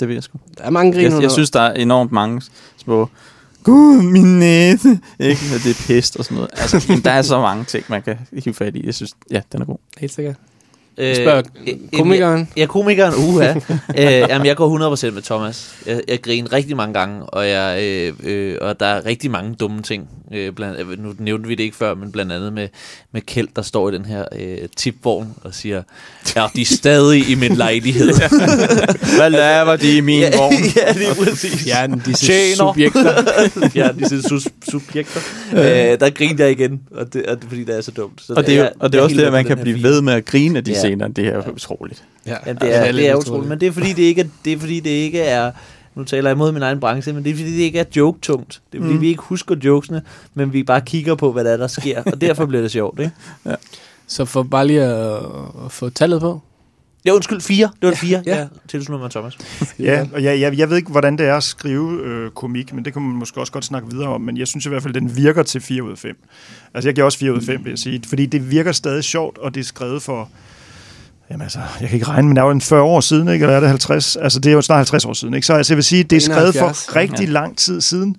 Det 0.00 0.08
vil 0.08 0.14
jeg 0.14 0.22
sgu. 0.22 0.38
Der 0.58 0.64
er 0.64 0.70
mange 0.70 0.92
grin 0.92 1.12
Jeg, 1.12 1.22
jeg 1.22 1.30
synes, 1.30 1.50
der 1.50 1.60
er 1.60 1.72
enormt 1.74 2.12
mange 2.12 2.42
små... 2.76 3.08
Gud, 3.62 4.02
min 4.02 4.38
næse! 4.38 4.88
Ikke? 5.18 5.40
Det 5.64 5.70
er 5.70 5.84
pest 5.86 6.16
og 6.16 6.24
sådan 6.24 6.34
noget. 6.34 6.50
Altså, 6.52 6.92
der 7.04 7.10
er 7.10 7.22
så 7.22 7.40
mange 7.40 7.64
ting, 7.64 7.84
man 7.88 8.02
kan 8.02 8.18
hive 8.44 8.54
fat 8.54 8.76
i. 8.76 8.86
Jeg 8.86 8.94
synes, 8.94 9.12
ja, 9.30 9.40
den 9.52 9.60
er 9.62 9.64
god. 9.66 9.76
Helt 9.98 10.12
sikkert. 10.14 10.36
Øh, 10.98 11.16
Spørg 11.16 11.44
øh, 11.66 11.74
komikeren. 11.98 12.48
Ja, 12.56 12.66
komikeren, 12.66 13.14
uha. 13.14 13.54
øh, 13.98 14.28
jamen, 14.28 14.46
jeg 14.46 14.56
går 14.56 14.96
100% 15.08 15.10
med 15.10 15.22
Thomas. 15.22 15.74
Jeg, 15.86 16.00
jeg 16.08 16.22
griner 16.22 16.52
rigtig 16.52 16.76
mange 16.76 16.94
gange, 16.94 17.22
og, 17.22 17.48
jeg, 17.48 17.82
øh, 17.82 18.12
øh, 18.24 18.56
og 18.60 18.80
der 18.80 18.86
er 18.86 19.06
rigtig 19.06 19.30
mange 19.30 19.54
dumme 19.54 19.82
ting. 19.82 20.08
Øh, 20.32 20.52
blandt, 20.52 20.80
øh, 20.80 21.02
nu 21.04 21.14
nævnte 21.18 21.48
vi 21.48 21.54
det 21.54 21.62
ikke 21.64 21.76
før, 21.76 21.94
men 21.94 22.12
blandt 22.12 22.32
andet 22.32 22.52
med, 22.52 22.68
med 23.12 23.20
Kjeld, 23.20 23.48
der 23.56 23.62
står 23.62 23.90
i 23.90 23.94
den 23.94 24.04
her 24.04 24.24
øh, 24.38 24.58
tipvogn 24.76 25.34
og 25.44 25.54
siger, 25.54 25.82
ja, 26.36 26.46
de 26.56 26.60
er 26.60 26.64
stadig 26.64 27.28
i 27.30 27.34
min 27.34 27.54
lejlighed. 27.56 28.06
Hvad 29.18 29.30
laver 29.30 29.76
de 29.76 29.96
i 29.96 30.00
min 30.00 30.20
ja, 30.20 30.36
vogn? 30.38 30.54
ja, 30.76 30.92
det 30.92 31.08
er 31.08 31.14
præcis. 31.24 31.64
Fjernen 31.64 32.02
disse 32.06 32.26
Tjener. 32.26 32.56
subjekter. 32.56 33.22
ja, 33.80 33.88
disse 33.98 34.22
sus- 34.28 34.70
subjekter. 34.70 35.20
øh, 35.52 36.00
der 36.00 36.10
griner 36.10 36.44
jeg 36.44 36.50
igen, 36.60 36.80
og 36.90 37.12
det, 37.12 37.26
og 37.26 37.36
det, 37.36 37.44
fordi 37.48 37.64
det 37.64 37.76
er 37.76 37.80
så 37.80 37.90
dumt. 37.90 38.22
Så 38.22 38.32
Og 38.34 38.46
det 38.46 38.54
er, 38.58 38.62
jo, 38.64 38.68
og 38.78 38.92
det 38.92 38.98
er 38.98 39.02
også 39.02 39.16
det, 39.16 39.22
at 39.24 39.32
man 39.32 39.44
kan 39.44 39.58
blive 39.58 39.82
ved 39.82 40.02
med 40.02 40.12
at 40.12 40.24
grine 40.24 40.58
af 40.58 40.64
de 40.64 40.70
Ja. 40.72 40.78
scener. 40.78 41.08
Det 41.08 41.26
er 41.26 41.34
jo 41.36 41.42
utroligt. 41.52 42.02
Ja, 42.26 42.34
Jamen, 42.46 42.60
det 42.60 42.74
er, 42.74 42.80
det 42.80 42.88
er 42.88 42.92
lidt 42.92 43.14
utroligt, 43.14 43.48
men 43.48 43.60
det 43.60 43.68
er 43.68 43.72
fordi 43.72 43.92
det 43.92 44.02
ikke 44.02 44.20
er, 44.20 44.26
det 44.44 44.52
er 44.52 44.58
fordi 44.58 44.80
det 44.80 44.90
ikke 44.90 45.20
er 45.20 45.50
nu 45.98 46.04
taler 46.04 46.30
jeg 46.30 46.34
imod 46.36 46.52
min 46.52 46.62
egen 46.62 46.80
branche, 46.80 47.12
men 47.12 47.24
det 47.24 47.30
er 47.30 47.34
fordi 47.34 47.52
det 47.52 47.58
ikke 47.62 47.78
er 47.78 47.84
joke-tungt. 47.96 48.60
Det 48.72 48.78
er 48.78 48.82
fordi 48.82 48.94
Mm. 48.94 49.00
vi 49.00 49.08
ikke 49.08 49.22
husker 49.22 49.56
jokesene, 49.64 50.02
men 50.34 50.52
vi 50.52 50.62
bare 50.62 50.80
kigger 50.80 51.14
på, 51.14 51.32
hvad 51.32 51.44
der 51.44 51.50
er, 51.52 51.56
der 51.56 51.66
sker, 51.66 52.02
og 52.06 52.20
derfor 52.20 52.46
bliver 52.46 52.62
det 52.62 52.70
sjovt, 52.70 53.00
ikke? 53.00 53.12
Så 54.06 54.24
for 54.24 54.42
bare 54.42 54.66
lige 54.66 54.82
at, 54.82 55.16
at 55.64 55.72
få 55.72 55.90
tallet 55.90 56.20
på. 56.20 56.40
Ja, 57.04 57.12
undskyld, 57.12 57.40
fire. 57.40 57.70
Det 57.82 57.88
var 57.88 57.94
fire. 57.94 58.22
Ja. 58.26 58.34
Ja, 58.34 58.40
ja 58.40 58.46
tilslutter 58.68 59.02
mig, 59.04 59.10
Thomas. 59.10 59.38
Ja, 59.78 60.06
og 60.12 60.22
jeg, 60.22 60.40
jeg, 60.40 60.58
jeg 60.58 60.70
ved 60.70 60.76
ikke, 60.76 60.90
hvordan 60.90 61.18
det 61.18 61.26
er 61.26 61.36
at 61.36 61.42
skrive 61.42 62.02
øh, 62.04 62.30
komik, 62.30 62.72
men 62.72 62.84
det 62.84 62.92
kan 62.92 63.02
man 63.02 63.16
måske 63.16 63.40
også 63.40 63.52
godt 63.52 63.64
snakke 63.64 63.90
videre 63.90 64.08
om, 64.08 64.20
men 64.20 64.36
jeg 64.38 64.46
synes 64.48 64.66
i 64.66 64.68
hvert 64.68 64.82
fald, 64.82 64.94
den 64.94 65.16
virker 65.16 65.42
til 65.42 65.60
4 65.60 65.82
ud 65.82 65.90
af 65.90 65.98
5. 65.98 66.16
Altså, 66.74 66.88
jeg 66.88 66.94
giver 66.94 67.04
også 67.04 67.18
4 67.18 67.32
ud 67.32 67.36
af 67.38 67.42
5, 67.42 67.64
vil 67.64 67.70
jeg 67.70 67.78
sige, 67.78 68.02
fordi 68.08 68.26
det 68.26 68.50
virker 68.50 68.72
stadig 68.72 69.04
sjovt, 69.04 69.38
og 69.38 69.54
det 69.54 69.60
er 69.60 69.64
skrevet 69.64 70.02
for... 70.02 70.28
Jamen 71.30 71.42
altså, 71.42 71.58
jeg 71.80 71.88
kan 71.88 71.96
ikke 71.96 72.08
regne, 72.08 72.28
men 72.28 72.36
det 72.36 72.40
er 72.42 72.46
jo 72.46 72.50
en 72.52 72.60
40 72.60 72.82
år 72.82 73.00
siden, 73.00 73.28
ikke? 73.28 73.42
Eller 73.42 73.56
er 73.56 73.60
det 73.60 73.68
50? 73.68 74.16
Altså, 74.16 74.40
det 74.40 74.50
er 74.50 74.54
jo 74.54 74.62
snart 74.62 74.76
50 74.76 75.04
år 75.04 75.12
siden, 75.12 75.34
ikke? 75.34 75.46
Så 75.46 75.52
altså, 75.54 75.72
jeg 75.72 75.76
vil 75.76 75.84
sige, 75.84 76.02
det 76.04 76.16
er 76.16 76.20
skrevet 76.20 76.54
71, 76.54 76.86
for 76.86 76.96
rigtig 76.96 77.28
lang 77.28 77.56
tid 77.58 77.80
siden. 77.80 78.16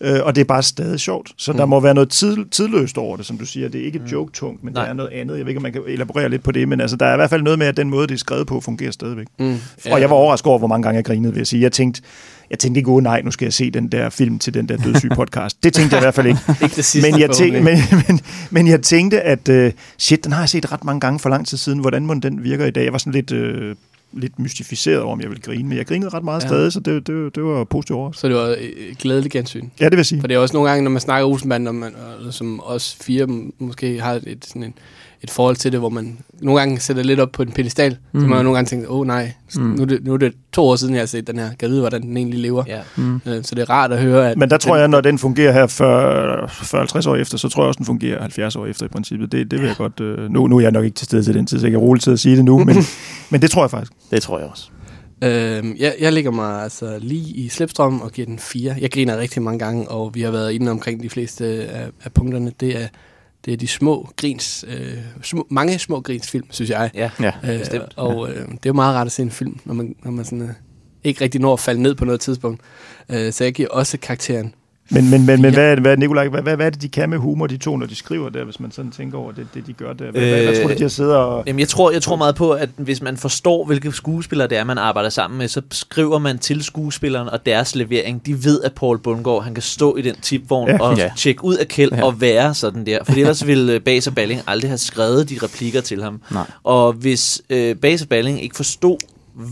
Øh, 0.00 0.20
og 0.22 0.34
det 0.34 0.40
er 0.40 0.44
bare 0.44 0.62
stadig 0.62 1.00
sjovt. 1.00 1.32
Så 1.36 1.52
mm. 1.52 1.58
der 1.58 1.66
må 1.66 1.80
være 1.80 1.94
noget 1.94 2.08
tid, 2.10 2.36
tidløst 2.50 2.98
over 2.98 3.16
det, 3.16 3.26
som 3.26 3.38
du 3.38 3.46
siger. 3.46 3.68
Det 3.68 3.80
er 3.80 3.84
ikke 3.84 3.98
Mm. 3.98 4.04
joke-tungt, 4.04 4.64
men 4.64 4.72
Nej. 4.74 4.82
der 4.82 4.90
er 4.90 4.94
noget 4.94 5.10
andet. 5.12 5.36
Jeg 5.36 5.44
ved 5.44 5.50
ikke, 5.50 5.58
om 5.58 5.62
man 5.62 5.72
kan 5.72 5.82
elaborere 5.88 6.28
lidt 6.28 6.42
på 6.42 6.52
det, 6.52 6.68
men 6.68 6.80
altså, 6.80 6.96
der 6.96 7.06
er 7.06 7.12
i 7.12 7.16
hvert 7.16 7.30
fald 7.30 7.42
noget 7.42 7.58
med, 7.58 7.66
at 7.66 7.76
den 7.76 7.90
måde, 7.90 8.06
det 8.06 8.14
er 8.14 8.18
skrevet 8.18 8.46
på, 8.46 8.60
fungerer 8.60 8.90
stadigvæk. 8.90 9.26
Mm. 9.38 9.56
Og 9.90 10.00
jeg 10.00 10.10
var 10.10 10.16
overrasket 10.16 10.46
over, 10.46 10.58
hvor 10.58 10.68
mange 10.68 10.82
gange 10.82 10.96
jeg 10.96 11.04
grinede, 11.04 11.32
vil 11.32 11.40
jeg 11.40 11.46
sige. 11.46 11.62
Jeg 11.62 11.72
tænkte, 11.72 12.02
jeg 12.52 12.58
tænkte 12.58 12.78
ikke, 12.78 12.90
oh, 12.90 13.02
nej, 13.02 13.22
nu 13.22 13.30
skal 13.30 13.46
jeg 13.46 13.52
se 13.52 13.70
den 13.70 13.88
der 13.88 14.10
film 14.10 14.38
til 14.38 14.54
den 14.54 14.68
der 14.68 14.76
dødssyge 14.76 15.14
podcast. 15.20 15.64
Det 15.64 15.72
tænkte 15.72 15.94
jeg 15.96 16.02
i 16.02 16.04
hvert 16.04 16.14
fald 16.14 16.26
ikke. 16.26 16.40
Ikke 16.62 16.76
det 16.76 16.84
sidste, 16.84 17.10
men, 17.10 17.20
jeg 17.20 17.30
tænkte, 17.30 17.60
men, 17.60 17.78
men, 18.08 18.20
men 18.50 18.68
jeg 18.68 18.82
tænkte, 18.82 19.20
at 19.20 19.48
uh, 19.48 19.70
shit, 19.98 20.24
den 20.24 20.32
har 20.32 20.40
jeg 20.40 20.48
set 20.48 20.72
ret 20.72 20.84
mange 20.84 21.00
gange 21.00 21.18
for 21.18 21.28
lang 21.28 21.46
tid 21.46 21.58
siden. 21.58 21.78
Hvordan 21.78 22.06
må 22.06 22.14
den 22.14 22.44
virker 22.44 22.66
i 22.66 22.70
dag? 22.70 22.84
Jeg 22.84 22.92
var 22.92 22.98
sådan 22.98 23.12
lidt, 23.12 23.32
uh, 23.32 23.76
lidt 24.20 24.38
mystificeret 24.38 25.00
over, 25.00 25.12
om 25.12 25.20
jeg 25.20 25.28
ville 25.28 25.42
grine, 25.42 25.68
men 25.68 25.78
jeg 25.78 25.86
grinede 25.86 26.10
ret 26.10 26.24
meget 26.24 26.42
Ja. 26.42 26.48
stadig, 26.48 26.72
så 26.72 26.80
det, 26.80 27.06
det, 27.06 27.34
det 27.34 27.44
var 27.44 27.64
positivt 27.64 27.96
over. 27.96 28.12
Så 28.12 28.28
det 28.28 28.36
var 28.36 28.56
et 28.58 28.98
glædeligt 28.98 29.32
gensyn. 29.32 29.68
Ja, 29.80 29.88
det 29.88 29.96
vil 29.96 30.04
sige. 30.04 30.20
For 30.20 30.26
det 30.28 30.34
er 30.34 30.38
også 30.38 30.56
nogle 30.56 30.68
gange, 30.70 30.84
når 30.84 30.90
man 30.90 31.00
snakker 31.00 31.28
Olsenbanden, 31.28 31.66
og 31.68 31.74
man, 31.74 31.92
og 32.26 32.34
som 32.34 32.60
os 32.64 32.96
fire 33.00 33.26
måske 33.58 34.00
har 34.00 34.20
et, 34.26 34.44
sådan 34.46 34.62
en, 34.62 34.74
et 35.22 35.30
forhold 35.30 35.56
til 35.56 35.72
det, 35.72 35.80
hvor 35.80 35.88
man 35.88 36.18
nogle 36.40 36.60
gange 36.60 36.80
sætter 36.80 37.02
lidt 37.02 37.20
op 37.20 37.32
på 37.32 37.42
en 37.42 37.52
pedestal, 37.52 37.96
mm. 38.12 38.20
så 38.20 38.24
Mm. 38.24 38.30
man 38.30 38.38
jo 38.38 38.42
nogle 38.42 38.56
gange 38.56 38.68
tænker, 38.68 38.88
åh 38.88 39.00
oh, 39.00 39.06
nej, 39.06 39.32
Mm. 39.56 39.62
mm. 39.62 39.68
nu, 39.70 39.82
er 39.82 39.86
det, 39.86 40.04
nu 40.04 40.12
er 40.12 40.16
det 40.16 40.32
to 40.52 40.62
år 40.64 40.76
siden, 40.76 40.94
jeg 40.94 41.00
har 41.00 41.06
set 41.06 41.26
den 41.26 41.38
her. 41.38 41.46
Kan 41.48 41.56
jeg 41.62 41.70
vide, 41.70 41.80
hvordan 41.80 42.02
den 42.02 42.16
egentlig 42.16 42.40
lever? 42.40 42.64
Ja. 42.66 42.80
Mm. 42.96 43.20
Øh, 43.26 43.44
Så 43.44 43.54
det 43.54 43.62
er 43.62 43.70
rart 43.70 43.92
at 43.92 43.98
høre, 44.02 44.30
at... 44.30 44.38
Men 44.38 44.50
der 44.50 44.56
tror 44.58 44.72
den, 44.74 44.80
jeg, 44.80 44.88
når 44.88 45.00
den 45.00 45.18
fungerer 45.18 45.52
her 45.52 45.66
for 45.66 46.46
40-50 47.06 47.08
år 47.10 47.16
efter, 47.16 47.38
så 47.38 47.48
tror 47.48 47.62
jeg 47.62 47.68
også, 47.68 47.78
den 47.78 47.86
fungerer 47.86 48.20
70 48.20 48.56
år 48.56 48.66
efter 48.66 48.86
i 48.86 48.88
princippet. 48.88 49.32
Det, 49.32 49.50
det 49.50 49.60
vil 49.60 49.66
jeg 49.66 49.76
godt... 49.76 50.00
Øh, 50.00 50.30
nu, 50.30 50.46
nu 50.46 50.56
er 50.56 50.60
jeg 50.60 50.70
nok 50.72 50.84
ikke 50.84 50.94
til 50.94 51.04
stede 51.04 51.22
til 51.22 51.34
den 51.34 51.46
tid, 51.46 51.58
så 51.58 51.66
jeg 51.66 51.70
kan 51.70 51.80
roligt 51.80 52.04
til 52.04 52.10
at 52.10 52.20
sige 52.20 52.36
det 52.36 52.44
nu, 52.44 52.64
men, 52.64 52.76
men 53.30 53.42
det 53.42 53.50
tror 53.50 53.62
jeg 53.62 53.70
faktisk. 53.70 53.92
Det 54.10 54.22
tror 54.22 54.38
jeg 54.38 54.48
også. 54.48 54.68
Øh, 55.24 55.64
jeg, 55.80 55.94
jeg 56.00 56.12
ligger 56.12 56.30
mig 56.30 56.62
altså 56.62 56.98
lige 57.00 57.34
i 57.34 57.48
slipstrøm 57.48 58.00
og 58.00 58.12
giver 58.12 58.26
den 58.26 58.38
fire. 58.38 58.74
Jeg 58.80 58.90
griner 58.90 59.18
rigtig 59.18 59.42
mange 59.42 59.58
gange, 59.58 59.88
og 59.88 60.10
vi 60.14 60.22
har 60.22 60.30
været 60.30 60.52
inde 60.52 60.70
omkring 60.70 61.02
de 61.02 61.10
fleste 61.10 61.46
af, 61.46 61.86
af 62.04 62.12
punkterne. 62.12 62.52
Det 62.60 62.82
er, 62.82 62.86
det 63.44 63.52
er 63.52 63.56
de 63.56 63.68
små 63.68 64.08
grins, 64.16 64.64
øh, 64.68 64.94
små, 65.22 65.46
mange 65.50 65.78
små 65.78 66.00
grinsfilm, 66.00 66.46
synes 66.50 66.70
jeg. 66.70 66.90
Ja. 66.94 67.10
Ja. 67.20 67.32
Øh, 67.44 67.58
Bestemt. 67.58 67.92
og 67.96 68.30
øh, 68.30 68.36
det 68.36 68.52
er 68.52 68.56
jo 68.66 68.72
meget 68.72 68.94
rart 68.94 69.06
at 69.06 69.12
se 69.12 69.22
en 69.22 69.30
film, 69.30 69.58
når 69.64 69.74
man, 69.74 69.96
når 70.04 70.10
man 70.10 70.24
sådan, 70.24 70.42
øh, 70.42 70.48
ikke 71.04 71.20
rigtig 71.20 71.40
når 71.40 71.52
at 71.52 71.60
falde 71.60 71.82
ned 71.82 71.94
på 71.94 72.04
noget 72.04 72.20
tidspunkt. 72.20 72.60
Øh, 73.08 73.32
så 73.32 73.44
jeg 73.44 73.52
giver 73.54 73.68
også 73.68 73.98
karakteren. 73.98 74.54
Men, 74.92 75.10
men, 75.10 75.26
men, 75.26 75.42
men 75.42 75.54
hvad, 75.54 75.70
er 75.70 75.74
det- 75.74 75.84
hvad, 75.84 75.96
Nikolaj, 75.96 76.28
hvad, 76.28 76.42
hvad, 76.42 76.56
hvad 76.56 76.66
er 76.66 76.70
det, 76.70 76.82
de 76.82 76.88
kan 76.88 77.10
med 77.10 77.18
humor, 77.18 77.46
de 77.46 77.56
to, 77.56 77.76
når 77.76 77.86
de 77.86 77.94
skriver 77.94 78.28
der, 78.28 78.44
hvis 78.44 78.60
man 78.60 78.70
sådan 78.72 78.90
tænker 78.90 79.18
over 79.18 79.32
det, 79.32 79.46
det 79.54 79.66
de 79.66 79.72
gør 79.72 79.92
der? 79.92 80.10
Hvad, 80.10 80.22
øh, 80.22 80.28
hvad, 80.28 80.44
hvad 80.44 80.60
tror 80.60 80.68
du, 80.68 80.74
de 80.74 80.82
har 80.82 80.88
siddet 80.88 81.16
og... 81.16 81.44
Jamen, 81.46 81.60
jeg 81.60 81.68
tror, 81.68 81.90
jeg 81.90 82.02
tror 82.02 82.16
meget 82.16 82.34
på, 82.34 82.50
at 82.50 82.68
hvis 82.76 83.02
man 83.02 83.16
forstår, 83.16 83.64
hvilke 83.64 83.92
skuespillere 83.92 84.48
det 84.48 84.58
er, 84.58 84.64
man 84.64 84.78
arbejder 84.78 85.10
sammen 85.10 85.38
med, 85.38 85.48
så 85.48 85.62
skriver 85.70 86.18
man 86.18 86.38
til 86.38 86.62
skuespilleren 86.64 87.28
og 87.28 87.46
deres 87.46 87.74
levering. 87.74 88.26
De 88.26 88.44
ved, 88.44 88.60
at 88.62 88.72
Paul 88.72 88.98
Bundgaard, 88.98 89.44
han 89.44 89.54
kan 89.54 89.62
stå 89.62 89.96
i 89.96 90.02
den 90.02 90.14
tipvogn 90.22 90.68
Ja. 90.68 90.78
og 90.82 90.96
Ja. 90.98 91.10
tjekke 91.16 91.44
ud 91.44 91.56
af 91.56 91.68
kæld 91.68 91.90
Ja. 91.92 91.96
ja. 91.96 92.04
og 92.04 92.20
være 92.20 92.54
sådan 92.54 92.86
der. 92.86 92.98
For 93.04 93.12
ellers 93.12 93.46
ville 93.46 93.72
øh, 93.72 93.80
Bas 93.80 94.06
og 94.06 94.14
Balling 94.14 94.40
aldrig 94.46 94.70
have 94.70 94.78
skrevet 94.78 95.30
de 95.30 95.38
replikker 95.42 95.80
til 95.80 96.02
ham. 96.02 96.20
Nej. 96.30 96.46
Og 96.64 96.92
hvis 96.92 97.42
øh, 97.50 97.76
Bas 97.76 98.02
og 98.02 98.08
Balling 98.08 98.42
ikke 98.42 98.56
forstod, 98.56 98.96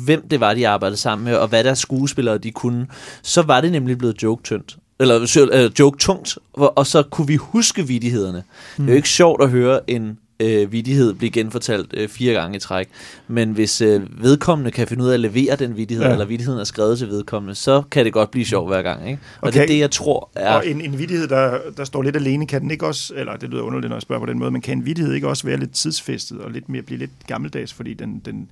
hvem 0.05 0.29
det 0.29 0.41
var, 0.41 0.55
de 0.55 0.69
arbejdede 0.69 0.97
sammen 0.97 1.25
med, 1.25 1.35
og 1.35 1.49
hvad 1.49 1.65
deres 1.65 1.79
skuespillere 1.79 2.39
de 2.39 2.51
kunne, 2.51 2.87
så 3.23 3.43
var 3.43 3.61
det 3.61 3.73
nemlig 3.73 3.99
blevet 3.99 4.23
joke-tyndt. 4.23 4.77
Eller 5.01 5.49
øh, 5.53 5.71
joke-tungt, 5.79 6.39
og, 6.53 6.79
og 6.79 6.87
så 6.87 7.03
kunne 7.03 7.27
vi 7.27 7.37
huske 7.37 7.87
vidighederne. 7.87 8.43
Mm. 8.77 8.85
Det 8.85 8.91
er 8.91 8.95
jo 8.95 8.97
ikke 8.97 9.09
sjovt 9.09 9.43
at 9.43 9.51
høre 9.51 9.91
en 9.91 10.19
øh, 10.41 10.73
vidighed 10.73 11.15
blive 11.15 11.31
genfortalt 11.31 11.95
øh, 11.95 12.09
fire 12.09 12.33
gange 12.33 12.57
i 12.57 12.61
træk, 12.61 12.89
men 13.29 13.53
hvis 13.53 13.81
øh, 13.81 14.23
vedkommende 14.23 14.71
kan 14.71 14.89
finde 14.89 15.05
ud 15.05 15.09
af 15.09 15.15
at 15.15 15.21
levere 15.21 15.57
den 15.57 15.77
vidighed, 15.77 16.05
ja. 16.05 16.13
eller 16.13 16.25
vidigheden 16.25 16.61
er 16.61 16.65
skrevet 16.65 16.99
til 16.99 17.09
vedkommende, 17.09 17.55
så 17.55 17.83
kan 17.91 18.05
det 18.05 18.13
godt 18.13 18.31
blive 18.31 18.45
sjovt 18.45 18.69
hver 18.69 18.83
gang. 18.83 19.09
Ikke? 19.09 19.21
Og 19.41 19.49
Okay. 19.49 19.59
det 19.59 19.63
er 19.63 19.67
det, 19.67 19.79
jeg 19.79 19.91
tror 19.91 20.31
er... 20.35 20.55
Og 20.55 20.67
en, 20.67 20.81
en 20.81 20.99
vidighed, 20.99 21.29
der, 21.29 21.59
der 21.77 21.85
står 21.85 22.03
lidt 22.03 22.17
alene, 22.17 22.47
kan 22.47 22.61
den 22.61 22.71
ikke 22.71 22.87
også, 22.87 23.13
eller 23.17 23.37
det 23.37 23.51
lyder 23.51 23.63
underligt, 23.63 23.89
når 23.89 23.97
jeg 23.97 24.03
spørger 24.03 24.21
på 24.21 24.27
den 24.27 24.39
måde, 24.39 24.51
men 24.51 24.61
kan 24.61 24.79
en 24.79 24.87
vidighed 24.87 25.15
ikke 25.15 25.29
også 25.29 25.47
være 25.47 25.57
lidt 25.57 25.73
tidsfæstet 25.73 26.41
og 26.41 26.51
lidt 26.51 26.69
mere, 26.69 26.83
blive 26.83 26.99
lidt 26.99 27.11
gammeldags, 27.27 27.73
fordi 27.73 27.95
den, 27.95 28.23
den 28.25 28.49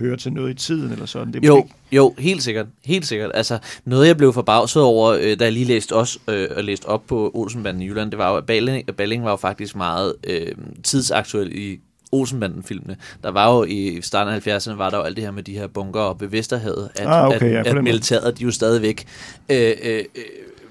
hører 0.00 0.16
til 0.16 0.32
noget 0.32 0.50
i 0.50 0.54
tiden 0.54 0.92
eller 0.92 1.06
sådan? 1.06 1.32
Det 1.32 1.44
er 1.44 1.46
Jo, 1.46 1.56
måske 1.56 1.74
jo, 1.92 2.14
helt 2.18 2.42
sikkert. 2.42 2.66
Helt 2.84 3.06
sikkert. 3.06 3.30
Altså, 3.34 3.58
noget 3.84 4.06
jeg 4.06 4.16
blev 4.16 4.32
forbavset 4.32 4.82
over, 4.82 5.12
øh, 5.12 5.38
da 5.38 5.44
jeg 5.44 5.52
lige 5.52 5.64
læste 5.66 5.92
også 5.92 6.18
øh, 6.28 6.48
og 6.56 6.64
læste 6.64 6.86
op 6.86 7.06
på 7.06 7.30
Olsenbanden 7.34 7.82
i 7.82 7.86
Jylland, 7.86 8.10
det 8.10 8.18
var 8.18 8.30
jo, 8.30 8.36
at 8.36 8.46
Balling, 8.46 8.86
Balling 8.96 9.24
var 9.24 9.30
jo 9.30 9.36
faktisk 9.36 9.76
meget 9.76 10.14
øh, 10.24 10.46
tidsaktuel 10.84 11.52
i 11.58 11.80
Olsenbanden-filmene. 12.12 12.96
Der 13.22 13.30
var 13.30 13.54
jo 13.56 13.64
i 13.64 13.98
starten 14.02 14.34
af 14.34 14.58
70'erne, 14.58 14.72
var 14.72 14.90
der 14.90 14.96
jo 14.96 15.02
alt 15.02 15.16
det 15.16 15.24
her 15.24 15.30
med 15.30 15.42
de 15.42 15.52
her 15.52 15.66
bunker 15.66 16.00
og 16.00 16.20
ved 16.20 16.28
Vesterhavet, 16.28 16.88
at, 16.94 17.06
Ah, 17.06 17.28
okay, 17.28 17.52
ja, 17.52 17.60
at, 17.60 17.66
at 17.66 17.84
militæret, 17.84 18.38
de 18.38 18.44
jo 18.44 18.50
stadigvæk... 18.50 19.06
Øh, 19.48 19.72
øh, 19.82 20.04
øh, 20.14 20.22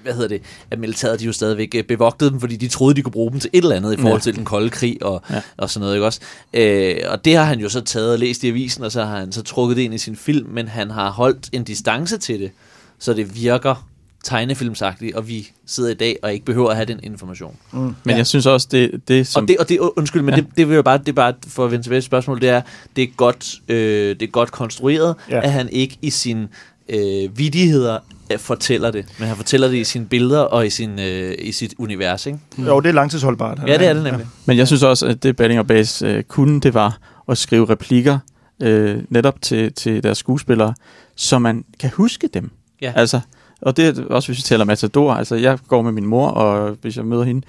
hvad 0.02 0.12
hedder 0.12 0.28
det, 0.28 0.42
at 0.70 0.78
militæret 0.78 1.20
de 1.20 1.24
jo 1.24 1.32
stadigvæk 1.32 1.74
øh, 1.74 1.84
bevogtede 1.84 2.30
dem, 2.30 2.40
fordi 2.40 2.56
de 2.56 2.68
troede, 2.68 2.94
de 2.94 3.02
kunne 3.02 3.12
bruge 3.12 3.30
dem 3.32 3.40
til 3.40 3.50
et 3.52 3.62
eller 3.62 3.76
andet 3.76 3.92
i 3.92 3.96
forhold 3.96 4.20
Ja. 4.20 4.22
til 4.22 4.36
den 4.36 4.44
kolde 4.44 4.70
krig 4.70 5.02
og, 5.02 5.22
Ja. 5.30 5.40
og 5.56 5.70
sådan 5.70 5.80
noget, 5.80 5.94
ikke 5.94 6.06
også? 6.06 6.20
Øh, 6.54 6.96
og 7.08 7.24
det 7.24 7.36
har 7.36 7.44
han 7.44 7.60
jo 7.60 7.68
så 7.68 7.80
taget 7.80 8.12
og 8.12 8.18
læst 8.18 8.44
i 8.44 8.48
avisen, 8.48 8.84
og 8.84 8.92
så 8.92 9.04
har 9.04 9.18
han 9.18 9.32
så 9.32 9.42
trukket 9.42 9.76
det 9.76 9.82
ind 9.82 9.94
i 9.94 9.98
sin 9.98 10.16
film, 10.16 10.48
men 10.50 10.68
han 10.68 10.90
har 10.90 11.10
holdt 11.10 11.48
en 11.52 11.64
distance 11.64 12.18
til 12.18 12.40
det, 12.40 12.50
så 12.98 13.12
det 13.14 13.34
virker 13.42 13.86
tegnefilmsagtigt, 14.24 15.16
og 15.16 15.28
vi 15.28 15.50
sidder 15.66 15.90
i 15.90 15.94
dag 15.94 16.16
og 16.22 16.32
ikke 16.32 16.44
behøver 16.44 16.70
at 16.70 16.76
have 16.76 16.86
den 16.86 17.00
information. 17.02 17.56
Mm. 17.72 17.78
Men 17.78 17.94
ja. 18.08 18.16
jeg 18.16 18.26
synes 18.26 18.46
også, 18.46 18.68
det, 18.70 19.00
det 19.08 19.26
som... 19.26 19.44
Og 19.44 19.48
det, 19.48 19.56
og 19.58 19.68
det, 19.68 19.78
undskyld, 19.78 20.22
men 20.22 20.34
Ja. 20.34 20.40
det, 20.40 20.46
det 20.56 20.68
vil 20.68 20.74
jo 20.74 20.82
bare, 20.82 20.98
det 20.98 21.08
er 21.08 21.12
bare 21.12 21.34
for 21.46 21.64
at 21.64 21.70
vende 21.70 21.84
tilbage 21.84 22.00
til 22.00 22.06
spørgsmålet, 22.06 22.42
det 22.42 22.48
er, 22.50 22.62
det 22.96 23.02
er 23.02 23.08
godt, 23.16 23.54
øh, 23.68 24.08
det 24.20 24.22
er 24.22 24.26
godt 24.30 24.52
konstrueret, 24.52 25.14
Ja. 25.30 25.40
at 25.44 25.52
han 25.52 25.68
ikke 25.68 25.98
i 26.02 26.10
sine 26.10 26.48
øh, 26.88 27.38
vidigheder 27.38 27.98
fortæller 28.38 28.90
det, 28.90 29.06
men 29.18 29.28
han 29.28 29.36
fortæller 29.36 29.68
det 29.68 29.76
i 29.76 29.84
sine 29.84 30.06
billeder 30.06 30.40
og 30.40 30.66
i, 30.66 30.70
sin, 30.70 30.98
øh, 30.98 31.34
i 31.38 31.52
sit 31.52 31.74
univers, 31.78 32.26
ikke? 32.26 32.38
Jo, 32.58 32.80
det 32.80 32.88
er 32.88 32.92
langtidsholdbart. 32.92 33.58
Ja, 33.66 33.78
det 33.78 33.86
er 33.86 33.92
det 33.92 34.02
nemlig. 34.02 34.26
Men 34.46 34.56
jeg 34.56 34.66
synes 34.66 34.82
også, 34.82 35.06
at 35.06 35.22
det 35.22 35.36
Balling 35.36 35.60
og 35.60 35.66
Bas 35.66 36.02
øh, 36.02 36.22
kunne, 36.22 36.60
det 36.60 36.74
var 36.74 36.98
at 37.28 37.38
skrive 37.38 37.70
replikker 37.70 38.18
øh, 38.62 39.02
netop 39.08 39.42
til, 39.42 39.72
til 39.72 40.02
deres 40.02 40.18
skuespillere, 40.18 40.74
så 41.16 41.38
man 41.38 41.64
kan 41.80 41.90
huske 41.90 42.28
dem. 42.34 42.50
Ja. 42.82 42.92
Altså, 42.96 43.20
og 43.60 43.76
det 43.76 43.98
er 43.98 44.04
også, 44.04 44.28
hvis 44.28 44.38
vi 44.38 44.42
taler 44.42 44.64
Matador. 44.64 45.12
Altså, 45.12 45.34
jeg 45.34 45.58
går 45.68 45.82
med 45.82 45.92
min 45.92 46.06
mor, 46.06 46.28
og 46.28 46.76
hvis 46.82 46.96
jeg 46.96 47.04
møder 47.04 47.24
hende, 47.24 47.46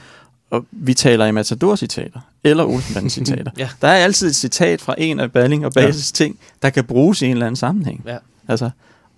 og 0.50 0.66
vi 0.72 0.94
taler 0.94 1.26
i 1.26 1.32
Matador-citater, 1.32 2.20
eller 2.44 2.64
Olsenbanden-citater. 2.64 3.52
Ja. 3.58 3.70
Der 3.82 3.88
er 3.88 3.96
altid 3.96 4.28
et 4.28 4.36
citat 4.36 4.82
fra 4.82 4.96
en 4.98 5.20
af 5.20 5.32
Balling 5.32 5.66
og 5.66 5.72
Bases 5.74 6.12
ja. 6.12 6.24
ting, 6.24 6.40
der 6.62 6.70
kan 6.70 6.84
bruges 6.84 7.22
i 7.22 7.26
en 7.26 7.32
eller 7.32 7.46
anden 7.46 7.56
sammenhæng. 7.56 8.04
Ja. 8.06 8.18
Altså, 8.48 8.70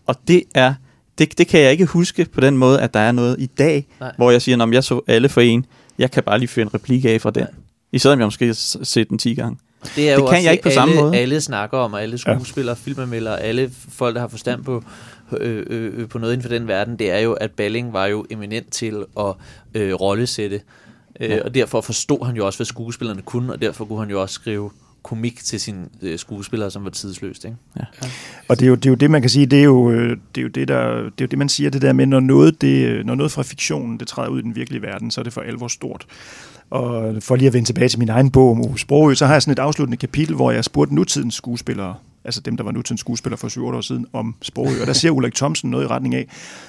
og 0.07 0.15
det 0.27 0.43
er, 0.55 0.73
det, 1.17 1.37
det 1.37 1.47
kan 1.47 1.59
jeg 1.61 1.71
ikke 1.71 1.85
huske 1.85 2.25
på 2.33 2.41
den 2.41 2.57
måde, 2.57 2.81
at 2.81 2.93
der 2.93 2.99
er 2.99 3.11
noget 3.11 3.35
i 3.39 3.45
dag, 3.45 3.87
Nej. 3.99 4.11
hvor 4.17 4.31
jeg 4.31 4.41
siger, 4.41 4.63
om 4.63 4.73
jeg 4.73 4.83
så 4.83 5.01
alle 5.07 5.29
for 5.29 5.41
en, 5.41 5.65
jeg 5.97 6.11
kan 6.11 6.23
bare 6.23 6.39
lige 6.39 6.47
fyre 6.47 6.63
en 6.63 6.73
replik 6.73 7.05
af 7.05 7.21
fra 7.21 7.31
den. 7.31 7.43
Nej. 7.43 7.51
I 7.91 7.99
selvom 7.99 8.19
jeg 8.19 8.27
måske 8.27 8.45
har 8.45 8.83
set 8.83 9.09
den 9.09 9.17
10 9.17 9.33
gange. 9.33 9.57
Det, 9.95 10.09
er 10.09 10.15
Det 10.15 10.21
jo 10.21 10.25
kan 10.27 10.35
også 10.35 10.43
jeg 10.43 10.51
ikke 10.51 10.63
på 10.63 10.69
alle, 10.69 10.73
samme 10.75 10.95
måde. 10.95 11.15
Alle 11.17 11.41
snakker 11.41 11.77
om, 11.77 11.93
og 11.93 12.01
alle 12.03 12.17
skuespillere, 12.17 12.77
ja. 12.85 12.91
filmanmeldere, 12.91 13.41
alle 13.41 13.71
folk, 13.89 14.15
der 14.15 14.21
har 14.21 14.27
forstand 14.27 14.63
på, 14.63 14.83
øh, 15.37 15.65
øh, 15.69 16.01
øh, 16.01 16.07
på 16.09 16.17
noget 16.19 16.33
inden 16.33 16.43
for 16.43 16.49
den 16.49 16.67
verden, 16.67 16.99
det 16.99 17.11
er 17.11 17.19
jo, 17.19 17.33
at 17.33 17.51
Balling 17.51 17.93
var 17.93 18.05
jo 18.05 18.25
eminent 18.29 18.71
til 18.71 19.03
at 19.19 19.33
øh, 19.73 19.93
rollesætte. 19.93 20.55
Øh, 20.55 21.29
Ja. 21.29 21.43
Og 21.43 21.55
derfor 21.55 21.81
forstod 21.81 22.25
han 22.25 22.35
jo 22.35 22.45
også, 22.45 22.57
hvad 22.59 22.65
skuespillerne 22.65 23.21
kunne, 23.21 23.53
og 23.53 23.61
derfor 23.61 23.85
kunne 23.85 23.99
han 23.99 24.09
jo 24.09 24.21
også 24.21 24.33
skrive 24.33 24.71
komik 25.03 25.43
til 25.43 25.59
sine 25.59 25.85
øh, 26.01 26.19
skuespillere, 26.19 26.71
som 26.71 26.83
var 26.83 26.89
tidsløst. 26.89 27.45
Ikke? 27.45 27.57
Og 28.47 28.59
det 28.59 28.65
er, 28.65 28.69
jo, 28.69 28.75
det 28.75 28.85
er 28.85 28.89
jo 28.89 28.95
det, 28.95 29.11
man 29.11 29.21
kan 29.21 29.29
sige, 29.29 29.45
det 29.45 29.59
er 29.59 29.63
jo 29.63 29.91
øh, 29.91 30.17
det, 30.35 30.41
er 30.41 30.41
jo 30.41 30.47
det, 30.47 30.67
der, 30.67 30.95
det, 30.95 31.03
er 31.03 31.21
jo 31.21 31.25
det 31.27 31.37
man 31.37 31.49
siger, 31.49 31.69
det 31.69 31.81
der 31.81 31.93
med, 31.93 32.05
når 32.05 32.19
noget, 32.19 32.61
det, 32.61 32.87
øh, 32.87 33.05
når 33.05 33.15
noget 33.15 33.31
fra 33.31 33.43
fiktionen, 33.43 33.99
det 33.99 34.07
træder 34.07 34.29
ud 34.29 34.39
i 34.39 34.41
den 34.41 34.55
virkelige 34.55 34.81
verden, 34.81 35.11
så 35.11 35.21
er 35.21 35.23
det 35.23 35.33
for 35.33 35.41
alvor 35.41 35.67
stort. 35.67 36.05
Og 36.69 37.23
for 37.23 37.35
lige 37.35 37.47
at 37.47 37.53
vende 37.53 37.67
tilbage 37.67 37.89
til 37.89 37.99
min 37.99 38.09
egen 38.09 38.31
bog 38.31 38.51
om 38.51 38.61
Ove 38.61 38.79
Sprogø, 38.79 39.13
så 39.13 39.25
har 39.25 39.33
jeg 39.33 39.41
sådan 39.41 39.51
et 39.51 39.59
afsluttende 39.59 39.97
kapitel, 39.97 40.35
hvor 40.35 40.51
jeg 40.51 40.63
spurgte 40.63 40.95
nutidens 40.95 41.35
skuespillere, 41.35 41.95
altså 42.23 42.41
dem, 42.41 42.57
der 42.57 42.63
var 42.63 42.71
nutidens 42.71 42.99
skuespillere 42.99 43.37
for 43.37 43.47
7 43.47 43.65
år 43.65 43.81
siden, 43.81 44.05
om 44.13 44.35
Sprogø. 44.41 44.81
Og 44.81 44.87
der 44.87 44.93
siger 44.93 45.11
Ulrik 45.11 45.35
Thomsen 45.35 45.71
noget 45.71 45.83
i 45.83 45.87
retning 45.87 46.15
af, 46.15 46.27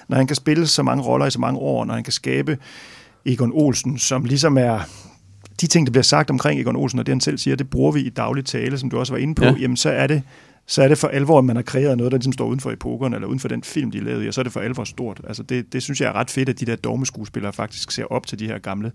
når 0.09 0.17
han 0.17 0.27
kan 0.27 0.37
spille 0.37 0.67
så 0.67 0.83
mange 0.83 1.03
roller 1.03 1.27
i 1.27 1.31
så 1.31 1.41
mange 1.41 1.59
år, 1.59 1.85
når 1.85 1.95
han 1.95 2.05
kan 2.05 2.13
skabe 2.13 2.59
Egon 3.27 3.51
Olsen, 3.55 3.99
som 3.99 4.25
ligesom 4.25 4.59
er 4.59 4.81
de 5.61 5.67
ting, 5.67 5.87
der 5.87 5.91
bliver 5.91 6.03
sagt 6.03 6.31
omkring 6.31 6.61
Egon 6.61 6.77
Olsen, 6.77 6.99
og 6.99 7.07
det 7.07 7.13
han 7.13 7.21
selv 7.21 7.39
siger, 7.39 7.57
det 7.57 7.71
bruger 7.71 7.93
vi 7.93 8.01
i 8.01 8.09
daglig 8.09 8.45
tale, 8.45 8.79
som 8.79 8.91
du 8.91 8.99
også 8.99 9.13
var 9.13 9.19
inde 9.21 9.35
på, 9.35 9.45
Ja. 9.45 9.51
ja. 9.51 9.57
jamen 9.57 9.77
så 9.77 9.91
er 9.91 10.07
det 10.07 10.23
så 10.67 10.83
er 10.83 10.89
det 10.89 10.99
for 10.99 11.09
alvor, 11.09 11.39
at 11.39 11.45
man 11.45 11.57
har 11.57 11.63
kreeret 11.63 11.97
noget, 11.97 12.13
der 12.13 12.19
ligesom 12.19 12.33
står 12.33 12.47
uden 12.47 12.61
for 12.61 12.71
epokerne, 12.71 13.17
eller 13.17 13.29
uden 13.29 13.41
for 13.41 13.49
den 13.49 13.63
film, 13.63 13.91
de 13.91 14.01
lavede 14.05 14.25
i, 14.25 14.29
og 14.29 14.35
så 14.35 14.41
er 14.41 14.43
det 14.43 14.53
for 14.53 14.61
alvor 14.61 14.85
stort. 14.85 15.21
Altså 15.29 15.43
det, 15.43 15.73
det 15.73 15.83
synes 15.83 16.01
jeg 16.01 16.09
er 16.09 16.13
ret 16.13 16.31
fedt, 16.31 16.49
at 16.49 16.61
de 16.61 16.67
der 16.67 16.77
dogmeskuespillere 16.77 17.53
faktisk 17.53 17.91
ser 17.91 18.05
op 18.05 18.27
til 18.27 18.39
de 18.39 18.47
her 18.47 18.59
gamle 18.59 18.93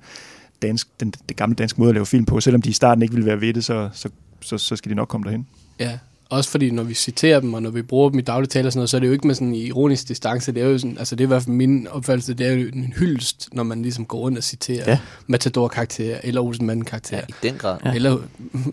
dansk, 0.61 0.87
den, 0.99 1.13
det 1.29 1.37
gamle 1.37 1.55
danske 1.55 1.79
måde 1.81 1.89
at 1.89 1.93
lave 1.95 2.05
film 2.05 2.25
på. 2.25 2.39
Selvom 2.39 2.61
de 2.61 2.69
i 2.69 2.73
starten 2.73 3.01
ikke 3.01 3.13
ville 3.13 3.25
være 3.25 3.41
ved 3.41 3.53
det, 3.53 3.65
så, 3.65 3.89
så, 3.93 4.09
så, 4.41 4.57
så 4.57 4.75
skal 4.75 4.89
de 4.89 4.95
nok 4.95 5.07
komme 5.07 5.23
derhen. 5.23 5.47
Ja, 5.79 5.97
også 6.29 6.49
fordi 6.49 6.71
når 6.71 6.83
vi 6.83 6.93
citerer 6.93 7.39
dem, 7.39 7.53
og 7.53 7.61
når 7.61 7.69
vi 7.69 7.81
bruger 7.81 8.09
dem 8.09 8.19
i 8.19 8.21
daglig 8.21 8.49
tale 8.49 8.67
og 8.67 8.71
sådan 8.71 8.79
noget, 8.79 8.89
så 8.89 8.97
er 8.97 8.99
det 8.99 9.07
jo 9.07 9.13
ikke 9.13 9.27
med 9.27 9.35
sådan 9.35 9.47
en 9.47 9.55
ironisk 9.55 10.07
distance. 10.07 10.51
Det 10.51 10.63
er 10.63 10.67
jo 10.67 10.77
sådan, 10.77 10.97
altså 10.97 11.15
det 11.15 11.23
er 11.23 11.27
i 11.27 11.27
hvert 11.27 11.43
fald 11.43 11.55
min 11.55 11.87
opfattelse, 11.87 12.33
det 12.33 12.47
er 12.47 12.51
jo 12.51 12.67
en 12.73 12.93
hyldest, 12.97 13.49
når 13.51 13.63
man 13.63 13.81
ligesom 13.81 14.05
går 14.05 14.19
rundt 14.19 14.37
og 14.37 14.43
citerer 14.43 14.83
Ja. 14.85 14.91
ja. 14.91 14.99
Matador-karakterer, 15.27 16.19
eller 16.23 16.41
Olsenmanden-karakterer, 16.41 17.25
I 17.29 17.33
den 17.43 17.55
grad. 17.57 17.77
Ja. 17.83 17.89
ja. 17.89 17.95
eller 17.95 18.17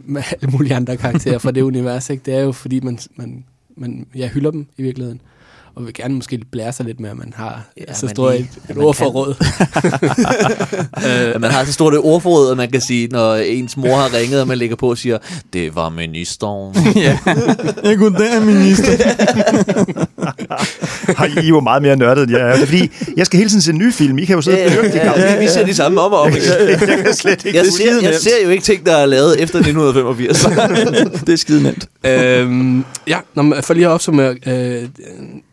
med 0.04 0.22
alle 0.32 0.50
mulige 0.52 0.74
andre 0.74 0.96
karakterer 0.96 1.38
fra 1.38 1.50
det 1.50 1.62
univers. 1.62 2.10
Ikke? 2.10 2.22
Det 2.26 2.34
er 2.34 2.40
jo 2.40 2.52
fordi, 2.52 2.80
man, 2.80 2.98
man, 3.16 3.44
man 3.76 4.06
ja, 4.14 4.28
hylder 4.28 4.50
dem 4.50 4.66
i 4.76 4.82
virkeligheden. 4.82 5.20
Og 5.76 5.86
vil 5.86 5.94
gerne 5.94 6.14
måske 6.14 6.40
blære 6.52 6.72
sig 6.72 6.86
lidt 6.86 7.00
med, 7.00 7.10
at 7.10 7.16
man 7.16 7.32
har 7.36 7.62
Ja, 7.76 7.82
ja, 7.88 7.94
så 7.94 8.06
man 8.06 8.14
stort 8.14 8.32
lige- 8.34 8.50
et, 8.56 8.70
et 8.70 8.76
man 8.76 8.84
ordforråd. 8.84 9.34
At 11.34 11.40
man 11.40 11.50
har 11.50 11.64
så 11.64 11.72
stort 11.72 11.94
et 11.94 12.00
ordforråd, 12.00 12.50
at 12.50 12.56
man 12.56 12.70
kan 12.70 12.80
sige, 12.80 13.08
når 13.08 13.34
ens 13.34 13.76
mor 13.76 13.96
har 13.96 14.14
ringet, 14.14 14.40
og 14.40 14.48
man 14.48 14.58
lægger 14.58 14.76
på 14.76 14.90
og 14.90 14.98
siger, 14.98 15.18
det 15.52 15.74
var 15.74 15.88
ministeren. 15.88 16.76
ja. 16.96 17.18
Jeg 17.84 17.96
kunne 17.98 18.18
der, 18.18 18.40
minister. 18.44 18.92
Har 21.16 21.26
I 21.26 21.44
er 21.44 21.48
jo 21.48 21.60
meget 21.60 21.82
mere 21.82 21.96
nørdet, 21.96 22.22
end 22.22 22.32
jeg 22.32 22.40
er. 22.40 22.52
Det 22.52 22.62
er 22.62 22.66
fordi, 22.66 22.90
jeg 23.16 23.26
skal 23.26 23.38
hele 23.38 23.50
tiden 23.50 23.62
se 23.62 23.72
nye 23.72 23.92
film. 23.92 24.18
I 24.18 24.24
kan 24.24 24.36
jo 24.36 24.42
sidde 24.42 24.64
og 24.64 24.70
dyrke 24.70 24.92
de 24.92 24.98
gamle. 24.98 25.22
ja, 25.24 25.38
vi 25.38 25.48
ser 25.48 25.66
de 25.66 25.74
samme 25.74 26.00
om 26.00 26.12
og 26.12 26.20
om. 26.20 26.28
igen. 26.28 26.40
Jeg 26.68 26.78
kan 27.04 27.14
slet 27.14 27.44
ikke. 27.44 27.56
Jeg 27.58 27.64
Det 27.64 27.72
er 27.72 27.76
ser, 28.00 28.08
jeg 28.08 28.14
ser 28.20 28.44
jo 28.44 28.50
ikke 28.50 28.64
ting, 28.64 28.86
der 28.86 28.96
er 28.96 29.06
lavet 29.06 29.42
efter 29.42 29.58
1985. 29.58 31.20
det 31.26 31.32
er 31.32 31.36
skide 31.36 31.62
nemt. 31.62 31.88
øhm, 32.04 32.84
ja, 33.08 33.18
når 33.34 33.42
man, 33.42 33.62
for 33.62 33.74
lige 33.74 33.86
at 33.86 33.90
opsummere, 33.90 34.34
øh, 34.46 34.82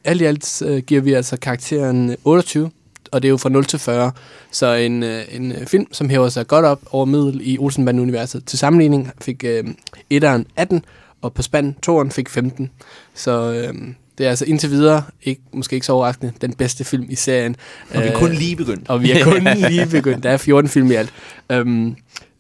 alt 0.04 0.22
i 0.22 0.26
alt 0.26 0.62
øh, 0.66 0.78
giver 0.84 1.02
vi 1.02 1.14
altså 1.14 1.38
karakteren 1.38 2.16
28, 2.24 2.72
og 3.12 3.22
det 3.22 3.28
er 3.28 3.30
jo 3.30 3.38
fra 3.38 3.50
0 3.50 3.66
til 3.66 3.80
40. 3.80 4.12
Så 4.52 4.74
en, 4.74 5.04
øh, 5.04 5.24
en 5.32 5.52
øh, 5.52 5.66
film, 5.68 5.86
som 5.94 6.10
hæver 6.10 6.30
sig 6.30 6.48
godt 6.48 6.66
op 6.66 6.80
over 6.92 7.06
middel 7.06 7.42
i 7.44 7.58
Olsenbanden-universet. 7.58 8.46
Til 8.46 8.60
sammenligning 8.60 9.12
fik 9.22 9.44
øh, 9.48 9.64
etteren 10.10 10.46
18, 10.56 10.86
og 11.22 11.34
på 11.34 11.42
spand 11.42 11.76
toeren 11.84 12.12
fik 12.12 12.30
15. 12.30 12.70
Så 13.14 13.52
øh, 13.54 13.74
det 14.18 14.26
er 14.26 14.30
altså 14.30 14.46
indtil 14.46 14.70
videre, 14.70 15.04
ikke, 15.24 15.42
måske 15.54 15.74
ikke 15.74 15.86
så 15.86 15.94
overraskende, 15.94 16.34
den 16.42 16.54
bedste 16.54 16.84
film 16.84 17.06
i 17.10 17.16
serien. 17.16 17.56
Og 17.94 18.02
vi 18.02 18.08
er 18.08 18.14
Øh, 18.14 18.20
kun 18.20 18.32
lige 18.32 18.56
begyndt. 18.56 18.90
og 18.90 19.04
vi 19.04 19.12
er 19.12 19.24
kun 19.24 19.48
lige 19.70 19.86
begyndt. 19.86 20.24
Der 20.24 20.30
er 20.30 20.38
14 20.38 20.70
film 20.70 20.92
i 20.92 20.94
alt. 20.94 21.14
Øhm, 21.52 21.96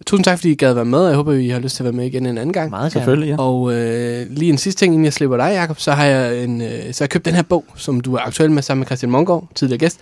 tusind 0.05 0.23
tak, 0.25 0.37
fordi 0.37 0.51
I 0.51 0.55
gad 0.55 0.73
være 0.73 0.85
med. 0.85 1.05
Jeg 1.07 1.15
håber, 1.15 1.33
I 1.33 1.47
har 1.47 1.59
lyst 1.59 1.75
til 1.75 1.83
at 1.83 1.85
være 1.85 1.93
med 1.93 2.05
igen 2.05 2.25
en 2.25 2.37
anden 2.37 2.53
gang. 2.53 2.69
Meget 2.69 2.81
gerne. 2.81 2.91
Selvfølgelig, 2.91 3.29
ja. 3.29 3.37
Og 3.37 3.73
øh, 3.73 4.25
lige 4.29 4.51
en 4.51 4.57
sidste 4.57 4.79
ting, 4.79 4.93
inden 4.93 5.05
jeg 5.05 5.13
slipper 5.13 5.37
dig, 5.37 5.51
Jacob, 5.53 5.79
så 5.79 5.91
har 5.91 6.05
jeg, 6.05 6.43
en, 6.43 6.61
øh, 6.61 6.67
så 6.67 6.75
har 6.75 6.95
jeg 6.99 7.09
købt 7.09 7.25
den 7.25 7.33
her 7.33 7.41
bog, 7.41 7.65
som 7.75 8.01
du 8.01 8.15
er 8.15 8.19
aktuel 8.19 8.51
med 8.51 8.61
sammen 8.61 8.79
med 8.79 8.85
Christian 8.87 9.11
Mongård, 9.11 9.47
tidligere 9.55 9.79
gæst. 9.79 9.99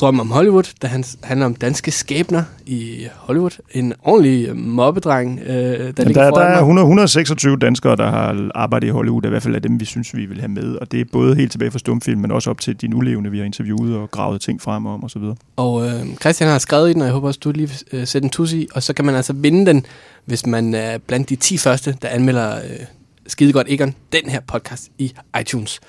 Drøm 0.00 0.20
om 0.20 0.30
Hollywood, 0.30 0.72
der 0.82 0.88
han, 0.88 1.04
handler 1.22 1.46
om 1.46 1.54
danske 1.54 1.90
skæbner 1.90 2.42
i 2.66 3.06
Hollywood. 3.16 3.50
En 3.70 3.92
ordentlig 4.02 4.56
mobbedreng, 4.56 5.40
øh, 5.40 5.54
der 5.54 5.60
Jamen, 5.62 5.92
ligger 5.98 6.30
der, 6.30 6.40
er 6.40 6.50
mig. 6.50 6.58
100, 6.58 6.84
126 6.84 7.56
danskere, 7.56 7.96
der 7.96 8.10
har 8.10 8.50
arbejdet 8.54 8.86
i 8.86 8.90
Hollywood, 8.90 9.24
i 9.24 9.28
hvert 9.28 9.42
fald 9.42 9.54
er 9.54 9.58
dem, 9.58 9.80
vi 9.80 9.84
synes, 9.84 10.16
vi 10.16 10.26
vil 10.26 10.40
have 10.40 10.48
med. 10.48 10.76
Og 10.76 10.92
det 10.92 11.00
er 11.00 11.04
både 11.12 11.36
helt 11.36 11.50
tilbage 11.52 11.70
fra 11.70 11.78
stumfilm, 11.78 12.20
men 12.20 12.30
også 12.30 12.50
op 12.50 12.60
til 12.60 12.80
de 12.80 12.88
nulevende, 12.88 13.30
vi 13.30 13.38
har 13.38 13.44
interviewet 13.44 13.96
og 13.96 14.10
gravet 14.10 14.40
ting 14.40 14.62
frem 14.62 14.86
om 14.86 15.04
osv. 15.04 15.22
Og 15.56 15.86
øh, 15.86 16.06
Christian 16.20 16.50
har 16.50 16.58
skrevet 16.58 16.90
i 16.90 16.92
den, 16.92 17.00
og 17.00 17.06
jeg 17.06 17.12
håber 17.14 17.28
også, 17.28 17.40
du 17.44 17.50
lige 17.50 17.68
vil 17.68 18.00
øh, 18.00 18.06
sætte 18.06 18.26
en 18.26 18.30
tus 18.30 18.52
i. 18.52 18.68
Og 18.74 18.82
så 18.82 18.92
kan 18.92 19.04
man 19.04 19.14
altså 19.14 19.32
vinde 19.32 19.66
den, 19.66 19.86
hvis 20.24 20.46
man 20.46 20.74
er 20.74 20.98
blandt 20.98 21.28
de 21.28 21.36
10 21.36 21.58
første, 21.58 21.96
der 22.02 22.08
anmelder 22.08 22.56
øh, 22.56 22.86
Skidegodt 23.26 23.68
Egon, 23.70 23.94
den 24.12 24.30
her 24.30 24.40
podcast 24.40 24.88
i 24.98 25.12
iTunes. 25.40 25.80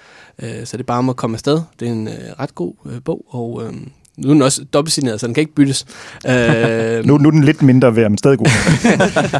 Øh, 0.42 0.66
så 0.66 0.78
det 0.78 0.84
er 0.84 0.88
bare 0.88 1.00
om 1.00 1.10
at 1.10 1.16
komme 1.16 1.36
afsted. 1.36 1.62
Det 1.80 1.88
er 1.88 1.92
en 1.92 2.08
øh, 2.08 2.14
ret 2.40 2.56
god 2.56 2.74
øh, 2.86 3.02
bog, 3.06 3.26
og 3.30 3.64
øh, 3.64 3.74
nu 4.18 4.30
er 4.30 4.34
den 4.34 4.42
også 4.42 4.64
dobbeltsigneret, 4.74 5.20
så 5.20 5.28
den 5.28 5.34
kan 5.34 5.42
ikke 5.42 5.54
byttes. 5.54 5.86
Øh, 6.28 7.06
Nu, 7.08 7.18
nu 7.18 7.28
er 7.28 7.32
den 7.32 7.44
lidt 7.44 7.62
mindre 7.62 7.96
værd, 7.96 8.10
men 8.10 8.18
stadig 8.18 8.38
god. 8.38 8.48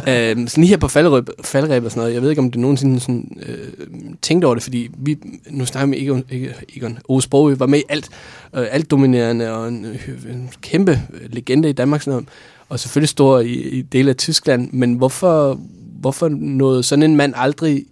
øh, 0.08 0.48
sådan 0.48 0.48
lige 0.56 0.66
her 0.66 0.76
på 0.76 0.88
faldrebet 0.88 1.34
faldreb 1.40 1.84
og 1.84 1.90
sådan 1.90 2.00
noget, 2.00 2.14
jeg 2.14 2.22
ved 2.22 2.30
ikke, 2.30 2.42
om 2.42 2.50
det 2.50 2.60
nogensinde 2.60 3.00
sådan, 3.00 3.38
øh, 3.46 3.58
tænkte 4.22 4.46
over 4.46 4.54
det, 4.54 4.62
fordi 4.62 4.90
vi, 4.98 5.18
nu 5.50 5.66
snakker 5.66 5.86
vi 5.86 5.90
med 5.90 5.98
Egon, 5.98 6.24
ikke, 6.30 6.54
Egon 6.76 6.98
Ove 7.08 7.22
Sprogø, 7.22 7.54
var 7.54 7.66
med 7.66 7.78
i 7.78 7.82
alt, 7.88 8.08
øh, 8.56 8.66
alt 8.70 8.90
dominerende 8.90 9.52
og 9.52 9.68
en, 9.68 9.84
øh, 9.84 10.08
en 10.30 10.50
kæmpe 10.60 11.02
øh, 11.14 11.32
legende 11.32 11.68
i 11.68 11.72
Danmark, 11.72 12.02
sådan 12.02 12.12
noget, 12.12 12.28
og 12.68 12.80
selvfølgelig 12.80 13.08
stor 13.08 13.40
i, 13.40 13.52
i 13.52 13.82
dele 13.82 14.10
af 14.10 14.16
Tyskland, 14.16 14.72
men 14.72 14.94
hvorfor, 14.94 15.60
hvorfor 16.00 16.28
nåede 16.28 16.82
sådan 16.82 17.02
en 17.02 17.16
mand 17.16 17.32
aldrig, 17.36 17.84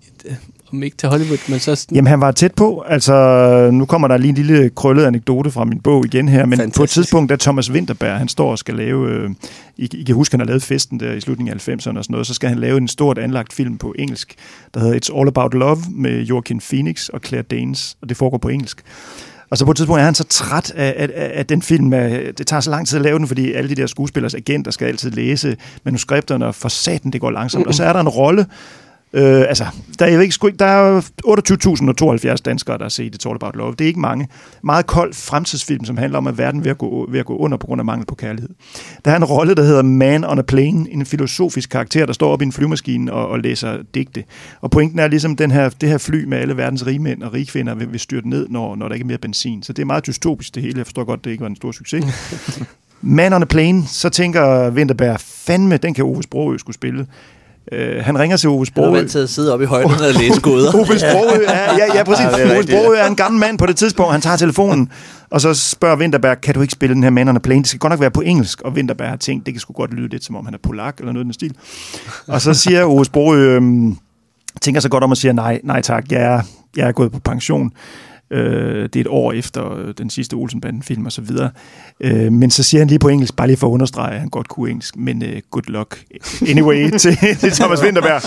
om 0.77 0.83
ikke 0.83 0.97
til 0.97 1.09
Hollywood, 1.09 1.51
men 1.51 1.59
så 1.59 1.75
sådan, 1.75 1.97
Jamen, 1.97 2.07
han 2.07 2.21
var 2.21 2.31
tæt 2.31 2.55
på. 2.55 2.85
Altså, 2.89 3.71
nu 3.73 3.85
kommer 3.85 4.09
der 4.09 4.17
lige 4.17 4.29
en 4.29 4.35
lille 4.35 4.71
krøllet 4.71 5.05
anekdote 5.05 5.51
fra 5.51 5.65
min 5.65 5.81
bog 5.81 6.07
igen 6.07 6.29
her, 6.29 6.47
men 6.47 6.59
Fantastisk. 6.59 6.77
på 6.77 6.85
et 6.85 6.91
tidspunkt, 6.91 7.31
da 7.31 7.37
Thomas 7.37 7.71
Winterberg, 7.71 8.19
han 8.19 8.29
står 8.29 8.51
og 8.51 8.59
skal 8.59 8.75
lave, 8.75 9.11
øh, 9.11 9.31
I, 9.77 9.89
I 9.93 10.03
kan 10.03 10.15
huske, 10.15 10.33
han 10.33 10.41
har 10.41 10.47
lavet 10.47 10.63
festen 10.63 11.01
der 11.01 11.13
i 11.13 11.21
slutningen 11.21 11.55
af 11.55 11.69
90'erne 11.69 11.77
og 11.77 11.83
sådan 11.83 12.05
noget, 12.09 12.27
så 12.27 12.35
skal 12.35 12.49
han 12.49 12.59
lave 12.59 12.77
en 12.77 12.89
stort 12.89 13.19
anlagt 13.19 13.53
film 13.53 13.79
på 13.79 13.95
engelsk, 13.99 14.35
der 14.75 14.81
hedder 14.81 14.95
It's 14.95 15.19
All 15.19 15.29
About 15.29 15.55
Love 15.55 15.79
med 15.91 16.23
Joaquin 16.23 16.61
Phoenix 16.71 17.09
og 17.09 17.21
Claire 17.27 17.43
Danes, 17.43 17.97
og 18.03 18.09
det 18.09 18.17
foregår 18.17 18.39
på 18.39 18.49
engelsk. 18.49 18.83
Og 19.51 19.59
så 19.59 19.65
på 19.65 19.71
et 19.71 19.77
tidspunkt 19.77 20.01
er 20.01 20.05
han 20.05 20.15
så 20.15 20.25
træt 20.25 20.73
af, 20.77 20.95
af, 20.97 21.09
af 21.15 21.31
af 21.35 21.47
den 21.47 21.63
film, 21.63 21.91
det 21.91 22.47
tager 22.47 22.61
så 22.61 22.71
lang 22.71 22.89
tid 22.89 22.99
at 22.99 23.05
lave 23.05 23.19
den, 23.19 23.29
fordi 23.29 23.53
alle 23.53 23.71
de 23.71 23.75
der 23.75 23.87
skuespillers 23.87 24.35
agenter 24.35 24.71
skal 24.71 24.87
altid 24.87 25.11
læse 25.11 25.57
manuskripterne, 25.85 26.47
og 26.47 26.55
for 26.55 26.69
satan, 26.69 27.11
det 27.11 27.21
går 27.21 27.31
langsomt. 27.31 27.67
Og 27.67 27.75
så 27.75 27.85
er 27.85 27.93
der 27.93 28.01
en 28.01 28.09
rolle, 28.09 28.47
Øh, 29.15 29.45
altså, 29.49 29.67
der 29.99 30.07
er, 30.07 30.21
ikke, 30.21 30.35
sgu 30.35 30.47
ikke, 30.47 30.59
der 30.59 30.65
er 30.65 31.01
28.072 32.35 32.37
danskere, 32.45 32.79
der 32.79 32.85
har 32.85 32.89
set 32.89 33.17
It's 33.17 33.29
All 33.29 33.35
About 33.35 33.57
Love. 33.57 33.73
Det 33.73 33.81
er 33.81 33.89
ikke 33.89 34.01
mange. 34.01 34.29
Meget 34.63 34.87
kold 34.87 35.15
fremtidsfilm, 35.15 35.85
som 35.85 35.97
handler 35.97 36.19
om, 36.19 36.27
at 36.27 36.39
verden 36.39 36.61
er 36.61 36.65
ved 36.65 36.71
at 36.71 36.79
gå, 36.79 37.07
ved 37.11 37.21
at 37.21 37.27
gå 37.27 37.37
under 37.37 37.59
på 37.59 37.67
grund 37.67 37.81
af 37.81 37.85
mangel 37.85 38.07
på 38.07 38.15
kærlighed. 38.15 38.51
Der 39.05 39.11
er 39.11 39.17
en 39.17 39.25
rolle, 39.25 39.55
der 39.55 39.63
hedder 39.63 39.83
Man 39.83 40.25
on 40.25 40.39
a 40.39 40.43
Plane, 40.43 40.91
en 40.91 41.07
filosofisk 41.07 41.71
karakter, 41.71 42.07
der 42.07 42.13
står 42.13 42.33
op 42.33 42.43
i 42.43 42.45
en 42.45 42.53
flymaskine 42.53 43.13
og, 43.13 43.29
og 43.29 43.39
læser 43.39 43.79
digte. 43.95 44.25
Og 44.61 44.71
pointen 44.71 44.99
er 44.99 45.09
ligesom, 45.09 45.37
den 45.37 45.51
her, 45.51 45.69
det 45.69 45.89
her 45.89 45.99
fly 45.99 46.25
med 46.25 46.39
alle 46.39 46.57
verdens 46.57 46.87
rigmænd 46.87 47.23
og 47.23 47.33
rigkvinder 47.33 47.75
vil, 47.75 47.93
vil 47.93 48.01
styrte 48.01 48.29
ned, 48.29 48.49
når, 48.49 48.77
når 48.77 48.89
der 48.89 48.95
ikke 48.95 49.05
er 49.05 49.09
mere 49.09 49.19
benzin. 49.19 49.63
Så 49.63 49.73
det 49.73 49.83
er 49.83 49.87
meget 49.87 50.07
dystopisk 50.07 50.55
det 50.55 50.63
hele. 50.63 50.79
Jeg 50.79 50.87
forstår 50.87 51.05
godt, 51.05 51.25
det 51.25 51.31
ikke 51.31 51.41
var 51.41 51.49
en 51.49 51.57
stor 51.57 51.73
succes. 51.73 52.05
Man 53.07 53.33
on 53.33 53.43
a 53.43 53.45
Plane, 53.45 53.87
så 53.87 54.09
tænker 54.09 54.71
Vinterberg, 54.71 55.21
fandme, 55.21 55.77
den 55.77 55.95
kan 55.95 56.05
Ove 56.05 56.23
Sprogø 56.23 56.59
skulle 56.59 56.75
spille. 56.75 57.07
Øh, 57.73 58.05
han 58.05 58.19
ringer 58.19 58.37
til 58.37 58.49
Ove 58.49 58.57
Jeg 58.57 58.61
er 58.61 58.65
Sprogø. 58.65 58.97
vant 58.97 59.11
til 59.11 59.19
at 59.19 59.31
sidde 59.31 59.53
oppe 59.53 59.65
i 59.65 59.67
højden 59.67 59.91
og 59.91 60.13
læse 60.21 60.41
goder. 60.41 60.75
Ove 60.79 60.87
Sprogø, 60.99 61.45
ja, 61.49 61.77
ja, 61.77 61.95
ja 61.95 62.03
præcis. 62.05 62.25
Ja, 62.25 62.39
er 62.39 62.55
Ove 62.55 62.63
Sprogø 62.63 62.97
er 62.97 63.07
en 63.07 63.17
gammel 63.17 63.41
mand 63.41 63.59
på 63.59 63.67
det 63.67 63.77
tidspunkt. 63.77 64.13
Han 64.13 64.21
tager 64.21 64.37
telefonen, 64.37 64.89
og 65.31 65.41
så 65.41 65.55
spørger 65.55 65.97
Winterberg, 65.97 66.41
kan 66.41 66.55
du 66.55 66.61
ikke 66.61 66.73
spille 66.73 66.95
den 66.95 67.03
her 67.03 67.11
Man 67.11 67.29
on 67.29 67.37
a 67.37 67.39
Plane? 67.39 67.61
Det 67.61 67.69
skal 67.69 67.79
godt 67.79 67.91
nok 67.91 68.01
være 68.01 68.11
på 68.11 68.21
engelsk. 68.21 68.61
Og 68.61 68.73
Winterberg 68.73 69.09
har 69.09 69.17
tænkt, 69.17 69.47
det 69.47 69.55
kan 69.55 69.61
sgu 69.61 69.73
godt 69.73 69.95
lyde 69.95 70.09
lidt, 70.09 70.25
som 70.25 70.37
om 70.37 70.45
han 70.45 70.55
er 70.55 70.59
polak 70.63 70.99
eller 70.99 71.13
noget 71.13 71.25
i 71.25 71.27
den 71.27 71.33
stil. 71.33 71.55
Og 72.27 72.41
så 72.41 72.55
siger 72.55 72.85
Ove 72.85 73.05
Sprogø, 73.05 73.57
øhm, 73.57 73.97
tænker 74.61 74.81
så 74.81 74.89
godt 74.89 75.05
om 75.05 75.13
at 75.13 75.19
sige, 75.19 75.33
nej, 75.33 75.61
nej 75.65 75.81
tak, 75.81 76.05
jeg 76.13 76.23
er, 76.23 76.41
jeg 76.77 76.89
er 76.89 76.93
gået 76.93 77.13
på 77.13 77.19
pension. 77.19 77.73
Øh, 78.31 78.83
det 78.83 78.97
er 78.97 79.01
et 79.01 79.07
år 79.07 79.33
efter 79.33 79.73
øh, 79.73 79.95
den 79.99 80.11
sidste 80.11 80.35
Olsenbanden-film 80.35 81.07
og 81.07 81.13
så 81.13 81.21
videre. 81.21 81.51
Øh, 82.01 82.33
men 82.33 82.51
så 82.51 82.63
siger 82.63 82.81
han 82.81 82.89
lige 82.89 82.99
på 82.99 83.09
engelsk, 83.09 83.37
bare 83.37 83.47
lige 83.47 83.57
for 83.57 83.67
at 83.67 83.71
understrege, 83.71 84.15
at 84.15 84.21
han 84.21 84.29
godt 84.29 84.49
kunne 84.49 84.71
engelsk, 84.71 84.97
men 84.97 85.25
øh, 85.25 85.43
good 85.51 85.63
luck 85.69 86.05
anyway 86.49 86.91
til, 86.99 87.17
til 87.41 87.51
Thomas 87.51 87.83
Winterberg. 87.83 88.23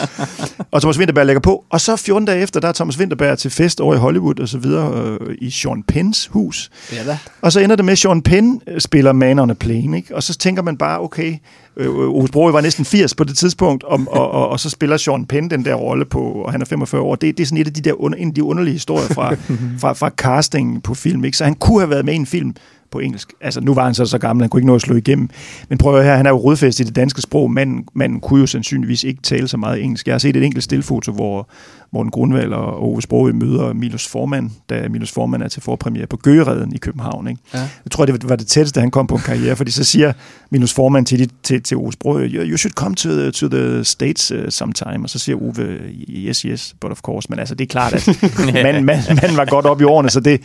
Og 0.72 0.82
Thomas 0.82 0.98
Winterberg 0.98 1.26
lægger 1.26 1.40
på. 1.40 1.66
Og 1.70 1.82
så 1.82 1.96
14 1.96 2.26
dage 2.26 2.42
efter, 2.42 2.60
der 2.60 2.68
er 2.68 2.72
Thomas 2.74 3.00
Winterberg 3.00 3.38
til 3.38 3.52
fest 3.52 3.82
over 3.82 3.96
i 3.96 3.98
Hollywood 3.98 4.40
og 4.40 4.48
så 4.48 4.58
videre 4.58 5.18
øh, 5.22 5.36
i 5.42 5.50
Sean 5.50 5.84
Penns 5.84 6.28
hus. 6.28 6.72
ja 6.94 7.06
da. 7.06 7.18
Og 7.42 7.52
så 7.52 7.60
ender 7.60 7.76
det 7.76 7.86
med, 7.86 7.92
at 7.92 7.98
Sean 7.98 8.22
Penn 8.22 8.62
øh, 8.68 8.82
spiller 8.82 9.12
Man 9.12 9.40
on 9.40 9.50
a 9.50 9.54
Plane. 9.54 9.98
Ikke? 9.98 10.16
Og 10.16 10.24
så 10.24 10.38
tænker 10.38 10.62
man 10.62 10.78
bare, 10.78 11.00
okay, 11.00 11.36
øh, 11.78 12.28
Sprogøe 12.28 12.54
var 12.54 12.62
næsten 12.62 12.86
80 12.86 13.16
på 13.16 13.24
det 13.24 13.38
tidspunkt, 13.38 13.84
og, 13.84 14.00
og, 14.08 14.32
og, 14.32 14.50
og 14.50 14.60
så 14.60 14.70
spiller 14.70 14.98
Sean 14.98 15.26
Penn 15.26 15.50
den 15.50 15.66
der 15.66 15.76
rolle 15.76 16.06
på, 16.06 16.22
og 16.22 16.52
han 16.52 16.62
er 16.62 16.66
45 16.66 17.02
år. 17.02 17.16
Det, 17.16 17.38
det 17.38 17.44
er 17.44 17.48
sådan 17.48 17.62
et 17.62 17.68
af 17.68 17.74
de 17.74 17.82
der 17.82 18.02
under, 18.02 18.18
en 18.18 18.28
af 18.28 18.34
de 18.34 18.44
underlige 18.44 18.74
historier 18.74 19.08
fra, 19.08 19.36
fra, 19.82 19.94
fra 19.94 20.10
casting 20.10 20.84
på 20.84 20.94
film. 20.94 21.26
Ikke? 21.26 21.38
Så 21.38 21.44
han 21.44 21.56
kunne 21.56 21.80
have 21.80 21.90
været 21.90 22.06
med 22.06 22.14
i 22.14 22.18
en 22.18 22.26
film 22.26 22.56
på 22.92 23.00
engelsk. 23.00 23.34
Altså, 23.42 23.62
nu 23.62 23.74
var 23.74 23.86
han 23.86 23.94
så 23.94 24.06
så 24.06 24.18
gammel, 24.18 24.44
han 24.44 24.50
kunne 24.50 24.60
ikke 24.60 24.68
nå 24.68 24.76
at 24.76 24.82
slå 24.82 24.96
igennem. 24.96 25.30
Men 25.70 25.78
prøv 25.78 25.96
at 25.96 26.04
høre 26.04 26.12
her, 26.12 26.18
han 26.18 26.26
er 26.26 26.30
jo 26.30 26.38
rodfæst 26.38 26.80
i 26.80 26.84
det 26.84 26.96
danske 26.96 27.22
sprog. 27.22 27.52
Manden, 27.52 27.86
manden 27.94 28.20
kunne 28.20 28.40
jo 28.40 28.48
sandsynligvis 28.48 29.04
ikke 29.04 29.22
tale 29.22 29.48
så 29.48 29.58
meget 29.58 29.84
engelsk. 29.84 30.08
Jeg 30.08 30.14
har 30.14 30.20
set 30.20 30.36
et 30.36 30.44
enkelt 30.44 30.64
stillfoto, 30.64 31.12
hvor 31.12 31.50
Morten 31.92 32.12
Grundvald 32.12 32.54
og 32.54 32.84
Ove 32.84 33.02
Sprogøe 33.02 33.34
møder 33.34 33.74
Milos 33.74 34.08
Forman, 34.08 34.52
da 34.70 34.88
Milos 34.90 35.12
Forman 35.12 35.42
er 35.42 35.48
til 35.48 35.62
forpremiere 35.62 36.08
på 36.08 36.18
Gøgereden 36.18 36.74
i 36.74 36.78
København. 36.78 37.28
Ikke? 37.28 37.42
Ja. 37.54 37.60
Jeg 37.60 37.92
tror, 37.92 38.06
det 38.06 38.30
var 38.30 38.36
det 38.36 38.48
tætteste, 38.48 38.80
han 38.80 38.92
kom 38.92 39.08
på 39.08 39.16
en 39.16 39.22
karriere, 39.22 39.56
fordi 39.56 39.72
så 39.72 39.84
siger 39.84 40.14
Milos 40.50 40.74
Forman 40.74 41.06
til, 41.06 41.20
de, 41.20 41.28
til, 41.44 41.64
til 41.64 41.78
Ove 41.78 41.94
Sprogøe, 41.94 42.28
you, 42.28 42.58
should 42.58 42.74
come 42.74 42.96
to 42.96 43.10
the, 43.10 43.32
to 43.32 43.48
the 43.48 43.84
States 43.84 44.32
uh, 44.32 44.38
sometime. 44.50 45.04
Og 45.04 45.10
så 45.10 45.20
siger 45.20 45.36
Ove, 45.36 45.78
yes, 46.10 46.42
yes, 46.42 46.76
but 46.82 46.92
of 46.92 47.02
course. 47.02 47.28
Men 47.30 47.40
altså, 47.40 47.56
det 47.56 47.64
er 47.64 47.70
klart, 47.70 47.94
at 47.94 48.10
manden 48.54 48.86
man, 48.86 49.00
man 49.08 49.38
var 49.38 49.46
godt 49.46 49.66
op 49.66 49.82
i 49.82 49.84
årene, 49.84 50.10
så 50.10 50.20
det, 50.20 50.42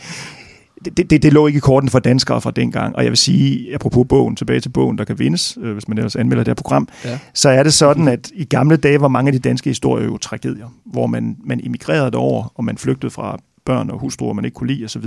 det, 0.85 1.09
det, 1.09 1.23
det 1.23 1.33
lå 1.33 1.47
ikke 1.47 1.57
i 1.57 1.59
korten 1.59 1.89
for 1.89 1.99
danskere 1.99 2.41
fra 2.41 2.51
dengang. 2.51 2.95
Og 2.95 3.03
jeg 3.03 3.11
vil 3.11 3.17
sige, 3.17 3.73
apropos 3.75 4.05
bogen, 4.09 4.35
tilbage 4.35 4.59
til 4.59 4.69
bogen, 4.69 4.97
der 4.97 5.03
kan 5.03 5.19
vindes, 5.19 5.57
øh, 5.61 5.73
hvis 5.73 5.87
man 5.87 5.97
ellers 5.97 6.15
anmelder 6.15 6.43
det 6.43 6.49
her 6.49 6.55
program, 6.55 6.87
Ja. 7.05 7.19
så 7.33 7.49
er 7.49 7.63
det 7.63 7.73
sådan, 7.73 8.07
at 8.07 8.31
i 8.33 8.43
gamle 8.45 8.77
dage 8.77 9.01
var 9.01 9.07
mange 9.07 9.29
af 9.29 9.33
de 9.33 9.39
danske 9.39 9.69
historier 9.69 10.05
jo 10.05 10.17
tragedier, 10.17 10.67
hvor 10.85 11.07
man, 11.07 11.37
man 11.45 11.59
emigrerede 11.63 12.11
derover, 12.11 12.51
og 12.55 12.63
man 12.63 12.77
flygtede 12.77 13.11
fra 13.11 13.39
børn 13.65 13.89
og 13.89 13.99
hustruer, 13.99 14.33
man 14.33 14.45
ikke 14.45 14.55
kunne 14.55 14.73
lide 14.73 14.85
osv., 14.85 15.05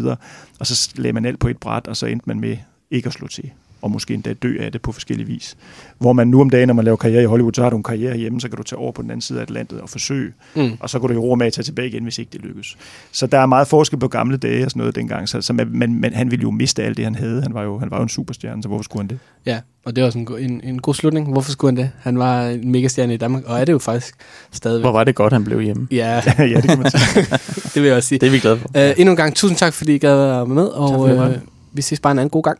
og 0.60 0.66
så 0.66 0.90
lagde 0.96 1.12
man 1.12 1.24
alt 1.24 1.38
på 1.38 1.48
et 1.48 1.56
bræt, 1.58 1.86
og 1.86 1.96
så 1.96 2.06
endte 2.06 2.24
man 2.28 2.40
med 2.40 2.56
ikke 2.90 3.06
at 3.06 3.12
slå 3.12 3.26
til. 3.26 3.50
Og 3.86 3.90
måske 3.90 4.14
endda 4.14 4.32
dø 4.32 4.56
af 4.60 4.72
det 4.72 4.82
på 4.82 4.92
forskellige 4.92 5.26
vis. 5.26 5.56
Hvor 5.98 6.12
man 6.12 6.28
nu 6.28 6.40
om 6.40 6.50
dagen, 6.50 6.66
når 6.66 6.74
man 6.74 6.84
laver 6.84 6.96
karriere 6.96 7.22
i 7.22 7.26
Hollywood, 7.26 7.52
så 7.54 7.62
har 7.62 7.70
du 7.70 7.76
en 7.76 7.82
karriere 7.82 8.16
hjemme, 8.16 8.40
så 8.40 8.48
kan 8.48 8.56
du 8.56 8.62
tage 8.62 8.78
over 8.78 8.92
på 8.92 9.02
den 9.02 9.10
anden 9.10 9.20
side 9.20 9.38
af 9.38 9.42
Atlantet 9.42 9.80
og 9.80 9.88
forsøge, 9.90 10.32
Mm. 10.54 10.70
og 10.80 10.90
så 10.90 10.98
går 10.98 11.08
du 11.08 11.14
i 11.14 11.16
ro 11.16 11.34
med 11.34 11.46
at 11.46 11.52
tage 11.52 11.62
tilbage 11.64 11.88
igen, 11.88 12.02
hvis 12.02 12.18
ikke 12.18 12.30
det 12.32 12.40
lykkes. 12.40 12.76
Så 13.12 13.26
der 13.26 13.38
er 13.38 13.46
meget 13.46 13.68
forskel 13.68 13.98
på 13.98 14.08
gamle 14.08 14.36
dage 14.36 14.64
og 14.64 14.70
sådan 14.70 14.80
noget 14.80 14.94
dengang, 14.96 15.28
så, 15.28 15.40
så 15.40 15.52
man, 15.52 15.68
man, 15.72 15.94
man, 15.94 16.12
han 16.14 16.30
ville 16.30 16.42
jo 16.42 16.50
miste 16.50 16.82
alt 16.84 16.96
det, 16.96 17.04
han 17.04 17.14
havde. 17.14 17.42
Han 17.42 17.54
var 17.54 17.62
jo, 17.62 17.78
han 17.78 17.90
var 17.90 17.96
jo 17.96 18.02
en 18.02 18.08
superstjerne, 18.08 18.62
så 18.62 18.68
hvorfor 18.68 18.82
skulle 18.82 19.02
han 19.02 19.08
det? 19.08 19.18
Ja, 19.46 19.60
og 19.84 19.96
det 19.96 20.02
er 20.02 20.06
også 20.06 20.18
en, 20.18 20.28
en, 20.38 20.60
en 20.64 20.80
god 20.82 20.94
slutning. 20.94 21.32
Hvorfor 21.32 21.50
skulle 21.52 21.76
han 21.76 21.84
det? 21.84 21.90
Han 22.00 22.18
var 22.18 22.42
en 22.46 22.72
megastjerne 22.72 23.14
i 23.14 23.16
Danmark, 23.16 23.42
og 23.46 23.60
er 23.60 23.64
det 23.64 23.72
jo 23.72 23.78
faktisk 23.78 24.14
stadigvæk. 24.52 24.82
Hvor 24.82 24.92
var 24.92 25.04
det 25.04 25.14
godt, 25.14 25.32
han 25.32 25.44
blev 25.44 25.60
hjemme. 25.60 25.88
Ja, 25.90 26.22
ja, 26.38 26.60
det 26.60 26.64
kan 26.68 26.78
man 26.78 26.90
sige. 26.90 27.22
det 27.74 27.82
vil 27.82 27.84
jeg 27.84 27.96
også 27.96 28.08
sige. 28.08 28.18
Det 28.18 28.26
er 28.26 28.30
vi 28.30 28.38
glade 28.38 28.58
for. 28.58 28.68
Uh, 28.74 29.00
endnu 29.00 29.10
en 29.10 29.16
gang, 29.16 29.34
tusind 29.34 29.58
tak, 29.58 29.72
fordi 29.72 29.94
I 29.94 29.98
gad 29.98 30.16
være 30.16 30.46
med, 30.46 30.64
og 30.64 31.00
var 31.18 31.28
uh, 31.28 31.34
vi 31.72 31.82
ses 31.82 32.00
bare 32.00 32.10
en 32.12 32.18
anden 32.18 32.30
god 32.30 32.42
gang. 32.42 32.58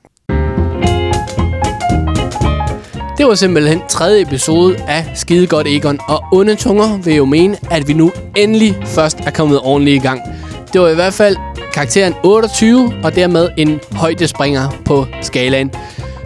Det 3.19 3.27
var 3.27 3.35
simpelthen 3.35 3.81
tredje 3.89 4.23
episode 4.23 4.77
af 4.89 5.07
Skide 5.15 5.47
Godt 5.47 5.67
Egon, 5.67 5.99
og 6.09 6.25
onde 6.33 6.55
tunger 6.55 6.99
vil 6.99 7.15
jo 7.15 7.25
mene, 7.25 7.57
at 7.71 7.89
vi 7.89 7.93
nu 7.93 8.13
endelig 8.37 8.79
først 8.85 9.21
er 9.21 9.31
kommet 9.31 9.61
ordentligt 9.61 10.05
i 10.05 10.07
gang. 10.07 10.21
Det 10.73 10.81
var 10.81 10.89
i 10.89 10.95
hvert 10.95 11.15
fald 11.15 11.37
karakteren 11.73 12.15
28, 12.23 12.93
og 13.05 13.15
dermed 13.15 13.49
en 13.57 13.81
højdespringer 13.93 14.71
på 14.85 15.07
skalaen. 15.23 15.71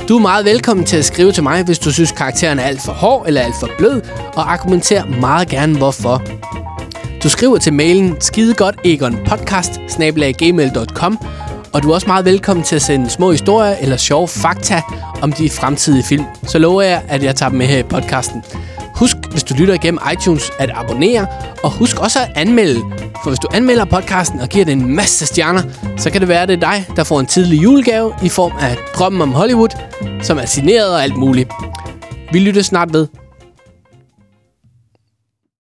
Du 0.09 0.17
er 0.17 0.21
meget 0.21 0.45
velkommen 0.45 0.87
til 0.87 0.97
at 0.97 1.05
skrive 1.05 1.33
til 1.33 1.43
mig, 1.43 1.63
hvis 1.63 1.79
du 1.79 1.93
synes, 1.93 2.13
karakteren 2.13 2.59
er 2.59 2.63
alt 2.63 2.81
for 2.81 2.93
hård 2.93 3.25
eller 3.27 3.41
alt 3.41 3.55
for 3.61 3.69
blød, 3.79 4.01
og 4.35 4.53
argumenter 4.53 5.05
meget 5.21 5.49
gerne 5.49 5.79
hvorfor. 5.79 6.23
Du 7.23 7.29
skriver 7.29 7.59
til 7.59 7.73
mailen 7.73 8.17
skidegodtegonpodcast 8.21 9.81
og 11.73 11.83
du 11.83 11.91
er 11.91 11.95
også 11.95 12.07
meget 12.07 12.25
velkommen 12.25 12.65
til 12.65 12.77
at 12.77 12.83
sende 12.83 13.11
små 13.11 13.31
historier 13.31 13.77
eller 13.81 13.97
sjove 13.97 14.29
fakta 14.29 14.83
om 15.23 15.33
de 15.33 15.51
fremtidige 15.51 16.03
film. 16.03 16.25
Så 16.47 16.59
lover 16.59 16.83
jeg, 16.83 17.03
at 17.09 17.23
jeg 17.23 17.37
tager 17.37 17.51
dem 17.51 17.59
med 17.59 17.67
her 17.67 17.79
i 17.79 17.83
podcasten. 17.83 18.43
Husk, 18.95 19.17
hvis 19.31 19.45
du 19.45 19.55
lytter 19.55 19.75
igennem 19.75 20.01
iTunes, 20.13 20.53
at 20.59 20.71
abonnere, 20.75 21.27
og 21.63 21.71
husk 21.71 21.99
også 21.99 22.19
at 22.19 22.31
anmelde. 22.35 22.81
For 23.23 23.31
hvis 23.31 23.39
du 23.39 23.49
anmelder 23.55 23.85
podcasten 23.85 24.41
og 24.41 24.49
giver 24.49 24.65
den 24.65 24.81
en 24.81 24.97
masse 24.97 25.27
stjerner, 25.27 25.63
så 25.97 26.11
kan 26.11 26.21
det 26.21 26.29
være, 26.29 26.43
at 26.43 26.49
det 26.49 26.57
er 26.57 26.61
dig, 26.73 26.87
der 26.97 27.05
får 27.05 27.21
en 27.21 27.27
tidlig 27.27 27.63
julegave 27.63 28.13
i 28.23 28.29
form 28.29 28.53
af 28.61 28.77
Drømmen 28.95 29.23
om 29.23 29.33
Hollywood, 29.33 29.77
som 30.23 30.39
er 30.39 30.45
signeret 30.45 30.95
og 30.95 31.03
alt 31.03 31.17
muligt. 31.17 31.53
Vi 32.33 32.39
lytter 32.39 32.63
snart 32.63 32.93
ved. 32.93 33.20